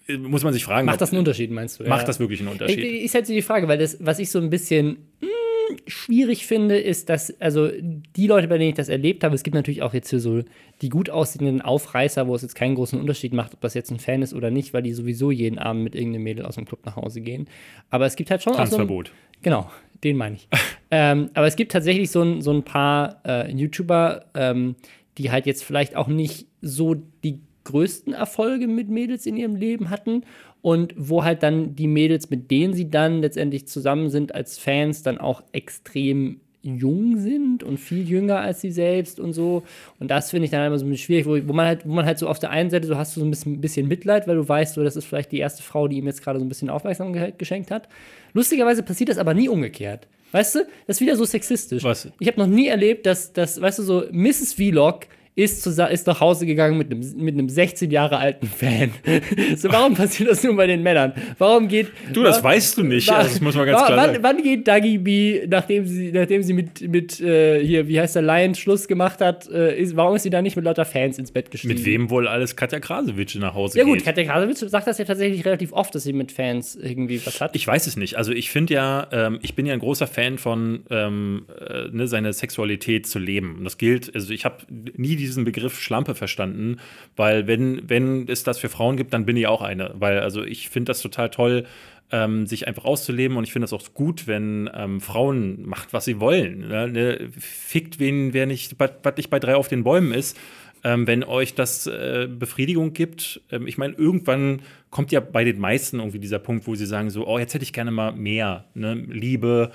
äh, 0.09 0.16
muss 0.16 0.45
man 0.45 0.53
sich 0.53 0.64
fragen, 0.64 0.86
Macht 0.86 1.01
das 1.01 1.11
einen 1.11 1.18
Unterschied, 1.20 1.51
meinst 1.51 1.80
du? 1.80 1.84
macht 1.84 2.03
Ja. 2.03 2.07
das 2.07 2.20
wirklich 2.20 2.40
einen 2.40 2.49
Ich- 2.49 2.53
Unterschied? 2.61 2.84
Ist 3.05 3.14
halt 3.14 3.26
so 3.26 3.32
die 3.32 3.43
Frage, 3.43 3.68
weil 3.68 3.78
das, 3.78 3.99
was 4.01 4.18
ich 4.18 4.30
so 4.30 4.38
ein 4.38 4.51
bisschen 4.51 4.97
mm, 5.20 5.76
schwierig 5.86 6.47
finde, 6.47 6.78
ist, 6.78 7.09
dass, 7.09 7.38
also 7.40 7.70
die 8.16 8.26
Leute, 8.26 8.49
bei 8.49 8.59
denen 8.59 8.70
ich 8.70 8.76
das 8.76 8.88
erlebt 8.88 9.24
habe, 9.24 9.34
es 9.34 9.43
gibt 9.43 9.55
natürlich 9.55 9.82
auch 9.82 9.95
jetzt 9.95 10.11
hier 10.11 10.20
so 10.20 10.43
die 10.82 10.88
gut 10.88 11.09
aussehenden 11.11 11.62
Aufreißer, 11.62 12.26
wo 12.26 12.34
es 12.34 12.43
jetzt 12.43 12.55
keinen 12.55 12.74
großen 12.74 12.99
Unterschied 13.01 13.32
macht, 13.32 13.55
ob 13.55 13.61
das 13.61 13.74
jetzt 13.74 13.90
ein 13.90 13.99
Fan 14.01 14.22
ist 14.22 14.34
oder 14.34 14.51
nicht, 14.51 14.74
weil 14.74 14.82
die 14.82 14.93
sowieso 14.93 15.30
jeden 15.30 15.59
Abend 15.59 15.84
mit 15.84 15.95
irgendeinem 15.95 16.24
Mädel 16.24 16.45
aus 16.47 16.57
dem 16.57 16.64
Club 16.64 16.84
nach 16.84 16.97
Hause 16.97 17.20
gehen. 17.20 17.47
Aber 17.90 18.07
es 18.07 18.16
gibt 18.16 18.30
halt 18.30 18.43
schon 18.43 18.53
auch 18.55 18.57
so 18.57 18.62
ein, 18.62 18.68
Tanzverbot. 18.70 19.12
Genau, 19.43 19.70
den 20.05 20.16
meine 20.16 20.36
ich. 20.36 20.48
ähm, 20.90 21.30
aber 21.34 21.46
es 21.46 21.57
gibt 21.57 21.72
tatsächlich 21.72 22.11
so 22.11 22.22
ein, 22.22 22.42
so 22.42 22.53
ein 22.53 22.62
paar 22.62 23.20
äh, 23.24 23.50
YouTuber, 23.50 24.26
ähm, 24.34 24.76
die 25.18 25.30
halt 25.30 25.46
jetzt 25.46 25.64
vielleicht 25.64 25.96
auch 25.96 26.09
nicht 26.09 26.46
so 26.61 26.94
die 26.94 27.40
größten 27.64 28.12
Erfolge 28.12 28.66
mit 28.66 28.88
Mädels 28.88 29.26
in 29.26 29.36
ihrem 29.36 29.57
Leben 29.57 29.90
hatten 29.90 30.24
und 30.62 30.94
wo 30.96 31.24
halt 31.24 31.42
dann 31.42 31.76
die 31.76 31.86
Mädels, 31.86 32.30
mit 32.30 32.50
denen 32.50 32.74
sie 32.74 32.90
dann 32.90 33.20
letztendlich 33.20 33.66
zusammen 33.66 34.11
sind 34.11 34.34
als 34.34 34.59
Fans, 34.59 35.03
dann 35.03 35.18
auch 35.18 35.42
extrem 35.53 36.40
jung 36.62 37.18
sind 37.18 37.62
und 37.62 37.78
viel 37.78 38.08
jünger 38.08 38.40
als 38.40 38.60
sie 38.60 38.70
selbst 38.70 39.18
und 39.18 39.32
so. 39.32 39.62
Und 39.98 40.10
das 40.10 40.30
finde 40.30 40.44
ich 40.44 40.50
dann 40.50 40.66
immer 40.66 40.78
so 40.78 40.84
ein 40.84 40.90
bisschen 40.90 41.04
schwierig, 41.04 41.26
wo, 41.26 41.48
wo, 41.48 41.52
man 41.52 41.66
halt, 41.66 41.86
wo 41.86 41.92
man 41.92 42.06
halt 42.06 42.18
so 42.18 42.28
auf 42.28 42.38
der 42.38 42.50
einen 42.50 42.70
Seite 42.70 42.86
so 42.86 42.96
hast 42.96 43.16
du 43.16 43.20
so 43.20 43.26
ein 43.26 43.30
bisschen, 43.30 43.60
bisschen 43.60 43.88
Mitleid, 43.88 44.28
weil 44.28 44.36
du 44.36 44.48
weißt, 44.48 44.74
so, 44.74 44.84
das 44.84 44.96
ist 44.96 45.04
vielleicht 45.04 45.32
die 45.32 45.38
erste 45.38 45.62
Frau, 45.62 45.88
die 45.88 45.98
ihm 45.98 46.06
jetzt 46.06 46.22
gerade 46.22 46.38
so 46.38 46.44
ein 46.44 46.48
bisschen 46.48 46.70
Aufmerksamkeit 46.70 47.38
geschenkt 47.38 47.70
hat. 47.70 47.88
Lustigerweise 48.32 48.82
passiert 48.82 49.10
das 49.10 49.18
aber 49.18 49.34
nie 49.34 49.48
umgekehrt. 49.48 50.06
Weißt 50.30 50.54
du, 50.54 50.66
das 50.86 50.96
ist 50.96 51.00
wieder 51.00 51.16
so 51.16 51.24
sexistisch. 51.24 51.84
Was? 51.84 52.08
Ich 52.18 52.26
habe 52.26 52.40
noch 52.40 52.46
nie 52.46 52.68
erlebt, 52.68 53.04
dass, 53.04 53.32
dass, 53.32 53.60
weißt 53.60 53.80
du, 53.80 53.82
so 53.82 54.04
Mrs. 54.10 54.54
Vlog 54.54 55.06
ist, 55.35 55.66
ist 55.66 56.07
nach 56.07 56.20
Hause 56.20 56.45
gegangen 56.45 56.76
mit 56.76 56.91
einem, 56.93 57.01
mit 57.16 57.33
einem 57.35 57.49
16 57.49 57.91
Jahre 57.91 58.18
alten 58.18 58.47
Fan. 58.47 58.91
so, 59.57 59.70
warum 59.72 59.95
passiert 59.95 60.28
das 60.30 60.43
nur 60.45 60.55
bei 60.57 60.66
den 60.66 60.83
Männern? 60.83 61.14
Warum 61.39 61.68
geht. 61.68 61.89
Du, 62.12 62.22
das 62.22 62.41
wa- 62.45 62.49
weißt 62.51 62.76
du 62.76 62.83
nicht. 62.83 63.09
wa- 63.09 63.14
Also, 63.16 63.30
das 63.30 63.41
muss 63.41 63.55
man 63.55 63.64
ganz 63.64 63.80
wa- 63.80 63.87
klar 63.87 63.99
wann, 63.99 64.11
sagen. 64.11 64.22
wann 64.22 64.43
geht 64.43 64.68
Dagi 64.68 64.99
B, 64.99 65.47
nachdem 65.49 65.87
sie, 65.87 66.12
nachdem 66.12 66.43
sie 66.43 66.53
mit, 66.53 66.83
mit 66.87 67.18
äh, 67.20 67.64
hier, 67.64 67.89
wie 67.89 67.99
heißt 67.99 68.14
der, 68.14 68.20
Lion 68.22 68.55
Schluss 68.55 68.87
gemacht 68.87 69.20
hat, 69.22 69.49
äh, 69.51 69.74
ist, 69.80 69.97
warum 69.97 70.16
ist 70.16 70.24
sie 70.24 70.30
da 70.30 70.43
nicht 70.43 70.55
mit 70.57 70.66
lauter 70.66 70.85
Fans 70.85 71.16
ins 71.18 71.30
Bett 71.33 71.51
gestiegen? 71.51 71.72
Mit 71.74 71.85
wem 71.87 72.11
wohl 72.11 72.28
alles 72.28 72.55
Katja 72.55 72.78
Krasowitsch 72.78 73.37
nach 73.37 73.55
Hause 73.55 73.78
Ja, 73.78 73.85
gut, 73.85 73.95
geht? 73.99 74.05
Katja 74.05 74.24
Krasowitsch 74.24 74.68
sagt 74.68 74.87
das 74.87 74.99
ja 74.99 75.07
tatsächlich 75.07 75.47
relativ 75.47 75.72
oft, 75.72 75.95
dass 75.95 76.03
sie 76.03 76.12
mit 76.12 76.30
Fans 76.30 76.76
irgendwie 76.76 77.24
was 77.24 77.41
hat. 77.41 77.57
Ich 77.57 77.66
weiß 77.66 77.87
es 77.87 77.97
nicht. 77.97 78.16
Also 78.18 78.33
ich 78.33 78.51
finde 78.51 78.74
ja, 78.74 79.07
ähm, 79.11 79.39
ich 79.41 79.55
bin 79.55 79.64
ja 79.64 79.72
ein 79.72 79.80
großer 79.80 80.07
Fan 80.07 80.37
von, 80.37 80.80
ähm, 80.91 81.47
äh, 81.59 81.89
ne, 81.91 82.07
seine 82.07 82.35
Sexualität 82.35 83.07
zu 83.07 83.18
leben. 83.18 83.57
Und 83.57 83.64
das 83.64 83.78
gilt, 83.78 84.14
also 84.14 84.30
ich 84.35 84.45
habe 84.45 84.57
nie 84.95 85.22
diesen 85.27 85.45
Begriff 85.45 85.81
Schlampe 85.81 86.14
verstanden, 86.14 86.79
weil 87.16 87.47
wenn, 87.47 87.89
wenn 87.89 88.29
es 88.29 88.43
das 88.43 88.59
für 88.59 88.68
Frauen 88.68 88.97
gibt, 88.97 89.12
dann 89.12 89.27
bin 89.27 89.37
ich 89.37 89.47
auch 89.47 89.62
eine. 89.62 89.93
Weil 89.95 90.20
also 90.20 90.43
ich 90.43 90.68
finde 90.68 90.91
das 90.91 91.01
total 91.01 91.31
toll, 91.31 91.64
ähm, 92.12 92.47
sich 92.47 92.68
einfach 92.68 92.85
auszuleben 92.85 93.37
und 93.37 93.45
ich 93.45 93.53
finde 93.53 93.64
das 93.64 93.73
auch 93.73 93.95
gut, 93.95 94.27
wenn 94.27 94.70
ähm, 94.75 95.01
Frauen 95.01 95.66
macht, 95.66 95.93
was 95.93 96.05
sie 96.05 96.20
wollen. 96.20 96.68
Ne? 96.68 96.89
Ne? 96.89 97.31
Fickt 97.39 97.99
wen, 97.99 98.35
wer 98.35 98.47
nicht, 98.47 98.77
was 98.79 99.16
nicht 99.16 99.31
bei 99.31 99.39
drei 99.39 99.57
auf 99.57 99.68
den 99.68 99.83
Bäumen 99.83 100.12
ist. 100.12 100.39
Ähm, 100.85 101.07
wenn 101.07 101.23
euch 101.23 101.55
das 101.55 101.87
äh, 101.87 102.29
Befriedigung 102.29 102.93
gibt, 102.93 103.41
ähm, 103.51 103.66
ich 103.66 103.79
meine, 103.79 103.95
irgendwann 103.95 104.62
kommt 104.91 105.12
ja 105.12 105.20
bei 105.20 105.45
den 105.45 105.59
meisten 105.59 106.01
irgendwie 106.01 106.18
dieser 106.18 106.41
Punkt, 106.41 106.66
wo 106.66 106.75
sie 106.75 106.87
sagen 106.87 107.09
so, 107.09 107.27
oh, 107.27 107.39
jetzt 107.39 107.55
hätte 107.55 107.62
ich 107.62 107.73
gerne 107.73 107.93
mal 107.93 108.12
mehr, 108.12 108.64
ne? 108.75 108.95
Liebe, 108.95 109.70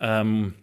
ähm, 0.00 0.54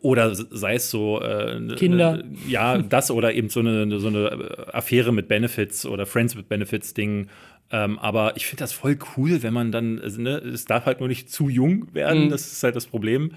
oder 0.00 0.34
sei 0.34 0.74
es 0.74 0.90
so 0.90 1.20
äh, 1.20 1.58
ne- 1.60 1.74
Kinder. 1.76 2.18
Ne, 2.18 2.24
ja, 2.48 2.78
das 2.78 3.10
oder 3.10 3.32
eben 3.34 3.48
so 3.48 3.60
eine, 3.60 3.98
so 3.98 4.08
eine 4.08 4.72
Affäre 4.74 5.12
mit 5.12 5.28
Benefits 5.28 5.86
oder 5.86 6.06
Friends 6.06 6.36
with 6.36 6.44
Benefits 6.44 6.94
Ding. 6.94 7.28
Ähm, 7.70 7.98
aber 7.98 8.36
ich 8.36 8.46
finde 8.46 8.60
das 8.60 8.72
voll 8.72 8.98
cool, 9.16 9.42
wenn 9.42 9.54
man 9.54 9.72
dann, 9.72 9.98
also, 9.98 10.20
ne, 10.20 10.36
es 10.36 10.64
darf 10.66 10.84
halt 10.86 11.00
nur 11.00 11.08
nicht 11.08 11.30
zu 11.30 11.48
jung 11.48 11.92
werden, 11.94 12.24
Mhm. 12.26 12.30
das 12.30 12.52
ist 12.52 12.62
halt 12.62 12.76
das 12.76 12.86
Problem. 12.86 13.32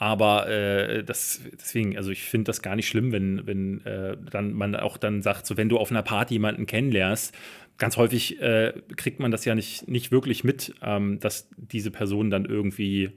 Aber 0.00 0.48
äh, 0.48 1.02
das, 1.02 1.40
deswegen, 1.52 1.96
also 1.96 2.10
ich 2.10 2.22
finde 2.22 2.44
das 2.44 2.62
gar 2.62 2.76
nicht 2.76 2.86
schlimm, 2.86 3.10
wenn, 3.12 3.46
wenn 3.46 3.84
äh, 3.84 4.16
dann 4.30 4.52
man 4.52 4.76
auch 4.76 4.96
dann 4.96 5.22
sagt, 5.22 5.44
so 5.46 5.56
wenn 5.56 5.68
du 5.68 5.76
auf 5.76 5.90
einer 5.90 6.02
Party 6.02 6.34
jemanden 6.34 6.66
kennenlernst, 6.66 7.34
ganz 7.78 7.96
häufig 7.96 8.40
äh, 8.40 8.74
kriegt 8.96 9.18
man 9.18 9.30
das 9.32 9.44
ja 9.44 9.54
nicht, 9.56 9.88
nicht 9.88 10.12
wirklich 10.12 10.44
mit, 10.44 10.72
ähm, 10.82 11.18
dass 11.18 11.48
diese 11.56 11.90
Person 11.90 12.30
dann 12.30 12.44
irgendwie 12.44 13.10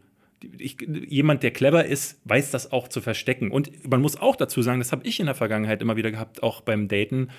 ich, 0.57 0.77
jemand, 1.07 1.43
der 1.43 1.51
clever 1.51 1.85
ist, 1.85 2.19
weiß 2.25 2.51
das 2.51 2.71
auch 2.71 2.87
zu 2.87 3.01
verstecken. 3.01 3.51
Und 3.51 3.89
man 3.89 4.01
muss 4.01 4.17
auch 4.17 4.35
dazu 4.35 4.61
sagen, 4.61 4.79
das 4.79 4.91
habe 4.91 5.05
ich 5.05 5.19
in 5.19 5.25
der 5.25 5.35
Vergangenheit 5.35 5.81
immer 5.81 5.97
wieder 5.97 6.11
gehabt, 6.11 6.43
auch 6.43 6.61
beim 6.61 6.87
Daten. 6.87 7.29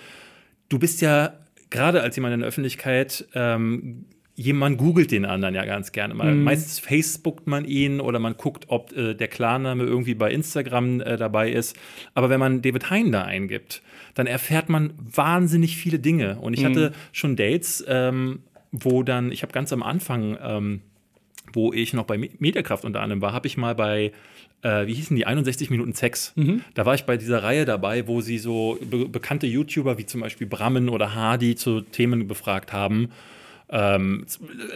Du 0.68 0.78
bist 0.78 1.00
ja 1.00 1.34
gerade 1.70 2.02
als 2.02 2.16
jemand 2.16 2.34
in 2.34 2.40
der 2.40 2.48
Öffentlichkeit, 2.48 3.26
ähm, 3.34 4.06
jemand 4.34 4.78
googelt 4.78 5.10
den 5.10 5.24
anderen 5.24 5.54
ja 5.54 5.64
ganz 5.64 5.92
gerne 5.92 6.14
mal. 6.14 6.34
Meistens 6.34 6.78
Facebookt 6.78 7.46
man 7.46 7.64
ihn 7.64 8.00
oder 8.00 8.18
man 8.18 8.36
guckt, 8.36 8.64
ob 8.68 8.96
äh, 8.96 9.14
der 9.14 9.28
Klarname 9.28 9.84
irgendwie 9.84 10.14
bei 10.14 10.30
Instagram 10.30 11.00
äh, 11.00 11.16
dabei 11.16 11.50
ist. 11.50 11.76
Aber 12.14 12.30
wenn 12.30 12.40
man 12.40 12.62
David 12.62 12.90
Hein 12.90 13.12
da 13.12 13.24
eingibt, 13.24 13.82
dann 14.14 14.26
erfährt 14.26 14.68
man 14.68 14.94
wahnsinnig 14.98 15.76
viele 15.76 15.98
Dinge. 15.98 16.38
Und 16.40 16.54
ich 16.54 16.64
hatte 16.64 16.92
schon 17.12 17.36
Dates, 17.36 17.84
ähm, 17.86 18.40
wo 18.70 19.02
dann, 19.02 19.32
ich 19.32 19.42
habe 19.42 19.52
ganz 19.52 19.72
am 19.72 19.82
Anfang 19.82 20.38
ähm, 20.42 20.80
wo 21.52 21.72
ich 21.72 21.92
noch 21.92 22.04
bei 22.04 22.18
Me- 22.18 22.30
Mediakraft 22.38 22.84
unter 22.84 23.00
anderem 23.00 23.20
war, 23.22 23.32
habe 23.32 23.46
ich 23.46 23.56
mal 23.56 23.74
bei, 23.74 24.12
äh, 24.62 24.86
wie 24.86 24.94
hießen 24.94 25.16
die, 25.16 25.26
61 25.26 25.70
Minuten 25.70 25.92
Sex. 25.94 26.32
Da 26.74 26.86
war 26.86 26.94
ich 26.94 27.04
bei 27.04 27.16
dieser 27.16 27.42
Reihe 27.42 27.64
dabei, 27.64 28.06
wo 28.06 28.20
sie 28.20 28.38
so 28.38 28.78
be 28.80 29.08
bekannte 29.08 29.46
YouTuber 29.46 29.98
wie 29.98 30.06
zum 30.06 30.20
Beispiel 30.20 30.46
Brammen 30.46 30.88
oder 30.88 31.14
Hardy 31.14 31.54
zu 31.56 31.80
Themen 31.80 32.26
befragt 32.28 32.72
haben. 32.72 33.10
ähm, 33.74 34.26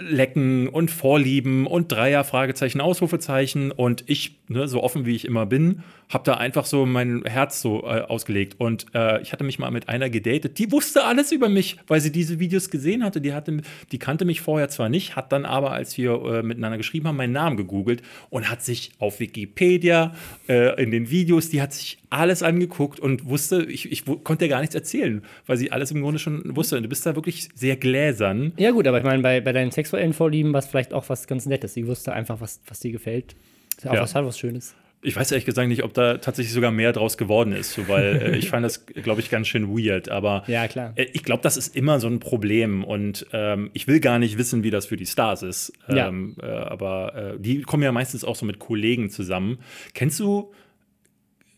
Lecken 0.09 0.69
und 0.69 0.91
Vorlieben 0.91 1.67
und 1.67 1.93
Dreier, 1.93 2.25
Fragezeichen, 2.25 2.81
Ausrufezeichen. 2.81 3.71
Und 3.71 4.05
ich, 4.07 4.37
ne, 4.49 4.69
so 4.69 4.83
offen 4.83 5.05
wie 5.05 5.15
ich 5.15 5.27
immer 5.27 5.45
bin, 5.45 5.83
habe 6.09 6.25
da 6.25 6.35
einfach 6.35 6.67
so 6.67 6.87
mein 6.87 7.25
Herz 7.25 7.61
so 7.61 7.83
äh, 7.83 8.03
ausgelegt. 8.03 8.57
Und 8.59 8.87
äh, 8.95 9.21
ich 9.23 9.33
hatte 9.33 9.45
mich 9.45 9.59
mal 9.59 9.71
mit 9.71 9.89
einer 9.89 10.09
gedatet, 10.09 10.59
die 10.59 10.71
wusste 10.71 11.05
alles 11.05 11.33
über 11.33 11.49
mich, 11.49 11.79
weil 11.89 12.01
sie 12.01 12.13
diese 12.13 12.39
Videos 12.39 12.71
gesehen 12.71 13.03
hatte. 13.03 13.21
Die, 13.21 13.33
hatte, 13.33 13.61
die 13.91 13.99
kannte 13.99 14.25
mich 14.25 14.41
vorher 14.41 14.69
zwar 14.69 14.89
nicht, 14.89 15.17
hat 15.17 15.33
dann 15.33 15.45
aber, 15.45 15.73
als 15.73 15.99
wir 15.99 16.13
äh, 16.13 16.43
miteinander 16.43 16.79
geschrieben 16.79 17.09
haben, 17.09 17.17
meinen 17.17 17.33
Namen 17.33 17.57
gegoogelt 17.57 18.03
und 18.31 18.49
hat 18.51 18.63
sich 18.63 18.93
auf 18.99 19.19
Wikipedia, 19.19 20.15
äh, 20.49 20.81
in 20.83 20.91
den 20.91 21.11
Videos, 21.11 21.51
die 21.51 21.61
hat 21.61 21.73
sich 21.73 21.99
alles 22.11 22.43
angeguckt 22.43 23.01
und 23.01 23.27
wusste, 23.27 23.65
ich, 23.65 23.91
ich 23.91 24.05
konnte 24.23 24.45
ja 24.45 24.51
gar 24.51 24.61
nichts 24.61 24.75
erzählen, 24.77 25.23
weil 25.47 25.57
sie 25.57 25.73
alles 25.73 25.91
im 25.91 26.03
Grunde 26.03 26.21
schon 26.21 26.55
wusste. 26.55 26.77
Und 26.77 26.85
du 26.85 26.89
bist 26.89 27.05
da 27.05 27.17
wirklich 27.17 27.49
sehr 27.55 27.77
gläsern. 27.77 28.53
Ja, 28.57 28.71
gut, 28.71 28.87
aber 28.87 28.99
ich 28.99 29.05
meine, 29.05 29.23
bei, 29.23 29.41
bei 29.41 29.53
deinen 29.53 29.73
sexuellen 29.73 30.13
Vorlieben 30.13 30.53
war 30.53 30.61
es 30.61 30.67
vielleicht 30.67 30.93
auch 30.93 31.09
was 31.09 31.27
ganz 31.27 31.47
Nettes. 31.47 31.75
Sie 31.75 31.87
wusste 31.87 32.13
einfach, 32.13 32.41
was, 32.41 32.61
was 32.69 32.79
dir 32.79 32.93
gefällt. 32.93 33.35
Ist 33.77 33.85
ja 33.85 33.91
auch 33.91 33.95
ja. 33.97 34.03
was, 34.03 34.15
was 34.15 34.39
Schönes. 34.39 34.77
Ich 35.03 35.15
weiß 35.15 35.31
ehrlich 35.31 35.45
gesagt 35.45 35.69
nicht, 35.69 35.85
ob 35.85 35.95
da 35.95 36.19
tatsächlich 36.19 36.53
sogar 36.53 36.73
mehr 36.73 36.93
draus 36.93 37.17
geworden 37.17 37.53
ist, 37.53 37.75
so, 37.75 37.87
weil 37.89 38.17
äh, 38.17 38.37
ich 38.37 38.49
fand 38.51 38.65
das, 38.65 38.87
glaube 38.87 39.21
ich, 39.21 39.31
ganz 39.31 39.47
schön 39.47 39.69
weird. 39.69 40.09
Aber 40.09 40.43
ja, 40.47 40.67
klar. 40.69 40.93
Äh, 40.97 41.07
ich 41.13 41.23
glaube, 41.23 41.43
das 41.43 41.57
ist 41.57 41.77
immer 41.77 42.01
so 42.01 42.09
ein 42.09 42.19
Problem 42.19 42.83
und 42.83 43.27
ähm, 43.33 43.71
ich 43.73 43.87
will 43.87 44.01
gar 44.01 44.19
nicht 44.19 44.39
wissen, 44.39 44.63
wie 44.63 44.71
das 44.71 44.87
für 44.87 44.97
die 44.97 45.07
Stars 45.07 45.43
ist. 45.43 45.73
Ähm, 45.89 46.37
ja. 46.41 46.49
äh, 46.49 46.65
aber 46.67 47.15
äh, 47.15 47.41
die 47.41 47.63
kommen 47.63 47.83
ja 47.83 47.93
meistens 47.93 48.25
auch 48.25 48.37
so 48.37 48.47
mit 48.47 48.59
Kollegen 48.59 49.11
zusammen. 49.11 49.59
Kennst 49.95 50.19
du, 50.19 50.53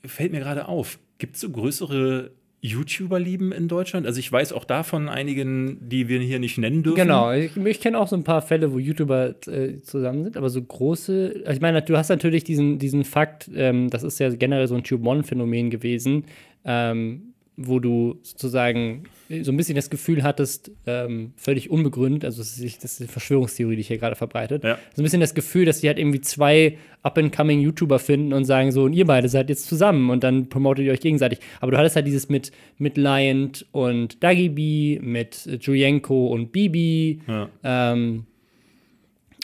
fällt 0.05 0.33
mir 0.33 0.41
gerade 0.41 0.69
auf, 0.69 0.99
gibt 1.19 1.37
es 1.37 1.41
so 1.41 1.51
größere 1.51 2.31
YouTuber 2.61 3.21
lieben 3.21 3.53
in 3.53 3.69
Deutschland? 3.69 4.07
Also 4.07 4.19
ich 4.19 4.31
weiß 4.31 4.53
auch 4.53 4.65
davon 4.65 5.09
einigen, 5.09 5.79
die 5.89 6.09
wir 6.09 6.21
hier 6.21 6.39
nicht 6.39 6.59
nennen 6.59 6.83
dürfen. 6.83 6.97
Genau, 6.97 7.33
ich, 7.33 7.57
ich 7.57 7.81
kenne 7.81 7.99
auch 7.99 8.09
so 8.09 8.17
ein 8.17 8.25
paar 8.25 8.43
Fälle, 8.43 8.73
wo 8.73 8.79
YouTuber 8.79 9.35
äh, 9.47 9.81
zusammen 9.83 10.25
sind, 10.25 10.37
aber 10.37 10.51
so 10.51 10.61
große, 10.61 11.43
also 11.45 11.53
ich 11.53 11.61
meine, 11.61 11.83
du 11.83 11.97
hast 11.97 12.09
natürlich 12.09 12.45
diesen, 12.45 12.79
diesen 12.79 13.05
Fakt, 13.05 13.51
ähm, 13.55 13.91
das 13.91 14.03
ist 14.03 14.19
ja 14.19 14.29
generell 14.31 14.67
so 14.67 14.75
ein 14.75 14.83
Tube-One-Phänomen 14.83 15.71
gewesen, 15.71 16.25
ähm, 16.65 17.28
wo 17.61 17.81
du 17.81 18.21
sozusagen 18.23 19.03
so 19.43 19.51
ein 19.51 19.57
bisschen 19.57 19.75
das 19.75 19.91
Gefühl 19.91 20.23
hattest, 20.23 20.71
ähm, 20.87 21.33
völlig 21.37 21.71
unbegründet, 21.71 22.25
also 22.25 22.39
das 22.39 22.57
ist, 22.57 23.01
eine 23.01 23.09
Verschwörungstheorie, 23.09 23.75
die 23.75 23.81
ich 23.81 23.89
hier 23.89 23.99
gerade 23.99 24.15
verbreitet, 24.15 24.63
ja. 24.63 24.79
so 24.95 25.03
ein 25.03 25.05
bisschen 25.05 25.21
das 25.21 25.35
Gefühl, 25.35 25.65
dass 25.65 25.81
die 25.81 25.89
halt 25.89 25.99
irgendwie 25.99 26.21
zwei 26.21 26.79
up-and-coming 27.03 27.61
YouTuber 27.61 27.99
finden 27.99 28.33
und 28.33 28.45
sagen 28.45 28.71
so, 28.71 28.85
und 28.85 28.93
ihr 28.93 29.07
beide 29.07 29.29
seid 29.29 29.49
jetzt 29.51 29.67
zusammen 29.67 30.09
und 30.09 30.23
dann 30.23 30.49
promotet 30.49 30.87
ihr 30.87 30.93
euch 30.93 31.01
gegenseitig. 31.01 31.41
Aber 31.61 31.73
du 31.73 31.79
hattest 31.79 31.97
halt 31.97 32.07
dieses 32.07 32.29
mit, 32.29 32.53
mit 32.79 32.97
Lion 32.97 33.51
und 33.73 34.23
Dagi 34.23 34.49
B, 34.51 35.01
mit 35.01 35.49
Julienko 35.61 36.29
und 36.29 36.53
Bibi, 36.53 37.21
ja. 37.27 37.49
ähm, 37.65 38.25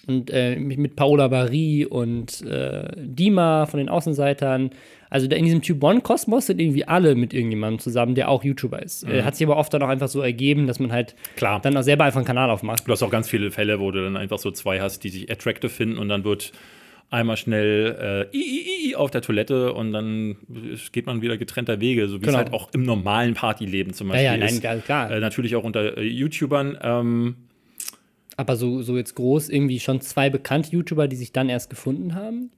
und 0.06 0.30
äh, 0.30 0.56
mit 0.56 0.96
Paola 0.96 1.28
Barry 1.28 1.86
und 1.88 2.42
äh, 2.42 2.90
Dima 2.96 3.66
von 3.66 3.78
den 3.78 3.88
Außenseitern. 3.88 4.70
Also 5.14 5.28
in 5.28 5.44
diesem 5.44 5.62
Tube 5.62 5.80
One-Kosmos 5.84 6.46
sind 6.46 6.60
irgendwie 6.60 6.88
alle 6.88 7.14
mit 7.14 7.32
irgendjemandem 7.32 7.78
zusammen, 7.78 8.16
der 8.16 8.28
auch 8.28 8.42
YouTuber 8.42 8.82
ist. 8.82 9.06
Mhm. 9.06 9.14
Äh, 9.14 9.22
hat 9.22 9.36
sich 9.36 9.46
aber 9.46 9.56
oft 9.56 9.72
dann 9.72 9.80
auch 9.80 9.88
einfach 9.88 10.08
so 10.08 10.20
ergeben, 10.20 10.66
dass 10.66 10.80
man 10.80 10.90
halt 10.90 11.14
Klar. 11.36 11.60
dann 11.60 11.76
auch 11.76 11.82
selber 11.82 12.02
einfach 12.02 12.18
einen 12.18 12.26
Kanal 12.26 12.50
aufmacht. 12.50 12.88
Du 12.88 12.90
hast 12.90 13.00
auch 13.04 13.10
ganz 13.10 13.28
viele 13.28 13.52
Fälle, 13.52 13.78
wo 13.78 13.92
du 13.92 14.02
dann 14.02 14.16
einfach 14.16 14.40
so 14.40 14.50
zwei 14.50 14.80
hast, 14.80 15.04
die 15.04 15.10
sich 15.10 15.30
attractive 15.30 15.70
finden 15.70 15.98
und 15.98 16.08
dann 16.08 16.24
wird 16.24 16.50
einmal 17.10 17.36
schnell 17.36 18.28
äh, 18.32 18.36
i, 18.36 18.88
i, 18.88 18.96
auf 18.96 19.12
der 19.12 19.22
Toilette 19.22 19.72
und 19.72 19.92
dann 19.92 20.34
geht 20.90 21.06
man 21.06 21.22
wieder 21.22 21.36
getrennter 21.36 21.78
Wege, 21.78 22.08
so 22.08 22.16
wie 22.16 22.22
genau. 22.22 22.32
es 22.32 22.36
halt 22.46 22.52
auch 22.52 22.70
im 22.72 22.82
normalen 22.82 23.34
Partyleben 23.34 23.92
zum 23.92 24.08
Beispiel 24.08 24.24
ja, 24.24 24.32
ja, 24.32 24.38
nein, 24.38 24.78
ist. 24.78 24.84
Klar. 24.84 25.12
Äh, 25.12 25.20
natürlich 25.20 25.54
auch 25.54 25.62
unter 25.62 25.96
äh, 25.96 26.02
YouTubern. 26.02 26.76
Ähm, 26.82 27.36
aber 28.36 28.56
so, 28.56 28.82
so 28.82 28.96
jetzt 28.96 29.14
groß 29.14 29.48
irgendwie 29.48 29.78
schon 29.78 30.00
zwei 30.00 30.28
bekannte 30.28 30.72
YouTuber, 30.72 31.06
die 31.06 31.14
sich 31.14 31.30
dann 31.30 31.48
erst 31.48 31.70
gefunden 31.70 32.16
haben? 32.16 32.50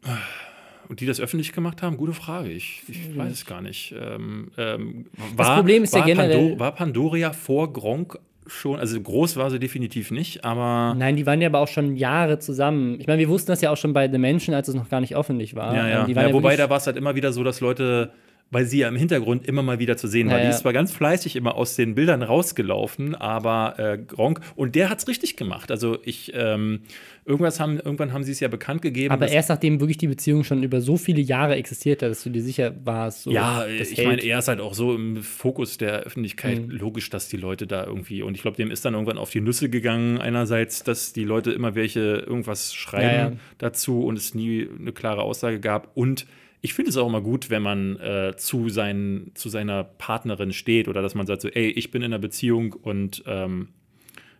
Und 0.88 1.00
die 1.00 1.06
das 1.06 1.20
öffentlich 1.20 1.52
gemacht 1.52 1.82
haben? 1.82 1.96
Gute 1.96 2.12
Frage. 2.12 2.50
Ich, 2.50 2.82
ich 2.88 3.16
weiß 3.16 3.32
es 3.32 3.46
gar 3.46 3.60
nicht. 3.60 3.94
Ähm, 3.98 4.50
ähm, 4.56 5.06
war, 5.36 5.46
das 5.46 5.56
Problem 5.56 5.82
ist 5.82 5.94
ja 5.94 6.04
generell. 6.04 6.38
Pandor 6.38 6.58
war 6.58 6.72
Pandoria 6.72 7.32
vor 7.32 7.72
Gronk 7.72 8.18
schon, 8.46 8.78
also 8.78 9.00
groß 9.00 9.36
war 9.36 9.50
sie 9.50 9.58
definitiv 9.58 10.10
nicht, 10.10 10.44
aber. 10.44 10.94
Nein, 10.96 11.16
die 11.16 11.26
waren 11.26 11.40
ja 11.40 11.48
aber 11.48 11.60
auch 11.60 11.68
schon 11.68 11.96
Jahre 11.96 12.38
zusammen. 12.38 13.00
Ich 13.00 13.06
meine, 13.06 13.18
wir 13.18 13.28
wussten 13.28 13.50
das 13.50 13.60
ja 13.60 13.70
auch 13.70 13.76
schon 13.76 13.92
bei 13.92 14.08
The 14.08 14.18
Menschen, 14.18 14.54
als 14.54 14.68
es 14.68 14.74
noch 14.74 14.88
gar 14.88 15.00
nicht 15.00 15.16
öffentlich 15.16 15.54
war. 15.54 15.74
Ja, 15.74 15.88
ja. 15.88 16.06
ja, 16.06 16.22
ja 16.28 16.32
wobei 16.32 16.56
da 16.56 16.70
war 16.70 16.76
es 16.76 16.86
halt 16.86 16.96
immer 16.96 17.14
wieder 17.14 17.32
so, 17.32 17.42
dass 17.42 17.60
Leute 17.60 18.12
weil 18.56 18.64
sie 18.64 18.78
ja 18.78 18.88
im 18.88 18.96
Hintergrund 18.96 19.46
immer 19.46 19.62
mal 19.62 19.80
wieder 19.80 19.98
zu 19.98 20.08
sehen 20.08 20.30
war. 20.30 20.38
Ja, 20.38 20.44
die 20.44 20.48
ist 20.48 20.60
zwar 20.60 20.72
ganz 20.72 20.90
fleißig 20.90 21.36
immer 21.36 21.56
aus 21.56 21.76
den 21.76 21.94
Bildern 21.94 22.22
rausgelaufen, 22.22 23.14
aber 23.14 23.74
äh, 23.78 23.98
Gronk, 23.98 24.40
und 24.54 24.74
der 24.74 24.88
hat 24.88 24.98
es 24.98 25.08
richtig 25.08 25.36
gemacht. 25.36 25.70
Also 25.70 25.98
ich, 26.04 26.32
ähm, 26.34 26.80
irgendwas 27.26 27.60
haben, 27.60 27.76
irgendwann 27.76 28.14
haben 28.14 28.24
sie 28.24 28.32
es 28.32 28.40
ja 28.40 28.48
bekannt 28.48 28.80
gegeben. 28.80 29.12
Aber 29.12 29.28
erst 29.28 29.50
nachdem 29.50 29.78
wirklich 29.80 29.98
die 29.98 30.06
Beziehung 30.06 30.42
schon 30.42 30.62
über 30.62 30.80
so 30.80 30.96
viele 30.96 31.20
Jahre 31.20 31.54
existiert 31.56 32.00
hat, 32.00 32.08
dass 32.08 32.22
du 32.22 32.30
dir 32.30 32.40
sicher 32.40 32.72
warst. 32.82 33.24
So, 33.24 33.30
ja, 33.30 33.66
ich 33.66 34.02
meine, 34.02 34.22
er 34.22 34.38
ist 34.38 34.48
halt 34.48 34.60
auch 34.60 34.72
so 34.72 34.94
im 34.94 35.22
Fokus 35.22 35.76
der 35.76 36.04
Öffentlichkeit. 36.04 36.66
Mhm. 36.66 36.70
Logisch, 36.70 37.10
dass 37.10 37.28
die 37.28 37.36
Leute 37.36 37.66
da 37.66 37.84
irgendwie, 37.84 38.22
und 38.22 38.36
ich 38.36 38.40
glaube, 38.40 38.56
dem 38.56 38.70
ist 38.70 38.86
dann 38.86 38.94
irgendwann 38.94 39.18
auf 39.18 39.28
die 39.28 39.42
Nüsse 39.42 39.68
gegangen. 39.68 40.16
Einerseits, 40.16 40.82
dass 40.82 41.12
die 41.12 41.24
Leute 41.24 41.52
immer 41.52 41.74
welche 41.74 42.24
irgendwas 42.26 42.74
schreiben 42.74 43.06
ja, 43.06 43.28
ja. 43.28 43.32
dazu 43.58 44.02
und 44.06 44.16
es 44.16 44.34
nie 44.34 44.66
eine 44.80 44.92
klare 44.92 45.20
Aussage 45.20 45.60
gab 45.60 45.94
und 45.94 46.24
ich 46.60 46.74
finde 46.74 46.90
es 46.90 46.96
auch 46.96 47.06
immer 47.06 47.20
gut, 47.20 47.50
wenn 47.50 47.62
man 47.62 47.96
äh, 48.00 48.34
zu, 48.36 48.68
sein, 48.68 49.30
zu 49.34 49.48
seiner 49.48 49.84
Partnerin 49.84 50.52
steht 50.52 50.88
oder 50.88 51.02
dass 51.02 51.14
man 51.14 51.26
sagt 51.26 51.42
so, 51.42 51.48
ey, 51.48 51.68
ich 51.68 51.90
bin 51.90 52.02
in 52.02 52.12
einer 52.12 52.18
Beziehung 52.18 52.72
und 52.72 53.22
ähm, 53.26 53.68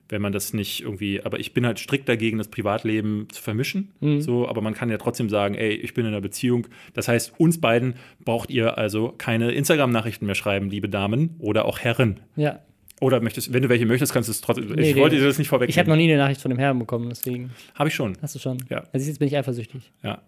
wenn 0.08 0.22
man 0.22 0.32
das 0.32 0.52
nicht 0.52 0.82
irgendwie, 0.82 1.20
aber 1.22 1.40
ich 1.40 1.52
bin 1.52 1.66
halt 1.66 1.78
strikt 1.78 2.08
dagegen, 2.08 2.38
das 2.38 2.48
Privatleben 2.48 3.26
zu 3.30 3.42
vermischen. 3.42 3.92
Mhm. 4.00 4.20
So, 4.20 4.48
aber 4.48 4.60
man 4.60 4.74
kann 4.74 4.88
ja 4.88 4.98
trotzdem 4.98 5.28
sagen, 5.28 5.54
ey, 5.54 5.72
ich 5.74 5.94
bin 5.94 6.04
in 6.04 6.12
einer 6.12 6.20
Beziehung. 6.20 6.68
Das 6.94 7.08
heißt, 7.08 7.34
uns 7.38 7.60
beiden 7.60 7.94
braucht 8.24 8.50
ihr 8.50 8.78
also 8.78 9.12
keine 9.16 9.52
Instagram-Nachrichten 9.52 10.26
mehr 10.26 10.34
schreiben, 10.34 10.70
liebe 10.70 10.88
Damen 10.88 11.34
oder 11.38 11.64
auch 11.64 11.80
Herren. 11.80 12.20
Ja. 12.36 12.60
Oder 13.00 13.20
möchtest, 13.20 13.52
wenn 13.52 13.62
du 13.62 13.68
welche 13.68 13.84
möchtest, 13.84 14.12
kannst 14.12 14.28
du 14.28 14.32
es 14.32 14.40
trotzdem. 14.40 14.70
Nee, 14.70 14.90
ich 14.90 14.96
wollte 14.96 15.16
dir 15.16 15.24
das 15.24 15.38
nicht 15.38 15.48
vorwegnehmen. 15.48 15.70
Ich 15.70 15.78
habe 15.78 15.90
noch 15.90 15.96
nie 15.96 16.10
eine 16.10 16.16
Nachricht 16.16 16.40
von 16.40 16.50
dem 16.50 16.58
Herrn 16.58 16.78
bekommen, 16.78 17.08
deswegen. 17.10 17.50
Habe 17.74 17.88
ich 17.88 17.94
schon. 17.94 18.16
Hast 18.22 18.34
du 18.34 18.38
schon? 18.38 18.64
Ja. 18.70 18.84
Also 18.92 19.06
jetzt 19.06 19.18
bin 19.18 19.28
ich 19.28 19.36
eifersüchtig. 19.36 19.92
Ja. 20.02 20.22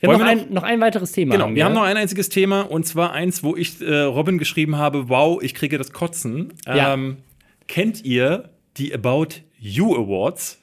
Wir 0.00 0.08
haben 0.08 0.18
noch, 0.18 0.26
wir 0.26 0.30
ein, 0.30 0.52
noch 0.52 0.62
ein 0.62 0.80
weiteres 0.80 1.12
Thema. 1.12 1.32
Genau, 1.32 1.44
haben 1.44 1.54
wir, 1.54 1.56
wir 1.56 1.64
haben 1.64 1.74
noch 1.74 1.82
ein 1.82 1.96
einziges 1.96 2.28
Thema 2.28 2.62
und 2.62 2.86
zwar 2.86 3.12
eins, 3.12 3.42
wo 3.42 3.56
ich 3.56 3.80
äh, 3.80 4.00
Robin 4.00 4.38
geschrieben 4.38 4.76
habe: 4.76 5.08
Wow, 5.08 5.42
ich 5.42 5.54
kriege 5.54 5.78
das 5.78 5.92
Kotzen. 5.92 6.52
Ja. 6.66 6.94
Ähm, 6.94 7.18
kennt 7.68 8.04
ihr 8.04 8.50
die 8.76 8.94
About 8.94 9.28
You 9.58 9.94
Awards? 9.94 10.60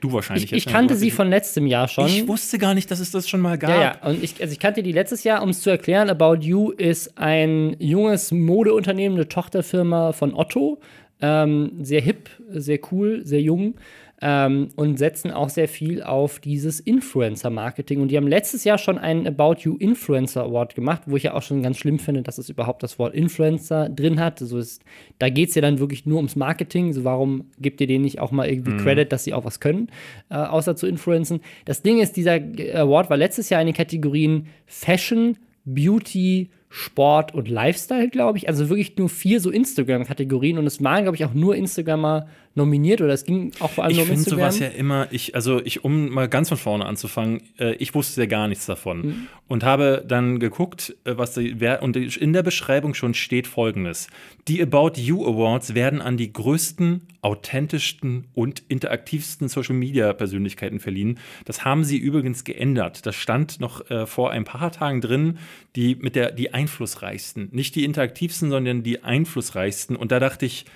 Du 0.00 0.12
wahrscheinlich. 0.12 0.52
Ich, 0.52 0.66
ich 0.66 0.66
kannte 0.66 0.96
sie 0.96 1.10
von 1.10 1.30
letztem 1.30 1.66
Jahr 1.66 1.88
schon. 1.88 2.06
Ich 2.06 2.28
wusste 2.28 2.58
gar 2.58 2.74
nicht, 2.74 2.90
dass 2.90 3.00
es 3.00 3.10
das 3.10 3.26
schon 3.26 3.40
mal 3.40 3.56
gab. 3.56 3.70
Ja, 3.70 3.80
ja. 3.80 3.98
Und 4.02 4.22
ich, 4.22 4.38
also 4.42 4.52
ich 4.52 4.60
kannte 4.60 4.82
die 4.82 4.92
letztes 4.92 5.24
Jahr, 5.24 5.42
um 5.42 5.48
es 5.48 5.62
zu 5.62 5.70
erklären. 5.70 6.10
About 6.10 6.40
You 6.42 6.72
ist 6.72 7.16
ein 7.16 7.74
junges 7.78 8.30
Modeunternehmen, 8.30 9.16
eine 9.16 9.28
Tochterfirma 9.28 10.12
von 10.12 10.34
Otto. 10.34 10.78
Ähm, 11.22 11.72
sehr 11.80 12.02
hip, 12.02 12.28
sehr 12.50 12.80
cool, 12.90 13.22
sehr 13.24 13.40
jung 13.40 13.76
ähm, 14.22 14.68
und 14.76 14.98
setzen 14.98 15.30
auch 15.30 15.48
sehr 15.48 15.68
viel 15.68 16.02
auf 16.02 16.38
dieses 16.38 16.80
Influencer-Marketing. 16.80 18.00
Und 18.00 18.08
die 18.08 18.16
haben 18.16 18.26
letztes 18.26 18.64
Jahr 18.64 18.78
schon 18.78 18.98
einen 18.98 19.26
About 19.26 19.56
You 19.60 19.76
Influencer 19.76 20.44
Award 20.44 20.74
gemacht, 20.74 21.02
wo 21.06 21.16
ich 21.16 21.24
ja 21.24 21.34
auch 21.34 21.42
schon 21.42 21.62
ganz 21.62 21.78
schlimm 21.78 21.98
finde, 21.98 22.22
dass 22.22 22.38
es 22.38 22.48
überhaupt 22.48 22.82
das 22.82 22.98
Wort 22.98 23.14
Influencer 23.14 23.88
drin 23.88 24.20
hat. 24.20 24.40
Also 24.40 24.58
ist, 24.58 24.82
da 25.18 25.28
geht 25.28 25.48
es 25.48 25.54
ja 25.54 25.62
dann 25.62 25.78
wirklich 25.78 26.06
nur 26.06 26.16
ums 26.16 26.36
Marketing. 26.36 26.92
So 26.92 27.04
warum 27.04 27.50
gebt 27.58 27.80
ihr 27.80 27.86
denen 27.86 28.04
nicht 28.04 28.20
auch 28.20 28.30
mal 28.30 28.48
irgendwie 28.48 28.72
mhm. 28.72 28.78
Credit, 28.78 29.10
dass 29.10 29.24
sie 29.24 29.34
auch 29.34 29.44
was 29.44 29.60
können, 29.60 29.88
äh, 30.30 30.34
außer 30.36 30.76
zu 30.76 30.86
influenzen? 30.86 31.40
Das 31.64 31.82
Ding 31.82 31.98
ist, 31.98 32.16
dieser 32.16 32.34
Award 32.74 33.10
war 33.10 33.16
letztes 33.16 33.50
Jahr 33.50 33.60
in 33.60 33.66
den 33.66 33.76
Kategorien 33.76 34.46
Fashion, 34.66 35.36
Beauty, 35.64 36.50
Sport 36.76 37.32
und 37.34 37.48
Lifestyle, 37.48 38.08
glaube 38.08 38.38
ich. 38.38 38.48
Also 38.48 38.68
wirklich 38.68 38.96
nur 38.96 39.08
vier 39.08 39.40
so 39.40 39.50
Instagram-Kategorien 39.50 40.58
und 40.58 40.66
es 40.66 40.82
waren, 40.82 41.04
glaube 41.04 41.16
ich, 41.16 41.24
auch 41.24 41.32
nur 41.32 41.54
Instagrammer 41.54 42.26
nominiert 42.54 43.00
oder 43.00 43.12
es 43.12 43.24
ging 43.24 43.52
auch 43.60 43.70
vor 43.70 43.84
allem 43.84 43.92
ich 43.92 43.98
um. 43.98 44.04
Ich 44.04 44.08
finde 44.10 44.30
sowas 44.30 44.58
ja 44.58 44.68
immer, 44.68 45.08
ich, 45.10 45.34
also 45.34 45.60
ich, 45.64 45.84
um 45.84 46.10
mal 46.10 46.28
ganz 46.28 46.48
von 46.48 46.58
vorne 46.58 46.86
anzufangen, 46.86 47.42
äh, 47.58 47.74
ich 47.74 47.94
wusste 47.94 48.20
ja 48.22 48.26
gar 48.26 48.48
nichts 48.48 48.66
davon 48.66 48.98
mhm. 48.98 49.26
und 49.48 49.64
habe 49.64 50.04
dann 50.06 50.38
geguckt, 50.38 50.96
äh, 51.04 51.16
was 51.16 51.34
die, 51.34 51.60
wer, 51.60 51.82
und 51.82 51.96
in 51.96 52.32
der 52.32 52.42
Beschreibung 52.42 52.94
schon 52.94 53.14
steht 53.14 53.46
folgendes. 53.46 54.06
Die 54.46 54.62
About 54.62 54.92
You 54.96 55.26
Awards 55.26 55.74
werden 55.74 56.00
an 56.00 56.16
die 56.16 56.32
größten, 56.32 57.02
authentischsten 57.22 58.26
und 58.34 58.62
interaktivsten 58.68 59.48
Social 59.48 59.74
Media 59.74 60.12
Persönlichkeiten 60.12 60.78
verliehen. 60.78 61.18
Das 61.46 61.64
haben 61.64 61.82
sie 61.84 61.96
übrigens 61.96 62.44
geändert. 62.44 63.06
Das 63.06 63.16
stand 63.16 63.60
noch 63.60 63.90
äh, 63.90 64.06
vor 64.06 64.30
ein 64.30 64.44
paar 64.44 64.70
Tagen 64.70 65.00
drin, 65.00 65.38
die 65.74 65.96
mit 65.96 66.14
der 66.14 66.30
die 66.30 66.54
einflussreichsten, 66.54 67.48
nicht 67.50 67.74
die 67.74 67.84
interaktivsten, 67.84 68.50
sondern 68.50 68.82
die 68.82 69.02
einflussreichsten. 69.02 69.96
Und 69.96 70.12
da 70.12 70.20
dachte 70.20 70.46
ich, 70.46 70.66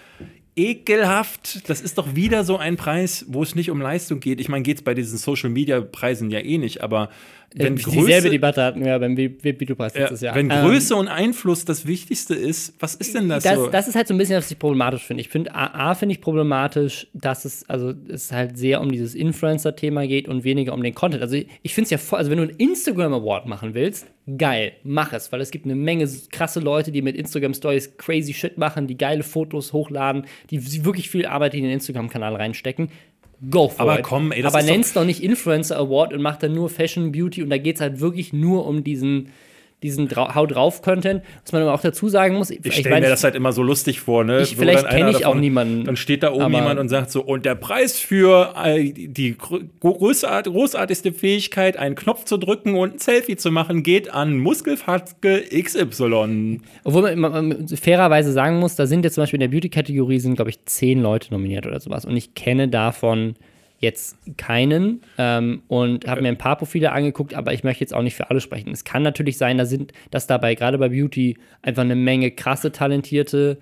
ekelhaft. 0.59 1.69
Das 1.71 1.81
ist 1.81 1.97
doch 1.99 2.15
wieder 2.15 2.45
so 2.45 2.59
ein 2.59 2.77
Preis, 2.77 3.25
wo 3.29 3.43
es 3.43 3.55
nicht 3.55 3.71
um 3.71 3.81
Leistung 3.81 4.21
geht. 4.21 4.41
Ich 4.41 4.49
meine, 4.49 4.63
geht 4.63 4.79
es 4.79 4.83
bei 4.83 4.95
diesen 4.95 5.17
Social-Media-Preisen 5.17 6.31
ja 6.31 6.41
eh 6.41 6.59
nicht, 6.59 6.83
aber 6.83 7.11
wenn 7.55 7.77
Äh, 7.77 7.81
Größe, 7.81 7.97
Dieselbe 7.97 8.31
Debatte 8.31 8.63
hatten 8.63 8.85
wir 8.85 8.99
beim 8.99 9.17
Videopreis 9.17 9.95
ja, 9.95 10.03
letztes 10.03 10.21
Jahr. 10.21 10.35
wenn 10.35 10.51
Ähm, 10.51 10.65
Größe 10.65 10.95
und 10.95 11.09
Einfluss 11.09 11.65
das 11.65 11.87
Wichtigste 11.87 12.35
ist, 12.35 12.75
was 12.79 12.95
ist 12.95 13.15
denn 13.15 13.29
das, 13.29 13.45
das, 13.45 13.57
so? 13.57 13.69
das 13.69 13.89
ist 13.89 13.95
halt 13.95 14.07
so 14.09 14.15
ein 14.15 14.19
bisschen, 14.19 14.37
was 14.37 14.51
ich 14.51 14.59
problematisch 14.59 15.05
finde. 15.05 15.23
Ich 15.23 15.29
finde, 15.29 15.55
A, 15.55 15.91
A 15.91 15.95
finde 15.95 16.15
ich 16.15 16.21
problematisch, 16.21 17.07
dass 17.15 17.45
es, 17.45 17.69
also 17.69 17.95
es 18.09 18.33
halt 18.33 18.59
sehr 18.59 18.81
um 18.81 18.93
dieses 18.93 19.15
Influencer-Thema 19.15 20.07
geht 20.07 20.29
und 20.29 20.45
weniger 20.45 20.75
um 20.75 20.83
den 20.83 20.95
Content. 20.95 21.23
Also 21.23 21.37
ich, 21.37 21.49
ich 21.63 21.75
finde 21.75 21.87
es 21.87 21.91
ja 21.91 21.99
voll, 21.99 22.19
also 22.19 22.31
wenn 22.31 22.39
du 22.39 22.45
einen 22.45 22.57
Instagram 22.57 23.15
Award 23.15 23.47
machen 23.47 23.75
willst, 23.75 24.07
geil, 24.37 24.73
mach 24.83 25.13
es, 25.13 25.33
weil 25.33 25.41
es 25.41 25.51
gibt 25.51 25.65
eine 25.65 25.75
Menge 25.75 26.09
krasse 26.31 26.61
Leute, 26.61 26.93
die 26.93 27.01
mit 27.01 27.17
Instagram 27.17 27.55
Stories 27.55 27.97
crazy 27.97 28.35
shit 28.35 28.59
machen, 28.59 28.87
die 28.87 28.99
geile 28.99 29.23
Fotos 29.23 29.73
hochladen, 29.73 30.27
die 30.51 30.85
wirklich 30.85 31.09
viel 31.09 31.25
Arbeit 31.25 31.55
in 31.55 31.63
den 31.63 31.73
Instagram-Kanal 31.73 32.37
reinstecken. 32.37 32.91
Go 33.51 33.69
for 33.69 33.81
Aber 33.81 33.99
it. 33.99 34.05
komm, 34.05 34.33
ey, 34.33 34.43
das 34.43 34.55
Aber 34.55 34.65
nenn's 34.65 34.93
doch 34.95 35.05
nicht 35.05 35.23
Influencer 35.23 35.77
Award 35.77 36.13
und 36.13 36.23
mach 36.23 36.37
dann 36.37 36.55
nur 36.55 36.69
Fashion, 36.69 37.13
Beauty 37.13 37.43
und 37.43 37.51
da 37.51 37.59
geht 37.59 37.77
es 37.77 37.81
halt 37.81 38.01
wirklich 38.01 38.33
nur 38.33 38.67
um 38.67 38.83
diesen, 38.83 39.29
diesen 39.83 40.09
Drau 40.09 40.35
Hau 40.35 40.47
drauf 40.47 40.83
Content. 40.83 41.23
Was 41.45 41.53
man 41.53 41.63
aber 41.63 41.73
auch 41.73 41.81
dazu 41.81 42.09
sagen 42.09 42.35
muss, 42.37 42.51
ich 42.51 42.59
stelle 42.75 43.01
mir 43.01 43.09
das 43.09 43.23
halt 43.23 43.35
immer 43.37 43.53
so 43.53 43.63
lustig 43.63 44.01
vor, 44.01 44.25
ne? 44.25 44.43
Ich- 44.43 44.57
vielleicht 44.57 44.85
dann 44.85 44.87
einer 44.87 44.99
kenn 44.99 45.09
ich 45.11 45.17
auch 45.19 45.31
davon- 45.31 45.41
niemanden, 45.41 45.85
Dann 45.85 45.97
steht 45.97 46.23
da 46.25 46.33
oben 46.33 46.53
jemand 46.53 46.81
und 46.81 46.89
sagt 46.89 47.11
so, 47.13 47.23
und 47.23 47.45
der 47.45 47.55
Preis 47.55 47.99
für 47.99 48.55
äh, 48.63 48.93
die 48.93 49.37
großart 49.81 50.47
großartigste 50.47 51.13
Fähigkeit, 51.13 51.77
einen 51.77 51.95
Knopf 51.95 52.25
zu 52.25 52.37
drücken 52.39 52.75
und 52.75 52.95
ein 52.95 52.99
Selfie 52.99 53.37
zu 53.37 53.51
machen, 53.51 53.83
geht 53.83 54.13
an 54.13 54.39
Muskelfatzke 54.39 55.43
XY. 55.53 56.61
Obwohl 56.85 57.03
man, 57.03 57.19
man, 57.19 57.49
man 57.49 57.69
fairerweise 57.69 58.33
sagen 58.33 58.59
muss, 58.59 58.75
da 58.77 58.87
sind 58.87 59.05
jetzt 59.05 59.15
zum 59.15 59.23
Beispiel 59.23 59.41
in 59.41 59.49
der 59.51 59.57
Beauty-Kategorie 59.57 60.19
sind, 60.19 60.37
glaube 60.37 60.51
ich, 60.51 60.65
zehn 60.65 61.01
Leute 61.03 61.33
nominiert 61.33 61.67
oder 61.67 61.81
sowas. 61.81 62.05
Und 62.05 62.17
ich 62.17 62.35
kenne 62.35 62.69
davon 62.69 63.35
jetzt 63.79 64.17
keinen 64.37 65.03
ähm, 65.19 65.63
und 65.69 66.07
habe 66.07 66.23
mir 66.23 66.29
ein 66.29 66.39
paar 66.39 66.57
Profile 66.57 66.93
angeguckt, 66.93 67.35
aber 67.35 67.53
ich 67.53 67.63
möchte 67.63 67.83
jetzt 67.83 67.95
auch 67.95 68.03
nicht 68.03 68.17
für 68.17 68.31
alle 68.31 68.41
sprechen. 68.41 68.71
Es 68.73 68.85
kann 68.85 69.03
natürlich 69.03 69.39
sein, 69.39 69.57
da 69.57 69.67
sind, 69.67 69.93
dass 70.11 70.27
dabei 70.27 70.55
gerade 70.55 70.79
bei 70.79 70.89
Beauty 70.89 71.37
einfach 71.63 71.83
eine 71.83 71.95
Menge 71.95 72.31
krasse, 72.33 72.73
talentierte 72.73 73.59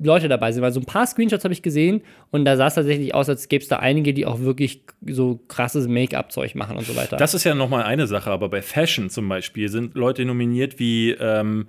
Leute 0.00 0.28
dabei 0.28 0.52
sind. 0.52 0.62
Weil 0.62 0.72
so 0.72 0.80
ein 0.80 0.86
paar 0.86 1.06
Screenshots 1.06 1.44
habe 1.44 1.54
ich 1.54 1.62
gesehen 1.62 2.02
und 2.30 2.44
da 2.44 2.56
sah 2.56 2.68
es 2.68 2.74
tatsächlich 2.74 3.14
aus, 3.14 3.28
als 3.28 3.48
gäbe 3.48 3.62
es 3.62 3.68
da 3.68 3.76
einige, 3.76 4.14
die 4.14 4.26
auch 4.26 4.40
wirklich 4.40 4.82
so 5.06 5.40
krasses 5.48 5.88
Make-up-Zeug 5.88 6.54
machen 6.54 6.76
und 6.76 6.86
so 6.86 6.94
weiter. 6.94 7.16
Das 7.16 7.34
ist 7.34 7.44
ja 7.44 7.54
nochmal 7.54 7.84
eine 7.84 8.06
Sache, 8.06 8.30
aber 8.30 8.48
bei 8.48 8.62
Fashion 8.62 9.10
zum 9.10 9.28
Beispiel 9.28 9.68
sind 9.68 9.94
Leute 9.94 10.24
nominiert 10.24 10.78
wie 10.78 11.12
ähm, 11.12 11.66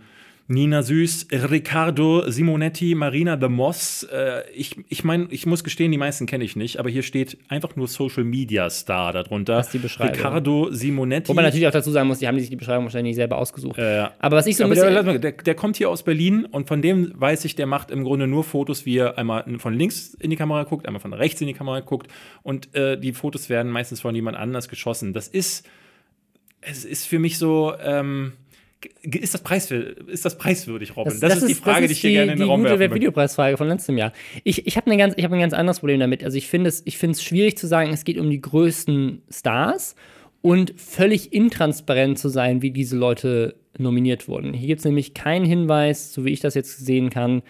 Nina 0.52 0.82
Süß, 0.82 1.28
Riccardo 1.32 2.28
Simonetti, 2.28 2.96
Marina 2.96 3.36
de 3.36 3.50
Moss. 3.50 4.02
Äh, 4.12 4.50
ich 4.52 4.78
ich 4.90 5.04
meine, 5.04 5.28
ich 5.30 5.46
muss 5.46 5.64
gestehen, 5.64 5.92
die 5.92 6.00
meisten 6.00 6.26
kenne 6.26 6.44
ich 6.44 6.56
nicht, 6.56 6.80
aber 6.80 6.90
hier 6.90 7.04
steht 7.04 7.38
einfach 7.50 7.76
nur 7.76 7.88
Social 7.88 8.24
Media 8.24 8.68
Star 8.72 9.14
darunter. 9.14 9.58
Das 9.58 9.68
ist 9.68 9.74
die 9.74 9.78
Beschreibung. 9.78 10.16
Riccardo 10.16 10.72
Simonetti. 10.72 11.30
Wo 11.30 11.36
man 11.36 11.46
natürlich 11.46 11.68
auch 11.68 11.72
dazu 11.72 11.92
sagen 11.92 12.08
muss, 12.08 12.18
die 12.18 12.28
haben 12.28 12.40
sich 12.40 12.50
die 12.50 12.56
Beschreibung 12.56 12.86
wahrscheinlich 12.86 13.12
nicht 13.12 13.18
selber 13.18 13.38
ausgesucht. 13.38 13.78
ja. 13.78 14.12
Aber 14.18 14.38
was 14.38 14.48
ich 14.48 14.58
so 14.58 14.64
ein 14.64 14.72
der, 14.72 14.86
bisschen. 14.86 15.06
mal, 15.06 15.20
der, 15.20 15.34
der 15.34 15.54
kommt 15.54 15.78
hier 15.78 15.88
aus 15.88 16.02
Berlin 16.02 16.46
und 16.46 16.68
von 16.68 16.82
dem 16.82 17.14
weiß 17.14 17.46
ich, 17.46 17.54
der 17.56 17.68
macht 17.68 17.92
im 17.92 18.04
Grunde 18.04 18.26
nur 18.26 18.44
Fotos, 18.44 18.88
wie 18.88 18.98
er 18.98 19.20
einmal 19.20 19.46
von 19.60 19.76
links 19.76 20.16
in 20.16 20.32
die 20.32 20.36
Kamera 20.36 20.64
guckt, 20.64 20.88
einmal 20.88 21.00
von 21.00 21.14
rechts 21.14 21.40
in 21.42 21.46
die 21.48 21.54
Kamera 21.54 21.82
guckt 21.82 22.08
und 22.42 22.74
äh, 22.74 23.00
die 23.00 23.14
Fotos 23.14 23.50
werden 23.50 23.72
meistens 23.72 24.02
von 24.02 24.16
jemand 24.16 24.36
anders 24.36 24.68
geschossen. 24.68 25.14
Das 25.14 25.28
ist, 25.28 25.70
es 26.62 26.86
ist 26.86 27.06
für 27.06 27.20
mich 27.20 27.38
so, 27.38 27.76
ähm, 27.80 28.34
ist 29.04 29.34
das, 29.34 29.72
ist 30.08 30.26
das 30.26 30.38
preiswürdig, 30.38 30.96
Robin? 30.96 31.20
Das, 31.20 31.38
ist 31.38 31.48
die 31.48 31.54
Frage, 31.56 31.88
die 31.88 31.94
ich 31.94 32.02
hier 32.02 32.12
gerne 32.12 32.34
in 32.34 32.40
den 32.40 32.48
Raum 32.48 32.64
werfen 32.64 32.80
möchte. 32.80 32.96
Videopreisfrage 32.96 33.58
von 33.58 33.68
letztem 33.68 33.98
Jahr. 33.98 34.14
Ich, 34.44 34.66
ich 34.68 34.78
habe 34.78 34.90
ein, 34.92 34.98
ganz- 34.98 35.16
ich 35.18 35.24
hab 35.24 35.32
ein 35.32 35.40
ganz 35.40 35.54
anderes 35.54 35.80
Problem 35.80 36.00
damit. 36.00 36.24
Also 36.24 36.38
ich 36.38 36.48
finde 36.48 36.70
es, 36.70 36.82
ich 36.86 36.98
finde 36.98 37.14
es 37.14 37.24
schwierig 37.24 37.58
zu 37.58 37.68
sagen, 37.68 37.92
es 37.92 38.04
geht 38.04 38.18
um 38.18 38.30
die 38.30 38.42
größten 38.42 39.22
Stars 39.30 39.96
und 40.42 40.74
völlig 40.80 41.34
intransparent 41.34 42.18
zu 42.18 42.30
sein, 42.30 42.62
wie 42.62 42.72
diese 42.72 42.96
Leute 42.98 43.56
nominiert 43.78 44.28
wurden. 44.28 44.54
Hier 44.54 44.68
gibt 44.68 44.80
es 44.80 44.86
nämlich 44.86 45.14
keinen 45.14 45.46
Hinweis, 45.46 46.14
so 46.14 46.26
wie 46.26 46.32
ich 46.32 46.40
das 46.40 46.54
jetzt 46.56 46.86
sehen 46.86 47.10
kann, 47.10 47.42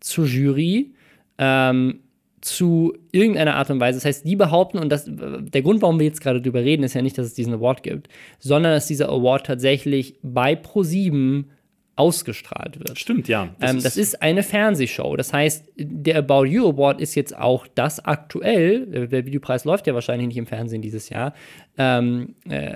zur 0.00 0.26
Jury. 0.26 0.92
Ähm, 1.38 2.00
zu 2.42 2.92
irgendeiner 3.12 3.54
Art 3.54 3.70
und 3.70 3.80
Weise. 3.80 3.98
Das 3.98 4.04
heißt, 4.04 4.26
die 4.26 4.36
behaupten, 4.36 4.78
und 4.78 4.90
das, 4.90 5.08
der 5.08 5.62
Grund, 5.62 5.80
warum 5.80 5.98
wir 5.98 6.06
jetzt 6.06 6.20
gerade 6.20 6.42
drüber 6.42 6.60
reden, 6.60 6.82
ist 6.82 6.94
ja 6.94 7.00
nicht, 7.00 7.16
dass 7.16 7.26
es 7.26 7.34
diesen 7.34 7.54
Award 7.54 7.82
gibt, 7.82 8.08
sondern 8.38 8.72
dass 8.72 8.88
dieser 8.88 9.08
Award 9.08 9.46
tatsächlich 9.46 10.16
bei 10.22 10.54
Pro7 10.54 11.44
ausgestrahlt 11.94 12.78
wird. 12.80 12.98
Stimmt, 12.98 13.28
ja. 13.28 13.54
Das, 13.60 13.70
ähm, 13.70 13.82
das 13.82 13.96
ist 13.96 14.22
eine 14.22 14.42
Fernsehshow. 14.42 15.14
Das 15.14 15.32
heißt, 15.32 15.66
der 15.76 16.18
About 16.18 16.46
You 16.46 16.68
Award 16.68 17.00
ist 17.00 17.14
jetzt 17.14 17.36
auch 17.36 17.66
das 17.74 18.04
aktuell. 18.04 18.86
Der 19.08 19.24
Videopreis 19.26 19.64
läuft 19.64 19.86
ja 19.86 19.94
wahrscheinlich 19.94 20.28
nicht 20.28 20.38
im 20.38 20.46
Fernsehen 20.46 20.82
dieses 20.82 21.10
Jahr. 21.10 21.34
Ähm, 21.78 22.34
äh, 22.48 22.72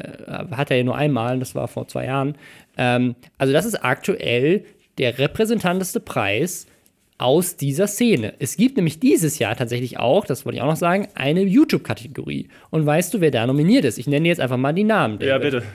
hat 0.51 0.71
er 0.71 0.77
ja 0.77 0.85
nur 0.85 0.97
einmal, 0.97 1.39
das 1.39 1.55
war 1.55 1.67
vor 1.67 1.89
zwei 1.89 2.05
Jahren. 2.05 2.37
Ähm, 2.77 3.17
also, 3.39 3.53
das 3.53 3.65
ist 3.65 3.83
aktuell 3.83 4.65
der 4.99 5.19
repräsentanteste 5.19 6.01
Preis 6.01 6.67
aus 7.19 7.57
dieser 7.57 7.87
Szene. 7.87 8.35
Es 8.39 8.57
gibt 8.57 8.77
nämlich 8.77 9.01
dieses 9.01 9.39
Jahr 9.39 9.57
tatsächlich 9.57 9.99
auch, 9.99 10.27
das 10.27 10.45
wollte 10.45 10.57
ich 10.57 10.63
auch 10.63 10.69
noch 10.69 10.77
sagen, 10.77 11.09
eine 11.15 11.43
YouTube-Kategorie. 11.43 12.49
Und 12.71 12.85
weißt 12.85 13.15
du, 13.15 13.21
wer 13.21 13.31
da 13.31 13.47
nominiert 13.47 13.85
ist? 13.85 13.99
Ich 13.99 14.07
nenne 14.07 14.29
jetzt 14.29 14.41
einfach 14.41 14.59
mal 14.59 14.73
die 14.73 14.85
Namen. 14.85 15.19
ja, 15.21 15.39
David. 15.39 15.53
bitte. 15.53 15.67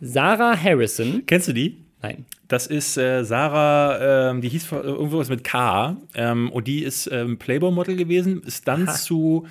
Sarah 0.00 0.56
Harrison. 0.56 1.22
Kennst 1.26 1.48
du 1.48 1.52
die? 1.52 1.76
Nein. 2.02 2.24
Das 2.48 2.66
ist 2.66 2.96
äh, 2.96 3.24
Sarah, 3.24 4.30
ähm, 4.30 4.40
die 4.40 4.48
hieß 4.48 4.70
irgendwas 4.72 5.28
mit 5.28 5.42
K. 5.42 5.96
Ähm, 6.14 6.50
und 6.52 6.66
die 6.66 6.82
ist 6.82 7.08
ähm, 7.10 7.38
Playboy-Model 7.38 7.96
gewesen, 7.96 8.42
ist 8.42 8.68
dann 8.68 8.88
zu 8.88 9.46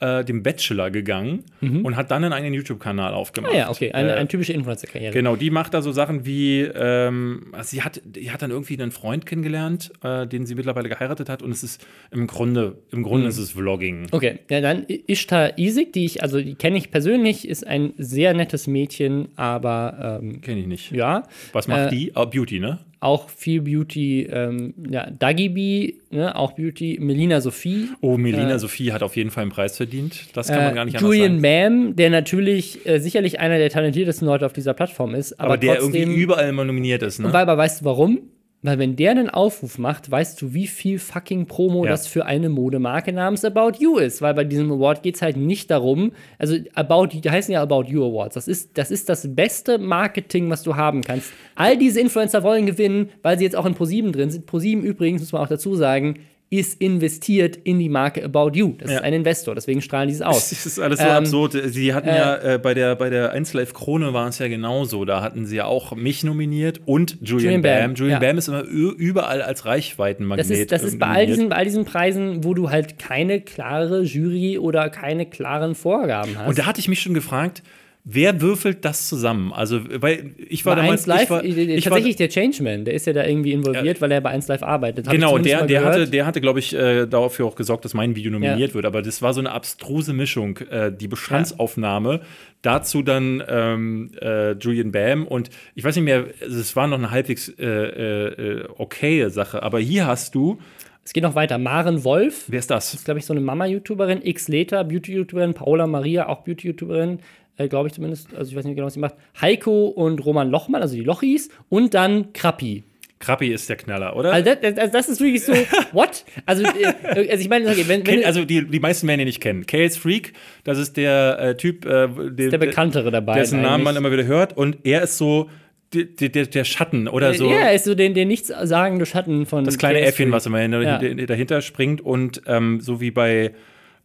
äh, 0.00 0.24
dem 0.24 0.42
Bachelor 0.42 0.90
gegangen 0.90 1.44
und 1.60 1.94
hat 1.96 2.10
dann 2.10 2.24
einen 2.24 2.32
eigenen 2.32 2.54
YouTube-Kanal 2.54 3.12
aufgemacht. 3.14 3.52
Mhm. 3.52 3.56
Ah 3.58 3.60
ja, 3.64 3.70
okay. 3.70 3.92
Eine, 3.92 4.10
Äh, 4.12 4.14
eine 4.14 4.28
typische 4.28 4.52
Influencer-Karriere. 4.54 5.12
Genau, 5.12 5.36
die 5.36 5.50
macht 5.50 5.74
da 5.74 5.82
so 5.82 5.92
Sachen 5.92 6.24
wie, 6.24 6.62
ähm, 6.62 7.46
also 7.52 7.68
sie 7.70 7.82
hat, 7.82 8.00
die 8.04 8.30
hat 8.30 8.40
dann 8.42 8.50
irgendwie 8.50 8.80
einen 8.80 8.90
Freund 8.92 9.26
kennengelernt, 9.26 9.92
äh, 10.02 10.26
den 10.26 10.46
sie 10.46 10.54
mittlerweile 10.54 10.88
geheiratet 10.88 11.28
hat 11.28 11.42
und 11.42 11.50
es 11.50 11.62
ist 11.62 11.86
im 12.10 12.26
Grunde, 12.26 12.78
im 12.90 13.02
Grunde 13.02 13.24
Mhm. 13.24 13.28
ist 13.28 13.38
es 13.38 13.50
Vlogging. 13.52 14.06
Okay, 14.10 14.38
ja, 14.50 14.60
dann 14.60 14.86
Ishtar 14.88 15.58
Isik, 15.58 15.92
die 15.92 16.06
ich, 16.06 16.22
also 16.22 16.40
die 16.40 16.54
kenne 16.54 16.78
ich 16.78 16.90
persönlich, 16.90 17.46
ist 17.46 17.66
ein 17.66 17.92
sehr 17.98 18.32
nettes 18.34 18.66
Mädchen, 18.66 19.28
aber 19.36 20.20
ähm, 20.22 20.40
Kenne 20.40 20.60
ich 20.60 20.66
nicht. 20.66 20.92
ja, 20.92 21.24
Was 21.52 21.68
macht 21.68 21.88
Äh, 21.88 21.90
die? 21.90 22.12
Oh, 22.14 22.26
Beauty, 22.26 22.58
ne? 22.60 22.78
Auch 23.00 23.30
viel 23.30 23.62
Beauty, 23.62 24.28
ähm, 24.30 24.74
ja, 24.90 25.08
Dagibi, 25.10 25.96
ne, 26.10 26.36
auch 26.36 26.52
Beauty, 26.52 26.98
Melina 27.00 27.40
Sophie. 27.40 27.88
Oh, 28.02 28.18
Melina 28.18 28.54
äh, 28.54 28.58
Sophie 28.58 28.92
hat 28.92 29.02
auf 29.02 29.16
jeden 29.16 29.30
Fall 29.30 29.42
einen 29.42 29.50
Preis 29.50 29.76
verdient. 29.78 30.26
Das 30.34 30.48
kann 30.48 30.64
man 30.64 30.74
gar 30.74 30.84
nicht 30.84 30.96
anders 30.96 31.08
Julian 31.08 31.40
sagen. 31.40 31.86
Bam, 31.86 31.96
der 31.96 32.10
natürlich 32.10 32.86
äh, 32.86 32.98
sicherlich 32.98 33.40
einer 33.40 33.56
der 33.56 33.70
talentiertesten 33.70 34.26
Leute 34.28 34.44
auf 34.44 34.52
dieser 34.52 34.74
Plattform 34.74 35.14
ist, 35.14 35.32
aber, 35.40 35.50
Aber 35.50 35.56
der 35.56 35.76
trotzdem, 35.76 35.94
irgendwie 35.94 36.20
überall 36.20 36.48
immer 36.50 36.64
nominiert 36.64 37.02
ist, 37.02 37.20
ne? 37.20 37.32
Weil, 37.32 37.42
aber 37.42 37.56
weißt 37.56 37.80
du 37.80 37.84
warum? 37.86 38.18
Weil 38.62 38.78
wenn 38.78 38.94
der 38.94 39.12
einen 39.12 39.30
Aufruf 39.30 39.78
macht, 39.78 40.10
weißt 40.10 40.40
du, 40.42 40.52
wie 40.52 40.66
viel 40.66 40.98
fucking 40.98 41.46
Promo 41.46 41.84
Ja. 41.84 41.90
das 41.92 42.06
für 42.06 42.26
eine 42.26 42.50
Modemarke 42.50 43.10
namens 43.10 43.42
About 43.44 43.78
You 43.78 43.96
ist. 43.96 44.20
Weil 44.20 44.34
bei 44.34 44.44
diesem 44.44 44.70
Award 44.70 45.02
geht 45.02 45.14
es 45.16 45.22
halt 45.22 45.38
nicht 45.38 45.70
darum, 45.70 46.12
also 46.38 46.56
About 46.74 47.08
You, 47.14 47.20
die 47.22 47.30
heißen 47.30 47.52
ja 47.54 47.62
About 47.62 47.84
You 47.88 48.04
Awards. 48.04 48.34
Das 48.34 48.48
ist, 48.48 48.76
das 48.76 48.90
ist 48.90 49.08
das 49.08 49.34
beste 49.34 49.78
Marketing, 49.78 50.50
was 50.50 50.62
du 50.62 50.76
haben 50.76 51.00
kannst. 51.02 51.32
All 51.54 51.78
diese 51.78 52.00
Influencer 52.00 52.42
wollen 52.42 52.66
gewinnen, 52.66 53.08
weil 53.22 53.38
sie 53.38 53.44
jetzt 53.44 53.56
auch 53.56 53.64
in 53.66 53.74
ProSieben 53.74 54.12
drin 54.12 54.30
sind. 54.30 54.44
ProSieben 54.44 54.84
übrigens, 54.84 55.22
muss 55.22 55.32
man 55.32 55.42
auch 55.42 55.48
dazu 55.48 55.74
sagen, 55.74 56.16
ist 56.52 56.80
investiert 56.80 57.54
in 57.62 57.78
die 57.78 57.88
Marke 57.88 58.24
About 58.24 58.50
You. 58.54 58.74
Das 58.76 58.90
Ja. 58.90 58.96
ist 58.98 59.04
ein 59.04 59.12
Investor, 59.14 59.54
deswegen 59.54 59.80
strahlen 59.80 60.08
die 60.08 60.14
es 60.16 60.20
aus. 60.20 60.50
Das 60.50 60.66
ist 60.66 60.80
alles 60.80 60.98
so 60.98 61.04
Ähm, 61.06 61.10
absurd. 61.12 61.56
Sie 61.66 61.94
hatten 61.94 62.08
ja 62.08 62.36
äh, 62.54 62.58
bei 62.58 62.74
der, 62.74 62.96
bei 62.96 63.08
der 63.08 63.30
1 63.30 63.52
Live 63.54 63.72
Krone 63.72 64.12
war 64.12 64.26
es 64.28 64.40
ja 64.40 64.48
genauso. 64.48 65.04
Da 65.04 65.22
hatten 65.22 65.46
sie 65.46 65.56
ja 65.56 65.66
auch 65.66 65.94
mich 65.94 66.24
nominiert 66.24 66.80
und 66.86 67.18
Julian, 67.22 67.62
Julian 67.62 67.62
Bam, 67.62 67.80
Bam. 67.90 67.94
Julian 67.94 68.20
ja. 68.22 68.28
Bam 68.28 68.38
ist 68.38 68.48
immer 68.48 68.62
überall 68.64 69.42
als 69.42 69.64
Reichweitenmagnet. 69.64 70.44
Das 70.44 70.50
ist, 70.50 70.72
das 70.72 70.82
ist 70.82 70.98
bei 70.98 71.06
all, 71.06 71.26
diesen, 71.26 71.50
bei 71.50 71.56
all 71.56 71.64
diesen 71.64 71.84
Preisen, 71.84 72.42
wo 72.42 72.52
du 72.52 72.70
halt 72.70 72.98
keine 72.98 73.40
klare 73.40 74.02
Jury 74.02 74.58
oder 74.58 74.90
keine 74.90 75.26
klaren 75.26 75.76
Vorgaben 75.76 76.36
hast. 76.36 76.48
Und 76.48 76.58
da 76.58 76.66
hatte 76.66 76.80
ich 76.80 76.88
mich 76.88 77.00
schon 77.00 77.14
gefragt, 77.14 77.62
wer 78.04 78.40
würfelt 78.40 78.84
das 78.84 79.08
zusammen? 79.08 79.52
Also, 79.52 79.80
weil 80.00 80.34
ich 80.36 80.64
war 80.66 80.74
bei 80.76 80.82
damals. 80.82 81.02
1 81.02 81.06
Live, 81.06 81.22
ich 81.22 81.30
war, 81.30 81.44
äh, 81.44 81.46
ich 81.48 81.84
war, 81.86 81.90
tatsächlich 81.92 82.16
der 82.16 82.28
Changeman, 82.28 82.84
der 82.84 82.94
ist 82.94 83.06
ja 83.06 83.12
da 83.12 83.24
irgendwie 83.24 83.52
involviert, 83.52 84.00
weil 84.00 84.10
er 84.12 84.20
bei 84.20 84.30
1 84.30 84.48
Live 84.48 84.62
arbeitet. 84.62 85.06
Hab 85.06 85.14
Genau, 85.14 85.38
der, 85.38 85.66
der 85.66 85.84
hatte, 85.84 86.08
der 86.08 86.26
hatte, 86.26 86.40
glaube 86.40 86.58
ich, 86.58 86.74
äh, 86.74 87.06
dafür 87.06 87.46
auch 87.46 87.56
gesorgt, 87.56 87.84
dass 87.84 87.94
mein 87.94 88.16
Video 88.16 88.30
nominiert 88.32 88.70
Ja. 88.70 88.74
wird. 88.74 88.84
Aber 88.86 89.02
das 89.02 89.22
war 89.22 89.34
so 89.34 89.40
eine 89.40 89.52
abstruse 89.52 90.12
Mischung. 90.12 90.58
Äh, 90.70 90.92
die 90.92 91.08
Bestandsaufnahme, 91.08 92.20
dazu 92.62 93.02
dann 93.02 93.42
ähm, 93.48 94.10
äh, 94.20 94.52
Julian 94.52 94.92
Bam 94.92 95.26
und 95.26 95.50
ich 95.74 95.84
weiß 95.84 95.96
nicht 95.96 96.04
mehr, 96.04 96.26
also 96.40 96.58
es 96.60 96.76
war 96.76 96.86
noch 96.86 96.98
eine 96.98 97.10
halbwegs 97.10 97.48
äh, 97.58 97.64
äh, 97.66 98.68
okaye 98.76 99.30
Sache. 99.30 99.62
Aber 99.62 99.78
hier 99.80 100.06
hast 100.06 100.34
du, 100.34 100.58
Es 101.02 101.12
geht 101.14 101.22
noch 101.22 101.34
weiter. 101.34 101.56
Maren 101.58 102.04
Wolf, 102.04 102.44
wer 102.48 102.58
ist 102.58 102.70
das? 102.70 102.94
ist, 102.94 103.04
glaube 103.06 103.18
ich, 103.18 103.26
so 103.26 103.32
eine 103.32 103.40
Mama-YouTuberin, 103.40 104.20
X 104.22 104.48
Leta, 104.48 104.82
Beauty-YouTuberin, 104.82 105.54
Paola 105.54 105.86
Maria, 105.86 106.28
auch 106.28 106.44
Beauty-YouTuberin, 106.44 107.20
äh, 107.60 107.68
glaube 107.68 107.88
ich 107.88 107.94
zumindest. 107.94 108.34
Also 108.34 108.50
ich 108.50 108.56
weiß 108.56 108.64
nicht 108.64 108.74
genau, 108.74 108.86
was 108.86 108.94
sie 108.94 109.00
macht. 109.00 109.14
Heiko 109.40 109.86
und 109.86 110.24
Roman 110.24 110.50
Lochmann, 110.50 110.82
also 110.82 110.94
die 110.94 111.02
Lochis. 111.02 111.50
Und 111.68 111.94
dann 111.94 112.32
Krappi. 112.32 112.84
Krappi 113.18 113.52
ist 113.52 113.68
der 113.68 113.76
Knaller, 113.76 114.16
oder? 114.16 114.32
Also 114.32 114.50
das, 114.54 114.74
das, 114.74 114.90
das 114.92 115.08
ist 115.10 115.20
wirklich 115.20 115.44
so, 115.44 115.52
what? 115.92 116.24
Also, 116.46 116.64
äh, 116.64 117.28
also 117.30 117.42
ich 117.42 117.50
meine, 117.50 117.68
okay, 117.68 117.84
wenn, 117.86 118.06
wenn 118.06 118.24
also 118.24 118.46
die, 118.46 118.66
die 118.66 118.80
meisten 118.80 119.06
werden 119.06 119.20
ihn 119.20 119.26
nicht 119.26 119.42
kennen. 119.42 119.66
Chaos 119.66 119.98
Freak, 119.98 120.32
das 120.64 120.78
ist 120.78 120.96
der 120.96 121.38
äh, 121.38 121.56
Typ, 121.56 121.84
äh, 121.84 122.08
der, 122.30 122.48
der 122.48 122.58
bekanntere 122.58 123.10
dabei. 123.10 123.34
dessen 123.34 123.60
Namen 123.60 123.84
man 123.84 123.94
immer 123.96 124.10
wieder 124.10 124.24
hört. 124.24 124.56
Und 124.56 124.78
er 124.84 125.02
ist 125.02 125.18
so 125.18 125.50
der, 125.92 126.04
der, 126.30 126.46
der 126.46 126.64
Schatten 126.64 127.08
oder 127.08 127.34
so. 127.34 127.50
Ja, 127.50 127.58
er 127.58 127.74
ist 127.74 127.84
so 127.84 127.94
den, 127.94 128.14
der 128.14 128.24
nichtssagende 128.24 129.04
Schatten 129.04 129.44
von. 129.44 129.64
das 129.64 129.76
kleine 129.76 130.00
Äffchen, 130.00 130.32
was 130.32 130.46
immer 130.46 130.62
Ja. 130.62 130.98
dahinter 130.98 131.60
springt. 131.60 132.00
Und 132.00 132.40
ähm, 132.46 132.80
so 132.80 133.02
wie 133.02 133.10
bei 133.10 133.52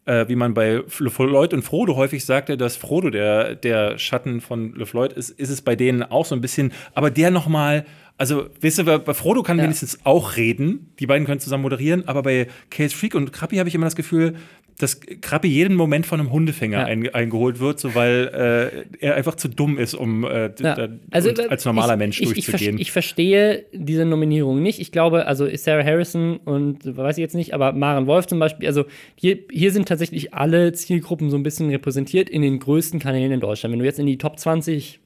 äh, 0.05 0.27
wie 0.27 0.35
man 0.35 0.53
bei 0.53 0.83
LeFloid 0.99 1.53
und 1.53 1.63
Frodo 1.63 1.95
häufig 1.95 2.25
sagte, 2.25 2.57
dass 2.57 2.75
Frodo 2.75 3.09
der, 3.09 3.55
der 3.55 3.97
Schatten 3.97 4.41
von 4.41 4.73
LeFloid 4.75 5.13
ist, 5.13 5.31
ist 5.31 5.49
es 5.49 5.61
bei 5.61 5.75
denen 5.75 6.03
auch 6.03 6.25
so 6.25 6.35
ein 6.35 6.41
bisschen, 6.41 6.71
aber 6.93 7.09
der 7.09 7.31
noch 7.31 7.47
mal 7.47 7.85
also, 8.17 8.45
weißt 8.61 8.79
du, 8.79 8.99
bei 8.99 9.13
Frodo 9.13 9.43
kann 9.43 9.57
Ja. 9.57 9.63
wenigstens 9.65 9.99
auch 10.05 10.37
reden. 10.37 10.91
Die 10.99 11.05
beiden 11.07 11.25
können 11.27 11.39
zusammen 11.39 11.63
moderieren, 11.63 12.07
aber 12.07 12.23
bei 12.23 12.47
Chaos 12.69 12.93
Freak 12.93 13.13
und 13.15 13.33
Krappi 13.33 13.57
habe 13.57 13.67
ich 13.69 13.75
immer 13.75 13.85
das 13.87 13.95
Gefühl, 13.95 14.35
dass 14.77 14.99
Krappi 15.21 15.47
jeden 15.47 15.75
Moment 15.77 16.05
von 16.05 16.19
einem 16.19 16.31
Hundefänger 16.33 16.79
Ja. 16.79 16.85
ein, 16.85 17.07
eingeholt 17.15 17.61
wird, 17.61 17.79
so 17.79 17.95
weil 17.95 18.85
äh, 18.99 19.05
er 19.05 19.15
einfach 19.15 19.35
zu 19.35 19.47
dumm 19.47 19.77
ist, 19.77 19.93
um 19.93 20.25
äh, 20.25 20.51
Ja. 20.59 20.89
Also, 21.11 21.29
als 21.49 21.63
normaler 21.63 21.93
ich, 21.93 21.99
Mensch 21.99 22.19
ich, 22.21 22.33
durchzugehen. 22.33 22.77
ich 22.77 22.91
verstehe 22.91 23.65
diese 23.71 24.03
Nominierung 24.03 24.61
nicht. 24.61 24.79
Ich 24.81 24.91
glaube, 24.91 25.27
also 25.27 25.47
Sarah 25.55 25.83
Harrison 25.85 26.37
und 26.37 26.97
weiß 26.97 27.17
ich 27.17 27.21
jetzt 27.21 27.35
nicht, 27.35 27.53
aber 27.53 27.71
Maren 27.71 28.05
Wolf 28.07 28.27
zum 28.27 28.39
Beispiel, 28.39 28.67
also 28.67 28.83
hier, 29.15 29.39
hier 29.49 29.71
sind 29.71 29.87
tatsächlich 29.87 30.33
alle 30.33 30.73
Zielgruppen 30.73 31.29
so 31.29 31.37
ein 31.37 31.43
bisschen 31.43 31.69
repräsentiert 31.69 32.29
in 32.29 32.41
den 32.41 32.59
größten 32.59 32.99
Kanälen 32.99 33.31
in 33.31 33.39
Deutschland. 33.39 33.71
Wenn 33.71 33.79
du 33.79 33.85
jetzt 33.85 33.99
in 33.99 34.05
die 34.07 34.17
Top 34.17 34.37
20 34.39 34.99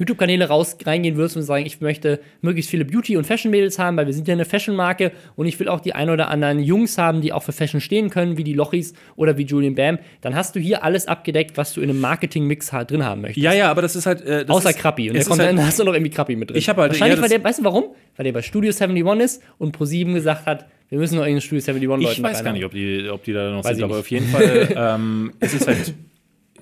YouTube-Kanäle 0.00 0.48
raus 0.48 0.76
reingehen 0.84 1.16
würdest 1.16 1.36
und 1.36 1.42
sagen, 1.42 1.64
ich 1.66 1.80
möchte 1.80 2.20
möglichst 2.40 2.70
viele 2.70 2.84
Beauty- 2.84 3.16
und 3.16 3.24
Fashion-Mädels 3.26 3.78
haben, 3.78 3.96
weil 3.96 4.06
wir 4.06 4.12
sind 4.14 4.26
ja 4.26 4.32
eine 4.32 4.44
Fashion-Marke 4.44 5.12
und 5.36 5.46
ich 5.46 5.60
will 5.60 5.68
auch 5.68 5.80
die 5.80 5.94
ein 5.94 6.10
oder 6.10 6.28
anderen 6.30 6.58
Jungs 6.60 6.98
haben, 6.98 7.20
die 7.20 7.32
auch 7.32 7.42
für 7.42 7.52
Fashion 7.52 7.80
stehen 7.80 8.10
können, 8.10 8.36
wie 8.38 8.44
die 8.44 8.54
Lochis 8.54 8.94
oder 9.16 9.36
wie 9.36 9.42
Julian 9.44 9.74
Bam, 9.74 9.98
dann 10.22 10.34
hast 10.34 10.56
du 10.56 10.60
hier 10.60 10.82
alles 10.82 11.06
abgedeckt, 11.06 11.56
was 11.56 11.74
du 11.74 11.80
in 11.82 11.90
einem 11.90 12.00
Marketing-Mix 12.00 12.72
halt 12.72 12.90
drin 12.90 13.04
haben 13.04 13.20
möchtest. 13.20 13.44
ja, 13.44 13.52
ja, 13.52 13.70
aber 13.70 13.82
das 13.82 13.94
ist 13.94 14.06
halt. 14.06 14.22
Äh, 14.22 14.44
das 14.46 14.56
Außer 14.56 14.70
ist, 14.70 14.78
Krappi. 14.78 15.10
Und 15.10 15.14
der 15.16 15.24
kommt 15.24 15.40
ist 15.40 15.46
halt, 15.46 15.58
dann 15.58 15.66
hast 15.66 15.78
du 15.78 15.84
noch 15.84 15.92
irgendwie 15.92 16.10
Krappi 16.10 16.34
mit 16.34 16.50
drin. 16.50 16.56
Ich 16.56 16.68
hab 16.68 16.78
halt- 16.78 16.92
Wahrscheinlich, 16.92 17.16
ja, 17.16 17.22
weil 17.22 17.28
der, 17.28 17.44
weißt 17.44 17.58
du 17.60 17.64
warum? 17.64 17.84
Weil 18.16 18.24
der 18.24 18.32
bei 18.32 18.42
Studio 18.42 18.72
71 18.72 19.24
ist 19.24 19.42
und 19.58 19.76
Pro7 19.76 20.14
gesagt 20.14 20.46
hat, 20.46 20.66
wir 20.88 20.98
müssen 20.98 21.16
noch 21.16 21.22
irgendeinen 21.22 21.42
Studio 21.42 21.62
71 21.62 21.86
Leuten 21.88 22.02
Ich 22.12 22.22
weiß 22.22 22.42
gar 22.44 22.52
nicht, 22.52 22.64
ob 22.64 22.72
die, 22.72 23.08
ob 23.10 23.22
die 23.22 23.32
da 23.32 23.50
noch 23.50 23.64
Weiß 23.64 23.76
sind, 23.76 23.84
aber 23.84 23.98
auf 23.98 24.10
jeden 24.10 24.26
Fall 24.26 24.68
ähm, 24.76 25.32
ist 25.40 25.54
es 25.54 25.66
halt. 25.66 25.94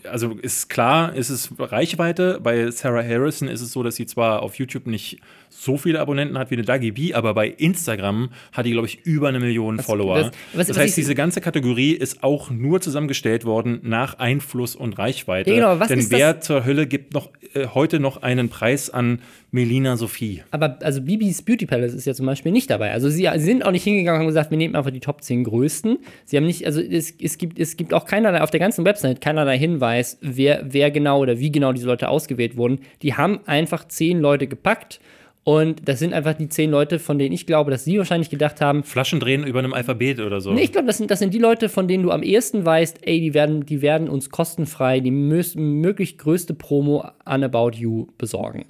Also 0.05 0.33
ist 0.41 0.69
klar, 0.69 1.15
ist 1.15 1.31
es 1.31 1.51
Reichweite. 1.59 2.41
Bei 2.43 2.71
Sarah 2.71 3.03
Harrison 3.03 3.49
ist 3.49 3.61
es 3.61 3.73
so, 3.73 3.83
dass 3.83 3.97
sie 3.97 4.07
zwar 4.07 4.43
auf 4.43 4.57
YouTube 4.57 4.87
nicht 4.87 5.19
so 5.51 5.77
viele 5.79 5.99
Abonnenten 6.01 6.37
hat 6.39 6.51
wie 6.51 6.57
eine 6.57 6.63
Dagi 6.65 6.93
B, 6.93 7.15
aber 7.15 7.35
bei 7.35 7.49
Instagram 7.49 8.31
hat 8.53 8.67
die, 8.67 8.73
glaube 8.73 8.87
ich, 8.87 9.05
über 9.05 9.29
eine 9.29 9.41
Million 9.41 9.79
Follower. 9.81 10.17
das- 10.19 10.27
Das, 10.31 10.37
was- 10.55 10.69
was 10.71 10.79
heißt, 10.79 10.89
ich- 10.91 10.95
diese 10.97 11.15
ganze 11.15 11.41
Kategorie 11.41 11.93
ist 11.93 12.23
auch 12.23 12.51
nur 12.51 12.81
zusammengestellt 12.81 13.45
worden 13.45 13.81
nach 13.83 14.19
Einfluss 14.19 14.77
und 14.77 14.99
Reichweite. 14.99 15.51
Ja, 15.51 15.57
genau, 15.57 15.81
was 15.81 15.89
Denn 15.89 15.99
ist 16.01 16.13
das- 16.13 16.19
wer 16.21 16.41
zur 16.41 16.65
Hölle 16.65 16.87
gibt 16.87 17.15
noch 17.15 17.31
äh, 17.55 17.67
heute 17.69 17.99
noch 17.99 18.23
einen 18.23 18.51
Preis 18.51 18.91
an 18.91 19.21
Melina 19.51 19.97
Sophie? 19.97 20.43
Aber 20.51 20.79
also 20.83 21.01
Bibis 21.01 21.43
Beauty 21.43 21.65
Palace 21.67 21.95
ist 21.95 22.05
ja 22.07 22.13
zum 22.15 22.27
Beispiel 22.27 22.53
nicht 22.53 22.69
dabei. 22.71 22.93
Also 22.93 23.09
sie, 23.09 23.29
sind 23.37 23.65
auch 23.65 23.71
nicht 23.71 23.85
hingegangen 23.85 24.19
und 24.21 24.25
haben 24.25 24.29
gesagt, 24.29 24.51
wir 24.51 24.59
nehmen 24.59 24.77
einfach 24.77 24.91
die 24.91 25.01
Top 25.01 25.23
10 25.23 25.45
größten. 25.45 25.99
Sie 26.27 26.37
haben 26.37 26.45
nicht, 26.47 26.67
also 26.67 26.81
es, 26.81 27.15
es, 27.21 27.39
gibt, 27.39 27.59
es 27.59 27.77
gibt 27.77 27.95
auch 27.95 28.05
keinerlei, 28.05 28.43
auf 28.43 28.51
der 28.51 28.61
ganzen 28.61 28.85
Website 28.85 29.21
keinerlei 29.21 29.57
Hinweis, 29.59 30.19
wer, 30.21 30.65
wer 30.69 30.91
genau 30.91 31.21
oder 31.21 31.39
wie 31.39 31.51
genau 31.51 31.73
diese 31.73 31.87
Leute 31.87 32.09
ausgewählt 32.09 32.57
wurden. 32.57 32.81
Die 33.03 33.15
haben 33.15 33.41
einfach 33.47 33.89
zehn 33.89 34.21
Leute 34.21 34.47
gepackt 34.49 35.01
und 35.45 35.89
das 35.89 35.99
sind 35.99 36.13
einfach 36.13 36.35
die 36.35 36.51
zehn 36.51 36.71
Leute, 36.71 36.99
von 36.99 37.19
denen 37.19 37.33
ich 37.33 37.47
glaube, 37.47 37.71
dass 37.71 37.83
sie 37.83 37.97
wahrscheinlich 37.97 38.29
gedacht 38.29 38.61
haben, 38.61 38.83
Flaschen 38.83 39.19
drehen 39.19 39.47
über 39.47 39.61
einem 39.61 39.73
Alphabet 39.73 40.21
oder 40.21 40.43
so. 40.43 40.53
Nee, 40.53 40.61
ich 40.65 40.73
glaube, 40.73 40.87
das 40.87 40.99
sind, 40.99 41.11
das 41.11 41.21
sind 41.21 41.33
die 41.33 41.39
Leute, 41.39 41.71
von 41.71 41.89
denen 41.89 42.03
du 42.03 42.11
am 42.11 42.23
ehesten 42.23 42.67
weißt, 42.67 42.99
ey, 43.07 43.19
die 43.19 43.33
werden, 43.33 43.65
die 43.65 43.81
werden 43.81 44.11
uns 44.11 44.29
kostenfrei 44.29 45.01
die 45.01 45.11
mös- 45.11 45.59
möglich 45.59 46.19
größte 46.19 46.53
Promo 46.53 47.03
an 47.25 47.43
About 47.45 47.71
You 47.79 48.09
besorgen. 48.19 48.67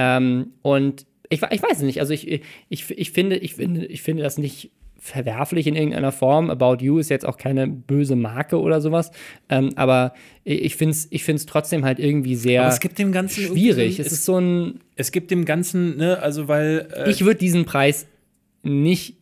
Ähm, 0.00 0.52
und 0.62 1.06
ich, 1.28 1.42
ich 1.42 1.60
weiß 1.62 1.78
es 1.78 1.82
nicht, 1.82 1.98
also 1.98 2.14
ich, 2.14 2.40
ich, 2.68 2.90
ich, 2.90 3.10
finde, 3.10 3.36
ich, 3.36 3.54
finde, 3.54 3.84
ich 3.86 4.00
finde 4.02 4.22
das 4.22 4.38
nicht 4.38 4.70
verwerflich 5.00 5.66
in 5.66 5.74
irgendeiner 5.74 6.12
Form. 6.12 6.50
About 6.50 6.76
You 6.84 6.98
ist 6.98 7.08
jetzt 7.10 7.26
auch 7.26 7.36
keine 7.36 7.66
böse 7.66 8.14
Marke 8.16 8.60
oder 8.60 8.80
sowas. 8.80 9.10
Ähm, 9.48 9.70
aber 9.76 10.14
ich 10.44 10.76
finde 10.76 10.92
es 10.92 11.06
ich 11.10 11.24
find's 11.24 11.46
trotzdem 11.46 11.84
halt 11.84 11.98
irgendwie 11.98 12.34
sehr 12.36 12.62
Aber 12.62 12.72
es 12.72 12.80
gibt 12.80 12.98
dem 12.98 13.12
Ganzen 13.12 13.44
schwierig. 13.44 13.96
so- 13.96 14.02
Es 14.02 14.12
ist 14.12 14.24
so 14.24 14.38
ein. 14.40 14.80
Es 14.96 15.12
gibt 15.12 15.30
dem 15.30 15.44
Ganzen, 15.44 15.96
ne, 15.96 16.20
also 16.22 16.48
weil. 16.48 16.88
Äh, 16.96 17.10
ich 17.10 17.24
würde 17.24 17.38
diesen 17.38 17.64
Preis 17.64 18.06
nicht 18.62 19.17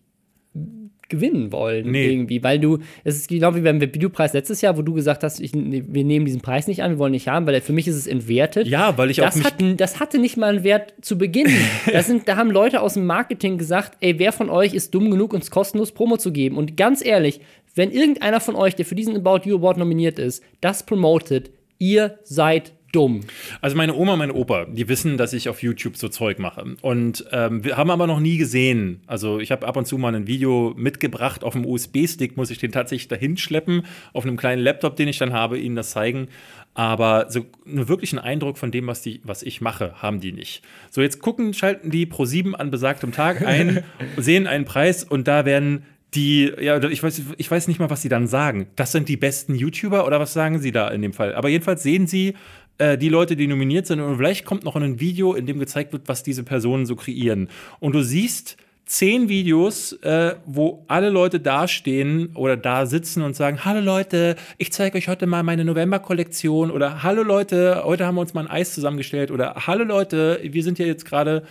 gewinnen 1.09 1.53
wollen 1.53 1.91
Nee. 1.91 2.11
irgendwie, 2.11 2.43
weil 2.43 2.59
du, 2.59 2.79
es 3.05 3.17
ist 3.17 3.29
genau 3.29 3.55
wie 3.55 3.61
beim 3.61 3.81
Videopreis 3.81 4.33
letztes 4.33 4.61
Jahr, 4.61 4.77
wo 4.77 4.83
du 4.83 4.93
gesagt 4.95 5.23
hast, 5.23 5.41
ich, 5.41 5.53
wir 5.55 6.05
nehmen 6.05 6.27
diesen 6.27 6.41
Preis 6.41 6.67
nicht 6.67 6.83
an, 6.83 6.93
wir 6.93 6.99
wollen 6.99 7.13
nicht 7.13 7.29
haben, 7.29 7.47
weil 7.47 7.61
für 7.61 7.73
mich 7.73 7.87
ist 7.89 7.97
es 7.97 8.07
entwertet. 8.07 8.67
ja, 8.67 8.97
weil 8.99 9.11
ich 9.11 9.21
auch 9.21 9.27
Das, 9.27 9.37
mich. 9.37 9.45
hat, 9.45 9.55
das 9.77 10.01
hatte 10.01 10.19
nicht 10.19 10.37
mal 10.37 10.55
einen 10.55 10.65
Wert 10.65 10.95
zu 11.01 11.19
Beginn. 11.19 11.47
Das 11.93 12.07
sind, 12.07 12.29
da 12.29 12.37
haben 12.37 12.51
Leute 12.51 12.81
aus 12.83 12.95
dem 12.95 13.07
Marketing 13.07 13.59
gesagt, 13.59 13.97
ey, 14.01 14.19
wer 14.19 14.33
von 14.33 14.51
euch 14.51 14.75
ist 14.75 14.95
dumm 14.95 15.11
genug, 15.11 15.33
uns 15.33 15.51
kostenlos 15.51 15.93
Promo 15.93 16.17
zu 16.17 16.33
geben? 16.33 16.57
Und 16.57 16.77
ganz 16.77 17.05
ehrlich, 17.05 17.41
wenn 17.75 17.91
irgendeiner 17.91 18.41
von 18.41 18.55
euch, 18.57 18.75
der 18.75 18.85
für 18.85 18.95
diesen 18.95 19.17
About 19.17 19.49
You 19.49 19.59
Award 19.59 19.79
nominiert 19.79 20.19
ist, 20.19 20.43
das 20.61 20.85
promotet, 20.85 21.51
ihr 21.79 22.19
seid 22.25 22.73
dumm. 22.93 23.21
Also 23.61 23.77
meine 23.77 23.95
Oma, 23.95 24.17
mein 24.17 24.31
Opa, 24.31 24.67
die 24.67 24.89
wissen, 24.89 25.17
dass 25.17 25.33
ich 25.33 25.49
auf 25.49 25.63
YouTube 25.63 25.97
so 25.97 26.09
Zeug 26.09 26.39
mache. 26.39 26.77
Und 26.83 27.25
ähm, 27.33 27.65
wir 27.65 27.77
haben 27.77 27.91
aber 27.91 28.07
noch 28.07 28.21
nie 28.21 28.37
gesehen. 28.37 29.03
Also 29.07 29.39
ich 29.39 29.51
habe 29.51 29.67
ab 29.67 29.77
und 29.77 29.87
zu 29.87 29.99
mal 29.99 30.15
ein 30.15 30.27
Video 30.27 30.75
mitgebracht. 30.77 31.45
Auf 31.45 31.53
dem 31.53 31.67
USB-Stick 31.67 32.37
muss 32.37 32.51
ich 32.51 32.59
den 32.59 32.73
tatsächlich 32.73 33.09
dahin 33.09 33.37
schleppen. 33.37 33.83
Auf 34.13 34.25
einem 34.25 34.37
kleinen 34.37 34.63
Laptop, 34.63 34.97
den 34.97 35.09
ich 35.09 35.19
dann 35.19 35.33
habe, 35.33 35.59
ihnen 35.59 35.77
das 35.77 35.91
zeigen. 35.91 36.29
Aber 36.75 37.31
so 37.31 37.47
einen 37.67 37.89
wirklichen 37.89 38.19
Eindruck 38.19 38.59
von 38.59 38.71
dem, 38.71 38.87
was, 38.87 39.01
die, 39.01 39.21
was 39.25 39.43
ich 39.43 39.61
mache, 39.63 39.95
haben 40.03 40.21
die 40.21 40.33
nicht. 40.33 40.63
So, 40.91 41.01
jetzt 41.01 41.21
gucken, 41.21 41.55
schalten 41.55 41.91
die 41.91 42.05
pro 42.05 42.27
7 42.27 42.55
an 42.55 42.71
besagtem 42.71 43.13
Tag 43.13 43.41
ein, 43.41 43.83
sehen 44.19 44.47
einen 44.47 44.67
Preis 44.67 45.03
und 45.03 45.27
da 45.27 45.47
werden 45.47 45.85
die, 46.15 46.53
ja, 46.61 46.83
ich 46.83 47.03
weiß, 47.03 47.23
ich 47.37 47.51
weiß 47.51 47.69
nicht 47.69 47.79
mal, 47.79 47.91
was 47.91 48.03
sie 48.03 48.09
dann 48.09 48.27
sagen. 48.27 48.69
Das 48.77 48.93
sind 48.93 49.09
die 49.09 49.17
besten 49.17 49.55
YouTuber 49.55 50.07
oder 50.07 50.21
was 50.21 50.33
sagen 50.33 50.59
sie 50.59 50.73
da 50.73 50.89
in 50.89 51.03
dem 51.03 51.13
Fall? 51.13 51.35
Aber 51.35 51.49
jedenfalls 51.49 51.83
sehen 51.83 52.07
sie 52.07 52.35
äh, 52.79 52.99
die 52.99 53.09
Leute, 53.09 53.37
die 53.37 53.47
nominiert 53.47 53.87
sind 53.87 54.01
und 54.01 54.17
vielleicht 54.17 54.45
kommt 54.45 54.65
noch 54.65 54.77
ein 54.77 55.01
Video, 55.01 55.35
in 55.35 55.47
dem 55.47 55.59
gezeigt 55.59 55.93
wird, 55.93 56.09
was 56.09 56.23
diese 56.23 56.43
Personen 56.43 56.87
so 56.87 56.97
kreieren. 56.97 57.49
Und 57.81 57.95
du 57.95 58.03
siehst 58.03 58.57
zehn 58.85 59.29
Videos, 59.29 59.93
äh, 60.03 60.37
wo 60.47 60.85
alle 60.87 61.11
Leute 61.11 61.41
dastehen 61.41 62.31
oder 62.37 62.57
da 62.57 62.87
sitzen 62.87 63.23
und 63.23 63.35
sagen, 63.35 63.65
hallo 63.65 63.81
Leute, 63.81 64.37
ich 64.59 64.73
zeige 64.73 64.97
euch 64.97 65.09
heute 65.09 65.27
mal 65.27 65.43
meine 65.43 65.65
November-Kollektion 65.65 66.71
oder 66.71 67.03
hallo 67.03 67.25
Leute, 67.25 67.83
heute 67.85 68.07
haben 68.07 68.15
wir 68.15 68.21
uns 68.21 68.33
mal 68.35 68.43
ein 68.43 68.51
Eis 68.51 68.75
zusammengestellt 68.75 69.33
oder 69.33 69.55
hallo 69.67 69.83
Leute, 69.83 70.39
wir 70.43 70.63
sind 70.63 70.79
ja 70.79 70.87
jetzt 70.87 71.05
gerade 71.05 71.43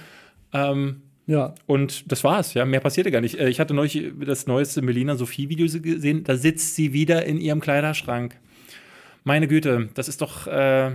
ähm, 0.54 1.02
Ja. 1.28 1.56
und 1.66 2.10
das 2.10 2.24
war's, 2.24 2.54
ja. 2.54 2.64
Mehr 2.64 2.80
passierte 2.80 3.12
gar 3.12 3.20
nicht. 3.20 3.38
Äh, 3.38 3.50
Ich 3.50 3.60
hatte 3.60 3.74
neulich 3.74 4.14
das 4.26 4.48
neueste 4.48 4.82
Melina 4.82 5.16
Sophie-Video 5.18 5.66
gesehen. 5.82 6.24
Da 6.24 6.38
sitzt 6.38 6.76
sie 6.76 6.94
wieder 6.94 7.26
in 7.26 7.38
ihrem 7.42 7.60
Kleiderschrank. 7.60 8.38
Meine 9.26 9.50
Güte, 9.50 9.90
das 9.96 10.08
ist 10.08 10.22
doch. 10.22 10.48
Äh, 10.48 10.92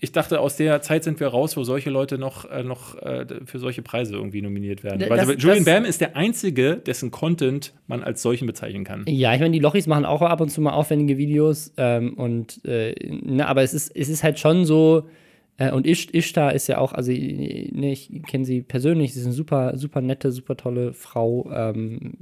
ich 0.00 0.12
dachte, 0.12 0.40
aus 0.40 0.56
der 0.56 0.80
Zeit 0.82 1.04
sind 1.04 1.18
wir 1.20 1.28
raus, 1.28 1.56
wo 1.56 1.64
solche 1.64 1.90
Leute 1.90 2.18
noch, 2.18 2.48
äh, 2.50 2.62
noch 2.62 2.94
äh, 3.02 3.26
für 3.44 3.58
solche 3.58 3.82
Preise 3.82 4.14
irgendwie 4.14 4.42
nominiert 4.42 4.84
werden. 4.84 5.00
Das- 5.00 5.10
Weil 5.28 5.36
Julian 5.38 5.64
Bam 5.64 5.84
ist 5.84 6.00
der 6.00 6.16
einzige, 6.16 6.76
dessen 6.76 7.10
Content 7.10 7.72
man 7.86 8.02
als 8.02 8.22
solchen 8.22 8.46
bezeichnen 8.46 8.84
kann. 8.84 9.04
Ja, 9.08 9.34
ich 9.34 9.40
meine, 9.40 9.52
die 9.52 9.58
Lochis 9.58 9.86
machen 9.86 10.04
auch 10.04 10.22
ab 10.22 10.40
und 10.40 10.50
zu 10.50 10.60
mal 10.60 10.72
aufwendige 10.72 11.18
Videos. 11.18 11.72
Ähm, 11.76 12.14
und 12.14 12.64
äh, 12.64 12.94
ne, 13.08 13.46
aber 13.46 13.62
es 13.62 13.74
ist, 13.74 13.94
es 13.94 14.08
ist 14.08 14.22
halt 14.22 14.38
schon 14.38 14.64
so. 14.64 15.08
Äh, 15.60 15.72
und 15.72 15.86
Ish, 15.86 16.06
Ishtar 16.12 16.54
ist 16.54 16.68
ja 16.68 16.78
auch, 16.78 16.92
also 16.92 17.10
ne, 17.10 17.90
ich 17.92 18.10
kenne 18.28 18.44
sie 18.44 18.62
persönlich, 18.62 19.12
sie 19.12 19.18
ist 19.20 19.26
eine 19.26 19.34
super, 19.34 19.76
super 19.76 20.00
nette, 20.00 20.30
super 20.30 20.56
tolle 20.56 20.92
Frau. 20.92 21.50
Ähm, 21.52 22.14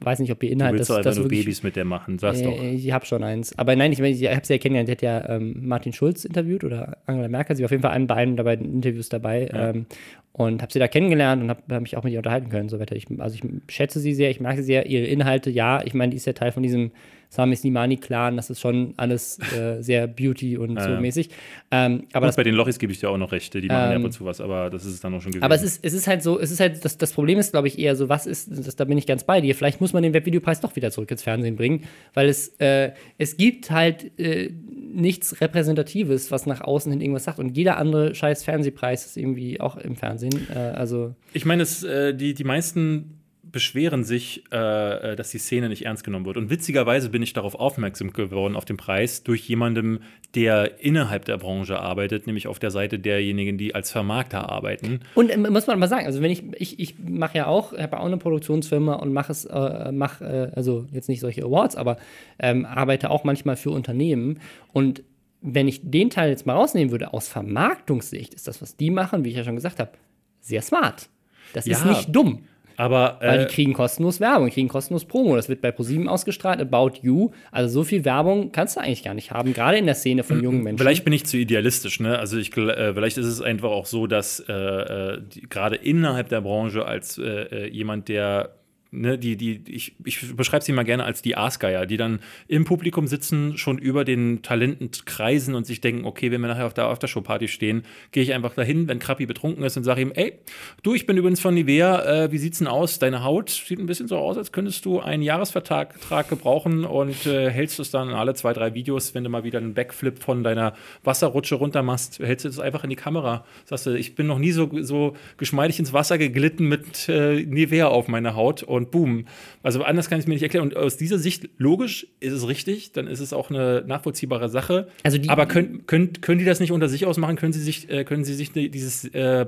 weiß 0.00 0.18
nicht, 0.18 0.32
ob 0.32 0.42
ihr 0.42 0.48
Du 0.50 0.54
Inhalt 0.54 0.72
willst 0.74 0.82
das, 0.82 0.88
doch 0.88 0.96
einfach 0.98 1.10
das 1.10 1.18
nur 1.18 1.26
wirklich- 1.26 1.44
Babys 1.44 1.62
mit 1.62 1.76
der 1.76 1.84
machen, 1.84 2.18
sag's 2.18 2.42
doch. 2.42 2.60
Äh, 2.60 2.74
Ich 2.74 2.90
habe 2.92 3.06
schon 3.06 3.22
eins. 3.22 3.56
Aber 3.56 3.76
nein, 3.76 3.92
ich, 3.92 4.00
ich 4.00 4.26
habe 4.28 4.44
sie 4.44 4.52
ja 4.54 4.58
kennengelernt. 4.58 4.88
Die 4.88 4.92
hat 4.92 5.02
ja 5.02 5.28
ähm, 5.36 5.54
Martin 5.66 5.92
Schulz 5.92 6.24
interviewt 6.24 6.64
oder 6.64 6.98
Angela 7.06 7.28
Merkel. 7.28 7.54
Sie 7.54 7.62
war 7.62 7.66
auf 7.66 7.70
jeden 7.70 7.82
Fall 7.82 7.92
an 7.92 8.08
beiden 8.08 8.34
beiden 8.34 8.74
Interviews 8.74 9.08
dabei. 9.08 9.48
Ähm, 9.52 9.86
und 10.32 10.60
habe 10.62 10.72
sie 10.72 10.78
da 10.78 10.88
kennengelernt 10.88 11.42
und 11.42 11.50
habe 11.50 11.62
hab 11.70 11.82
mich 11.82 11.96
auch 11.96 12.02
mit 12.04 12.12
ihr 12.14 12.18
unterhalten 12.18 12.48
können. 12.48 12.68
So 12.68 12.80
weiter. 12.80 12.96
Ich, 12.96 13.06
also 13.18 13.36
ich 13.36 13.42
schätze 13.72 14.00
sie 14.00 14.14
sehr, 14.14 14.30
ich 14.30 14.40
mag 14.40 14.56
sie 14.56 14.62
sehr. 14.64 14.86
Ihre 14.86 15.04
Inhalte, 15.04 15.50
ja, 15.50 15.82
ich 15.84 15.94
meine, 15.94 16.10
die 16.10 16.16
ist 16.16 16.26
ja 16.26 16.32
Teil 16.32 16.50
von 16.52 16.62
diesem 16.62 16.90
Sami 17.32 17.56
Slimani-Clan. 17.56 18.36
Das 18.36 18.50
ist 18.50 18.60
schon 18.60 18.94
alles 18.96 19.38
äh, 19.56 19.82
sehr 19.82 20.06
Beauty 20.06 20.56
und 20.56 20.76
Ja, 20.76 20.82
so 20.84 20.90
ja. 20.90 21.00
mäßig. 21.00 21.30
Ähm, 21.70 22.04
aber 22.12 22.24
Und 22.24 22.28
das 22.28 22.36
bei 22.36 22.44
den 22.44 22.54
Lochis 22.54 22.78
gebe 22.78 22.92
ich 22.92 23.00
dir 23.00 23.10
auch 23.10 23.18
noch 23.18 23.32
Rechte, 23.32 23.60
die 23.60 23.68
machen 23.68 23.78
ja 23.78 23.92
Ähm, 23.92 24.02
ab 24.02 24.04
und 24.04 24.12
zu 24.12 24.24
was, 24.24 24.40
aber 24.40 24.70
das 24.70 24.84
ist 24.84 24.94
es 24.94 25.00
dann 25.00 25.12
auch 25.14 25.20
schon 25.20 25.32
gewesen. 25.32 25.44
aber 25.44 25.54
es 25.54 25.62
ist, 25.62 25.84
es 25.84 25.92
ist 25.92 26.06
halt 26.06 26.22
so, 26.22 26.38
es 26.38 26.50
ist 26.50 26.60
halt, 26.60 26.84
das, 26.84 26.96
das 26.96 27.12
Problem 27.12 27.38
ist, 27.38 27.50
glaube 27.52 27.68
ich, 27.68 27.78
eher 27.78 27.96
so, 27.96 28.08
was 28.08 28.26
ist, 28.26 28.48
das, 28.50 28.76
da 28.76 28.84
bin 28.84 28.96
ich 28.96 29.06
ganz 29.06 29.24
bei 29.24 29.40
dir. 29.40 29.54
Vielleicht 29.54 29.80
muss 29.80 29.92
man 29.92 30.02
den 30.02 30.14
Webvideopreis 30.14 30.60
doch 30.60 30.76
wieder 30.76 30.90
zurück 30.90 31.10
ins 31.10 31.22
Fernsehen 31.22 31.56
bringen, 31.56 31.84
weil 32.14 32.28
es, 32.28 32.48
äh, 32.60 32.92
es 33.18 33.36
gibt 33.36 33.70
halt 33.70 34.18
äh, 34.20 34.50
nichts 34.94 35.40
Repräsentatives, 35.40 36.30
was 36.30 36.46
nach 36.46 36.60
außen 36.60 36.92
hin 36.92 37.00
irgendwas 37.00 37.24
sagt. 37.24 37.38
Und 37.38 37.56
jeder 37.56 37.76
andere 37.76 38.14
scheiß 38.14 38.44
Fernsehpreis 38.44 39.06
ist 39.06 39.16
irgendwie 39.16 39.60
auch 39.60 39.76
im 39.76 39.96
Fernsehen 39.96 40.12
Fernsehen. 40.12 40.48
Äh, 40.54 40.58
also 40.58 41.14
ich 41.32 41.44
meine, 41.44 41.62
äh, 41.62 42.14
die, 42.14 42.34
die 42.34 42.44
meisten 42.44 43.21
beschweren 43.52 44.02
sich, 44.02 44.44
äh, 44.50 45.12
äh, 45.12 45.16
dass 45.16 45.30
die 45.30 45.38
Szene 45.38 45.68
nicht 45.68 45.84
ernst 45.84 46.04
genommen 46.04 46.24
wird. 46.24 46.38
Und 46.38 46.50
witzigerweise 46.50 47.10
bin 47.10 47.22
ich 47.22 47.34
darauf 47.34 47.54
aufmerksam 47.54 48.12
geworden, 48.12 48.56
auf 48.56 48.64
den 48.64 48.78
Preis, 48.78 49.22
durch 49.22 49.46
jemandem, 49.46 50.00
der 50.34 50.82
innerhalb 50.82 51.26
der 51.26 51.36
Branche 51.36 51.78
arbeitet, 51.78 52.26
nämlich 52.26 52.48
auf 52.48 52.58
der 52.58 52.70
Seite 52.70 52.98
derjenigen, 52.98 53.58
die 53.58 53.74
als 53.74 53.92
Vermarkter 53.92 54.48
arbeiten. 54.48 55.00
Und 55.14 55.28
äh, 55.28 55.36
muss 55.36 55.66
man 55.66 55.78
mal 55.78 55.88
sagen, 55.88 56.06
also 56.06 56.22
wenn 56.22 56.30
ich, 56.30 56.42
ich, 56.56 56.80
ich 56.80 56.98
mache 56.98 57.38
ja 57.38 57.46
auch, 57.46 57.76
habe 57.76 58.00
auch 58.00 58.06
eine 58.06 58.16
Produktionsfirma 58.16 58.94
und 58.94 59.12
mache 59.12 59.30
es, 59.30 59.44
äh, 59.44 59.92
mache, 59.92 60.24
äh, 60.24 60.56
also 60.56 60.86
jetzt 60.90 61.10
nicht 61.10 61.20
solche 61.20 61.44
Awards, 61.44 61.76
aber 61.76 61.98
ähm, 62.38 62.64
arbeite 62.64 63.10
auch 63.10 63.22
manchmal 63.24 63.56
für 63.56 63.70
Unternehmen. 63.70 64.40
Und 64.72 65.02
wenn 65.42 65.68
ich 65.68 65.80
den 65.82 66.08
Teil 66.08 66.30
jetzt 66.30 66.46
mal 66.46 66.54
rausnehmen 66.54 66.90
würde, 66.90 67.12
aus 67.12 67.28
Vermarktungssicht 67.28 68.32
ist 68.32 68.48
das, 68.48 68.62
was 68.62 68.76
die 68.76 68.90
machen, 68.90 69.24
wie 69.24 69.28
ich 69.28 69.36
ja 69.36 69.44
schon 69.44 69.56
gesagt 69.56 69.78
habe, 69.78 69.92
sehr 70.40 70.62
smart. 70.62 71.10
Das 71.52 71.66
ja, 71.66 71.76
ist 71.76 71.84
nicht 71.84 72.16
dumm. 72.16 72.44
Aber, 72.82 73.18
Weil 73.20 73.38
die 73.38 73.44
äh, 73.44 73.48
kriegen 73.48 73.74
kostenlos 73.74 74.18
Werbung, 74.18 74.50
kriegen 74.50 74.66
kostenlos 74.66 75.04
Promo. 75.04 75.36
Das 75.36 75.48
wird 75.48 75.60
bei 75.60 75.70
ProSieben 75.70 76.08
ausgestrahlt, 76.08 76.60
About 76.60 76.94
You. 77.02 77.30
Also 77.52 77.72
so 77.72 77.84
viel 77.84 78.04
Werbung 78.04 78.50
kannst 78.50 78.74
du 78.74 78.80
eigentlich 78.80 79.04
gar 79.04 79.14
nicht 79.14 79.30
haben, 79.30 79.52
gerade 79.52 79.78
in 79.78 79.86
der 79.86 79.94
Szene 79.94 80.24
von 80.24 80.42
jungen 80.42 80.64
Menschen. 80.64 80.78
Vielleicht 80.78 81.04
bin 81.04 81.12
ich 81.12 81.24
zu 81.24 81.36
idealistisch, 81.36 82.00
ne? 82.00 82.18
Also 82.18 82.38
ich, 82.38 82.56
äh, 82.56 82.92
vielleicht 82.92 83.18
ist 83.18 83.26
es 83.26 83.40
einfach 83.40 83.70
auch 83.70 83.86
so, 83.86 84.08
dass 84.08 84.40
äh, 84.48 84.52
äh 84.52 85.22
gerade 85.48 85.76
innerhalb 85.76 86.28
der 86.28 86.40
Branche 86.40 86.84
als 86.84 87.18
äh, 87.18 87.22
äh, 87.22 87.68
jemand, 87.68 88.08
der 88.08 88.50
ne, 88.92 89.18
die, 89.18 89.36
die, 89.36 89.62
ich, 89.66 89.94
ich 90.04 90.36
beschreibe 90.36 90.64
sie 90.64 90.72
mal 90.72 90.84
gerne 90.84 91.04
als 91.04 91.22
die 91.22 91.36
Aasgeier, 91.36 91.86
die 91.86 91.96
dann 91.96 92.20
im 92.46 92.64
Publikum 92.64 93.06
sitzen, 93.06 93.56
schon 93.56 93.78
über 93.78 94.04
den 94.04 94.42
Talenten 94.42 94.90
kreisen 95.04 95.54
und 95.54 95.66
sich 95.66 95.80
denken, 95.80 96.04
okay, 96.04 96.30
wenn 96.30 96.40
wir 96.40 96.48
nachher 96.48 96.66
auf 96.66 96.74
der 96.74 96.84
Aftershow-Party 96.84 97.48
stehen, 97.48 97.82
gehe 98.12 98.22
ich 98.22 98.34
einfach 98.34 98.54
dahin, 98.54 98.88
wenn 98.88 98.98
Krappi 98.98 99.26
betrunken 99.26 99.64
ist 99.64 99.76
und 99.76 99.84
sage 99.84 100.02
ihm, 100.02 100.12
ey, 100.14 100.34
du, 100.82 100.94
ich 100.94 101.06
bin 101.06 101.16
übrigens 101.16 101.40
von 101.40 101.54
Nivea, 101.54 102.24
äh, 102.24 102.32
wie 102.32 102.38
sieht's 102.38 102.58
denn 102.58 102.68
aus? 102.68 102.98
Deine 102.98 103.24
Haut 103.24 103.50
sieht 103.50 103.78
ein 103.78 103.86
bisschen 103.86 104.08
so 104.08 104.18
aus, 104.18 104.36
als 104.36 104.52
könntest 104.52 104.84
du 104.84 105.00
einen 105.00 105.22
Jahresvertrag 105.22 106.28
gebrauchen 106.28 106.84
und 106.84 107.26
äh, 107.26 107.50
hältst 107.50 107.80
es 107.80 107.90
dann 107.90 108.10
alle 108.10 108.34
zwei, 108.34 108.52
drei 108.52 108.74
Videos, 108.74 109.14
wenn 109.14 109.24
du 109.24 109.30
mal 109.30 109.44
wieder 109.44 109.58
einen 109.58 109.74
Backflip 109.74 110.22
von 110.22 110.44
deiner 110.44 110.74
Wasserrutsche 111.02 111.54
runter 111.54 111.82
machst, 111.82 112.18
hältst 112.18 112.44
du 112.44 112.48
das 112.48 112.58
einfach 112.58 112.84
in 112.84 112.90
die 112.90 112.96
Kamera. 112.96 113.44
Sagst 113.64 113.86
du, 113.86 113.96
ich 113.96 114.14
bin 114.14 114.26
noch 114.26 114.38
nie 114.38 114.52
so, 114.52 114.70
so 114.82 115.16
geschmeidig 115.38 115.78
ins 115.78 115.92
Wasser 115.92 116.18
geglitten 116.18 116.68
mit 116.68 117.08
äh, 117.08 117.42
Nivea 117.42 117.88
auf 117.88 118.08
meiner 118.08 118.34
Haut 118.34 118.62
und 118.62 118.81
und 118.82 118.90
boom. 118.90 119.26
Also 119.62 119.82
anders 119.82 120.08
kann 120.08 120.18
ich 120.18 120.24
es 120.24 120.28
mir 120.28 120.34
nicht 120.34 120.42
erklären. 120.42 120.66
Und 120.66 120.76
aus 120.76 120.96
dieser 120.96 121.18
Sicht, 121.18 121.48
logisch 121.58 122.06
ist 122.20 122.32
es 122.32 122.46
richtig, 122.48 122.92
dann 122.92 123.06
ist 123.06 123.20
es 123.20 123.32
auch 123.32 123.50
eine 123.50 123.84
nachvollziehbare 123.86 124.48
Sache. 124.48 124.88
Also 125.02 125.18
die, 125.18 125.28
Aber 125.28 125.46
können, 125.46 125.86
können, 125.86 126.12
können 126.20 126.38
die 126.38 126.44
das 126.44 126.60
nicht 126.60 126.72
unter 126.72 126.88
sich 126.88 127.06
ausmachen? 127.06 127.36
Können 127.36 127.52
sie 127.52 127.60
sich, 127.60 127.90
äh, 127.90 128.04
können 128.04 128.24
sie 128.24 128.34
sich 128.34 128.52
dieses, 128.52 129.04
äh, 129.06 129.46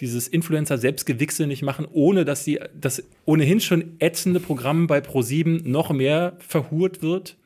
dieses 0.00 0.28
Influencer-Selbstgewichse 0.28 1.46
nicht 1.46 1.62
machen, 1.62 1.86
ohne 1.90 2.24
dass 2.24 2.44
sie 2.44 2.60
das 2.78 3.02
ohnehin 3.24 3.60
schon 3.60 3.96
ätzende 3.98 4.40
Programm 4.40 4.86
bei 4.86 4.98
Pro7 4.98 5.68
noch 5.68 5.90
mehr 5.90 6.36
verhurt 6.38 7.02
wird? 7.02 7.36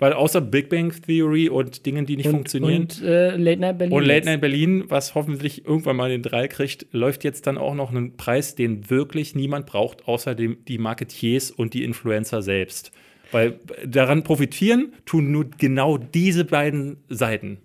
Weil 0.00 0.14
außer 0.14 0.40
Big 0.40 0.70
Bang 0.70 0.92
Theory 1.06 1.50
und 1.50 1.84
Dingen, 1.84 2.06
die 2.06 2.16
nicht 2.16 2.26
und, 2.26 2.32
funktionieren. 2.32 2.82
Und 2.84 3.02
äh, 3.02 3.36
Late 3.36 3.60
Night 3.60 3.78
Berlin. 3.78 3.96
Und 3.96 4.04
Late 4.06 4.24
Night 4.24 4.40
Berlin, 4.40 4.84
was 4.88 5.14
hoffentlich 5.14 5.66
irgendwann 5.66 5.96
mal 5.96 6.08
den 6.08 6.22
Drall 6.22 6.48
kriegt, 6.48 6.86
läuft 6.92 7.22
jetzt 7.22 7.46
dann 7.46 7.58
auch 7.58 7.74
noch 7.74 7.90
einen 7.90 8.16
Preis, 8.16 8.54
den 8.54 8.88
wirklich 8.88 9.34
niemand 9.34 9.66
braucht, 9.66 10.08
außer 10.08 10.34
dem, 10.34 10.64
die 10.66 10.78
Marketiers 10.78 11.50
und 11.50 11.74
die 11.74 11.84
Influencer 11.84 12.40
selbst. 12.40 12.92
Weil 13.30 13.60
daran 13.86 14.24
profitieren 14.24 14.94
tun 15.04 15.30
nur 15.30 15.50
genau 15.58 15.98
diese 15.98 16.46
beiden 16.46 16.96
Seiten. 17.10 17.58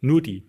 Nur 0.00 0.22
die. 0.22 0.44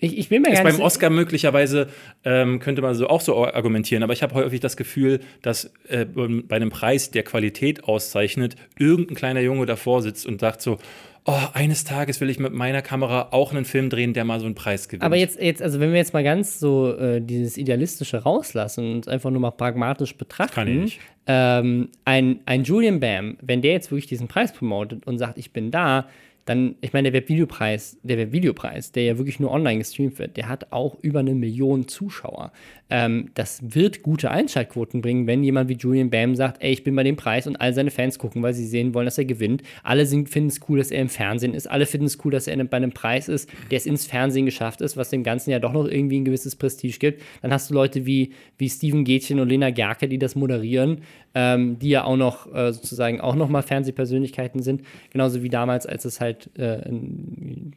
Ich, 0.00 0.16
ich 0.16 0.28
bin 0.28 0.42
mir 0.42 0.52
ist 0.52 0.62
beim 0.62 0.80
Oscar 0.80 1.10
möglicherweise 1.10 1.88
ähm, 2.24 2.58
könnte 2.58 2.82
man 2.82 2.94
so 2.94 3.08
auch 3.08 3.20
so 3.20 3.44
argumentieren, 3.44 4.02
aber 4.02 4.12
ich 4.12 4.22
habe 4.22 4.34
häufig 4.34 4.60
das 4.60 4.76
Gefühl, 4.76 5.20
dass 5.42 5.72
äh, 5.88 6.04
bei 6.04 6.56
einem 6.56 6.70
Preis, 6.70 7.10
der 7.10 7.22
Qualität 7.22 7.84
auszeichnet, 7.84 8.56
irgendein 8.78 9.16
kleiner 9.16 9.40
Junge 9.40 9.66
davor 9.66 10.02
sitzt 10.02 10.26
und 10.26 10.40
sagt 10.40 10.62
so, 10.62 10.78
oh, 11.24 11.38
eines 11.52 11.84
Tages 11.84 12.20
will 12.20 12.30
ich 12.30 12.38
mit 12.38 12.52
meiner 12.52 12.82
Kamera 12.82 13.28
auch 13.32 13.52
einen 13.52 13.64
Film 13.64 13.90
drehen, 13.90 14.14
der 14.14 14.24
mal 14.24 14.40
so 14.40 14.46
einen 14.46 14.54
Preis 14.54 14.88
gewinnt. 14.88 15.02
Aber 15.02 15.16
jetzt, 15.16 15.40
jetzt 15.40 15.62
also 15.62 15.80
wenn 15.80 15.90
wir 15.90 15.98
jetzt 15.98 16.14
mal 16.14 16.24
ganz 16.24 16.58
so 16.58 16.96
äh, 16.96 17.20
dieses 17.20 17.56
Idealistische 17.56 18.18
rauslassen 18.18 18.92
und 18.94 19.08
einfach 19.08 19.30
nur 19.30 19.40
mal 19.40 19.50
pragmatisch 19.50 20.16
betrachten, 20.16 20.54
Kann 20.54 20.68
ich 20.68 20.76
nicht. 20.76 21.00
Ähm, 21.26 21.90
ein, 22.04 22.40
ein 22.46 22.64
Julian 22.64 23.00
Bam, 23.00 23.36
wenn 23.42 23.62
der 23.62 23.72
jetzt 23.72 23.90
wirklich 23.90 24.06
diesen 24.06 24.28
Preis 24.28 24.52
promotet 24.52 25.06
und 25.06 25.18
sagt, 25.18 25.38
ich 25.38 25.52
bin 25.52 25.70
da, 25.70 26.08
dann, 26.50 26.74
ich 26.80 26.92
meine, 26.92 27.12
der 27.12 27.22
Webvideopreis, 27.22 27.96
der 28.02 28.18
Webvideopreis, 28.18 28.90
der 28.90 29.04
ja 29.04 29.18
wirklich 29.18 29.38
nur 29.38 29.52
online 29.52 29.78
gestreamt 29.78 30.18
wird, 30.18 30.36
der 30.36 30.48
hat 30.48 30.72
auch 30.72 30.98
über 31.00 31.20
eine 31.20 31.32
Million 31.32 31.86
Zuschauer. 31.86 32.50
Ähm, 32.90 33.30
das 33.34 33.60
wird 33.62 34.02
gute 34.02 34.30
Einschaltquoten 34.30 35.00
bringen, 35.00 35.26
wenn 35.26 35.44
jemand 35.44 35.68
wie 35.68 35.74
Julian 35.74 36.10
Bam 36.10 36.34
sagt, 36.34 36.62
ey, 36.62 36.72
ich 36.72 36.82
bin 36.82 36.96
bei 36.96 37.04
dem 37.04 37.16
Preis 37.16 37.46
und 37.46 37.56
all 37.60 37.72
seine 37.72 37.90
Fans 37.90 38.18
gucken, 38.18 38.42
weil 38.42 38.52
sie 38.52 38.66
sehen 38.66 38.94
wollen, 38.94 39.04
dass 39.04 39.16
er 39.16 39.24
gewinnt. 39.24 39.62
Alle 39.84 40.04
finden 40.06 40.48
es 40.48 40.60
cool, 40.68 40.78
dass 40.78 40.90
er 40.90 41.00
im 41.00 41.08
Fernsehen 41.08 41.54
ist. 41.54 41.70
Alle 41.70 41.86
finden 41.86 42.06
es 42.06 42.18
cool, 42.24 42.32
dass 42.32 42.48
er 42.48 42.62
bei 42.64 42.76
einem 42.76 42.90
Preis 42.90 43.28
ist, 43.28 43.48
der 43.70 43.76
es 43.76 43.86
ins 43.86 44.06
Fernsehen 44.06 44.44
geschafft 44.44 44.80
ist, 44.80 44.96
was 44.96 45.10
dem 45.10 45.22
Ganzen 45.22 45.50
ja 45.50 45.60
doch 45.60 45.72
noch 45.72 45.86
irgendwie 45.86 46.18
ein 46.18 46.24
gewisses 46.24 46.56
Prestige 46.56 46.98
gibt. 46.98 47.22
Dann 47.42 47.52
hast 47.52 47.70
du 47.70 47.74
Leute 47.74 48.06
wie, 48.06 48.32
wie 48.58 48.68
Steven 48.68 49.04
Gätchen 49.04 49.38
und 49.38 49.48
Lena 49.48 49.70
Gerke, 49.70 50.08
die 50.08 50.18
das 50.18 50.34
moderieren, 50.34 51.02
ähm, 51.34 51.78
die 51.78 51.90
ja 51.90 52.04
auch 52.04 52.16
noch 52.16 52.52
äh, 52.52 52.72
sozusagen 52.72 53.20
auch 53.20 53.36
noch 53.36 53.48
mal 53.48 53.62
Fernsehpersönlichkeiten 53.62 54.62
sind. 54.62 54.82
Genauso 55.10 55.42
wie 55.44 55.48
damals, 55.48 55.86
als 55.86 56.04
es 56.04 56.20
halt, 56.20 56.50
äh, 56.58 56.82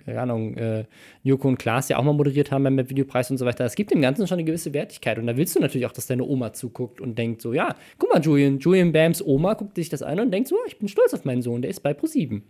keine 0.05 0.21
Ahnung, 0.21 0.57
äh, 0.57 0.85
Joko 1.23 1.47
und 1.47 1.59
Klaas 1.59 1.89
ja 1.89 1.97
auch 1.97 2.03
mal 2.03 2.13
moderiert 2.13 2.51
haben 2.51 2.63
beim 2.63 2.89
Videopreis 2.89 3.29
und 3.29 3.37
so 3.37 3.45
weiter. 3.45 3.63
Es 3.63 3.75
gibt 3.75 3.91
dem 3.91 4.01
Ganzen 4.01 4.27
schon 4.27 4.39
eine 4.39 4.43
gewisse 4.43 4.73
Wertigkeit. 4.73 5.02
Und 5.19 5.27
da 5.27 5.37
willst 5.37 5.55
du 5.55 5.59
natürlich 5.59 5.85
auch, 5.85 5.91
dass 5.91 6.07
deine 6.07 6.23
Oma 6.23 6.53
zuguckt 6.53 7.01
und 7.01 7.17
denkt 7.17 7.41
so, 7.41 7.53
ja, 7.53 7.75
guck 7.97 8.13
mal, 8.13 8.21
Julian, 8.21 8.59
Julian 8.59 8.91
Bams 8.91 9.23
Oma 9.25 9.53
guckt 9.53 9.75
sich 9.75 9.89
das 9.89 10.01
an 10.01 10.19
und 10.19 10.31
denkt 10.31 10.49
so, 10.49 10.57
ich 10.67 10.77
bin 10.77 10.87
stolz 10.87 11.13
auf 11.13 11.25
meinen 11.25 11.41
Sohn, 11.41 11.61
der 11.61 11.71
ist 11.71 11.81
bei 11.81 11.91
Pro7. 11.91 12.41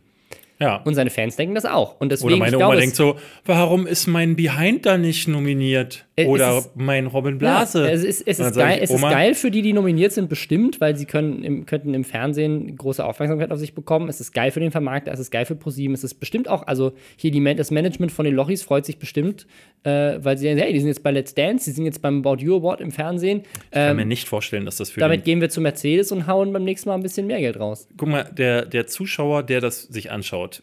Ja. 0.59 0.77
Und 0.77 0.95
seine 0.95 1.09
Fans 1.09 1.35
denken 1.35 1.55
das 1.55 1.65
auch. 1.65 1.99
Und 1.99 2.11
deswegen, 2.11 2.33
Oder 2.33 2.37
meine 2.37 2.57
Oma 2.57 2.75
denkt 2.75 2.95
so, 2.95 3.17
warum 3.45 3.87
ist 3.87 4.07
mein 4.07 4.35
Behind 4.35 4.85
da 4.85 4.97
nicht 4.97 5.27
nominiert? 5.27 6.05
Oder 6.15 6.59
ist, 6.59 6.75
mein 6.75 7.07
Robin 7.07 7.39
Blase. 7.39 7.85
Ja, 7.85 7.89
es 7.89 8.03
ist, 8.03 8.21
es 8.27 8.39
ist 8.39 8.55
geil, 8.55 8.77
ich, 8.77 8.83
es 8.83 8.91
ist 8.91 9.01
geil 9.01 9.33
für 9.33 9.49
die, 9.49 9.63
die 9.63 9.73
nominiert 9.73 10.11
sind, 10.11 10.29
bestimmt, 10.29 10.79
weil 10.79 10.95
sie 10.95 11.05
können 11.05 11.43
im, 11.43 11.65
könnten 11.65 11.95
im 11.95 12.03
Fernsehen 12.03 12.75
große 12.75 13.03
Aufmerksamkeit 13.03 13.51
auf 13.51 13.57
sich 13.57 13.73
bekommen. 13.73 14.09
Es 14.09 14.21
ist 14.21 14.31
geil 14.31 14.51
für 14.51 14.59
den 14.59 14.69
Vermarkter, 14.69 15.11
es 15.11 15.19
ist 15.19 15.31
geil 15.31 15.45
für 15.45 15.55
ProSieben. 15.55 15.95
Es 15.95 16.03
ist 16.03 16.15
bestimmt 16.15 16.47
auch, 16.47 16.67
also 16.67 16.93
hier 17.15 17.31
die, 17.31 17.43
das 17.55 17.71
Management 17.71 18.11
von 18.11 18.25
den 18.25 18.35
Lochis 18.35 18.61
freut 18.61 18.85
sich 18.85 18.99
bestimmt, 18.99 19.47
äh, 19.83 20.19
weil 20.19 20.37
sie 20.37 20.45
sagen, 20.45 20.59
hey, 20.59 20.71
die 20.71 20.79
sind 20.79 20.89
jetzt 20.89 21.01
bei 21.01 21.09
Let's 21.09 21.33
Dance, 21.33 21.65
die 21.65 21.75
sind 21.75 21.85
jetzt 21.85 22.03
beim 22.03 22.19
About 22.19 22.43
You 22.43 22.57
Award 22.57 22.81
im 22.81 22.91
Fernsehen. 22.91 23.41
Ich 23.65 23.71
kann 23.71 23.91
ähm, 23.91 23.95
mir 23.97 24.05
nicht 24.05 24.27
vorstellen, 24.27 24.65
dass 24.65 24.77
das 24.77 24.91
für 24.91 24.99
Damit 24.99 25.23
gehen 25.23 25.41
wir 25.41 25.49
zu 25.49 25.61
Mercedes 25.61 26.11
und 26.11 26.27
hauen 26.27 26.53
beim 26.53 26.63
nächsten 26.63 26.89
Mal 26.89 26.95
ein 26.95 27.03
bisschen 27.03 27.25
mehr 27.25 27.39
Geld 27.39 27.59
raus. 27.59 27.87
Guck 27.97 28.09
mal, 28.09 28.25
der, 28.25 28.67
der 28.67 28.85
Zuschauer, 28.85 29.41
der 29.41 29.61
das 29.61 29.81
sich 29.81 30.11
anschaut, 30.11 30.61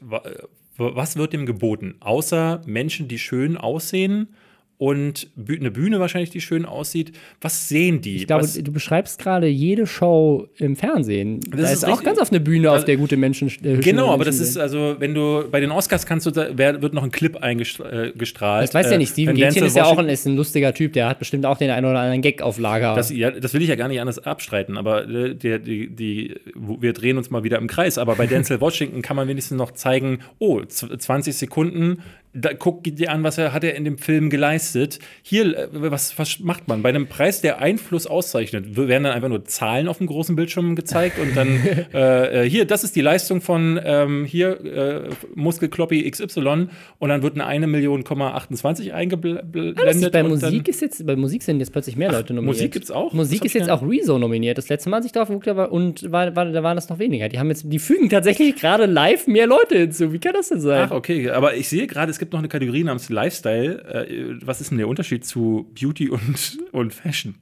was 0.77 1.17
wird 1.17 1.35
ihm 1.35 1.45
geboten? 1.45 1.97
Außer 1.99 2.63
Menschen, 2.67 3.09
die 3.09 3.19
schön 3.19 3.57
aussehen 3.57 4.29
und 4.81 5.29
eine 5.37 5.71
Bühne 5.71 6.01
wahrscheinlich, 6.01 6.31
die 6.31 6.41
schön 6.41 6.65
aussieht. 6.65 7.13
Was 7.43 7.69
sehen 7.69 8.01
die? 8.01 8.17
Ich 8.17 8.27
glaube, 8.27 8.45
Was? 8.45 8.55
du 8.55 8.73
beschreibst 8.73 9.21
gerade 9.21 9.47
jede 9.47 9.87
Show 9.87 10.49
im 10.57 10.75
Fernsehen. 10.75 11.41
Das 11.51 11.61
da 11.61 11.67
ist, 11.67 11.73
ist 11.73 11.85
auch 11.85 12.03
ganz 12.03 12.19
auf 12.19 12.31
eine 12.31 12.41
Bühne, 12.41 12.71
also, 12.71 12.81
auf 12.81 12.85
der 12.87 12.97
gute 12.97 13.19
Menschen 13.19 13.51
äh, 13.63 13.77
Genau, 13.77 14.11
aber 14.11 14.25
das 14.25 14.41
ist 14.41 14.57
also, 14.57 14.97
wenn 14.99 15.13
du 15.13 15.45
bei 15.51 15.61
den 15.61 15.71
Oscars 15.71 16.07
kannst 16.07 16.25
du, 16.25 16.31
da 16.31 16.57
wird 16.57 16.95
noch 16.95 17.03
ein 17.03 17.11
Clip 17.11 17.37
eingestrahlt. 17.37 17.93
Äh, 17.93 18.65
das 18.65 18.73
weiß 18.73 18.91
ja 18.91 18.97
nicht. 18.97 19.13
Steven 19.13 19.37
Gätchen 19.37 19.67
ist 19.67 19.77
ja 19.77 19.85
auch 19.85 19.99
ein, 19.99 20.09
ist 20.09 20.27
ein 20.27 20.35
lustiger 20.35 20.73
Typ, 20.73 20.95
der 20.95 21.11
hat 21.11 21.19
bestimmt 21.19 21.45
auch 21.45 21.59
den 21.59 21.69
einen 21.69 21.85
oder 21.85 22.01
anderen 22.01 22.23
Gag 22.23 22.41
auf 22.41 22.59
Lager. 22.59 22.95
Das, 22.95 23.11
ja, 23.11 23.31
das 23.31 23.53
will 23.53 23.61
ich 23.61 23.69
ja 23.69 23.75
gar 23.75 23.89
nicht 23.89 24.01
anders 24.01 24.19
abstreiten, 24.19 24.79
aber 24.79 25.07
äh, 25.07 25.35
der, 25.35 25.59
die, 25.59 25.95
die, 25.95 26.37
wir 26.55 26.95
drehen 26.95 27.19
uns 27.19 27.29
mal 27.29 27.45
wieder 27.45 27.59
im 27.59 27.67
Kreis. 27.67 27.99
Aber 27.99 28.15
bei 28.15 28.27
Denzel 28.27 28.61
Washington 28.63 29.03
kann 29.03 29.15
man 29.15 29.29
wenigstens 29.29 29.59
noch 29.59 29.73
zeigen, 29.73 30.21
oh, 30.39 30.63
20 30.65 31.37
Sekunden 31.37 31.99
da, 32.33 32.55
guck 32.55 32.85
dir 32.85 33.11
an, 33.11 33.25
was 33.25 33.39
er 33.39 33.53
hat 33.53 33.65
er 33.65 33.75
in 33.75 33.85
dem 33.85 33.99
Film 33.99 34.31
geleistet. 34.31 35.01
Hier, 35.23 35.57
äh, 35.57 35.69
was, 35.73 36.17
was 36.19 36.39
macht 36.39 36.69
man? 36.69 36.83
Bei 36.83 36.91
einem 36.91 37.09
Preis, 37.09 37.41
der 37.41 37.59
Einfluss 37.59 38.07
auszeichnet, 38.07 38.77
werden 38.77 39.05
dann 39.05 39.13
einfach 39.13 39.29
nur 39.29 39.45
Zahlen 39.45 39.89
auf 39.89 39.99
dem 39.99 40.07
großen 40.07 40.37
Bildschirm 40.37 40.77
gezeigt 40.77 41.19
und 41.19 41.37
dann 41.37 41.49
äh, 41.93 42.45
äh, 42.45 42.49
hier, 42.49 42.67
das 42.67 42.85
ist 42.85 42.95
die 42.95 43.01
Leistung 43.01 43.41
von 43.41 43.81
ähm, 43.83 44.25
hier 44.25 44.65
äh, 44.65 45.09
Muskelkloppi 45.35 46.09
XY 46.09 46.69
und 46.99 47.09
dann 47.09 47.23
wird 47.23 47.35
eine 47.35 47.47
1 47.47 47.67
Million, 47.67 48.05
28 48.07 48.93
eingeblendet. 48.93 49.79
Ah, 49.79 50.09
bei 50.13 50.23
Musik 50.23 50.69
ist 50.69 50.81
jetzt, 50.83 51.05
bei 51.05 51.17
Musik 51.17 51.43
sind 51.43 51.59
jetzt 51.59 51.73
plötzlich 51.73 51.97
mehr 51.97 52.13
Leute 52.13 52.33
nominiert. 52.33 52.57
Musik 52.57 52.73
gibt's 52.73 52.91
auch? 52.93 53.13
Musik 53.13 53.45
ist 53.45 53.55
jetzt 53.55 53.71
auch 53.71 53.83
Rezo 53.83 54.19
nominiert. 54.19 54.57
Das 54.57 54.69
letzte 54.69 54.89
Mal, 54.89 54.99
als 54.99 55.07
ich 55.07 55.13
drauf 55.13 55.29
geguckt 55.29 55.49
habe, 55.49 55.69
und 55.71 56.11
war, 56.13 56.35
war, 56.37 56.47
da 56.47 56.63
waren 56.63 56.77
das 56.77 56.89
noch 56.89 56.99
weniger. 57.01 57.29
Die 57.29 57.39
haben 57.41 57.49
jetzt, 57.49 57.65
die 57.67 57.79
fügen 57.81 58.09
tatsächlich 58.09 58.55
gerade 58.55 58.87
live 58.87 59.27
mehr 59.27 59.49
Leute 59.49 59.77
hinzu. 59.77 60.13
Wie 60.13 60.19
kann 60.21 60.35
das 60.35 60.49
denn 60.49 60.61
sein? 60.61 60.87
Ach, 60.89 60.93
okay, 60.93 61.31
aber 61.31 61.55
ich 61.57 61.69
sehe 61.69 61.89
gerade, 61.89 62.11
es 62.11 62.20
gibt 62.21 62.33
noch 62.33 62.39
eine 62.39 62.49
Kategorie 62.49 62.85
namens 62.85 63.09
Lifestyle. 63.09 64.07
Äh, 64.09 64.37
was 64.47 64.61
ist 64.61 64.71
denn 64.71 64.79
der 64.79 64.87
Unterschied 64.87 65.25
zu 65.25 65.69
Beauty 65.79 66.09
und, 66.09 66.59
und 66.71 66.95
Fashion? 66.95 67.35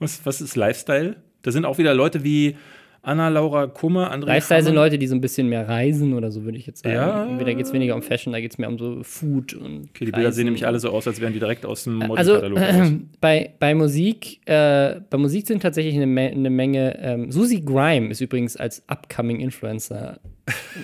Was, 0.00 0.26
was 0.26 0.40
ist 0.40 0.56
Lifestyle? 0.56 1.16
Da 1.42 1.52
sind 1.52 1.64
auch 1.64 1.78
wieder 1.78 1.94
Leute 1.94 2.24
wie 2.24 2.56
Anna 3.02 3.28
Laura 3.28 3.68
Kummer, 3.68 4.12
André 4.12 4.26
Lifestyle 4.26 4.64
sind. 4.64 4.74
Leute, 4.74 4.98
die 4.98 5.06
so 5.06 5.14
ein 5.14 5.20
bisschen 5.20 5.48
mehr 5.48 5.68
reisen 5.68 6.12
oder 6.12 6.32
so, 6.32 6.42
würde 6.44 6.58
ich 6.58 6.66
jetzt 6.66 6.82
sagen. 6.82 6.96
Ja. 6.96 7.24
Da 7.38 7.52
geht 7.54 7.64
es 7.64 7.72
weniger 7.72 7.94
um 7.94 8.02
Fashion, 8.02 8.32
da 8.32 8.40
geht 8.40 8.50
es 8.50 8.58
mehr 8.58 8.68
um 8.68 8.78
so 8.80 9.00
Food 9.04 9.54
und. 9.54 9.90
Okay, 9.90 10.06
die 10.06 10.10
Bilder 10.10 10.18
Reisen. 10.26 10.32
sehen 10.32 10.44
nämlich 10.46 10.66
alle 10.66 10.80
so 10.80 10.90
aus, 10.90 11.06
als 11.06 11.20
wären 11.20 11.32
die 11.32 11.38
direkt 11.38 11.64
aus 11.64 11.84
dem 11.84 12.02
Also 12.02 12.34
Modikatalog. 12.34 12.58
raus. 12.58 12.92
bei, 13.20 13.52
bei 13.60 13.74
Musik, 13.76 14.40
äh, 14.46 14.96
bei 15.08 15.18
Musik 15.18 15.46
sind 15.46 15.62
tatsächlich 15.62 15.94
eine, 15.94 16.08
Me 16.08 16.22
eine 16.22 16.50
Menge. 16.50 16.98
Ähm, 17.00 17.30
Susie 17.30 17.64
Grime 17.64 18.08
ist 18.10 18.20
übrigens 18.20 18.56
als 18.56 18.82
Upcoming 18.88 19.38
Influencer 19.38 20.18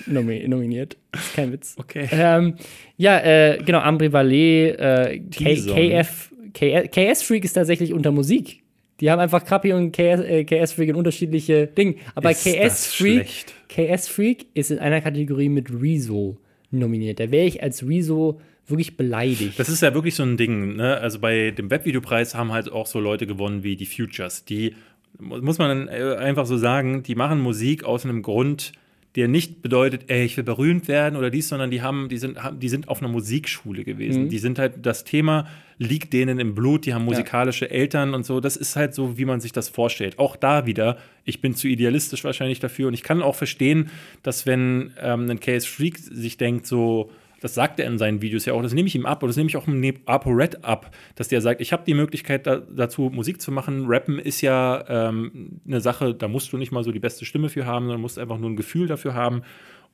nomi 0.07 0.47
nominiert. 0.47 0.97
Kein 1.35 1.51
Witz. 1.51 1.75
Okay. 1.77 2.07
Ähm, 2.11 2.55
ja, 2.97 3.19
äh, 3.19 3.59
genau, 3.63 3.79
Ambri 3.79 4.11
Valet, 4.11 4.75
äh. 4.79 5.19
KF, 5.31 6.31
K- 6.53 6.87
KS 6.87 7.23
Freak 7.23 7.45
ist 7.45 7.53
tatsächlich 7.53 7.93
unter 7.93 8.11
Musik. 8.11 8.61
Die 8.99 9.09
haben 9.09 9.19
einfach 9.19 9.43
Krappi 9.43 9.73
und 9.73 9.91
KS, 9.91 10.21
äh, 10.21 10.43
KS 10.45 10.73
Freak 10.73 10.89
in 10.89 10.95
unterschiedliche 10.95 11.67
Dinge. 11.67 11.95
Aber 12.15 12.31
Ist 12.31 12.43
KS 12.45 12.93
Freak? 12.93 13.27
KS 13.67 14.07
Freak 14.07 14.45
ist 14.53 14.71
in 14.71 14.79
einer 14.79 15.01
Kategorie 15.01 15.49
mit 15.49 15.69
Rezo 15.81 16.37
nominiert. 16.71 17.19
Da 17.19 17.31
wäre 17.31 17.45
ich 17.45 17.61
als 17.63 17.85
Rezo 17.87 18.39
wirklich 18.67 18.95
beleidigt. 18.95 19.59
Das 19.59 19.67
ist 19.67 19.81
ja 19.81 19.93
wirklich 19.93 20.15
so 20.15 20.23
ein 20.23 20.37
Ding. 20.37 20.75
Ne? 20.75 20.97
Also 20.97 21.19
bei 21.19 21.51
dem 21.51 21.69
Webvideopreis 21.69 22.35
haben 22.35 22.51
halt 22.53 22.71
auch 22.71 22.85
so 22.87 22.99
Leute 22.99 23.27
gewonnen 23.27 23.63
wie 23.63 23.75
die 23.75 23.85
Futures. 23.85 24.45
Die, 24.45 24.75
mu- 25.19 25.41
muss 25.41 25.57
man 25.57 25.87
äh, 25.89 26.15
einfach 26.17 26.45
so 26.45 26.55
sagen, 26.57 27.03
die 27.03 27.15
machen 27.15 27.41
Musik 27.41 27.83
aus 27.83 28.05
einem 28.05 28.21
Grund, 28.21 28.71
der 29.15 29.27
nicht 29.27 29.61
bedeutet, 29.61 30.05
ey, 30.07 30.25
ich 30.25 30.37
will 30.37 30.43
berühmt 30.43 30.87
werden 30.87 31.15
oder 31.17 31.29
dies, 31.29 31.47
sondern 31.49 31.69
die 31.69 31.81
haben, 31.83 32.09
die 32.09 32.17
sind, 32.17 32.41
haben, 32.43 32.59
die 32.59 32.69
sind 32.69 32.87
auf 32.87 32.99
einer 33.01 33.11
Musikschule 33.11 33.81
Mhm. 33.81 33.85
gewesen. 33.85 34.29
Die 34.29 34.39
sind 34.39 34.57
halt, 34.57 34.85
das 34.85 35.03
Thema 35.03 35.47
liegt 35.77 36.13
denen 36.13 36.39
im 36.39 36.55
Blut, 36.55 36.85
die 36.85 36.93
haben 36.93 37.05
musikalische 37.05 37.69
Eltern 37.69 38.13
und 38.13 38.25
so. 38.25 38.39
Das 38.39 38.55
ist 38.55 38.75
halt 38.75 38.93
so, 38.95 39.17
wie 39.17 39.25
man 39.25 39.39
sich 39.39 39.51
das 39.51 39.69
vorstellt. 39.69 40.17
Auch 40.17 40.35
da 40.35 40.65
wieder, 40.65 40.97
ich 41.25 41.41
bin 41.41 41.53
zu 41.55 41.67
idealistisch 41.67 42.23
wahrscheinlich 42.23 42.59
dafür 42.59 42.87
und 42.87 42.93
ich 42.93 43.03
kann 43.03 43.21
auch 43.21 43.35
verstehen, 43.35 43.89
dass 44.23 44.45
wenn 44.45 44.93
ähm, 45.01 45.29
ein 45.29 45.39
Case 45.39 45.67
Freak 45.67 45.97
sich 45.99 46.37
denkt, 46.37 46.65
so, 46.65 47.11
das 47.43 47.55
sagt 47.55 47.77
er 47.77 47.87
in 47.87 47.97
seinen 47.97 48.21
Videos 48.21 48.45
ja 48.45 48.53
auch, 48.53 48.61
das 48.61 48.73
nehme 48.73 48.87
ich 48.87 48.95
ihm 48.95 49.05
ab 49.05 49.21
und 49.21 49.27
das 49.27 49.35
nehme 49.35 49.49
ich 49.49 49.57
auch 49.57 49.67
im 49.67 49.93
ApoRed 50.05 50.63
ab, 50.63 50.95
dass 51.15 51.27
der 51.27 51.41
sagt, 51.41 51.59
ich 51.59 51.73
habe 51.73 51.83
die 51.85 51.93
Möglichkeit 51.93 52.47
da, 52.47 52.55
dazu, 52.55 53.11
Musik 53.13 53.41
zu 53.41 53.51
machen. 53.51 53.83
Rappen 53.85 54.17
ist 54.17 54.39
ja 54.39 54.85
ähm, 54.87 55.59
eine 55.67 55.81
Sache, 55.81 56.15
da 56.15 56.29
musst 56.29 56.53
du 56.53 56.57
nicht 56.57 56.71
mal 56.71 56.85
so 56.85 56.93
die 56.93 56.99
beste 56.99 57.25
Stimme 57.25 57.49
für 57.49 57.65
haben, 57.65 57.87
sondern 57.87 57.99
musst 57.99 58.17
einfach 58.17 58.37
nur 58.37 58.49
ein 58.49 58.55
Gefühl 58.55 58.87
dafür 58.87 59.13
haben. 59.13 59.41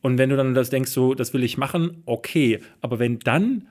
Und 0.04 0.20
wenn 0.20 0.30
du 0.30 0.38
dann 0.38 0.54
das 0.54 0.70
denkst, 0.70 0.92
so, 0.92 1.16
das 1.16 1.34
will 1.34 1.44
ich 1.44 1.58
machen, 1.58 2.04
okay. 2.06 2.60
Aber 2.82 3.00
wenn 3.00 3.18
dann 3.18 3.68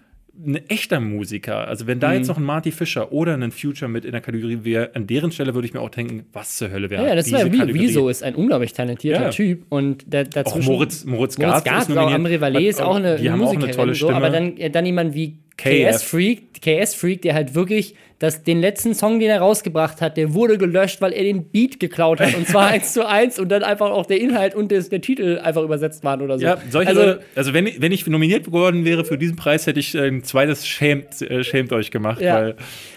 ein 0.47 0.57
echter 0.69 1.01
Musiker, 1.01 1.67
also 1.67 1.87
wenn 1.87 1.99
da 2.01 2.11
Mhm. 2.11 2.15
jetzt 2.19 2.29
noch 2.29 2.37
ein 2.37 2.45
Marty 2.45 2.71
Fischer 2.71 3.11
oder 3.13 3.35
ein 3.35 3.51
Future 3.51 3.91
mit 3.91 4.05
in 4.05 4.13
der 4.13 4.21
Kategorie 4.21 4.61
wäre, 4.63 4.91
an 4.95 5.07
deren 5.07 5.33
Stelle 5.33 5.55
würde 5.55 5.67
ich 5.67 5.75
mir 5.75 5.81
auch 5.81 5.89
denken, 5.91 6.27
was 6.33 6.57
zur 6.57 6.71
Hölle 6.71 6.91
wäre 6.91 7.07
Ja, 7.09 7.15
das 7.17 7.31
war 7.33 7.41
diese 7.45 7.53
Re 7.53 7.59
Kategorie? 7.59 7.87
Rezo 7.87 8.09
ist 8.09 8.23
ein 8.23 8.35
unglaublich 8.37 8.73
talentierter 8.73 9.23
Ja. 9.25 9.31
Typ 9.31 9.65
und 9.69 10.05
da, 10.07 10.21
Auch 10.21 10.25
dazwischen 10.29 10.73
Moritz, 10.73 11.05
Moritz 11.05 11.39
Moritz 11.39 11.55
Garz, 11.55 11.65
Garz, 11.65 11.89
ist 11.89 11.97
auch. 11.97 12.11
Amri 12.13 12.41
Valet 12.41 12.69
ist 12.69 12.81
auch 12.81 12.97
eine, 12.97 13.17
Die 13.17 13.31
haben 13.31 13.41
auch 13.43 13.49
eine 13.49 13.55
Musikerin, 13.57 13.77
tolle 13.77 13.95
so, 13.95 14.07
Stimme. 14.07 14.15
aber 14.17 14.31
dann, 14.31 14.57
äh, 14.57 14.71
dann 14.71 14.87
jemand 14.87 15.15
wie. 15.15 15.35
KS 15.59 16.03
Freak, 16.03 16.63
KS 16.63 16.95
Freak, 16.95 17.23
der 17.23 17.35
halt 17.35 17.55
wirklich 17.55 17.95
das, 18.21 18.43
den 18.43 18.61
letzten 18.61 18.95
Song, 18.95 19.21
den 19.21 19.29
er 19.31 19.39
rausgebracht 19.39 20.01
hat, 20.01 20.17
der 20.17 20.35
wurde 20.35 20.59
gelöscht, 20.59 21.01
weil 21.01 21.13
er 21.13 21.23
den 21.23 21.45
Beat 21.51 21.79
geklaut 21.79 22.19
hat 22.21 22.35
und 22.35 22.49
zwar 22.49 22.67
eins 22.73 22.93
zu 22.93 23.07
eins 23.07 23.39
und 23.39 23.49
dann 23.49 23.63
einfach 23.63 23.91
auch 23.93 24.07
der 24.07 24.21
Inhalt 24.21 24.57
und 24.57 24.73
das, 24.73 24.89
der 24.89 25.01
Titel 25.01 25.39
einfach 25.41 25.63
übersetzt 25.63 26.03
waren 26.03 26.21
oder 26.23 26.37
so. 26.37 26.45
Ja, 26.45 26.59
solche 26.69 26.89
also, 26.89 27.01
also, 27.01 27.21
also 27.37 27.55
wenn, 27.55 27.67
ich- 27.69 27.81
wenn 27.81 27.93
ich 27.93 28.05
nominiert 28.09 28.45
geworden 28.47 28.85
wäre 28.85 29.05
für 29.05 29.19
diesen 29.19 29.37
Preis, 29.37 29.69
hätte 29.69 29.79
ich 29.79 29.97
ein 29.97 30.25
zweites 30.25 30.67
Schämt, 30.67 31.23
äh, 31.23 31.45
Schämt 31.45 31.73
euch 31.73 31.93
gemacht, 31.93 32.21
Ja. 32.21 32.35
weil 32.43 32.57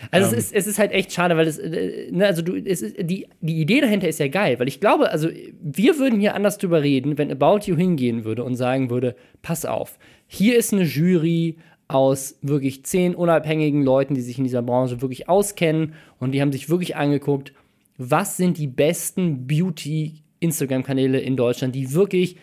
Also 0.10 0.32
Ähm. 0.34 0.40
es, 0.40 0.46
ist, 0.46 0.56
es 0.56 0.66
ist 0.68 0.80
halt 0.80 0.92
echt 0.92 1.14
schade, 1.14 1.38
weil 1.38 1.46
es, 1.48 1.60
äh, 1.60 2.08
ne, 2.12 2.26
also 2.26 2.42
du, 2.42 2.56
es 2.56 2.82
ist, 2.82 2.96
die, 3.00 3.28
die 3.42 3.62
Idee 3.62 3.82
dahinter 3.82 4.08
ist 4.08 4.20
ja 4.20 4.28
geil, 4.28 4.58
weil 4.60 4.68
ich 4.68 4.80
glaube, 4.80 5.12
also 5.12 5.30
wir 5.62 6.00
würden 6.00 6.20
hier 6.20 6.34
anders 6.34 6.58
drüber 6.58 6.82
reden, 6.82 7.20
wenn 7.20 7.32
About 7.32 7.60
You 7.66 7.76
hingehen 7.76 8.24
würde 8.26 8.44
und 8.44 8.56
sagen 8.56 8.90
würde, 8.90 9.16
pass 9.44 9.66
auf, 9.68 10.00
hier 10.26 10.58
ist 10.58 10.74
eine 10.74 10.84
Jury 10.84 11.58
aus 11.94 12.38
wirklich 12.42 12.86
zehn 12.86 13.16
unabhängigen 13.16 13.84
Leuten, 13.84 14.14
die 14.14 14.22
sich 14.22 14.38
in 14.38 14.44
dieser 14.44 14.62
Branche 14.62 15.02
wirklich 15.02 15.30
auskennen 15.30 15.94
und 16.20 16.32
die 16.32 16.42
haben 16.42 16.52
sich 16.52 16.70
wirklich 16.70 16.96
angeguckt, 16.96 17.54
was 17.98 18.38
sind 18.38 18.58
die 18.58 18.68
besten 18.68 19.48
Beauty-Instagram-Kanäle 19.48 21.20
in 21.20 21.38
Deutschland, 21.38 21.76
die 21.76 21.94
wirklich 21.94 22.38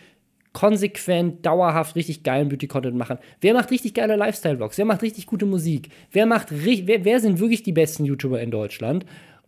konsequent, 0.53 1.45
dauerhaft 1.45 1.95
richtig 1.95 2.23
geilen 2.23 2.49
Beauty-Content 2.49 2.95
machen. 2.95 3.19
Wer 3.41 3.53
macht 3.53 3.71
richtig 3.71 3.93
geile 3.93 4.15
Lifestyle-Vlogs? 4.15 4.77
Wer 4.77 4.85
macht 4.85 5.01
richtig 5.01 5.27
gute 5.27 5.45
Musik? 5.45 5.89
Wer 6.11 6.25
macht 6.25 6.47
wer, 6.51 7.05
wer 7.05 7.19
sind 7.19 7.39
wirklich 7.39 7.63
die 7.63 7.71
besten 7.71 8.05
YouTuber 8.05 8.41
in 8.41 8.51
Deutschland? 8.51 9.05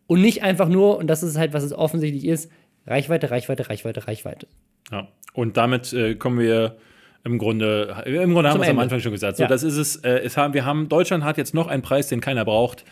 Und 0.07 0.21
nicht 0.21 0.43
einfach 0.43 0.67
nur, 0.67 0.97
und 0.97 1.07
das 1.07 1.23
ist 1.23 1.37
halt, 1.37 1.53
was 1.53 1.63
es 1.63 1.73
offensichtlich 1.73 2.25
ist, 2.25 2.51
Reichweite, 2.85 3.31
Reichweite, 3.31 3.69
Reichweite, 3.69 4.07
Reichweite. 4.07 4.47
Ja. 4.91 5.07
Und 5.33 5.57
damit 5.57 5.93
äh, 5.93 6.15
kommen 6.15 6.39
wir 6.39 6.75
im 7.23 7.37
Grunde, 7.37 8.03
im 8.05 8.33
Grunde 8.33 8.49
haben 8.49 8.59
wir 8.59 8.63
es 8.65 8.69
am. 8.69 8.79
Anfang 8.79 8.99
schon 8.99 9.11
gesagt. 9.11 9.37
So, 9.37 9.43
Ja. 9.43 9.49
das 9.49 9.63
ist 9.63 9.77
es. 9.77 9.97
Äh, 9.97 10.19
es 10.23 10.37
haben, 10.37 10.53
wir 10.53 10.65
haben, 10.65 10.89
Deutschland 10.89 11.23
hat 11.23 11.37
jetzt 11.37 11.53
noch 11.53 11.67
einen 11.67 11.81
Preis, 11.83 12.07
den 12.07 12.19
keiner 12.21 12.45
braucht. 12.45 12.83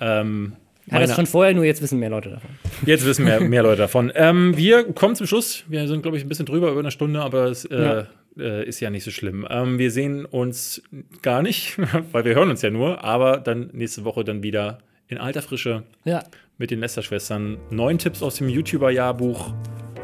Ähm, 0.00 0.52
Hat 0.90 1.02
das 1.02 1.08
meine- 1.10 1.14
schon 1.16 1.26
vorher, 1.26 1.54
nur 1.54 1.64
jetzt 1.64 1.82
wissen 1.82 1.98
mehr 1.98 2.10
Leute 2.10 2.30
davon. 2.30 2.50
Jetzt 2.86 3.04
wissen 3.04 3.24
mehr, 3.24 3.40
mehr 3.40 3.62
Leute 3.62 3.78
davon. 3.78 4.10
Ähm, 4.14 4.56
wir 4.56 4.84
kommen 4.92 5.14
zum 5.16 5.26
Schluss. 5.26 5.64
Wir 5.68 5.86
sind, 5.88 6.02
glaube 6.02 6.16
ich, 6.16 6.24
ein 6.24 6.28
bisschen 6.28 6.46
drüber 6.46 6.70
über 6.70 6.80
eine 6.80 6.90
Stunde, 6.90 7.20
aber 7.20 7.46
es 7.46 7.64
äh, 7.66 7.82
Ja. 7.82 8.06
äh, 8.38 8.64
ist 8.66 8.80
ja 8.80 8.88
nicht 8.90 9.04
so 9.04 9.10
schlimm. 9.10 9.46
Ähm, 9.50 9.78
wir 9.78 9.90
sehen 9.90 10.24
uns 10.24 10.82
gar 11.22 11.42
nicht, 11.42 11.76
weil 12.12 12.24
wir 12.24 12.34
hören 12.34 12.50
uns 12.50 12.62
ja 12.62 12.70
nur, 12.70 13.02
aber 13.04 13.38
dann 13.38 13.70
nächste 13.72 14.04
Woche 14.04 14.24
dann 14.24 14.42
wieder 14.42 14.78
in 15.08 15.18
alter 15.18 15.42
Frische 15.42 15.82
Ja. 16.04 16.22
mit 16.58 16.70
den 16.70 16.80
Lester-Schwestern. 16.80 17.56
Neun 17.70 17.98
Tipps 17.98 18.22
aus 18.22 18.36
dem 18.36 18.48
YouTuber-Jahrbuch 18.48 19.52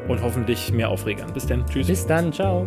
und 0.09 0.23
hoffentlich 0.23 0.73
mehr 0.73 0.89
Aufregern. 0.91 1.33
Bis 1.33 1.47
dann. 1.47 1.65
Tschüss. 1.67 1.87
Bis 1.87 2.07
dann, 2.07 2.33
ciao. 2.33 2.65